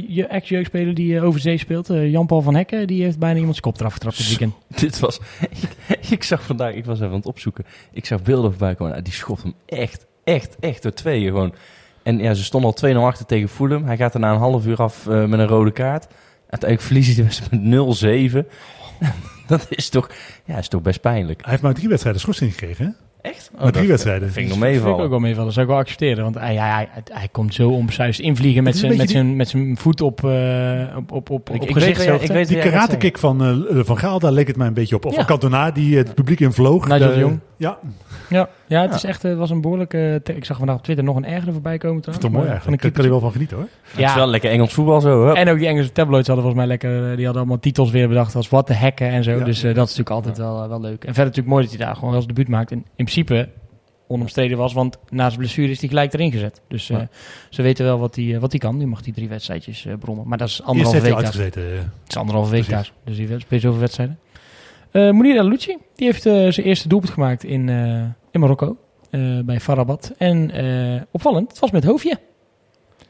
je- 0.09 0.27
ex-jeugdspeler 0.27 0.95
die 0.95 1.17
eh, 1.17 1.25
over 1.25 1.41
zee 1.41 1.59
speelt, 1.59 1.91
eh, 1.91 2.11
Jan-Paul 2.11 2.43
van 2.43 2.55
Hekken, 2.55 2.87
die 2.87 3.03
heeft 3.03 3.19
bijna 3.19 3.39
iemands 3.39 3.61
kop 3.61 3.81
eraf 3.81 3.93
getrapt 3.93 4.17
dit 4.17 4.29
weekend. 4.29 4.55
Dit 4.81 4.99
was... 4.99 5.21
Ik, 5.51 5.77
ik 6.11 6.23
zag 6.23 6.43
vandaag... 6.43 6.75
Ik 6.75 6.85
was 6.85 6.97
even 6.97 7.11
aan 7.11 7.17
het 7.17 7.27
opzoeken. 7.27 7.65
Ik 7.93 8.07
zag 8.07 8.23
beelden 8.23 8.51
voorbij 8.51 8.75
komen. 8.75 8.93
Nou, 8.93 9.05
die 9.05 9.13
schopt 9.13 9.43
hem 9.43 9.55
echt, 9.67 10.07
echt, 10.25 10.57
echt 10.61 10.83
door 10.83 10.93
tweeën 10.93 11.27
gewoon. 11.27 11.55
En 12.03 12.19
ja, 12.19 12.35
ze 12.35 12.45
stonden 12.45 12.75
al 12.83 12.95
2-0 12.95 12.97
achter 12.97 13.27
tegen 13.27 13.49
Fulham. 13.49 13.85
Hij 13.85 13.97
gaat 13.97 14.15
er 14.15 14.21
na 14.21 14.33
een 14.33 14.39
half 14.39 14.67
uur 14.67 14.83
af 14.83 15.07
met 15.07 15.33
een 15.33 15.47
rode 15.47 15.73
kaart. 15.73 16.07
Uiteindelijk 16.41 16.81
verliest 16.81 17.07
hij 17.07 17.17
de 17.17 17.23
wedstrijd 17.23 17.63
met 17.63 18.45
0-7. 18.45 18.47
dat 19.47 19.67
is 19.71 19.89
toch, 19.89 20.11
ja, 20.45 20.59
is 20.59 20.69
toch 20.69 20.83
best 20.83 21.01
pijnlijk. 21.01 21.41
Hij 21.41 21.51
heeft 21.51 21.63
maar 21.63 21.75
drie 21.75 21.89
wedstrijden 21.89 22.21
schorsing 22.21 22.51
gekregen. 22.53 22.85
Hè? 22.85 23.06
Echt? 23.27 23.51
Oh, 23.55 23.61
maar 23.63 23.71
drie 23.73 23.81
dat 23.83 23.91
wedstrijden. 23.91 24.23
Dat 24.25 24.33
Vind 24.33 24.47
ik 24.47 24.53
nog 24.57 24.63
vind 24.63 24.75
ik 24.75 24.79
ook 24.81 24.85
meevallen. 24.87 25.11
wel 25.11 25.19
meevallen. 25.19 25.45
Dat 25.45 25.55
zou 25.55 25.67
ik 25.67 25.73
wel 25.73 25.81
accepteren. 25.81 26.23
Want 26.23 26.35
hij, 26.35 26.55
hij, 26.57 26.69
hij, 26.69 26.89
hij 27.13 27.29
komt 27.33 27.55
zo 27.55 27.69
omsuist 27.71 28.21
invliegen 28.21 28.63
met 28.63 28.77
zijn, 28.77 28.97
met, 28.97 29.11
zijn, 29.11 29.37
met 29.37 29.49
zijn 29.49 29.77
voet 29.79 30.01
op, 30.01 30.25
eh 30.25 30.97
op, 30.97 31.13
op, 31.13 31.31
op, 31.31 31.51
Ik- 31.51 31.63
op 31.63 31.69
ik 31.69 31.75
weet 31.75 31.85
ja, 31.85 31.89
gezichtshoogte. 31.91 32.25
ik 32.27 32.33
weet- 32.33 32.49
Die 32.49 32.57
Ja, 32.57 32.63
dat 32.63 32.73
karate 32.73 32.91
zei 32.91 33.01
kick 33.03 33.19
van, 33.19 33.45
eh, 33.45 33.79
van 33.85 33.99
Gaal, 33.99 34.19
daar 34.19 34.33
leek 34.33 34.47
het 34.47 34.57
mij 34.57 34.67
een 34.67 34.75
beetje 34.75 34.95
op. 34.97 35.05
Of 35.05 35.11
Ja. 35.11 35.17
van 35.17 35.27
Cantona, 35.27 35.71
die 35.71 35.97
het 35.97 36.15
publiek 36.15 36.41
invloog. 36.41 36.89
Nigel 36.89 37.13
de 37.13 37.19
Jong. 37.19 37.39
Ja, 37.59 37.79
Ja, 38.29 38.49
ja 38.67 38.81
het 38.81 38.91
Ja. 38.91 38.97
is 38.97 39.05
echt, 39.05 39.25
eh, 39.25 39.31
het 39.31 39.39
was 39.39 39.51
een 39.51 39.61
behoorlijke... 39.61 40.21
ik 40.25 40.45
zag 40.45 40.57
vandaag 40.59 40.77
op 40.77 40.83
Twitter 40.83 41.05
nog 41.05 41.17
een 41.17 41.25
ergere 41.27 41.53
voorbij 41.53 41.79
komen. 41.79 42.03
dat 42.03 42.15
is 42.15 42.21
trouwens, 42.21 42.21
toch 42.21 42.31
mooi 42.33 42.43
maar 42.45 42.53
eigenlijk. 42.53 42.83
Van 42.83 42.91
Daar 42.91 43.01
kan 43.01 43.05
je 43.05 43.11
wel 43.11 43.21
van 43.21 43.33
genieten 43.33 43.57
hoor. 43.57 43.69
Het 44.03 44.09
is 44.11 44.15
wel 44.15 44.27
lekker 44.27 44.51
Engels 44.51 44.73
voetbal 44.73 45.01
zo. 45.01 45.27
Hup. 45.27 45.37
En 45.37 45.49
ook 45.49 45.59
die 45.59 45.67
Engelse 45.67 45.93
tabloids 45.93 46.27
hadden 46.29 46.45
volgens 46.45 46.67
mij 46.67 46.77
lekker... 46.77 47.11
eh, 47.11 47.17
Die 47.17 47.25
hadden 47.25 47.43
allemaal 47.43 47.61
titels 47.61 47.91
weer 47.91 48.09
bedacht 48.09 48.35
als 48.35 48.49
wat 48.49 48.67
de 48.67 48.75
hekken 48.75 49.09
en 49.09 49.23
zo. 49.25 49.31
Ja. 49.31 49.45
Dus 49.45 49.57
eh, 49.63 49.75
dat 49.75 49.89
is 49.89 49.97
natuurlijk 49.97 50.11
altijd 50.11 50.39
wel, 50.39 50.63
eh, 50.63 50.69
wel 50.69 50.81
leuk. 50.81 50.93
En 51.05 51.15
verder 51.15 51.25
natuurlijk 51.25 51.49
mooi 51.49 51.63
dat 51.67 51.75
hij 51.77 51.85
daar 51.87 51.95
gewoon 51.95 52.11
wel 52.11 52.23
zijn 52.23 52.35
debuut 52.35 52.51
maakt. 52.53 52.71
En 52.71 52.77
in 52.79 52.85
principe 53.05 53.49
onomstreden 54.09 54.59
was, 54.59 54.73
want 54.73 54.99
na 55.11 55.27
zijn 55.27 55.39
blessure 55.39 55.71
is 55.71 55.79
hij 55.81 55.89
gelijk 55.89 56.13
erin 56.13 56.33
gezet. 56.33 56.61
Dus 56.69 56.91
eh, 56.91 56.99
Ja. 56.99 57.09
ze 57.51 57.63
weten 57.63 57.85
wel 57.85 57.99
wat 57.99 58.17
hij, 58.17 58.35
eh, 58.35 58.41
wat 58.41 58.51
hij 58.51 58.61
kan. 58.61 58.77
Nu 58.77 58.87
mag 58.87 59.05
hij 59.05 59.13
drie 59.13 59.29
wedstrijdjes 59.29 59.87
eh, 59.87 59.95
brommen. 59.99 60.29
Maar 60.29 60.39
dat 60.39 60.49
is 60.49 60.63
anderhalve 60.63 61.01
week 61.01 61.11
daar. 61.11 61.19
uitgezeten. 61.25 61.63
eh. 61.73 61.79
Het 61.79 62.09
is 62.09 62.17
anderhalve 62.17 62.51
week 62.51 62.69
daar. 62.69 62.93
Dus 63.05 63.17
die 63.17 63.39
speelt 63.41 63.61
zoveel 63.63 63.81
wedstrijden. 63.81 64.19
Eh 64.97 65.03
Mounir 65.11 65.37
El 65.37 65.49
Lucci, 65.49 65.77
die 65.95 66.07
heeft 66.07 66.27
eh, 66.27 66.33
zijn 66.33 66.67
eerste 66.67 66.89
doelpunt 66.89 67.13
gemaakt 67.13 67.45
in, 67.45 67.69
eh, 67.69 68.03
in 68.31 68.41
Marokko. 68.41 68.77
bij 69.45 69.61
Farabat. 69.61 70.13
En 70.19 70.51
opvallend, 71.11 71.49
het 71.51 71.59
was 71.59 71.71
met 71.71 71.85
hoofdje. 71.85 72.19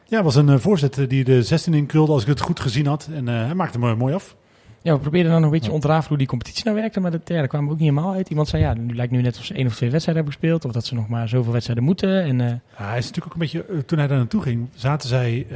Ja, 0.04 0.22
was 0.22 0.34
een 0.34 0.60
voorzet 0.60 1.04
die 1.08 1.24
de 1.24 1.42
16 1.42 1.74
in 1.74 1.86
krulde 1.86 2.12
als 2.12 2.22
ik 2.22 2.28
het 2.28 2.40
goed 2.40 2.60
gezien 2.60 2.86
had. 2.86 3.08
En 3.14 3.26
hij 3.26 3.54
maakte 3.54 3.78
hem 3.80 3.98
mooi 3.98 4.14
af. 4.14 4.36
Ja, 4.82 4.92
we 4.94 4.98
probeerden 5.00 5.32
dan 5.32 5.40
nog 5.40 5.50
een 5.50 5.56
beetje 5.58 5.72
ontrafelen 5.72 6.08
hoe 6.08 6.18
die 6.18 6.26
competitie 6.26 6.64
nou 6.64 6.76
werkte. 6.76 7.00
Maar 7.00 7.10
dat, 7.10 7.20
ja, 7.24 7.34
daar 7.36 7.46
kwamen 7.48 7.66
we 7.68 7.72
ook 7.74 7.80
niet 7.80 7.88
helemaal 7.90 8.12
uit. 8.14 8.28
Iemand 8.28 8.48
zei, 8.48 8.62
ja, 8.62 8.74
nu 8.74 8.94
lijkt 8.94 9.12
nu 9.12 9.20
net 9.22 9.38
of 9.38 9.44
ze 9.44 9.54
één 9.54 9.66
of 9.66 9.74
twee 9.76 9.90
wedstrijden 9.90 10.24
hebben 10.24 10.40
gespeeld. 10.40 10.64
Of 10.64 10.72
dat 10.72 10.84
ze 10.86 10.94
nog 10.94 11.08
maar 11.08 11.28
zoveel 11.28 11.52
wedstrijden 11.52 11.84
moeten. 11.84 12.22
En 12.22 12.38
Ja, 12.38 12.60
hij 12.74 12.98
is 12.98 13.06
natuurlijk 13.06 13.26
ook 13.26 13.32
een 13.32 13.38
beetje, 13.38 13.84
toen 13.84 13.98
hij 13.98 14.06
daar 14.06 14.18
naartoe 14.18 14.42
ging, 14.42 14.68
zaten 14.74 15.08
zij 15.08 15.46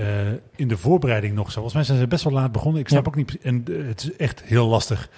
in 0.57 0.69
de 0.69 0.77
voorbereiding 0.77 1.35
nog 1.35 1.47
zo. 1.47 1.53
Volgens 1.53 1.75
mij 1.75 1.85
zijn 1.85 1.99
ze 1.99 2.07
best 2.07 2.25
wel 2.25 2.33
laat 2.33 2.53
begonnen. 2.53 2.81
Ik 2.81 2.89
snap 2.89 3.05
Ja. 3.05 3.09
ook 3.11 3.17
niet, 3.17 3.39
en 3.43 3.65
het 3.89 4.03
is 4.03 4.17
echt 4.17 4.43
heel 4.45 4.67
lastig 4.69 5.09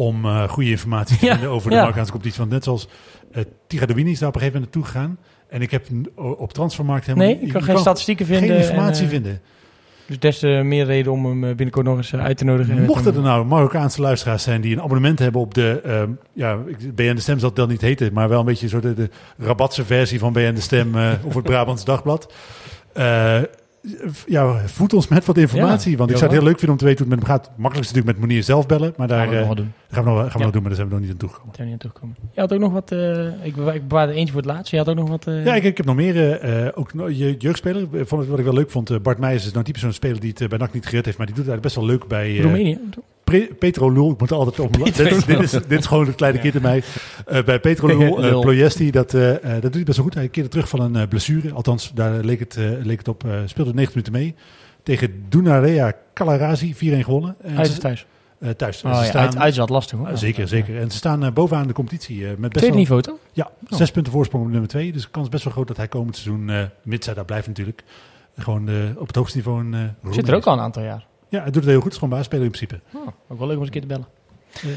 om 0.00 0.24
eh, 0.24 0.48
goede 0.48 0.70
informatie 0.70 1.18
te 1.18 1.26
Ja, 1.26 1.32
vinden 1.32 1.50
over 1.50 1.68
de 1.68 1.74
ja. 1.74 1.80
Marokkaanse 1.80 2.10
competitie. 2.12 2.40
Want 2.40 2.52
net 2.52 2.64
zoals 2.64 2.88
uh, 3.36 3.42
Tigadouini 3.66 4.10
is 4.10 4.18
daar 4.18 4.28
op 4.28 4.34
een 4.34 4.40
gegeven 4.40 4.60
moment 4.60 4.84
naartoe 4.84 4.92
gegaan. 5.02 5.18
En 5.48 5.62
ik 5.62 5.70
heb 5.70 5.86
op 6.16 6.52
Transfermarkt 6.52 7.06
helemaal 7.06 7.26
nee, 7.26 7.36
ik 7.36 7.46
je 7.46 7.52
kan 7.52 7.62
geen 7.62 7.78
statistieken 7.78 8.26
vinden. 8.26 8.48
geen 8.48 8.58
informatie 8.58 8.98
en, 9.00 9.04
eh, 9.04 9.10
vinden. 9.12 9.40
Dus 10.06 10.18
des 10.18 10.38
te 10.38 10.46
meer 10.64 10.84
reden 10.84 11.12
om 11.12 11.24
hem 11.26 11.44
eh, 11.44 11.48
binnenkort 11.48 11.86
nog 11.86 11.96
eens 11.96 12.12
eh, 12.12 12.20
uit 12.22 12.36
te 12.36 12.44
nodigen. 12.44 12.82
Mochten 12.84 13.14
er 13.14 13.20
nou 13.20 13.44
Marokkaanse 13.46 14.00
luisteraars 14.00 14.42
zijn 14.42 14.60
die 14.60 14.72
een 14.72 14.82
abonnement 14.82 15.18
hebben 15.18 15.40
op 15.40 15.54
de, 15.54 15.80
ehm, 15.84 16.10
ja, 16.32 16.58
ik- 16.66 16.94
BN 16.94 17.14
De 17.14 17.20
Stem 17.20 17.38
zal 17.38 17.48
het 17.48 17.56
dan 17.56 17.68
niet 17.68 17.80
heten, 17.80 18.12
maar 18.12 18.28
wel 18.28 18.40
een 18.40 18.44
beetje 18.46 18.68
zo 18.68 18.80
de, 18.80 18.94
de 18.94 19.10
Rabatse 19.38 19.84
versie 19.84 20.18
van 20.18 20.32
BN 20.32 20.54
De 20.54 20.60
Stem 20.60 20.96
eh, 20.96 21.10
of 21.24 21.34
het 21.34 21.44
Brabants 21.50 21.84
Dagblad. 21.84 22.32
Eh, 22.92 23.38
ja, 24.26 24.66
voed 24.66 24.92
ons 24.94 25.08
met 25.08 25.24
wat 25.24 25.36
informatie, 25.36 25.90
Ja, 25.90 25.96
want 25.96 26.10
ik 26.10 26.16
zou 26.16 26.30
het 26.30 26.38
heel 26.40 26.48
leuk 26.48 26.58
vinden 26.58 26.70
om 26.70 26.76
te 26.76 26.84
weten 26.84 27.04
hoe 27.04 27.12
het 27.14 27.20
met 27.22 27.28
hem 27.28 27.38
gaat. 27.38 27.50
Makkelijkst 27.56 27.94
natuurlijk 27.94 28.18
met 28.20 28.28
Monier 28.28 28.42
zelf 28.44 28.66
bellen, 28.66 28.94
maar 28.96 29.08
daar 29.08 29.18
Gaan 29.18 29.28
we 29.28 29.32
nog 29.34 29.40
eh, 29.42 29.46
wel 29.46 29.56
doen. 29.64 29.72
gaan 29.90 30.04
we 30.04 30.10
nog, 30.10 30.18
gaan 30.18 30.26
we 30.32 30.38
Ja. 30.38 30.44
nog 30.44 30.52
doen, 30.52 30.60
maar 30.62 30.70
daar 30.70 30.74
zijn 30.80 30.88
we 30.88 30.92
nog 30.94 31.02
niet 31.02 31.12
aan 31.12 31.16
toegekomen. 31.18 31.54
Zijn 31.54 31.66
we 31.66 31.72
niet 31.72 31.82
aan 31.84 31.90
toegekomen. 31.90 32.16
Je 32.34 32.40
had 32.40 32.52
ook 32.52 32.60
nog 32.60 32.72
wat... 32.72 32.92
eh, 32.92 33.46
ik, 33.46 33.54
bewa- 33.54 33.72
ik 33.72 33.88
bewaarde 33.88 34.12
eentje 34.12 34.32
voor 34.32 34.42
het 34.42 34.50
laatst. 34.50 34.70
Je 34.70 34.76
had 34.78 34.88
ook 34.88 34.96
nog 34.96 35.08
wat... 35.08 35.26
eh, 35.26 35.44
Ja, 35.44 35.54
ik, 35.54 35.62
ik 35.64 35.76
heb 35.76 35.86
nog 35.86 35.96
meer, 35.96 36.72
ook 36.74 36.90
je 37.08 37.34
jeugdspeler. 37.38 37.86
Vond 37.92 38.20
het, 38.20 38.30
wat 38.30 38.38
ik 38.38 38.44
wel 38.44 38.54
leuk 38.54 38.70
vond, 38.70 39.02
Bart 39.02 39.18
Meijers 39.18 39.46
is 39.46 39.52
nou 39.52 39.64
typisch 39.64 39.82
zo'n 39.82 39.92
speler 39.92 40.20
die 40.20 40.34
het 40.38 40.48
bij 40.48 40.58
NAC 40.58 40.72
niet 40.72 40.86
gered 40.86 41.04
heeft, 41.04 41.18
maar 41.18 41.26
die 41.26 41.34
doet 41.34 41.44
het 41.46 41.54
eigenlijk 41.54 41.62
best 41.62 41.74
wel 41.76 41.86
leuk 41.86 42.06
bij... 42.08 42.40
Roemenië. 42.40 42.78
Petro 43.58 43.90
Lul, 43.92 44.10
ik 44.10 44.18
moet 44.20 44.30
er 44.30 44.36
altijd 44.36 44.58
op. 44.60 44.84
Dit, 44.84 44.98
is- 44.98 45.24
dit, 45.24 45.38
is, 45.40 45.50
dit 45.50 45.78
is 45.78 45.86
gewoon 45.86 46.06
het 46.06 46.14
kleine 46.14 46.38
kind 46.38 46.54
in 46.54 46.62
mij. 46.62 46.82
Bij 47.44 47.60
Petro 47.60 47.86
Lul, 47.86 48.16
eh, 48.24 48.30
Lul. 48.30 48.90
Dat, 48.90 49.14
eh, 49.14 49.30
eh, 49.34 49.40
dat 49.52 49.62
doet 49.62 49.74
hij 49.74 49.82
best 49.84 49.96
wel 49.96 50.06
goed. 50.06 50.14
Hij 50.14 50.28
keerde 50.28 50.48
terug 50.48 50.68
van 50.68 50.94
een 50.94 51.08
blessure. 51.08 51.52
Althans, 51.52 51.92
daar 51.94 52.12
leek 52.24 52.38
het, 52.38 52.56
leek 52.82 52.98
het 52.98 53.08
op. 53.08 53.24
speelde 53.44 53.74
90 53.74 53.94
minuten 53.94 54.12
mee. 54.12 54.34
Tegen 54.82 55.24
Dunarea 55.28 55.92
Calarazi, 56.14 56.74
4-1 56.74 56.78
gewonnen. 57.04 57.36
En 57.42 57.66
ze- 57.66 57.72
of 57.72 57.78
thuis? 57.78 58.06
eh, 58.38 58.50
thuis. 58.50 58.82
Oh, 58.84 58.94
ze 58.96 58.98
ja, 59.02 59.04
staan, 59.04 59.22
uit, 59.26 59.36
uit 59.36 59.52
is 59.52 59.58
wat 59.58 59.70
lastig 59.70 59.98
hoor. 59.98 60.10
zeker, 60.14 60.48
zeker. 60.48 60.80
En 60.80 60.90
ze 60.90 60.96
staan 60.96 61.32
bovenaan 61.32 61.66
de 61.66 61.72
competitie. 61.72 62.20
met 62.24 62.36
best 62.38 62.50
Tweede 62.52 62.68
wel, 62.68 62.76
niveau 62.78 63.02
toch? 63.02 63.16
Ja, 63.32 63.50
zes 63.68 63.90
punten 63.90 64.12
voorsprong 64.12 64.44
op 64.44 64.50
nummer 64.50 64.68
2. 64.68 64.92
Dus 64.92 65.02
de 65.02 65.08
kans 65.10 65.24
is 65.26 65.30
best 65.32 65.44
wel 65.44 65.52
groot 65.52 65.68
dat 65.68 65.76
hij 65.76 65.88
komend 65.88 66.16
seizoen, 66.16 66.50
mits 66.82 67.06
hij 67.06 67.14
daar 67.14 67.24
blijft 67.24 67.46
natuurlijk, 67.46 67.82
gewoon 68.36 68.68
op 68.96 69.06
het 69.06 69.16
hoogste 69.16 69.36
niveau 69.36 69.60
een 69.60 69.90
Zit 70.10 70.28
er 70.28 70.34
ook 70.34 70.46
al 70.46 70.52
een 70.52 70.60
aantal 70.60 70.82
jaar. 70.82 71.06
Ja, 71.30 71.40
hij 71.42 71.50
doet 71.50 71.54
het 71.62 71.64
heel 71.64 71.74
goed. 71.74 71.84
Het 71.84 71.92
is 71.92 71.98
gewoon 71.98 72.14
baasspeler 72.14 72.44
in 72.44 72.50
principe. 72.50 72.80
Oh, 72.94 73.06
ook 73.28 73.38
wel 73.38 73.46
leuk 73.46 73.56
om 73.56 73.62
eens 73.62 73.74
een 73.74 73.80
keer 73.80 73.80
te 73.80 73.86
bellen. 73.86 74.06
Eh, 74.62 74.68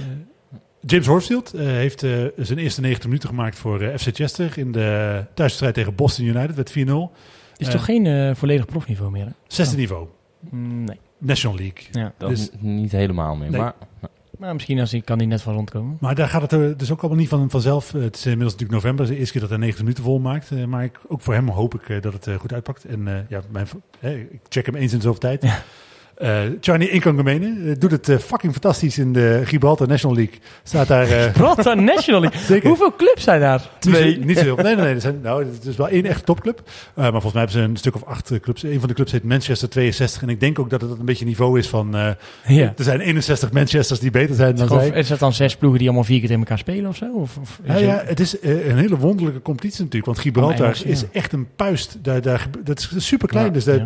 James 0.79 1.07
Horsfield 1.07 1.53
eh, 1.53 1.65
heeft 1.65 2.03
eh, 2.03 2.25
zijn 2.37 2.59
eerste 2.59 2.81
90 2.81 3.05
minuten 3.05 3.29
gemaakt 3.29 3.57
voor 3.57 3.79
FC 3.97 4.07
Chester 4.15 4.57
in 4.57 4.71
de 4.71 5.25
thuisstrijd 5.33 5.73
tegen 5.73 5.95
Boston 5.95 6.25
United. 6.25 6.55
werd 6.55 6.71
4-0. 6.71 6.73
Het 7.51 7.61
is 7.61 7.69
toch 7.69 7.85
geen 7.85 8.35
volledig 8.35 8.65
profniveau 8.65 9.11
meer? 9.11 9.25
Hè? 9.25 9.31
Zesde 9.47 9.75
niveau. 9.77 10.07
Mm, 10.39 10.83
nee. 10.83 10.99
National 11.17 11.57
League. 11.57 11.83
Ja. 11.91 12.13
Dat 12.17 12.29
Dus- 12.29 12.39
is 12.39 12.49
niet 12.59 12.91
helemaal 12.91 13.35
meer. 13.35 13.49
Nee. 13.49 13.61
Maar 13.61 13.73
Maar 14.37 14.53
misschien 14.53 14.79
als 14.79 14.91
hij 14.91 15.01
kan 15.01 15.17
hij 15.17 15.27
net 15.27 15.41
van 15.41 15.53
rondkomen. 15.53 15.97
Maar 15.99 16.15
daar 16.15 16.27
gaat 16.27 16.51
het 16.51 16.79
dus 16.79 16.91
ook 16.91 16.99
allemaal 16.99 17.19
niet 17.19 17.29
van, 17.29 17.49
vanzelf. 17.49 17.91
Het 17.91 18.15
is 18.15 18.25
inmiddels 18.25 18.51
natuurlijk 18.51 18.71
november. 18.83 18.99
Het 18.99 19.09
is 19.09 19.13
de 19.13 19.17
eerste 19.19 19.31
keer 19.31 19.41
dat 19.41 19.49
hij 19.49 19.59
90 19.59 19.83
minuten 19.83 20.03
vol 20.03 20.19
maakt. 20.19 20.67
Maar 20.67 20.83
ik, 20.83 20.99
ook 21.07 21.21
voor 21.21 21.33
hem 21.33 21.49
hoop 21.49 21.73
ik 21.73 22.03
dat 22.03 22.13
het 22.13 22.29
goed 22.39 22.53
uitpakt. 22.53 22.85
En 22.85 23.25
ja, 23.29 23.41
mijn, 23.51 23.67
hè, 23.99 24.13
ik 24.15 24.39
check 24.49 24.65
hem 24.65 24.75
eens 24.75 24.91
in 24.91 24.97
de 24.97 25.03
zoveel 25.03 25.19
tijd. 25.19 25.63
Uh, 26.21 26.39
Charlie 26.61 26.89
Inkangamene 26.89 27.45
uh, 27.45 27.75
doet 27.79 27.91
het 27.91 28.09
uh, 28.09 28.17
fucking 28.17 28.51
fantastisch 28.51 28.97
in 28.97 29.13
de 29.13 29.41
Gibraltar 29.43 29.87
National 29.87 30.15
League. 30.15 30.39
Staat 30.63 30.87
daar... 30.87 31.05
Gibraltar 31.05 31.81
National 31.81 32.21
League? 32.21 32.39
Zeker. 32.53 32.67
Hoeveel 32.67 32.95
clubs 32.95 33.23
zijn 33.23 33.39
daar? 33.39 33.69
Twee. 33.79 34.17
Niet, 34.17 34.25
niet 34.25 34.37
zo 34.37 34.43
heel 34.43 34.55
Nee, 34.63 34.75
nee, 34.75 34.85
nee. 34.85 34.93
Er 34.93 35.01
zijn, 35.01 35.19
nou, 35.21 35.45
het 35.45 35.65
is 35.65 35.75
wel 35.75 35.89
één 35.89 36.05
echt 36.05 36.25
topclub. 36.25 36.61
maar 36.95 37.11
volgens 37.11 37.33
mij 37.33 37.41
hebben 37.43 37.61
ze 37.61 37.67
een 37.67 37.77
stuk 37.77 37.95
of 37.95 38.03
acht 38.03 38.39
clubs. 38.41 38.63
Een 38.63 38.79
van 38.79 38.87
de 38.87 38.93
clubs 38.95 39.11
heet 39.11 39.23
Manchester 39.23 39.69
62. 39.69 40.21
En 40.21 40.29
ik 40.29 40.39
denk 40.39 40.59
ook 40.59 40.69
dat 40.69 40.81
het 40.81 40.99
een 40.99 41.05
beetje 41.05 41.25
niveau 41.25 41.59
is 41.59 41.67
van... 41.67 42.15
ja. 42.47 42.73
Er 42.77 42.83
zijn 42.83 42.99
61 42.99 43.51
Manchesters 43.51 43.99
die 43.99 44.11
beter 44.11 44.35
zijn 44.35 44.55
dan 44.55 44.67
zij. 44.67 44.89
Is 44.89 45.07
dat 45.07 45.19
dan 45.19 45.33
zes 45.33 45.55
ploegen 45.55 45.79
die 45.79 45.87
allemaal 45.87 46.07
vier 46.07 46.19
keer 46.19 46.31
in 46.31 46.39
elkaar 46.39 46.57
spelen 46.57 46.89
of 46.89 46.95
zo? 46.95 47.13
Of, 47.13 47.37
of 47.37 47.59
ja, 47.63 47.77
ja, 47.77 48.03
het 48.05 48.19
is 48.19 48.41
een 48.41 48.77
hele 48.77 48.97
wonderlijke 48.97 49.41
competitie 49.41 49.83
natuurlijk. 49.83 50.05
Want 50.05 50.19
Gibraltar 50.19 50.65
Engels, 50.65 50.83
is 50.83 51.03
echt 51.11 51.33
een 51.33 51.47
puist. 51.55 51.97
Daar, 52.01 52.21
daar, 52.21 52.47
dat 52.63 52.89
is 52.95 53.07
super 53.07 53.27
klein. 53.27 53.53
dus 53.53 53.63
dat... 53.63 53.81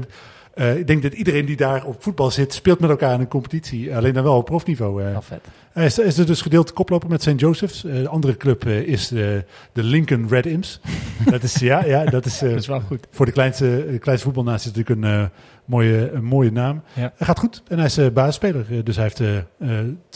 Uh, 0.58 0.78
ik 0.78 0.88
denk 0.88 1.02
dat 1.02 1.14
iedereen 1.14 1.46
die 1.46 1.56
daar 1.56 1.86
op 1.86 2.04
voetbal 2.04 2.32
zit, 2.32 2.54
speelt 2.54 2.80
met 2.80 2.90
elkaar 2.90 3.14
in 3.14 3.20
een 3.20 3.28
competitie. 3.28 3.96
Alleen 3.96 4.14
dan 4.14 4.24
wel 4.24 4.38
op 4.38 4.46
profniveau. 4.46 5.04
Uh. 5.04 5.18
vet. 5.20 5.48
Hij 5.72 5.86
is, 5.86 6.00
is 6.00 6.18
er 6.18 6.26
dus 6.26 6.42
gedeeld 6.42 6.74
koploper 6.74 7.10
met 7.10 7.22
St. 7.22 7.40
Joseph's. 7.40 7.82
De 7.82 8.08
andere 8.08 8.38
club 8.38 8.66
is 8.66 9.08
de, 9.08 9.44
de 9.74 9.84
Lincoln 9.84 10.28
Red 10.30 10.46
Imps. 10.46 10.80
dat 11.30 11.44
is, 11.44 11.56
ja, 11.56 11.86
ja, 11.86 12.06
dat 12.06 12.26
is, 12.26 12.40
dat 12.40 12.52
is 12.52 12.68
wel 12.68 12.82
goed. 12.82 13.08
Voor 13.12 13.26
de 13.26 13.32
kleinste, 13.32 13.86
de 13.92 14.00
kleinste 14.00 14.28
voetbalnatie 14.28 14.72
natuurlijk 14.72 15.02
een, 15.02 15.30
mooie, 15.68 16.12
een 16.12 16.24
mooie 16.24 16.52
naam. 16.52 16.82
Ja. 16.94 17.14
Hij 17.16 17.28
gaat 17.28 17.40
goed 17.40 17.64
en 17.68 17.78
hij 17.78 17.86
is 17.86 18.14
basisspeler. 18.14 18.84
dus 18.84 18.96
hij 18.96 19.12
heeft 19.16 19.46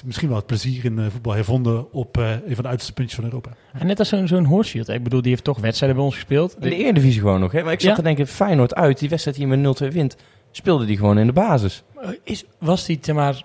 misschien 0.06 0.28
wel 0.28 0.38
het 0.38 0.45
plezier 0.45 0.86
in 0.86 1.12
voetbal 1.12 1.34
hervonden 1.34 1.93
op 1.93 2.18
een 2.18 2.41
van 2.56 2.64
de 2.64 2.70
uiterste 2.70 2.93
puntjes 2.93 3.20
van 3.20 3.24
Europa. 3.30 3.49
En 3.74 3.88
net 3.88 3.99
als 3.99 4.10
zo'n 4.10 4.28
zo'n 4.28 4.45
Horsfield. 4.45 4.89
Ik 4.89 5.04
bedoel, 5.04 5.22
die 5.22 5.32
heeft 5.32 5.43
toch 5.43 5.60
wedstrijden 5.60 5.97
bij 5.97 6.06
ons 6.06 6.16
gespeeld. 6.16 6.56
In 6.60 6.70
de 6.70 6.76
Eredivisie 6.76 7.22
gewoon 7.22 7.39
nog. 7.39 7.52
Hè? 7.52 7.64
Maar 7.64 7.74
ik 7.74 7.82
zat 7.82 7.95
te 7.95 8.02
denken, 8.02 8.28
Feyenoord 8.28 8.76
uit. 8.76 8.99
Die 8.99 9.10
wedstrijd 9.10 9.38
hier 9.38 9.47
met 9.47 9.84
0-2 9.84 9.88
wint 9.88 10.18
speelde 10.52 10.86
die 10.86 10.97
gewoon 10.97 11.18
in 11.18 11.28
de 11.28 11.34
basis. 11.34 11.84
Is, 12.24 12.45
was 12.58 12.86
die 12.86 12.99
zeg 13.02 13.16
maar 13.16 13.43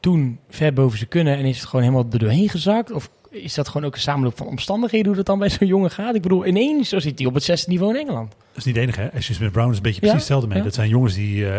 toen 0.00 0.38
ver 0.48 0.72
boven 0.72 0.98
ze 0.98 1.06
kunnen 1.06 1.36
en 1.36 1.44
is 1.44 1.58
het 1.58 1.68
gewoon 1.68 1.84
helemaal 1.84 2.06
er 2.12 2.18
doorheen 2.18 2.48
gezakt? 2.48 2.92
Of 2.92 3.10
is 3.30 3.54
dat 3.54 3.68
gewoon 3.68 3.86
ook 3.86 3.94
een 3.94 4.00
samenloop 4.00 4.36
van 4.36 4.46
omstandigheden 4.46 5.06
hoe 5.06 5.16
dat 5.16 5.26
dan 5.26 5.38
bij 5.38 5.50
zo'n 5.50 5.66
jongen 5.66 5.90
gaat? 5.90 6.14
Ik 6.14 6.22
bedoel, 6.22 6.46
ineens 6.46 6.88
zo 6.88 6.98
zit 6.98 7.18
hij 7.18 7.28
op 7.28 7.34
het 7.34 7.42
zesde 7.42 7.70
niveau 7.70 7.94
in 7.94 8.00
Engeland. 8.00 8.34
Dat 8.58 8.66
is 8.66 8.72
niet 8.72 8.82
het 8.82 8.96
enige, 8.96 9.00
hè? 9.00 9.18
Ashley 9.18 9.36
Smith-Brown 9.36 9.70
is 9.70 9.76
een 9.76 9.82
beetje 9.82 10.00
precies 10.00 10.18
hetzelfde 10.18 10.48
mee. 10.48 10.62
Dat 10.62 10.74
zijn 10.74 10.88
jongens 10.88 11.14
die 11.14 11.40
uh, 11.40 11.58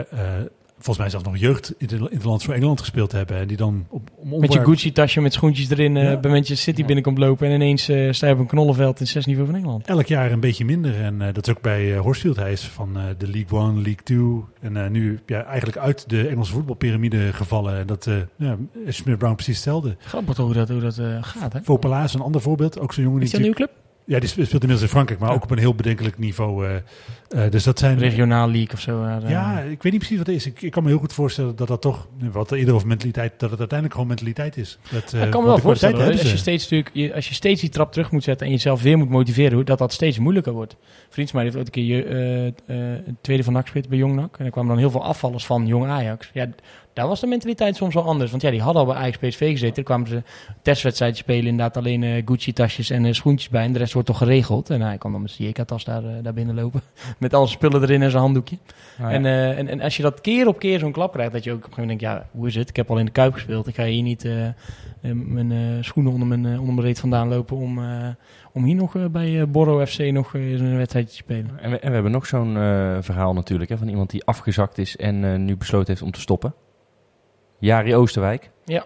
volgens 0.76 0.98
mij 0.98 1.10
zelf 1.10 1.24
nog 1.24 1.38
jeugd 1.38 1.74
in 1.78 1.90
het 2.10 2.24
land 2.24 2.44
voor 2.44 2.54
Engeland 2.54 2.80
gespeeld 2.80 3.12
hebben. 3.12 3.38
En 3.38 3.48
die 3.48 3.58
dan 3.58 3.86
op, 3.90 4.10
om 4.16 4.40
Met 4.40 4.54
je 4.54 4.64
Gucci-tasje 4.64 5.22
met 5.22 5.34
schoentjes 5.34 5.70
erin 5.70 5.96
uh, 5.96 6.04
bij 6.20 6.32
Manchester 6.32 6.58
City 6.58 6.86
binnenkomt 6.86 7.18
lopen. 7.18 7.48
En 7.48 7.54
ineens 7.54 7.90
uh, 7.90 8.12
sta 8.12 8.28
je 8.28 8.34
op 8.34 8.40
een 8.40 8.48
knollenveld 8.48 9.00
in 9.00 9.08
zes 9.08 9.26
niveau 9.26 9.46
van 9.46 9.56
Engeland. 9.56 9.88
Elk 9.88 10.06
jaar 10.06 10.32
een 10.32 10.40
beetje 10.40 10.66
minder. 10.66 11.02
En 11.02 11.16
uh, 11.22 11.28
dat 11.34 11.48
is 11.48 11.54
ook 11.54 11.62
bij 11.62 11.86
uh, 11.86 12.00
Horsfield. 12.00 12.36
Hij 12.36 12.52
is 12.52 12.64
van 12.64 12.98
de 13.18 13.28
League 13.28 13.60
One, 13.60 13.74
League 13.74 14.04
Two. 14.04 14.48
En 14.62 14.92
nu 14.92 15.20
ja, 15.26 15.44
eigenlijk 15.44 15.78
uit 15.78 16.10
de 16.10 16.28
Engelse 16.28 16.52
voetbalpyramide 16.52 17.34
gevallen. 17.34 17.80
En 17.80 17.88
dat 17.88 18.10
ja, 18.38 18.58
is 18.86 18.96
Smith 18.96 19.18
Brown 19.18 19.36
precies 19.36 19.56
hetzelfde. 19.56 19.96
Grappig 20.00 20.38
hoe 20.38 20.54
dat, 20.54 20.70
hoe 20.70 20.82
dat 20.82 21.02
gaat. 21.22 21.54
Hè? 21.54 21.62
Fopala 21.62 22.04
is 22.04 22.14
een 22.14 22.22
ander 22.22 22.42
voorbeeld. 22.42 22.80
Ook 22.80 22.94
zo'n 22.94 23.04
jongen 23.04 23.22
is 23.22 23.30
die. 23.32 23.40
Is 23.40 23.46
een 23.46 23.54
nieuwe 23.56 23.72
club? 23.72 23.88
Ja, 24.10 24.20
die 24.20 24.30
speelt 24.30 24.52
inmiddels 24.52 24.82
in 24.82 24.88
Frankrijk, 24.88 25.20
maar 25.20 25.32
ook 25.32 25.44
op 25.44 25.52
een 25.52 25.58
heel 25.58 25.76
bedenkelijk 25.76 26.18
niveau. 26.18 26.68
Uh, 26.68 26.76
uh, 27.36 27.52
dus 27.52 27.64
dat 27.64 27.80
zijn... 27.80 28.00
Regionaal 28.00 28.52
league 28.52 28.74
of 28.74 28.80
zo. 28.80 29.04
Uh, 29.04 29.30
ja, 29.30 29.60
ik 29.60 29.84
weet 29.84 29.92
niet 29.92 30.02
precies 30.02 30.18
wat 30.18 30.28
het 30.28 30.36
is. 30.36 30.46
Ik, 30.46 30.62
ik, 30.62 30.72
kan 30.72 30.84
me 30.84 30.90
heel 30.90 31.00
goed 31.00 31.14
voorstellen 31.14 31.56
dat 31.56 31.68
dat 31.68 31.82
toch, 31.82 32.08
wat 32.32 32.52
eerder 32.52 32.74
over 32.74 32.88
mentaliteit, 32.88 33.32
dat 33.38 33.50
het 33.50 33.60
uiteindelijk 33.60 33.94
gewoon 33.94 34.08
mentaliteit 34.08 34.58
is. 34.58 34.78
Dat, 34.92 35.14
ik 35.14 35.30
kan 35.30 35.42
me 35.42 35.48
wel 35.48 35.58
voorstellen, 35.58 36.12
als 36.12 36.32
je, 36.32 36.38
steeds, 36.38 36.70
natuurlijk, 36.70 37.16
als 37.16 37.28
je 37.28 37.34
steeds 37.34 37.62
die 37.62 37.70
trap 37.70 37.92
terug 37.92 38.12
moet 38.12 38.24
zetten 38.24 38.46
en 38.46 38.52
jezelf 38.52 38.82
weer 38.82 38.98
moet 38.98 39.10
motiveren, 39.10 39.66
dat 39.66 39.78
dat 39.78 39.94
steeds 39.94 40.20
moeilijker 40.20 40.54
wordt. 40.54 40.76
Vriend 41.10 41.34
mij 41.34 41.44
heeft 41.44 41.56
ooit 41.56 41.66
een 41.66 41.72
keer 41.72 42.52
uh, 42.68 42.94
tweede 43.22 43.44
van 43.44 43.54
NAC 43.54 43.72
bij 43.90 43.98
Jong 43.98 44.16
NAC. 44.16 44.38
En 44.38 44.46
er 44.46 44.52
kwamen 44.52 44.70
dan 44.70 44.80
heel 44.80 44.92
veel 44.92 45.04
afvallers 45.04 45.46
van 45.46 45.68
Jong 45.68 45.86
Ajax. 45.86 46.30
Ja, 46.34 46.50
daar 47.00 47.08
was 47.08 47.20
de 47.20 47.28
mentaliteit 47.28 47.76
soms 47.76 47.94
wel 47.94 48.04
anders. 48.04 48.32
Want 48.32 48.42
ja, 48.42 48.52
die 48.52 48.62
hadden 48.62 48.82
al 48.82 48.88
bij 48.88 48.98
Ajax 48.98 49.18
PSV 49.18 49.52
gezeten. 49.52 49.84
Kwamen 49.84 50.08
ze 50.08 50.24
testwedstrijden 50.62 51.18
spelen, 51.18 51.46
inderdaad 51.46 51.78
alleen 51.78 52.02
uh, 52.02 52.22
Gucci-tasjes 52.26 52.90
en 52.90 53.04
uh, 53.04 53.14
schoentjes 53.14 53.50
bij. 53.50 53.64
En 53.64 53.74
de 53.74 53.80
rest 53.80 53.94
wordt 53.94 54.08
toch 54.08 54.18
geregeld. 54.18 54.70
En 54.70 54.82
hij 54.82 54.98
kan 54.98 55.12
dan 55.12 55.22
met 55.22 55.32
zijn 55.32 55.48
JK-tas 55.48 55.84
daar, 55.84 56.04
uh, 56.04 56.10
daar 56.22 56.34
binnen 56.34 56.56
lopen. 56.56 56.82
met 57.18 57.34
al 57.34 57.48
zijn 57.48 57.58
spullen 57.58 57.82
erin 57.82 58.02
en 58.02 58.10
zijn 58.10 58.24
handdoekje. 58.24 58.58
Ah, 59.02 59.14
en, 59.14 59.26
en, 59.26 59.68
en 59.68 59.82
als 59.82 59.98
je 59.98 60.04
dat 60.04 60.22
keer 60.22 60.48
op 60.48 60.60
keer 60.60 60.80
zo'n 60.80 60.92
klap 60.92 61.14
krijgt, 61.14 61.32
dat 61.32 61.44
je 61.44 61.52
ook 61.52 61.58
op 61.58 61.64
een 61.64 61.74
gegeven 61.74 61.90
moment 61.90 62.10
denkt, 62.10 62.26
ja, 62.32 62.38
hoe 62.40 62.48
is 62.48 62.56
het? 62.56 62.70
Ik 62.70 62.76
heb 62.76 62.90
al 62.90 62.98
in 62.98 63.06
de 63.06 63.12
Kuip 63.12 63.34
gespeeld. 63.34 63.68
Ik 63.68 63.76
ga 63.76 63.84
hier 63.84 64.04
niet 64.04 64.30
mijn 65.02 65.84
schoenen 65.84 66.12
onder 66.12 66.28
mijn, 66.28 66.60
onder 66.60 66.74
mijn 66.74 66.88
reet 66.88 67.00
vandaan 67.00 67.28
lopen 67.28 67.58
om, 67.58 67.80
om 68.54 68.64
hier 68.64 68.76
nog 68.76 69.10
bij 69.12 69.50
Borro 69.50 69.86
FC 69.86 70.00
nog 70.00 70.34
een 70.34 70.78
wedstrijdje 70.78 71.12
te 71.12 71.18
spelen. 71.18 71.60
En 71.60 71.72
we, 71.72 71.80
en 71.80 71.88
we 71.88 71.94
hebben 71.94 72.12
nog 72.12 72.26
zo'n 72.26 72.54
verhaal 73.02 73.34
natuurlijk, 73.34 73.70
hè, 73.70 73.78
van 73.78 73.88
iemand 73.88 74.10
die 74.10 74.26
afgezakt 74.26 74.78
is 74.78 74.98
en 74.98 75.46
nu 75.46 75.58
besloten 75.58 75.88
heeft 75.88 76.02
om 76.02 76.12
te 76.12 76.20
stoppen. 76.20 76.54
Jari 77.60 77.96
Oosterwijk. 77.96 78.50
Ja. 78.66 78.86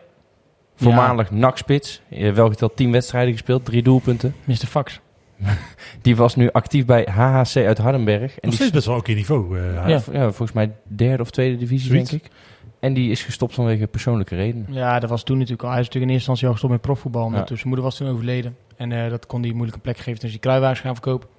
Voormalig 0.76 1.30
ja. 1.30 1.36
nakspits. 1.36 2.02
Wel 2.10 2.50
geteld 2.50 2.76
tien 2.76 2.92
wedstrijden 2.92 3.34
gespeeld, 3.34 3.66
drie 3.66 3.84
doelpunten. 3.84 4.36
Mr. 4.44 4.56
Fax. 4.56 5.00
die 6.02 6.16
was 6.16 6.36
nu 6.36 6.52
actief 6.52 6.86
bij 6.86 7.08
HHC 7.12 7.56
uit 7.56 7.78
Hardenberg. 7.78 8.40
En 8.40 8.50
die 8.50 8.60
is 8.60 8.70
best 8.70 8.86
wel 8.86 9.02
in 9.04 9.16
niveau. 9.16 9.60
Uh, 9.60 9.74
ja. 9.74 10.02
ja. 10.12 10.22
volgens 10.22 10.52
mij 10.52 10.72
derde 10.84 11.24
of 11.24 11.30
tweede 11.30 11.58
divisie, 11.58 11.92
denk 11.92 12.12
ik. 12.12 12.30
En 12.80 12.94
die 12.94 13.12
is 13.12 13.24
gestopt 13.24 13.54
vanwege 13.54 13.88
persoonlijke 13.88 14.36
redenen. 14.36 14.66
Ja, 14.70 15.00
dat 15.00 15.10
was 15.10 15.24
toen 15.24 15.38
natuurlijk 15.38 15.64
al. 15.64 15.70
Hij 15.70 15.80
is 15.80 15.86
natuurlijk 15.86 16.12
in 16.12 16.18
eerste 16.18 16.32
instantie 16.32 16.46
al 16.46 16.52
gestopt 16.52 16.74
met 16.74 16.82
profvoetbal. 16.82 17.30
Maar 17.30 17.40
ja. 17.40 17.46
zijn 17.46 17.60
moeder 17.64 17.84
was 17.84 17.98
toen 17.98 18.08
overleden. 18.08 18.58
En 18.76 18.92
uh, 18.92 19.10
dat 19.10 19.26
kon 19.26 19.42
hij 19.42 19.52
moeilijk 19.52 19.76
een 19.76 19.82
plek 19.82 19.98
geven. 19.98 20.20
Dus 20.20 20.32
die 20.32 20.40
kruiwagens 20.40 20.80
gaan 20.80 20.94
verkopen. 20.94 21.30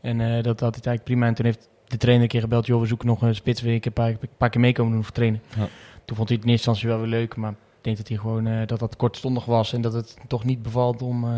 En 0.00 0.20
uh, 0.20 0.42
dat 0.42 0.60
had 0.60 0.74
hij 0.74 0.84
eigenlijk 0.84 1.04
prima. 1.04 1.26
En 1.26 1.34
toen 1.34 1.44
heeft 1.44 1.68
de 1.86 1.96
trainer 1.96 2.24
een 2.24 2.30
keer 2.30 2.40
gebeld. 2.40 2.66
Joh, 2.66 2.80
we 2.80 2.86
zoeken 2.86 3.06
nog 3.06 3.22
een 3.22 3.34
spits. 3.34 3.60
Wil 3.60 3.74
ik 3.74 3.84
een 3.84 3.92
paar, 3.92 4.08
een 4.08 4.28
paar 4.36 4.50
keer 4.50 4.60
meekomen 4.60 4.92
doen 4.92 5.02
voor 5.02 5.12
trainen. 5.12 5.40
Ja. 5.56 5.68
Toen 6.08 6.16
vond 6.16 6.28
hij 6.28 6.38
het 6.38 6.46
in 6.46 6.52
eerste 6.52 6.70
instantie 6.70 6.88
wel 6.88 6.98
weer 7.08 7.18
leuk, 7.20 7.36
maar 7.36 7.50
ik 7.50 7.56
denk 7.80 7.96
dat 7.96 8.08
hij 8.08 8.16
gewoon 8.16 8.46
uh, 8.46 8.66
dat 8.66 8.78
dat 8.78 8.96
kortstondig 8.96 9.44
was 9.44 9.72
en 9.72 9.80
dat 9.80 9.92
het 9.92 10.16
toch 10.26 10.44
niet 10.44 10.62
bevalt 10.62 11.02
om, 11.02 11.24
uh, 11.24 11.30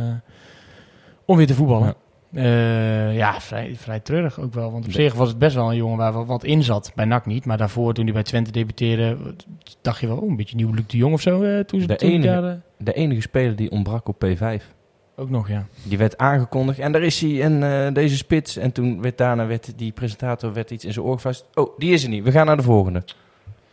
om 1.24 1.36
weer 1.36 1.46
te 1.46 1.54
voetballen. 1.54 1.94
Ja. 2.30 2.42
Uh, 2.42 3.16
ja, 3.16 3.40
vrij, 3.40 3.76
vrij 3.76 4.00
treurig 4.00 4.40
ook 4.40 4.54
wel. 4.54 4.72
Want 4.72 4.84
op 4.84 4.92
zich 4.92 5.14
was 5.14 5.28
het 5.28 5.38
best 5.38 5.54
wel 5.54 5.70
een 5.70 5.76
jongen 5.76 5.96
waar 5.96 6.24
wat 6.26 6.44
in 6.44 6.62
zat. 6.62 6.92
Bij 6.94 7.04
NAC 7.04 7.26
niet. 7.26 7.44
Maar 7.44 7.56
daarvoor, 7.56 7.94
toen 7.94 8.04
hij 8.04 8.12
bij 8.12 8.22
Twente 8.22 8.50
debuteerde, 8.50 9.16
dacht 9.80 10.00
je 10.00 10.06
wel, 10.06 10.16
oh, 10.16 10.28
een 10.28 10.36
beetje 10.36 10.56
nieuw 10.56 10.72
Luc 10.72 10.86
de 10.86 10.96
Jong 10.96 11.14
of 11.14 11.20
zo. 11.20 11.64
Toen 11.64 11.80
ze, 11.80 11.86
de, 11.86 11.96
toen 11.96 12.10
enige, 12.10 12.60
de 12.78 12.92
enige 12.92 13.20
speler 13.20 13.56
die 13.56 13.70
ontbrak 13.70 14.08
op 14.08 14.24
P5. 14.24 14.64
Ook 15.16 15.30
nog, 15.30 15.48
ja. 15.48 15.66
Die 15.82 15.98
werd 15.98 16.18
aangekondigd 16.18 16.78
en 16.78 16.92
daar 16.92 17.02
is 17.02 17.20
hij 17.20 17.42
en 17.42 17.62
uh, 17.62 17.94
deze 17.94 18.16
spits. 18.16 18.56
En 18.56 18.72
toen 18.72 19.02
werd 19.02 19.18
daarna 19.18 19.46
werd 19.46 19.78
die 19.78 19.92
presentator 19.92 20.52
werd 20.52 20.70
iets 20.70 20.84
in 20.84 20.92
zijn 20.92 21.06
oor 21.06 21.18
vast. 21.18 21.46
Oh, 21.54 21.78
die 21.78 21.92
is 21.92 22.02
er 22.02 22.08
niet. 22.08 22.24
We 22.24 22.30
gaan 22.30 22.46
naar 22.46 22.56
de 22.56 22.62
volgende. 22.62 23.02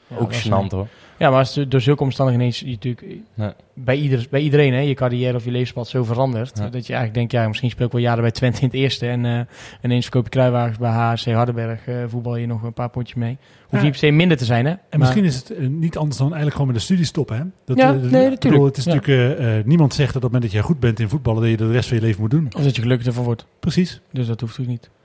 Ja, 0.08 0.18
ook 0.18 0.34
gênant 0.34 0.72
hoor. 0.72 0.88
Ja, 1.20 1.30
maar 1.30 1.40
als 1.40 1.60
door 1.68 1.82
zulke 1.82 2.04
omstandigheden 2.04 2.48
ineens 2.48 2.80
je 2.82 2.90
natuurlijk 2.90 3.22
nee. 3.34 3.52
bij, 3.74 3.96
ieder, 3.96 4.28
bij 4.30 4.42
iedereen 4.42 4.74
hè, 4.74 4.80
je 4.80 4.94
carrière 4.94 5.36
of 5.36 5.46
je 5.46 5.52
levenspad 5.52 5.88
zo 5.88 6.04
verandert. 6.04 6.56
Dat 6.56 6.72
je 6.72 6.94
eigenlijk 6.94 7.14
denkt, 7.14 7.32
ja, 7.32 7.48
misschien 7.48 7.70
speel 7.70 7.86
ik 7.86 7.92
wel 7.92 8.02
jaren 8.02 8.22
bij 8.22 8.32
Twente 8.32 8.62
in 8.62 8.66
het 8.66 8.76
eerste. 8.76 9.08
En 9.08 9.24
uh, 9.24 9.40
ineens 9.84 10.04
verkoop 10.04 10.24
je 10.24 10.30
kruiwagens 10.30 10.78
bij 10.78 10.92
HC 10.92 11.26
Hardenberg. 11.26 11.88
Uh, 11.88 12.04
voetbal 12.08 12.36
je 12.36 12.48
nog 12.48 12.64
een 12.64 12.74
paar 12.74 12.90
potjes 12.90 13.16
mee. 13.16 13.38
Hoef 13.62 13.80
ja. 13.80 13.82
niet 13.82 13.92
per 13.92 14.00
se 14.00 14.12
minder 14.12 14.38
te 14.38 14.46
zijn, 14.46 14.66
hè? 14.66 14.72
En 14.72 14.80
maar, 14.90 15.00
misschien 15.00 15.26
is 15.26 15.36
het 15.36 15.52
uh, 15.52 15.68
niet 15.68 15.98
anders 15.98 16.18
dan 16.18 16.26
eigenlijk 16.28 16.56
gewoon 16.56 16.72
met 16.72 16.78
de 16.78 16.84
studie 16.84 17.06
stoppen, 17.06 17.38
hè? 17.38 17.44
Dat, 17.66 17.78
ja, 17.78 17.92
nee, 17.92 18.02
natuurlijk. 18.02 18.40
Bedoel, 18.40 18.66
het 18.66 18.78
is 18.78 18.84
ja. 18.84 18.94
natuurlijk, 18.94 19.66
niemand 19.66 19.94
zegt 19.94 20.14
dat 20.14 20.24
op 20.24 20.32
het 20.32 20.32
moment 20.32 20.44
dat 20.44 20.52
jij 20.52 20.62
goed 20.62 20.80
bent 20.80 21.00
in 21.00 21.10
voetballen, 21.10 21.42
dat 21.42 21.50
je 21.50 21.58
de 21.58 21.72
rest 21.72 21.88
van 21.88 21.98
je 21.98 22.04
leven 22.04 22.22
moet 22.22 22.32
doen. 22.32 22.50
Of 22.56 22.64
dat 22.64 22.76
je 22.76 22.82
gelukkig 22.82 23.08
ervan 23.08 23.24
wordt. 23.24 23.46
Precies. 23.60 24.02
Dus 24.12 24.28
dat 24.28 24.40
hoeft 24.40 24.58
natuurlijk 24.58 24.84
niet. 24.84 24.97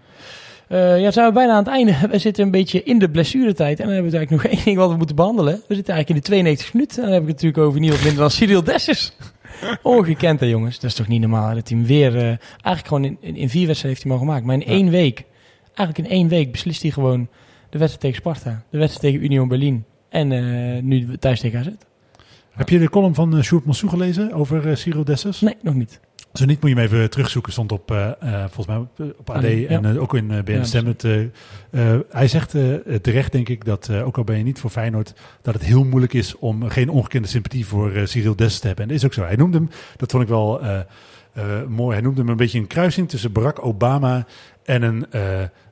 Uh, 0.68 1.00
ja, 1.00 1.10
zijn 1.10 1.26
we 1.26 1.32
bijna 1.32 1.52
aan 1.52 1.58
het 1.58 1.72
einde. 1.72 1.96
We 2.10 2.18
zitten 2.18 2.44
een 2.44 2.50
beetje 2.50 2.82
in 2.82 2.98
de 2.98 3.10
blessuretijd. 3.10 3.80
En 3.80 3.84
dan 3.84 3.94
hebben 3.94 4.10
we 4.10 4.16
eigenlijk 4.16 4.44
nog 4.44 4.52
één 4.54 4.64
ding 4.64 4.76
wat 4.76 4.90
we 4.90 4.96
moeten 4.96 5.16
behandelen. 5.16 5.62
We 5.68 5.74
zitten 5.74 5.94
eigenlijk 5.94 6.08
in 6.08 6.14
de 6.14 6.42
92 6.42 6.72
minuten. 6.72 6.96
En 6.96 7.04
dan 7.04 7.12
heb 7.12 7.22
ik 7.22 7.28
het 7.28 7.36
natuurlijk 7.36 7.68
over 7.68 7.80
niemand 7.80 8.02
minder 8.02 8.20
dan 8.20 8.30
Cyril 8.30 8.64
Dessers. 8.64 9.12
Ongekend 9.82 10.40
hè 10.40 10.46
jongens. 10.46 10.80
Dat 10.80 10.90
is 10.90 10.96
toch 10.96 11.08
niet 11.08 11.20
normaal 11.20 11.54
dat 11.54 11.68
hij 11.68 11.78
hem 11.78 11.86
weer... 11.86 12.14
Uh, 12.14 12.22
eigenlijk 12.22 12.86
gewoon 12.86 13.04
in, 13.04 13.16
in, 13.20 13.36
in, 13.36 13.48
vier 13.48 13.66
wedstrijden 13.66 13.88
heeft 13.88 14.02
hij 14.02 14.12
mogen 14.12 14.26
maken. 14.26 14.46
Maar 14.46 14.54
in 14.54 14.64
één 14.64 14.90
week, 14.90 15.24
eigenlijk 15.74 16.08
in 16.08 16.16
één 16.16 16.28
week 16.28 16.52
beslist 16.52 16.82
hij 16.82 16.90
gewoon 16.90 17.28
de 17.70 17.78
wedstrijd 17.78 18.00
tegen 18.00 18.16
Sparta. 18.16 18.62
De 18.70 18.78
wedstrijd 18.78 19.14
tegen 19.14 19.26
Union 19.26 19.48
Berlin. 19.48 19.84
En 20.08 20.30
uh, 20.30 20.82
nu 20.82 21.18
thuis 21.18 21.40
tegen 21.40 21.58
AZ. 21.58 21.68
Heb 22.50 22.68
je 22.68 22.78
de 22.78 22.90
column 22.90 23.14
van 23.14 23.36
uh, 23.36 23.42
Sjoerd 23.42 23.64
Massou 23.64 23.90
gelezen 23.90 24.32
over 24.32 24.76
Cyril 24.76 25.04
Dessers? 25.04 25.40
Nee, 25.40 25.56
nog 25.62 25.74
niet. 25.74 26.00
Zo 26.33 26.45
niet 26.45 26.61
moet 26.61 26.70
je 26.70 26.76
hem 26.76 26.85
even 26.85 27.11
terugzoeken. 27.11 27.53
Stond 27.53 27.72
op, 27.72 27.91
uh, 27.91 28.11
volgens 28.39 28.66
mij 28.66 28.76
op, 28.76 29.14
op 29.18 29.30
AD 29.30 29.45
ah, 29.45 29.70
en 29.70 29.85
uh, 29.85 30.03
ook 30.03 30.14
in 30.14 30.30
uh, 30.30 30.43
BN 30.43 30.64
Stem. 30.64 30.87
Het, 30.87 31.07
hij 32.11 32.28
zegt 32.28 32.51
terecht, 33.03 33.33
denk 33.33 33.49
ik, 33.49 33.64
dat 33.64 33.91
ook 33.91 34.16
al 34.16 34.24
ben 34.24 34.39
je 34.39 34.45
niet 34.45 34.61
voor 34.61 34.70
Feyenoord, 34.70 35.14
dat 35.43 35.55
het 35.55 35.64
heel 35.64 35.85
moeilijk 35.85 36.12
is 36.12 36.39
om 36.39 36.68
geen 36.68 36.89
ongekende 36.89 37.28
sympathie 37.28 37.66
voor 37.66 37.93
Cyril 38.05 38.37
Dess 38.37 38.59
te 38.59 38.66
hebben. 38.66 38.85
En 38.85 38.91
dat 38.91 38.99
is 39.01 39.05
ook 39.07 39.14
zo. 39.14 39.22
Hij 39.22 39.37
noemde 39.37 39.59
hem, 39.59 39.68
dat 39.97 40.11
vond 40.11 40.22
ik 40.22 40.28
wel 40.28 40.61
mooi, 41.68 41.93
hij 41.93 42.03
noemde 42.03 42.20
hem 42.20 42.30
een 42.30 42.37
beetje 42.37 42.59
een 42.59 42.66
kruising 42.66 43.09
tussen 43.09 43.33
Barack 43.33 43.64
Obama 43.64 44.26
en 44.64 44.83
een, 44.83 45.07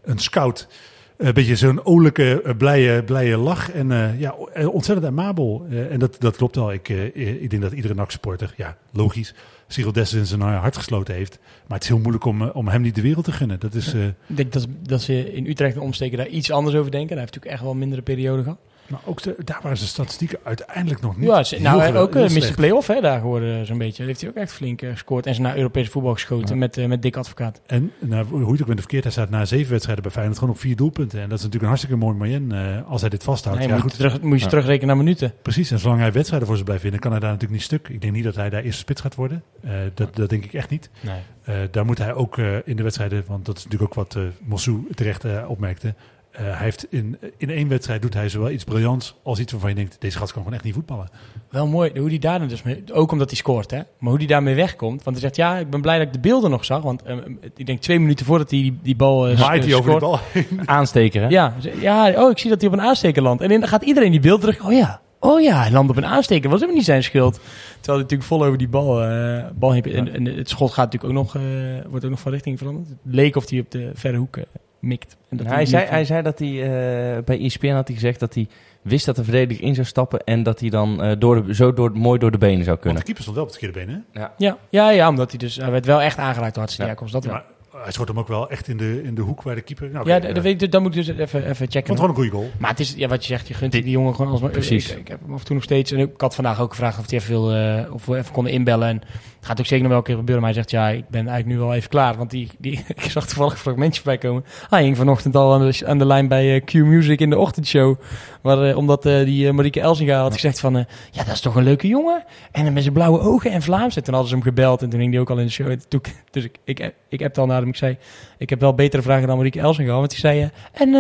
een 0.02 0.18
scout. 0.18 0.68
Een 1.16 1.34
beetje 1.34 1.56
zo'n 1.56 1.84
olijke, 1.84 2.54
blije, 2.58 3.02
blije 3.02 3.36
lach. 3.36 3.72
En 3.72 3.90
uh, 3.90 4.20
ja, 4.20 4.34
ontzettend 4.66 5.06
amabel. 5.06 5.66
Uh, 5.70 5.92
en 5.92 5.98
dat, 5.98 6.16
dat 6.18 6.36
klopt 6.36 6.56
wel. 6.56 6.72
Ik, 6.72 6.88
uh, 6.88 7.42
ik 7.42 7.50
denk 7.50 7.62
dat 7.62 7.72
iedere 7.72 7.94
NAC-supporter, 7.94 8.54
ja, 8.56 8.76
logisch, 8.92 9.34
Cyril 9.72 9.92
Dessers 9.92 10.20
in 10.20 10.26
zijn 10.26 10.40
hart 10.40 10.76
gesloten 10.76 11.14
heeft. 11.14 11.38
Maar 11.66 11.76
het 11.78 11.82
is 11.82 11.88
heel 11.88 11.98
moeilijk 11.98 12.24
om, 12.24 12.42
om 12.42 12.68
hem 12.68 12.82
niet 12.82 12.94
de 12.94 13.02
wereld 13.02 13.24
te 13.24 13.32
gunnen. 13.32 13.60
Dat 13.60 13.74
is, 13.74 13.94
Ik 13.94 14.14
denk 14.26 14.52
dat, 14.52 14.66
dat 14.82 15.02
ze 15.02 15.32
in 15.32 15.46
Utrecht 15.46 15.74
en 15.74 15.80
omsteken 15.80 16.18
daar 16.18 16.28
iets 16.28 16.50
anders 16.50 16.76
over 16.76 16.90
denken. 16.90 17.10
Hij 17.10 17.20
heeft 17.20 17.34
natuurlijk 17.34 17.52
echt 17.52 17.62
wel 17.62 17.72
een 17.72 17.78
mindere 17.78 18.02
periode 18.02 18.42
gehad. 18.42 18.58
Nou, 18.90 19.02
ook 19.04 19.22
de, 19.22 19.34
daar 19.44 19.58
waren 19.62 19.76
zijn 19.76 19.88
statistieken 19.88 20.38
uiteindelijk 20.42 21.00
nog 21.00 21.16
niet. 21.16 21.28
Ja, 21.28 21.42
ze- 21.42 21.60
nou, 21.60 21.82
heel 21.82 21.94
eh, 21.94 22.00
ook 22.00 22.14
uh, 22.16 22.26
heel 22.26 22.38
Mr. 22.48 22.54
Playoff 22.54 22.86
hè, 22.86 23.00
daar 23.00 23.20
geworden 23.20 23.66
zo'n 23.66 23.78
beetje. 23.78 24.04
Heeft 24.04 24.20
hij 24.20 24.30
ook 24.30 24.36
echt 24.36 24.52
flink 24.52 24.82
eh, 24.82 24.90
gescoord. 24.90 25.26
En 25.26 25.34
ze 25.34 25.40
naar 25.40 25.56
Europese 25.56 25.90
voetbal 25.90 26.12
geschoten 26.12 26.58
met, 26.58 26.76
eh, 26.76 26.86
met 26.86 27.02
Dick 27.02 27.16
Advocaat. 27.16 27.60
En 27.66 27.92
nou, 27.98 28.26
hoe 28.26 28.44
je 28.44 28.50
het 28.52 28.60
ook 28.60 28.66
bent 28.66 28.78
verkeerd, 28.80 29.02
hij 29.02 29.12
staat 29.12 29.30
na 29.30 29.44
zeven 29.44 29.70
wedstrijden 29.70 30.02
bij 30.02 30.12
Feyenoord 30.12 30.38
gewoon 30.38 30.54
op 30.54 30.60
vier 30.60 30.76
doelpunten. 30.76 31.20
En 31.20 31.28
dat 31.28 31.38
is 31.38 31.44
natuurlijk 31.44 31.62
een 31.62 31.68
hartstikke 31.78 31.96
mooi 31.96 32.16
moyen 32.16 32.52
eh, 32.52 32.90
als 32.90 33.00
hij 33.00 33.10
dit 33.10 33.22
vasthoudt. 33.22 33.58
Nee, 33.58 33.68
ja, 33.68 33.72
moet, 33.74 33.82
goed, 33.82 33.92
je 33.92 33.96
terug, 33.98 34.20
moet 34.20 34.38
je 34.38 34.44
Ja. 34.44 34.50
terugrekenen 34.50 34.86
naar 34.86 34.96
minuten. 35.04 35.32
precies. 35.42 35.70
En 35.70 35.78
zolang 35.78 36.00
hij 36.00 36.12
wedstrijden 36.12 36.48
voor 36.48 36.56
ze 36.56 36.64
blijft 36.64 36.82
winnen, 36.82 37.00
kan 37.00 37.10
hij 37.10 37.20
daar 37.20 37.30
natuurlijk 37.30 37.58
niet 37.60 37.68
stuk. 37.68 37.88
Ik 37.88 38.00
denk 38.00 38.12
niet 38.12 38.24
dat 38.24 38.34
hij 38.36 38.50
daar 38.50 38.62
eerste 38.62 38.80
spits 38.80 39.00
gaat 39.00 39.14
worden. 39.14 39.42
Eh, 39.62 39.72
dat, 39.94 40.16
dat 40.16 40.28
denk 40.28 40.44
ik 40.44 40.52
echt 40.52 40.70
niet. 40.70 40.90
Nee. 41.00 41.14
Eh, 41.42 41.54
daar 41.70 41.84
moet 41.84 41.98
hij 41.98 42.14
ook 42.14 42.38
eh, 42.38 42.56
in 42.64 42.76
de 42.76 42.82
wedstrijden, 42.82 43.24
want 43.26 43.44
dat 43.46 43.56
is 43.58 43.64
natuurlijk 43.64 43.90
ook 43.90 44.04
wat 44.04 44.14
eh 44.16 44.22
Mossou 44.44 44.86
terecht 44.94 45.24
eh, 45.24 45.44
opmerkte. 45.48 45.94
Eh, 46.30 46.42
hij 46.42 46.64
heeft 46.64 46.86
in, 46.90 47.18
in 47.36 47.50
één 47.50 47.68
wedstrijd 47.68 48.02
doet 48.02 48.14
hij 48.14 48.28
zowel 48.28 48.50
iets 48.50 48.64
briljants 48.64 49.14
als 49.22 49.38
iets 49.38 49.52
waarvan 49.52 49.70
je 49.70 49.76
denkt, 49.76 49.96
deze 49.98 50.18
gast 50.18 50.32
kan 50.32 50.42
gewoon 50.42 50.56
echt 50.56 50.66
niet 50.66 50.74
voetballen. 50.74 51.08
Wel 51.48 51.66
mooi 51.66 51.90
hoe 51.98 52.08
die 52.08 52.18
daar 52.18 52.38
dan 52.38 52.48
dus 52.48 52.62
mee, 52.62 52.84
ook 52.92 53.12
omdat 53.12 53.28
hij 53.28 53.38
scoort, 53.38 53.70
hè, 53.70 53.80
maar 53.98 54.10
hoe 54.10 54.18
die 54.18 54.28
daarmee 54.28 54.54
wegkomt. 54.54 55.02
Want 55.02 55.16
hij 55.16 55.24
zegt, 55.24 55.36
ja, 55.36 55.56
ik 55.56 55.70
ben 55.70 55.80
blij 55.80 55.98
dat 55.98 56.06
ik 56.06 56.12
de 56.12 56.18
beelden 56.18 56.50
nog 56.50 56.64
zag. 56.64 56.82
Want 56.82 57.02
eh, 57.02 57.16
ik 57.56 57.66
denk 57.66 57.80
twee 57.80 58.00
minuten 58.00 58.26
voordat 58.26 58.50
hij 58.50 58.60
die, 58.60 58.78
die 58.82 58.96
bal 58.96 59.28
eh, 59.28 59.40
Maait 59.40 59.64
hij 59.64 59.74
over 59.74 60.00
de. 60.00 60.18
Aansteker, 60.64 61.22
hè? 61.22 61.28
Ja, 61.28 61.54
ja, 61.80 62.24
oh, 62.24 62.30
ik 62.30 62.38
zie 62.38 62.50
dat 62.50 62.60
hij 62.60 62.70
op 62.70 62.76
een 62.76 62.84
aansteker 62.84 63.22
landt. 63.22 63.42
En 63.42 63.48
dan 63.48 63.68
gaat 63.68 63.82
iedereen 63.82 64.10
die 64.10 64.20
beeld 64.20 64.40
terug. 64.40 64.64
Oh 64.64 64.72
ja, 64.72 65.00
oh 65.18 65.40
ja, 65.40 65.60
hij 65.60 65.70
landt 65.70 65.90
op 65.90 65.96
een 65.96 66.06
aansteker. 66.06 66.50
Was 66.50 66.58
helemaal 66.58 66.78
niet 66.78 66.88
zijn 66.88 67.02
schuld. 67.02 67.32
Terwijl 67.34 67.50
hij 67.84 67.96
natuurlijk 67.96 68.28
vol 68.28 68.44
over 68.44 68.58
die 68.58 68.68
bal, 68.68 69.02
eh 69.02 69.44
bal 69.54 69.72
heen. 69.72 69.82
En, 69.82 70.14
en 70.14 70.24
het 70.24 70.48
schot 70.48 70.72
gaat 70.72 70.92
natuurlijk 70.92 71.18
ook 71.18 71.24
nog, 71.24 71.36
eh, 71.36 71.42
wordt 71.88 72.04
ook 72.04 72.10
nog 72.10 72.20
van 72.20 72.32
richting 72.32 72.58
veranderd. 72.58 72.88
Het 72.88 72.98
leek 73.04 73.36
of 73.36 73.50
hij 73.50 73.60
op 73.60 73.70
de 73.70 73.90
verre 73.94 74.16
hoek 74.16 74.38
mikt. 74.80 75.16
En 75.28 75.36
dat 75.36 75.46
hij, 75.46 75.66
zei, 75.66 75.86
hij 75.86 76.04
zei 76.04 76.22
dat 76.22 76.38
hij 76.38 76.48
eh, 76.48 77.22
bij 77.24 77.40
ESPN 77.40 77.66
had 77.68 77.86
hij 77.86 77.96
gezegd 77.96 78.20
dat 78.20 78.34
hij 78.34 78.48
wist 78.82 79.06
dat 79.06 79.16
de 79.16 79.24
verdediger 79.24 79.64
in 79.64 79.74
zou 79.74 79.86
stappen 79.86 80.24
en 80.24 80.42
dat 80.42 80.60
hij 80.60 80.68
dan 80.70 81.02
eh, 81.02 81.12
door 81.18 81.46
de, 81.46 81.54
zo 81.54 81.72
door, 81.72 81.90
mooi 81.92 82.18
door 82.18 82.30
de 82.30 82.38
benen 82.38 82.64
zou 82.64 82.68
Want 82.68 82.80
kunnen. 82.80 82.98
de 82.98 83.04
keeper 83.04 83.22
stond 83.22 83.36
wel 83.36 83.46
op 83.46 83.50
het 83.50 83.60
verkeerde 83.60 83.92
been, 83.92 84.04
hè? 84.12 84.20
Ja, 84.36 84.56
ja, 84.70 84.90
ja, 84.90 85.08
omdat 85.08 85.30
hij 85.30 85.38
dus, 85.38 85.56
hij 85.56 85.70
werd 85.70 85.86
wel 85.86 86.02
echt 86.02 86.18
aangeraakt 86.18 86.54
door 86.54 86.62
Hartstikke 86.62 86.90
Ja. 86.90 86.96
Jacobs. 86.96 87.12
Dat 87.12 87.24
wel. 87.24 87.32
Maar 87.32 87.44
hij 87.82 87.92
schoot 87.92 88.08
hem 88.08 88.18
ook 88.18 88.28
wel 88.28 88.50
echt 88.50 88.68
in 88.68 88.76
de, 88.76 89.02
in 89.02 89.14
de 89.14 89.22
hoek 89.22 89.42
waar 89.42 89.54
de 89.54 89.60
keeper... 89.60 89.90
Nou, 89.90 90.08
ja, 90.08 90.16
oké, 90.16 90.26
dat, 90.26 90.36
eh, 90.36 90.42
weet 90.42 90.62
ik, 90.62 90.72
dat 90.72 90.82
moet 90.82 90.96
ik 90.96 91.06
dus 91.06 91.16
even, 91.16 91.42
even 91.42 91.56
vond 91.56 91.70
checken. 91.70 91.90
het 91.90 92.00
gewoon 92.00 92.08
een 92.08 92.14
goede 92.14 92.30
goal. 92.30 92.50
Maar 92.58 92.70
het 92.70 92.80
is, 92.80 92.94
ja, 92.96 93.08
wat 93.08 93.26
je 93.26 93.32
zegt, 93.32 93.48
je 93.48 93.54
gunt 93.54 93.72
die 93.72 93.90
jongen 93.90 94.14
gewoon 94.14 94.30
als... 94.30 94.40
Precies. 94.40 94.90
Ik, 94.90 94.98
ik 94.98 95.08
heb 95.08 95.20
hem 95.24 95.32
af 95.32 95.38
en 95.38 95.44
toe 95.44 95.54
nog 95.54 95.64
steeds... 95.64 95.92
En 95.92 95.98
ik 95.98 96.20
had 96.20 96.34
vandaag 96.34 96.60
ook 96.60 96.70
gevraagd 96.70 96.98
of 96.98 97.10
hij 97.10 97.18
even, 97.18 97.30
wil, 97.30 97.52
eh, 97.54 97.92
of 97.94 98.06
we 98.06 98.16
even 98.16 98.32
konden 98.32 98.52
inbellen. 98.52 98.88
En 98.88 99.02
het 99.40 99.48
gaat 99.48 99.60
ook 99.60 99.66
zeker 99.66 99.82
nog 99.82 99.88
wel 99.88 99.98
een 99.98 100.04
keer 100.06 100.16
gebeuren. 100.16 100.44
Maar 100.44 100.52
hij 100.52 100.62
zegt, 100.62 100.70
ja, 100.70 100.88
ik 100.88 101.08
ben 101.08 101.28
eigenlijk 101.28 101.58
nu 101.58 101.58
wel 101.64 101.74
even 101.74 101.88
klaar. 101.88 102.16
Want 102.16 102.30
die, 102.30 102.48
die, 102.58 102.84
ik 102.88 103.10
zag 103.10 103.26
toevallig 103.26 103.52
een 103.52 103.58
fragmentje 103.58 104.02
bij 104.02 104.18
komen. 104.18 104.44
Hij 104.68 104.82
hing 104.82 104.96
vanochtend 104.96 105.36
al 105.36 105.52
aan 105.52 105.70
de, 105.70 105.86
aan 105.86 105.98
de 105.98 106.04
lijn 106.04 106.28
bij 106.28 106.54
eh, 106.54 106.64
Q 106.64 106.72
Music 106.72 107.20
in 107.20 107.30
de 107.30 107.38
ochtendshow. 107.38 108.00
Waar, 108.40 108.62
eh, 108.62 108.76
omdat 108.76 109.06
eh, 109.06 109.24
die 109.24 109.52
Marieke 109.52 109.80
Elsinga 109.80 110.20
had 110.20 110.32
gezegd 110.32 110.60
van... 110.60 110.74
ja, 111.10 111.24
dat 111.24 111.34
is 111.34 111.40
toch 111.40 111.54
een 111.54 111.62
leuke 111.62 111.86
jongen. 111.86 112.24
En 112.52 112.72
met 112.72 112.82
zijn 112.82 112.94
blauwe 112.94 113.20
ogen 113.20 113.50
en 113.50 113.62
Vlaams. 113.62 113.96
En 113.96 114.02
toen 114.02 114.14
hadden 114.14 114.30
ze 114.30 114.36
hem 114.36 114.44
gebeld. 114.44 114.82
En 114.82 114.90
toen 114.90 115.00
hing 115.00 115.12
hij 115.12 115.20
ook 115.20 115.30
al 115.30 115.38
in 115.38 115.46
de 115.46 115.52
show. 115.52 115.76
Toen, 115.88 116.00
dus 116.30 116.44
ik, 116.44 116.56
ik, 116.64 116.94
ik 117.08 117.20
heb 117.20 117.38
al 117.38 117.46
naar 117.46 117.60
hem. 117.60 117.68
Ik 117.68 117.76
zei, 117.76 117.96
ik 118.38 118.50
heb 118.50 118.60
wel 118.60 118.74
betere 118.74 119.02
vragen 119.02 119.26
dan 119.26 119.36
Marieke 119.36 119.60
Elsinga. 119.60 119.92
Want 119.92 120.10
die 120.10 120.18
zei, 120.18 120.50
en... 120.72 120.90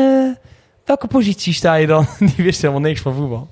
welke 0.84 1.06
positie 1.06 1.52
sta 1.52 1.74
je 1.74 1.86
dan? 1.86 2.06
Die 2.36 2.44
wist 2.44 2.60
helemaal 2.60 2.82
niks 2.82 3.00
van 3.00 3.14
voetbal. 3.14 3.48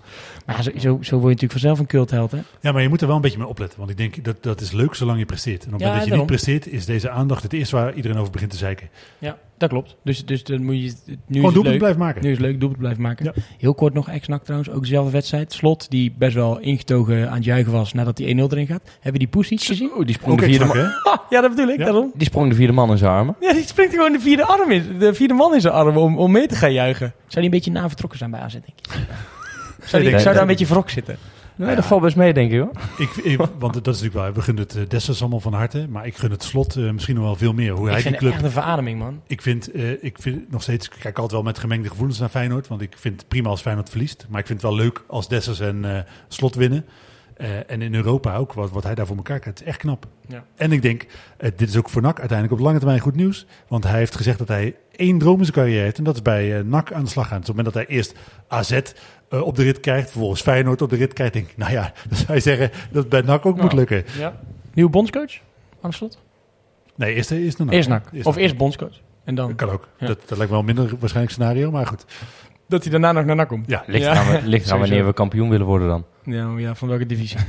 Maar 0.49 0.57
ja, 0.57 0.63
zo, 0.63 0.71
zo, 0.71 0.79
zo 0.81 0.91
word 0.93 1.07
je 1.11 1.17
natuurlijk 1.19 1.53
vanzelf 1.53 1.79
een 1.79 1.87
cultheld, 1.87 2.31
hè? 2.31 2.39
Ja, 2.61 2.73
maar 2.73 2.83
je 2.83 2.89
moet 2.89 3.01
er 3.01 3.07
wel 3.07 3.17
een 3.17 3.23
beetje 3.23 3.39
mee 3.39 3.47
opletten. 3.47 3.79
Want 3.79 3.91
ik 3.91 3.97
denk 3.97 4.25
dat 4.25 4.43
dat 4.43 4.61
is 4.61 4.73
leuk 4.73 4.95
zolang 4.95 5.19
je 5.19 5.25
presteert. 5.25 5.63
En 5.65 5.67
op 5.67 5.73
het 5.73 5.81
Ja, 5.81 5.87
moment 5.87 6.09
dat 6.11 6.19
je 6.19 6.19
daarom. 6.19 6.37
niet 6.37 6.43
presteert, 6.43 6.75
is 6.75 6.85
deze 6.87 7.11
aandacht 7.11 7.43
het 7.43 7.53
eerste 7.53 7.77
waar 7.77 7.95
iedereen 7.95 8.19
over 8.19 8.33
begint 8.33 8.51
te 8.51 8.57
zeiken. 8.57 8.89
Ja, 9.19 9.37
dat 9.59 9.69
klopt. 9.69 9.97
Dus, 10.05 10.25
dus 10.25 10.45
dan 10.45 10.65
moet 10.65 10.75
je... 10.75 10.81
Nu 10.81 10.87
is 10.87 10.95
Gewoon 11.07 11.17
het 11.27 11.43
doelpunt 11.43 11.65
leuk. 11.67 11.79
blijven 11.79 12.01
maken. 12.01 12.23
Nu 12.23 12.31
is 12.31 12.37
het 12.37 12.47
leuk, 12.47 12.59
doelpunt 12.61 12.81
blijven 12.81 13.03
maken. 13.03 13.25
Ja. 13.25 13.33
Heel 13.59 13.75
kort 13.75 13.95
nog, 13.95 14.09
ex-NAC 14.09 14.43
trouwens, 14.45 14.71
ook 14.71 14.81
dezelfde 14.81 15.11
wedstrijd. 15.13 15.53
Slot, 15.53 15.91
die 15.91 16.15
best 16.19 16.35
wel 16.35 16.59
ingetogen 16.59 17.29
aan 17.29 17.35
het 17.37 17.45
juichen 17.45 17.73
was 17.73 17.93
nadat 17.93 18.19
hij 18.19 18.27
1-0 18.37 18.39
erin 18.39 18.67
gaat. 18.67 18.83
Hebben 19.01 19.19
die 19.21 19.29
Poes 19.29 19.49
iets 19.49 19.67
gezien? 19.67 19.91
Oeh, 19.97 20.07
die, 20.07 20.15
sprong 20.15 20.33
Ook 20.33 20.39
de 20.41 20.45
vierde 20.47 20.65
man, 20.65 20.77
ja, 21.31 21.41
dat 21.41 21.51
bedoel 21.51 21.69
ik, 21.69 21.79
Ja. 21.79 21.85
daarom. 21.85 22.11
die 22.15 22.27
sprong 22.27 22.49
de 22.51 22.55
vierde 22.57 22.73
man 22.73 22.91
in 22.91 22.99
zijn 22.99 23.11
armen. 23.13 23.37
Ja, 23.41 23.53
die 23.53 23.63
springt 23.67 23.95
gewoon 23.95 24.13
de 24.13 24.21
vierde 24.21 24.45
arm 24.45 24.71
in. 24.71 24.99
De 24.99 25.15
vierde 25.15 25.35
man 25.35 25.55
in 25.55 25.61
zijn 25.61 25.75
arm 25.75 25.97
om, 25.97 26.19
om 26.19 26.31
mee 26.33 26.47
te 26.47 26.55
gaan 26.57 26.73
juichen. 26.73 27.13
Zou 27.19 27.35
die 27.35 27.45
een 27.45 27.51
beetje 27.51 27.71
na 27.71 27.89
vertrokken 27.89 28.19
zijn 28.19 28.31
bij 28.31 28.41
AZ, 28.41 28.53
denk 28.53 28.65
je? 28.77 28.99
Zou, 29.89 30.03
die, 30.03 30.11
denk- 30.11 30.23
zou 30.23 30.35
daar 30.35 30.43
een 30.43 30.49
beetje 30.49 30.67
wrok 30.67 30.91
zitten? 30.91 31.17
Nee, 31.57 31.75
dat 31.75 31.85
valt 31.87 32.03
best 32.03 32.17
mee, 32.17 32.33
denk 32.35 32.53
ik 32.53 32.59
hoor. 32.61 32.71
Ik, 32.99 33.11
ik- 33.17 33.37
want 33.59 33.75
dat 33.75 33.87
is 33.87 34.01
natuurlijk 34.01 34.15
wel, 34.15 34.33
we 34.33 34.41
gunnen 34.43 34.63
het 34.65 34.77
eh, 34.77 34.83
Dessers 34.89 35.21
allemaal 35.21 35.41
van 35.41 35.53
harte. 35.53 35.87
Maar 35.89 36.07
ik 36.07 36.17
gun 36.17 36.31
het 36.31 36.43
slot 36.43 36.77
eh, 36.77 36.91
misschien 36.91 37.15
nog 37.15 37.25
wel 37.25 37.37
veel 37.37 37.53
meer. 37.53 37.73
Hoe 37.73 37.87
Ik 37.87 37.93
hij 37.93 38.03
vind 38.03 38.05
die 38.05 38.13
het 38.13 38.21
club 38.21 38.33
echt 38.33 38.43
een 38.43 38.63
verademing, 38.63 38.99
man. 38.99 39.21
Ik 39.27 39.43
vind, 39.43 39.71
eh, 39.71 39.91
ik 40.05 40.17
vind 40.21 40.51
nog 40.51 40.63
steeds, 40.63 40.87
ik 40.87 40.93
kijk 41.01 41.15
altijd 41.17 41.33
wel 41.33 41.43
met 41.43 41.59
gemengde 41.59 41.89
gevoelens 41.89 42.19
naar 42.19 42.29
Feyenoord. 42.29 42.69
Want 42.69 42.81
ik 42.81 42.95
vind 42.99 43.21
het 43.21 43.29
prima 43.29 43.49
als 43.49 43.61
Feyenoord 43.61 43.91
verliest. 43.91 44.27
Maar 44.29 44.41
ik 44.41 44.47
vind 44.47 44.63
het 44.63 44.71
wel 44.71 44.79
leuk 44.81 45.03
als 45.07 45.29
Dessers 45.29 45.61
en 45.61 45.85
eh, 45.97 46.03
Slot 46.29 46.55
winnen. 46.55 46.85
Eh, 47.37 47.49
en 47.71 47.83
in 47.83 47.95
Europa 47.95 48.37
ook, 48.37 48.53
wat, 48.53 48.71
wat 48.71 48.83
hij 48.85 48.95
daar 48.95 49.07
voor 49.07 49.17
elkaar 49.17 49.39
krijgt. 49.39 49.59
Het 49.59 49.69
is 49.69 49.73
echt 49.75 49.83
knap. 49.83 50.07
Ja. 50.27 50.45
En 50.57 50.73
ik 50.73 50.83
denk, 50.83 51.07
dit 51.57 51.69
is 51.69 51.77
ook 51.77 51.89
voor 51.89 52.03
NAC 52.03 52.19
uiteindelijk 52.19 52.59
op 52.61 52.65
lange 52.67 52.79
termijn 52.79 53.01
goed 53.01 53.17
nieuws. 53.17 53.47
Want 53.69 53.85
hij 53.85 53.99
heeft 53.99 54.17
gezegd 54.17 54.39
dat 54.39 54.49
hij 54.49 54.77
één 54.97 55.19
droom 55.19 55.39
in 55.39 55.45
zijn 55.45 55.57
carrière 55.57 55.83
heeft. 55.83 55.99
En 55.99 56.05
dat 56.05 56.15
is 56.15 56.23
bij 56.23 56.63
NAC 56.63 56.93
aan 56.93 57.05
de 57.05 57.11
slag 57.11 57.29
gaan. 57.29 57.41
Dus 57.41 57.49
op 57.49 57.57
het 57.57 57.65
moment 57.67 57.75
dat 57.75 57.87
hij 57.87 57.97
eerst 57.97 58.15
AZ 58.49 58.81
eh, 59.31 59.41
op 59.43 59.57
de 59.57 59.63
rit 59.63 59.81
krijgt, 59.81 60.11
vervolgens 60.11 60.41
Feyenoord 60.43 60.83
op 60.83 60.91
de 60.91 60.97
rit 60.97 61.13
krijgt. 61.13 61.33
Denk 61.33 61.49
ik, 61.49 61.57
nou 61.57 61.73
ja, 61.73 61.93
dan 62.09 62.19
zou 62.19 62.33
je 62.35 62.41
zeggen 62.41 62.71
dat 62.91 63.01
het 63.03 63.09
bij 63.09 63.21
NAC 63.21 63.47
ook 63.47 63.61
moet 63.61 63.73
lukken. 63.73 64.05
Ja. 64.19 64.37
Nieuwe 64.75 64.91
bondscoach 64.91 65.33
aan 65.81 65.91
de 65.91 65.97
slot? 65.97 66.19
Nee, 66.95 67.15
eerst, 67.15 67.31
eerst 67.31 67.59
NAC. 67.59 67.71
Eerst 67.73 67.89
NAC. 67.89 68.05
Eerst 68.13 68.27
Of 68.27 68.35
NAC. 68.35 68.43
eerst 68.43 68.57
bondscoach. 68.57 69.01
En 69.25 69.35
dan 69.35 69.47
Dat 69.49 69.57
kan 69.57 69.71
ook. 69.71 69.89
Ja. 69.99 70.07
Dat, 70.07 70.19
dat 70.27 70.39
lijkt 70.39 70.53
me 70.53 70.59
wel 70.59 70.59
een 70.59 70.65
minder 70.75 70.91
waarschijnlijk 70.99 71.35
scenario, 71.35 71.71
maar 71.71 71.87
goed. 71.87 72.05
dat 72.69 72.83
hij 72.83 72.91
daarna 72.91 73.13
nog 73.13 73.25
naar 73.25 73.37
NAC 73.37 73.49
komt. 73.49 73.69
Ja, 73.69 73.83
Ligt 73.87 74.05
Ja. 74.05 74.41
ligt 74.45 74.71
wanneer 74.71 75.07
we 75.07 75.13
kampioen 75.13 75.49
willen 75.49 75.67
worden 75.67 75.89
dan. 75.89 76.05
Ja, 76.25 76.47
maar 76.47 76.61
ja 76.61 76.75
van 76.75 76.89
welke 76.89 77.07
divisie? 77.07 77.39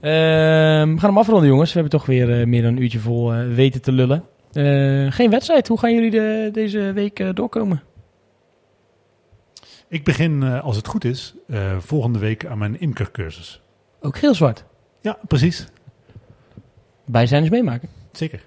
Ehm, 0.00 0.92
we 0.94 0.98
gaan 1.00 1.08
hem 1.08 1.18
afronden, 1.18 1.48
jongens. 1.48 1.72
We 1.72 1.80
hebben 1.80 1.98
toch 1.98 2.06
weer 2.08 2.40
eh, 2.40 2.46
meer 2.46 2.62
dan 2.62 2.76
een 2.76 2.82
uurtje 2.82 2.98
vol 2.98 3.32
eh, 3.34 3.54
weten 3.54 3.82
te 3.82 3.92
lullen. 3.92 4.24
Eh, 4.52 5.12
geen 5.12 5.30
wedstrijd. 5.30 5.68
Hoe 5.68 5.78
gaan 5.78 5.94
jullie 5.94 6.10
de, 6.10 6.48
deze 6.52 6.92
week 6.92 7.24
doorkomen? 7.36 7.82
Ik 9.88 10.04
begin, 10.04 10.42
eh, 10.42 10.64
als 10.64 10.76
het 10.76 10.86
goed 10.86 11.04
is, 11.04 11.34
eh, 11.46 11.78
volgende 11.78 12.18
week 12.18 12.46
aan 12.46 12.58
mijn 12.58 12.80
imkercursus. 12.80 13.60
Ook 14.00 14.18
geel-zwart. 14.18 14.64
Ja, 15.00 15.18
precies. 15.28 15.66
Bij 17.04 17.26
zijn 17.26 17.42
eens 17.42 17.50
meemaken. 17.50 17.88
Zeker. 18.12 18.44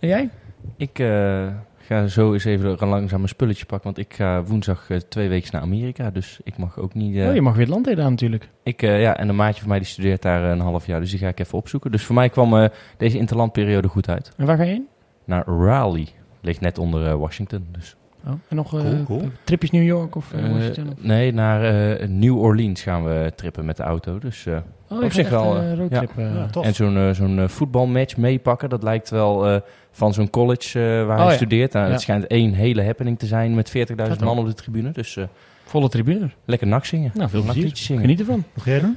En 0.00 0.08
jij? 0.08 0.30
Ik 0.76 0.98
eh, 0.98 1.48
ga 1.78 2.06
zo 2.06 2.32
eens 2.32 2.44
even 2.44 2.88
langzaam 2.88 3.18
mijn 3.18 3.28
spulletje 3.28 3.66
pakken, 3.66 3.92
want 3.94 3.98
ik 4.06 4.14
ga 4.14 4.42
woensdag 4.42 4.90
eh, 4.90 4.96
twee 4.96 5.28
weken 5.28 5.48
naar 5.52 5.62
Amerika, 5.62 6.10
dus 6.10 6.40
ik 6.44 6.56
mag 6.56 6.78
ook 6.78 6.94
niet... 6.94 7.16
Oh, 7.16 7.34
je 7.34 7.40
mag 7.40 7.52
weer 7.52 7.64
het 7.64 7.74
land 7.74 7.88
in 7.88 8.00
aan 8.00 8.10
natuurlijk. 8.10 8.48
ik, 8.62 8.82
eh, 8.82 9.00
ja, 9.00 9.16
en 9.16 9.28
een 9.28 9.36
maatje 9.36 9.60
van 9.60 9.68
mij 9.68 9.78
die 9.78 9.88
studeert 9.88 10.22
daar 10.22 10.42
een 10.42 10.60
half 10.60 10.86
jaar, 10.86 11.00
dus 11.00 11.10
die 11.10 11.18
ga 11.18 11.28
ik 11.28 11.40
even 11.40 11.58
opzoeken. 11.58 11.90
Dus 11.90 12.04
voor 12.04 12.14
mij 12.14 12.28
kwam 12.28 12.56
eh, 12.56 12.68
deze 12.96 13.18
interlandperiode 13.18 13.88
goed 13.88 14.08
uit. 14.08 14.32
En 14.36 14.46
waar 14.46 14.56
ga 14.56 14.62
je 14.62 14.70
heen? 14.70 14.88
Naar 15.24 15.46
Raleigh, 15.46 16.10
ligt 16.40 16.60
net 16.60 16.78
onder 16.78 17.06
eh, 17.06 17.14
Washington, 17.14 17.66
dus... 17.72 17.96
Oh, 18.26 18.32
en 18.48 18.56
nog 18.56 18.74
eh, 18.74 18.80
Cool, 18.80 19.04
cool. 19.04 19.22
tripjes 19.44 19.70
New 19.70 19.82
York 19.84 20.14
of 20.16 20.32
eh, 20.32 20.44
Eh, 20.44 20.52
Washington? 20.52 20.94
Nee, 20.98 21.32
naar 21.32 21.64
eh, 21.98 22.08
New 22.08 22.38
Orleans 22.38 22.82
gaan 22.82 23.04
we 23.04 23.32
trippen 23.36 23.64
met 23.64 23.76
de 23.76 23.82
auto, 23.82 24.18
dus... 24.18 24.46
eh, 24.46 24.56
Oh, 24.88 25.02
op 25.02 25.12
zich 25.12 25.28
wel, 25.28 25.72
roadtrip. 25.74 26.10
Ja, 26.16 26.46
tof. 26.46 26.64
En 26.64 26.74
zo'n 26.74 27.14
zo'n 27.14 27.48
voetbalmatch 27.48 28.16
meepakken, 28.16 28.68
dat 28.68 28.82
lijkt 28.82 29.10
wel 29.10 29.46
eh, 29.48 29.60
van 29.90 30.12
zo'n 30.14 30.30
college 30.30 30.78
eh, 30.78 31.06
waar 31.06 31.16
Oh, 31.16 31.22
hij 31.22 31.30
ja. 31.30 31.36
studeert. 31.36 31.72
Nou, 31.72 31.86
Ja. 31.86 31.92
Het 31.92 32.00
schijnt 32.00 32.26
één 32.26 32.52
hele 32.52 32.84
happening 32.84 33.18
te 33.18 33.26
zijn 33.26 33.54
met 33.54 33.68
40.000 33.68 33.94
Gaat 33.96 34.20
man 34.20 34.38
op 34.38 34.46
de 34.46 34.54
tribune. 34.54 34.90
Dus 34.90 35.16
eh, 35.16 35.24
Volle 35.64 35.88
tribune. 35.88 36.30
lekker 36.44 36.66
nak 36.66 36.84
zingen. 36.84 37.10
Nou, 37.14 37.30
veel 37.30 37.42
plezier. 37.42 37.70
Zingen. 37.76 38.00
Geniet 38.02 38.18
ervan. 38.20 38.44
Wat 38.54 38.64
ga 38.64 38.70
jij 38.70 38.80
doen? 38.80 38.96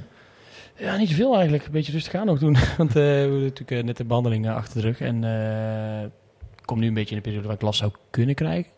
Ja, 0.78 0.98
niet 0.98 1.10
zoveel 1.10 1.34
eigenlijk. 1.34 1.66
Een 1.66 1.72
beetje 1.72 1.91
rustig 1.91 2.16
aan 2.16 2.26
nog 2.26 2.40
doen. 2.40 2.56
Want 2.78 2.90
eh, 2.90 2.95
we 2.95 3.02
hebben 3.02 3.41
natuurlijk 3.44 3.86
net 3.86 3.98
de 3.98 4.06
behandeling 4.06 4.45
eh, 4.48 4.56
achter 4.56 4.82
de 4.82 4.88
rug. 4.88 5.02
En 5.02 5.24
eh, 5.24 6.04
ik 6.04 6.66
kom 6.66 6.80
nu 6.80 6.88
een 6.88 6.94
beetje 6.94 7.10
in 7.16 7.16
de 7.16 7.22
periode 7.24 7.48
waar 7.48 7.56
ik 7.56 7.62
last 7.62 7.80
zou 7.80 7.91
kunnen 8.10 8.36
krijgen. 8.36 8.72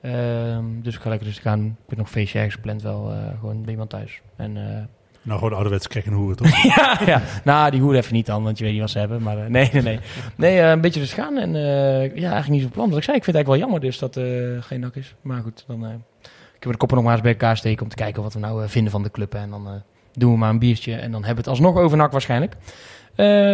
Ehm, 0.00 0.64
dus 0.82 0.94
ik 0.94 1.00
ga 1.00 1.08
lekker 1.08 1.26
rustig 1.26 1.46
aan. 1.46 1.64
Ik 1.64 1.74
heb 1.88 1.98
nog 1.98 2.06
een 2.06 2.12
feestje 2.12 2.36
ergens 2.38 2.54
gepland 2.54 2.82
wel. 2.82 3.10
eh, 3.12 3.38
gewoon 3.40 3.62
bij 3.62 3.70
iemand 3.70 3.90
thuis. 3.90 4.20
En, 4.36 4.56
eh, 4.56 4.82
Nou, 5.22 5.38
gewoon 5.38 5.54
ouderwets 5.54 5.88
krijg 5.88 6.06
en 6.06 6.12
hoeren, 6.12 6.36
toch? 6.36 6.62
ja, 6.76 7.00
ja, 7.06 7.22
nou 7.44 7.70
die 7.70 7.80
hoer 7.80 7.94
even 7.94 8.14
niet 8.14 8.26
dan, 8.26 8.42
want 8.42 8.58
je 8.58 8.64
weet 8.64 8.72
niet 8.72 8.82
wat 8.82 8.90
ze 8.90 8.98
hebben. 8.98 9.22
Maar 9.22 9.38
eh, 9.38 9.46
nee, 9.46 9.70
nee, 9.72 9.82
nee. 9.82 9.98
Nee, 10.36 10.60
een 10.60 10.80
beetje 10.80 11.00
rustig 11.00 11.24
aan. 11.24 11.36
En 11.38 11.52
ja, 12.14 12.30
eigenlijk 12.30 12.48
niet 12.48 12.62
zo 12.62 12.68
plan. 12.72 12.88
Wat 12.88 12.98
ik 12.98 13.04
zei, 13.04 13.16
ik 13.16 13.24
vind 13.24 13.36
het 13.36 13.46
eigenlijk 13.46 13.46
wel 13.46 13.58
jammer 13.58 13.80
dus 13.80 13.98
dat 13.98 14.18
geen 14.66 14.80
nak 14.80 14.94
is. 14.96 15.14
Maar 15.22 15.42
goed, 15.42 15.64
dan 15.66 15.84
ik 16.56 16.62
heb 16.62 16.72
de 16.72 16.78
koppen 16.78 16.96
nog 16.96 17.06
maar 17.06 17.14
eens 17.14 17.22
bij 17.22 17.32
elkaar 17.32 17.56
steken 17.56 17.82
om 17.82 17.88
te 17.88 17.96
kijken 17.96 18.22
wat 18.22 18.34
we 18.34 18.40
nou 18.40 18.68
vinden 18.68 18.92
van 18.92 19.02
de 19.02 19.10
club. 19.10 19.34
En 19.34 19.50
dan 19.50 19.82
doen 20.12 20.32
we 20.32 20.38
maar 20.38 20.50
een 20.50 20.58
biertje 20.58 20.92
en 20.94 21.10
dan 21.12 21.24
hebben 21.24 21.44
we 21.44 21.50
het 21.50 21.60
alsnog 21.60 21.76
over 21.84 21.96
nak 21.96 22.12
waarschijnlijk. 22.12 22.56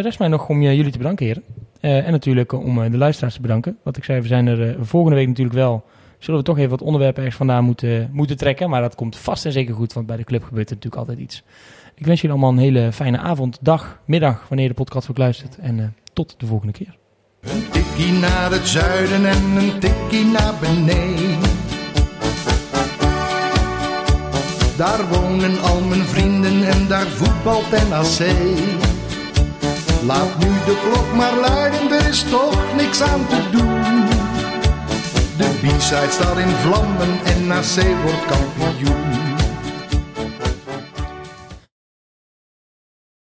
Rest 0.02 0.18
mij 0.18 0.28
nog 0.28 0.48
om 0.48 0.62
jullie 0.62 0.90
te 0.92 0.98
bedanken, 0.98 1.26
heren. 1.26 1.42
En 2.04 2.12
natuurlijk 2.12 2.52
om 2.52 2.90
de 2.90 2.96
luisteraars 2.96 3.34
te 3.34 3.40
bedanken. 3.40 3.78
Wat 3.82 3.96
ik 3.96 4.04
zei, 4.04 4.20
we 4.20 4.26
zijn 4.26 4.46
er 4.46 4.76
volgende 4.86 5.16
week 5.16 5.28
natuurlijk 5.28 5.56
wel. 5.56 5.84
Zullen 6.22 6.40
we 6.40 6.46
toch 6.46 6.58
even 6.58 6.70
wat 6.70 6.82
onderwerpen 6.82 7.18
ergens 7.18 7.36
vandaan 7.36 7.64
moeten, 7.64 8.10
moeten 8.12 8.36
trekken. 8.36 8.70
Maar 8.70 8.80
dat 8.80 8.94
komt 8.94 9.16
vast 9.16 9.44
en 9.44 9.52
zeker 9.52 9.74
goed, 9.74 9.92
want 9.92 10.06
bij 10.06 10.16
de 10.16 10.24
club 10.24 10.44
gebeurt 10.44 10.70
er 10.70 10.74
natuurlijk 10.74 11.02
altijd 11.02 11.18
iets. 11.18 11.42
Ik 11.94 12.06
wens 12.06 12.20
jullie 12.20 12.36
allemaal 12.36 12.52
een 12.52 12.64
hele 12.64 12.92
fijne 12.92 13.18
avond, 13.18 13.58
dag, 13.60 13.98
middag, 14.04 14.48
wanneer 14.48 14.68
de 14.68 14.74
podcast 14.74 15.10
ook 15.10 15.18
luistert. 15.18 15.58
En 15.58 15.80
eh, 15.80 15.86
tot 16.12 16.34
de 16.38 16.46
volgende 16.46 16.72
keer. 16.72 16.96
Een 17.40 17.68
tikkie 17.70 18.12
naar 18.12 18.50
het 18.50 18.68
zuiden 18.68 19.26
en 19.26 19.56
een 19.56 19.78
tikkie 19.78 20.24
naar 20.24 20.54
beneden. 20.60 21.38
Daar 24.76 25.08
wonen 25.08 25.62
al 25.62 25.80
mijn 25.80 26.04
vrienden 26.04 26.64
en 26.64 26.88
daar 26.88 27.06
voetbalt 27.06 27.70
NAC. 27.70 28.18
Laat 30.06 30.38
nu 30.38 30.48
de 30.48 30.80
klok 30.90 31.14
maar 31.14 31.36
luiden, 31.36 31.90
er 31.90 32.08
is 32.08 32.22
toch 32.22 32.76
niks 32.76 33.02
aan 33.02 33.26
te 33.26 33.48
doen. 33.52 34.11
De 35.62 35.68
B-side 35.68 36.10
staat 36.10 36.38
in 36.38 36.48
vlammen 36.48 37.24
en 37.24 37.46
NAC 37.46 38.02
wordt 38.04 38.26
kampioen. 38.26 39.21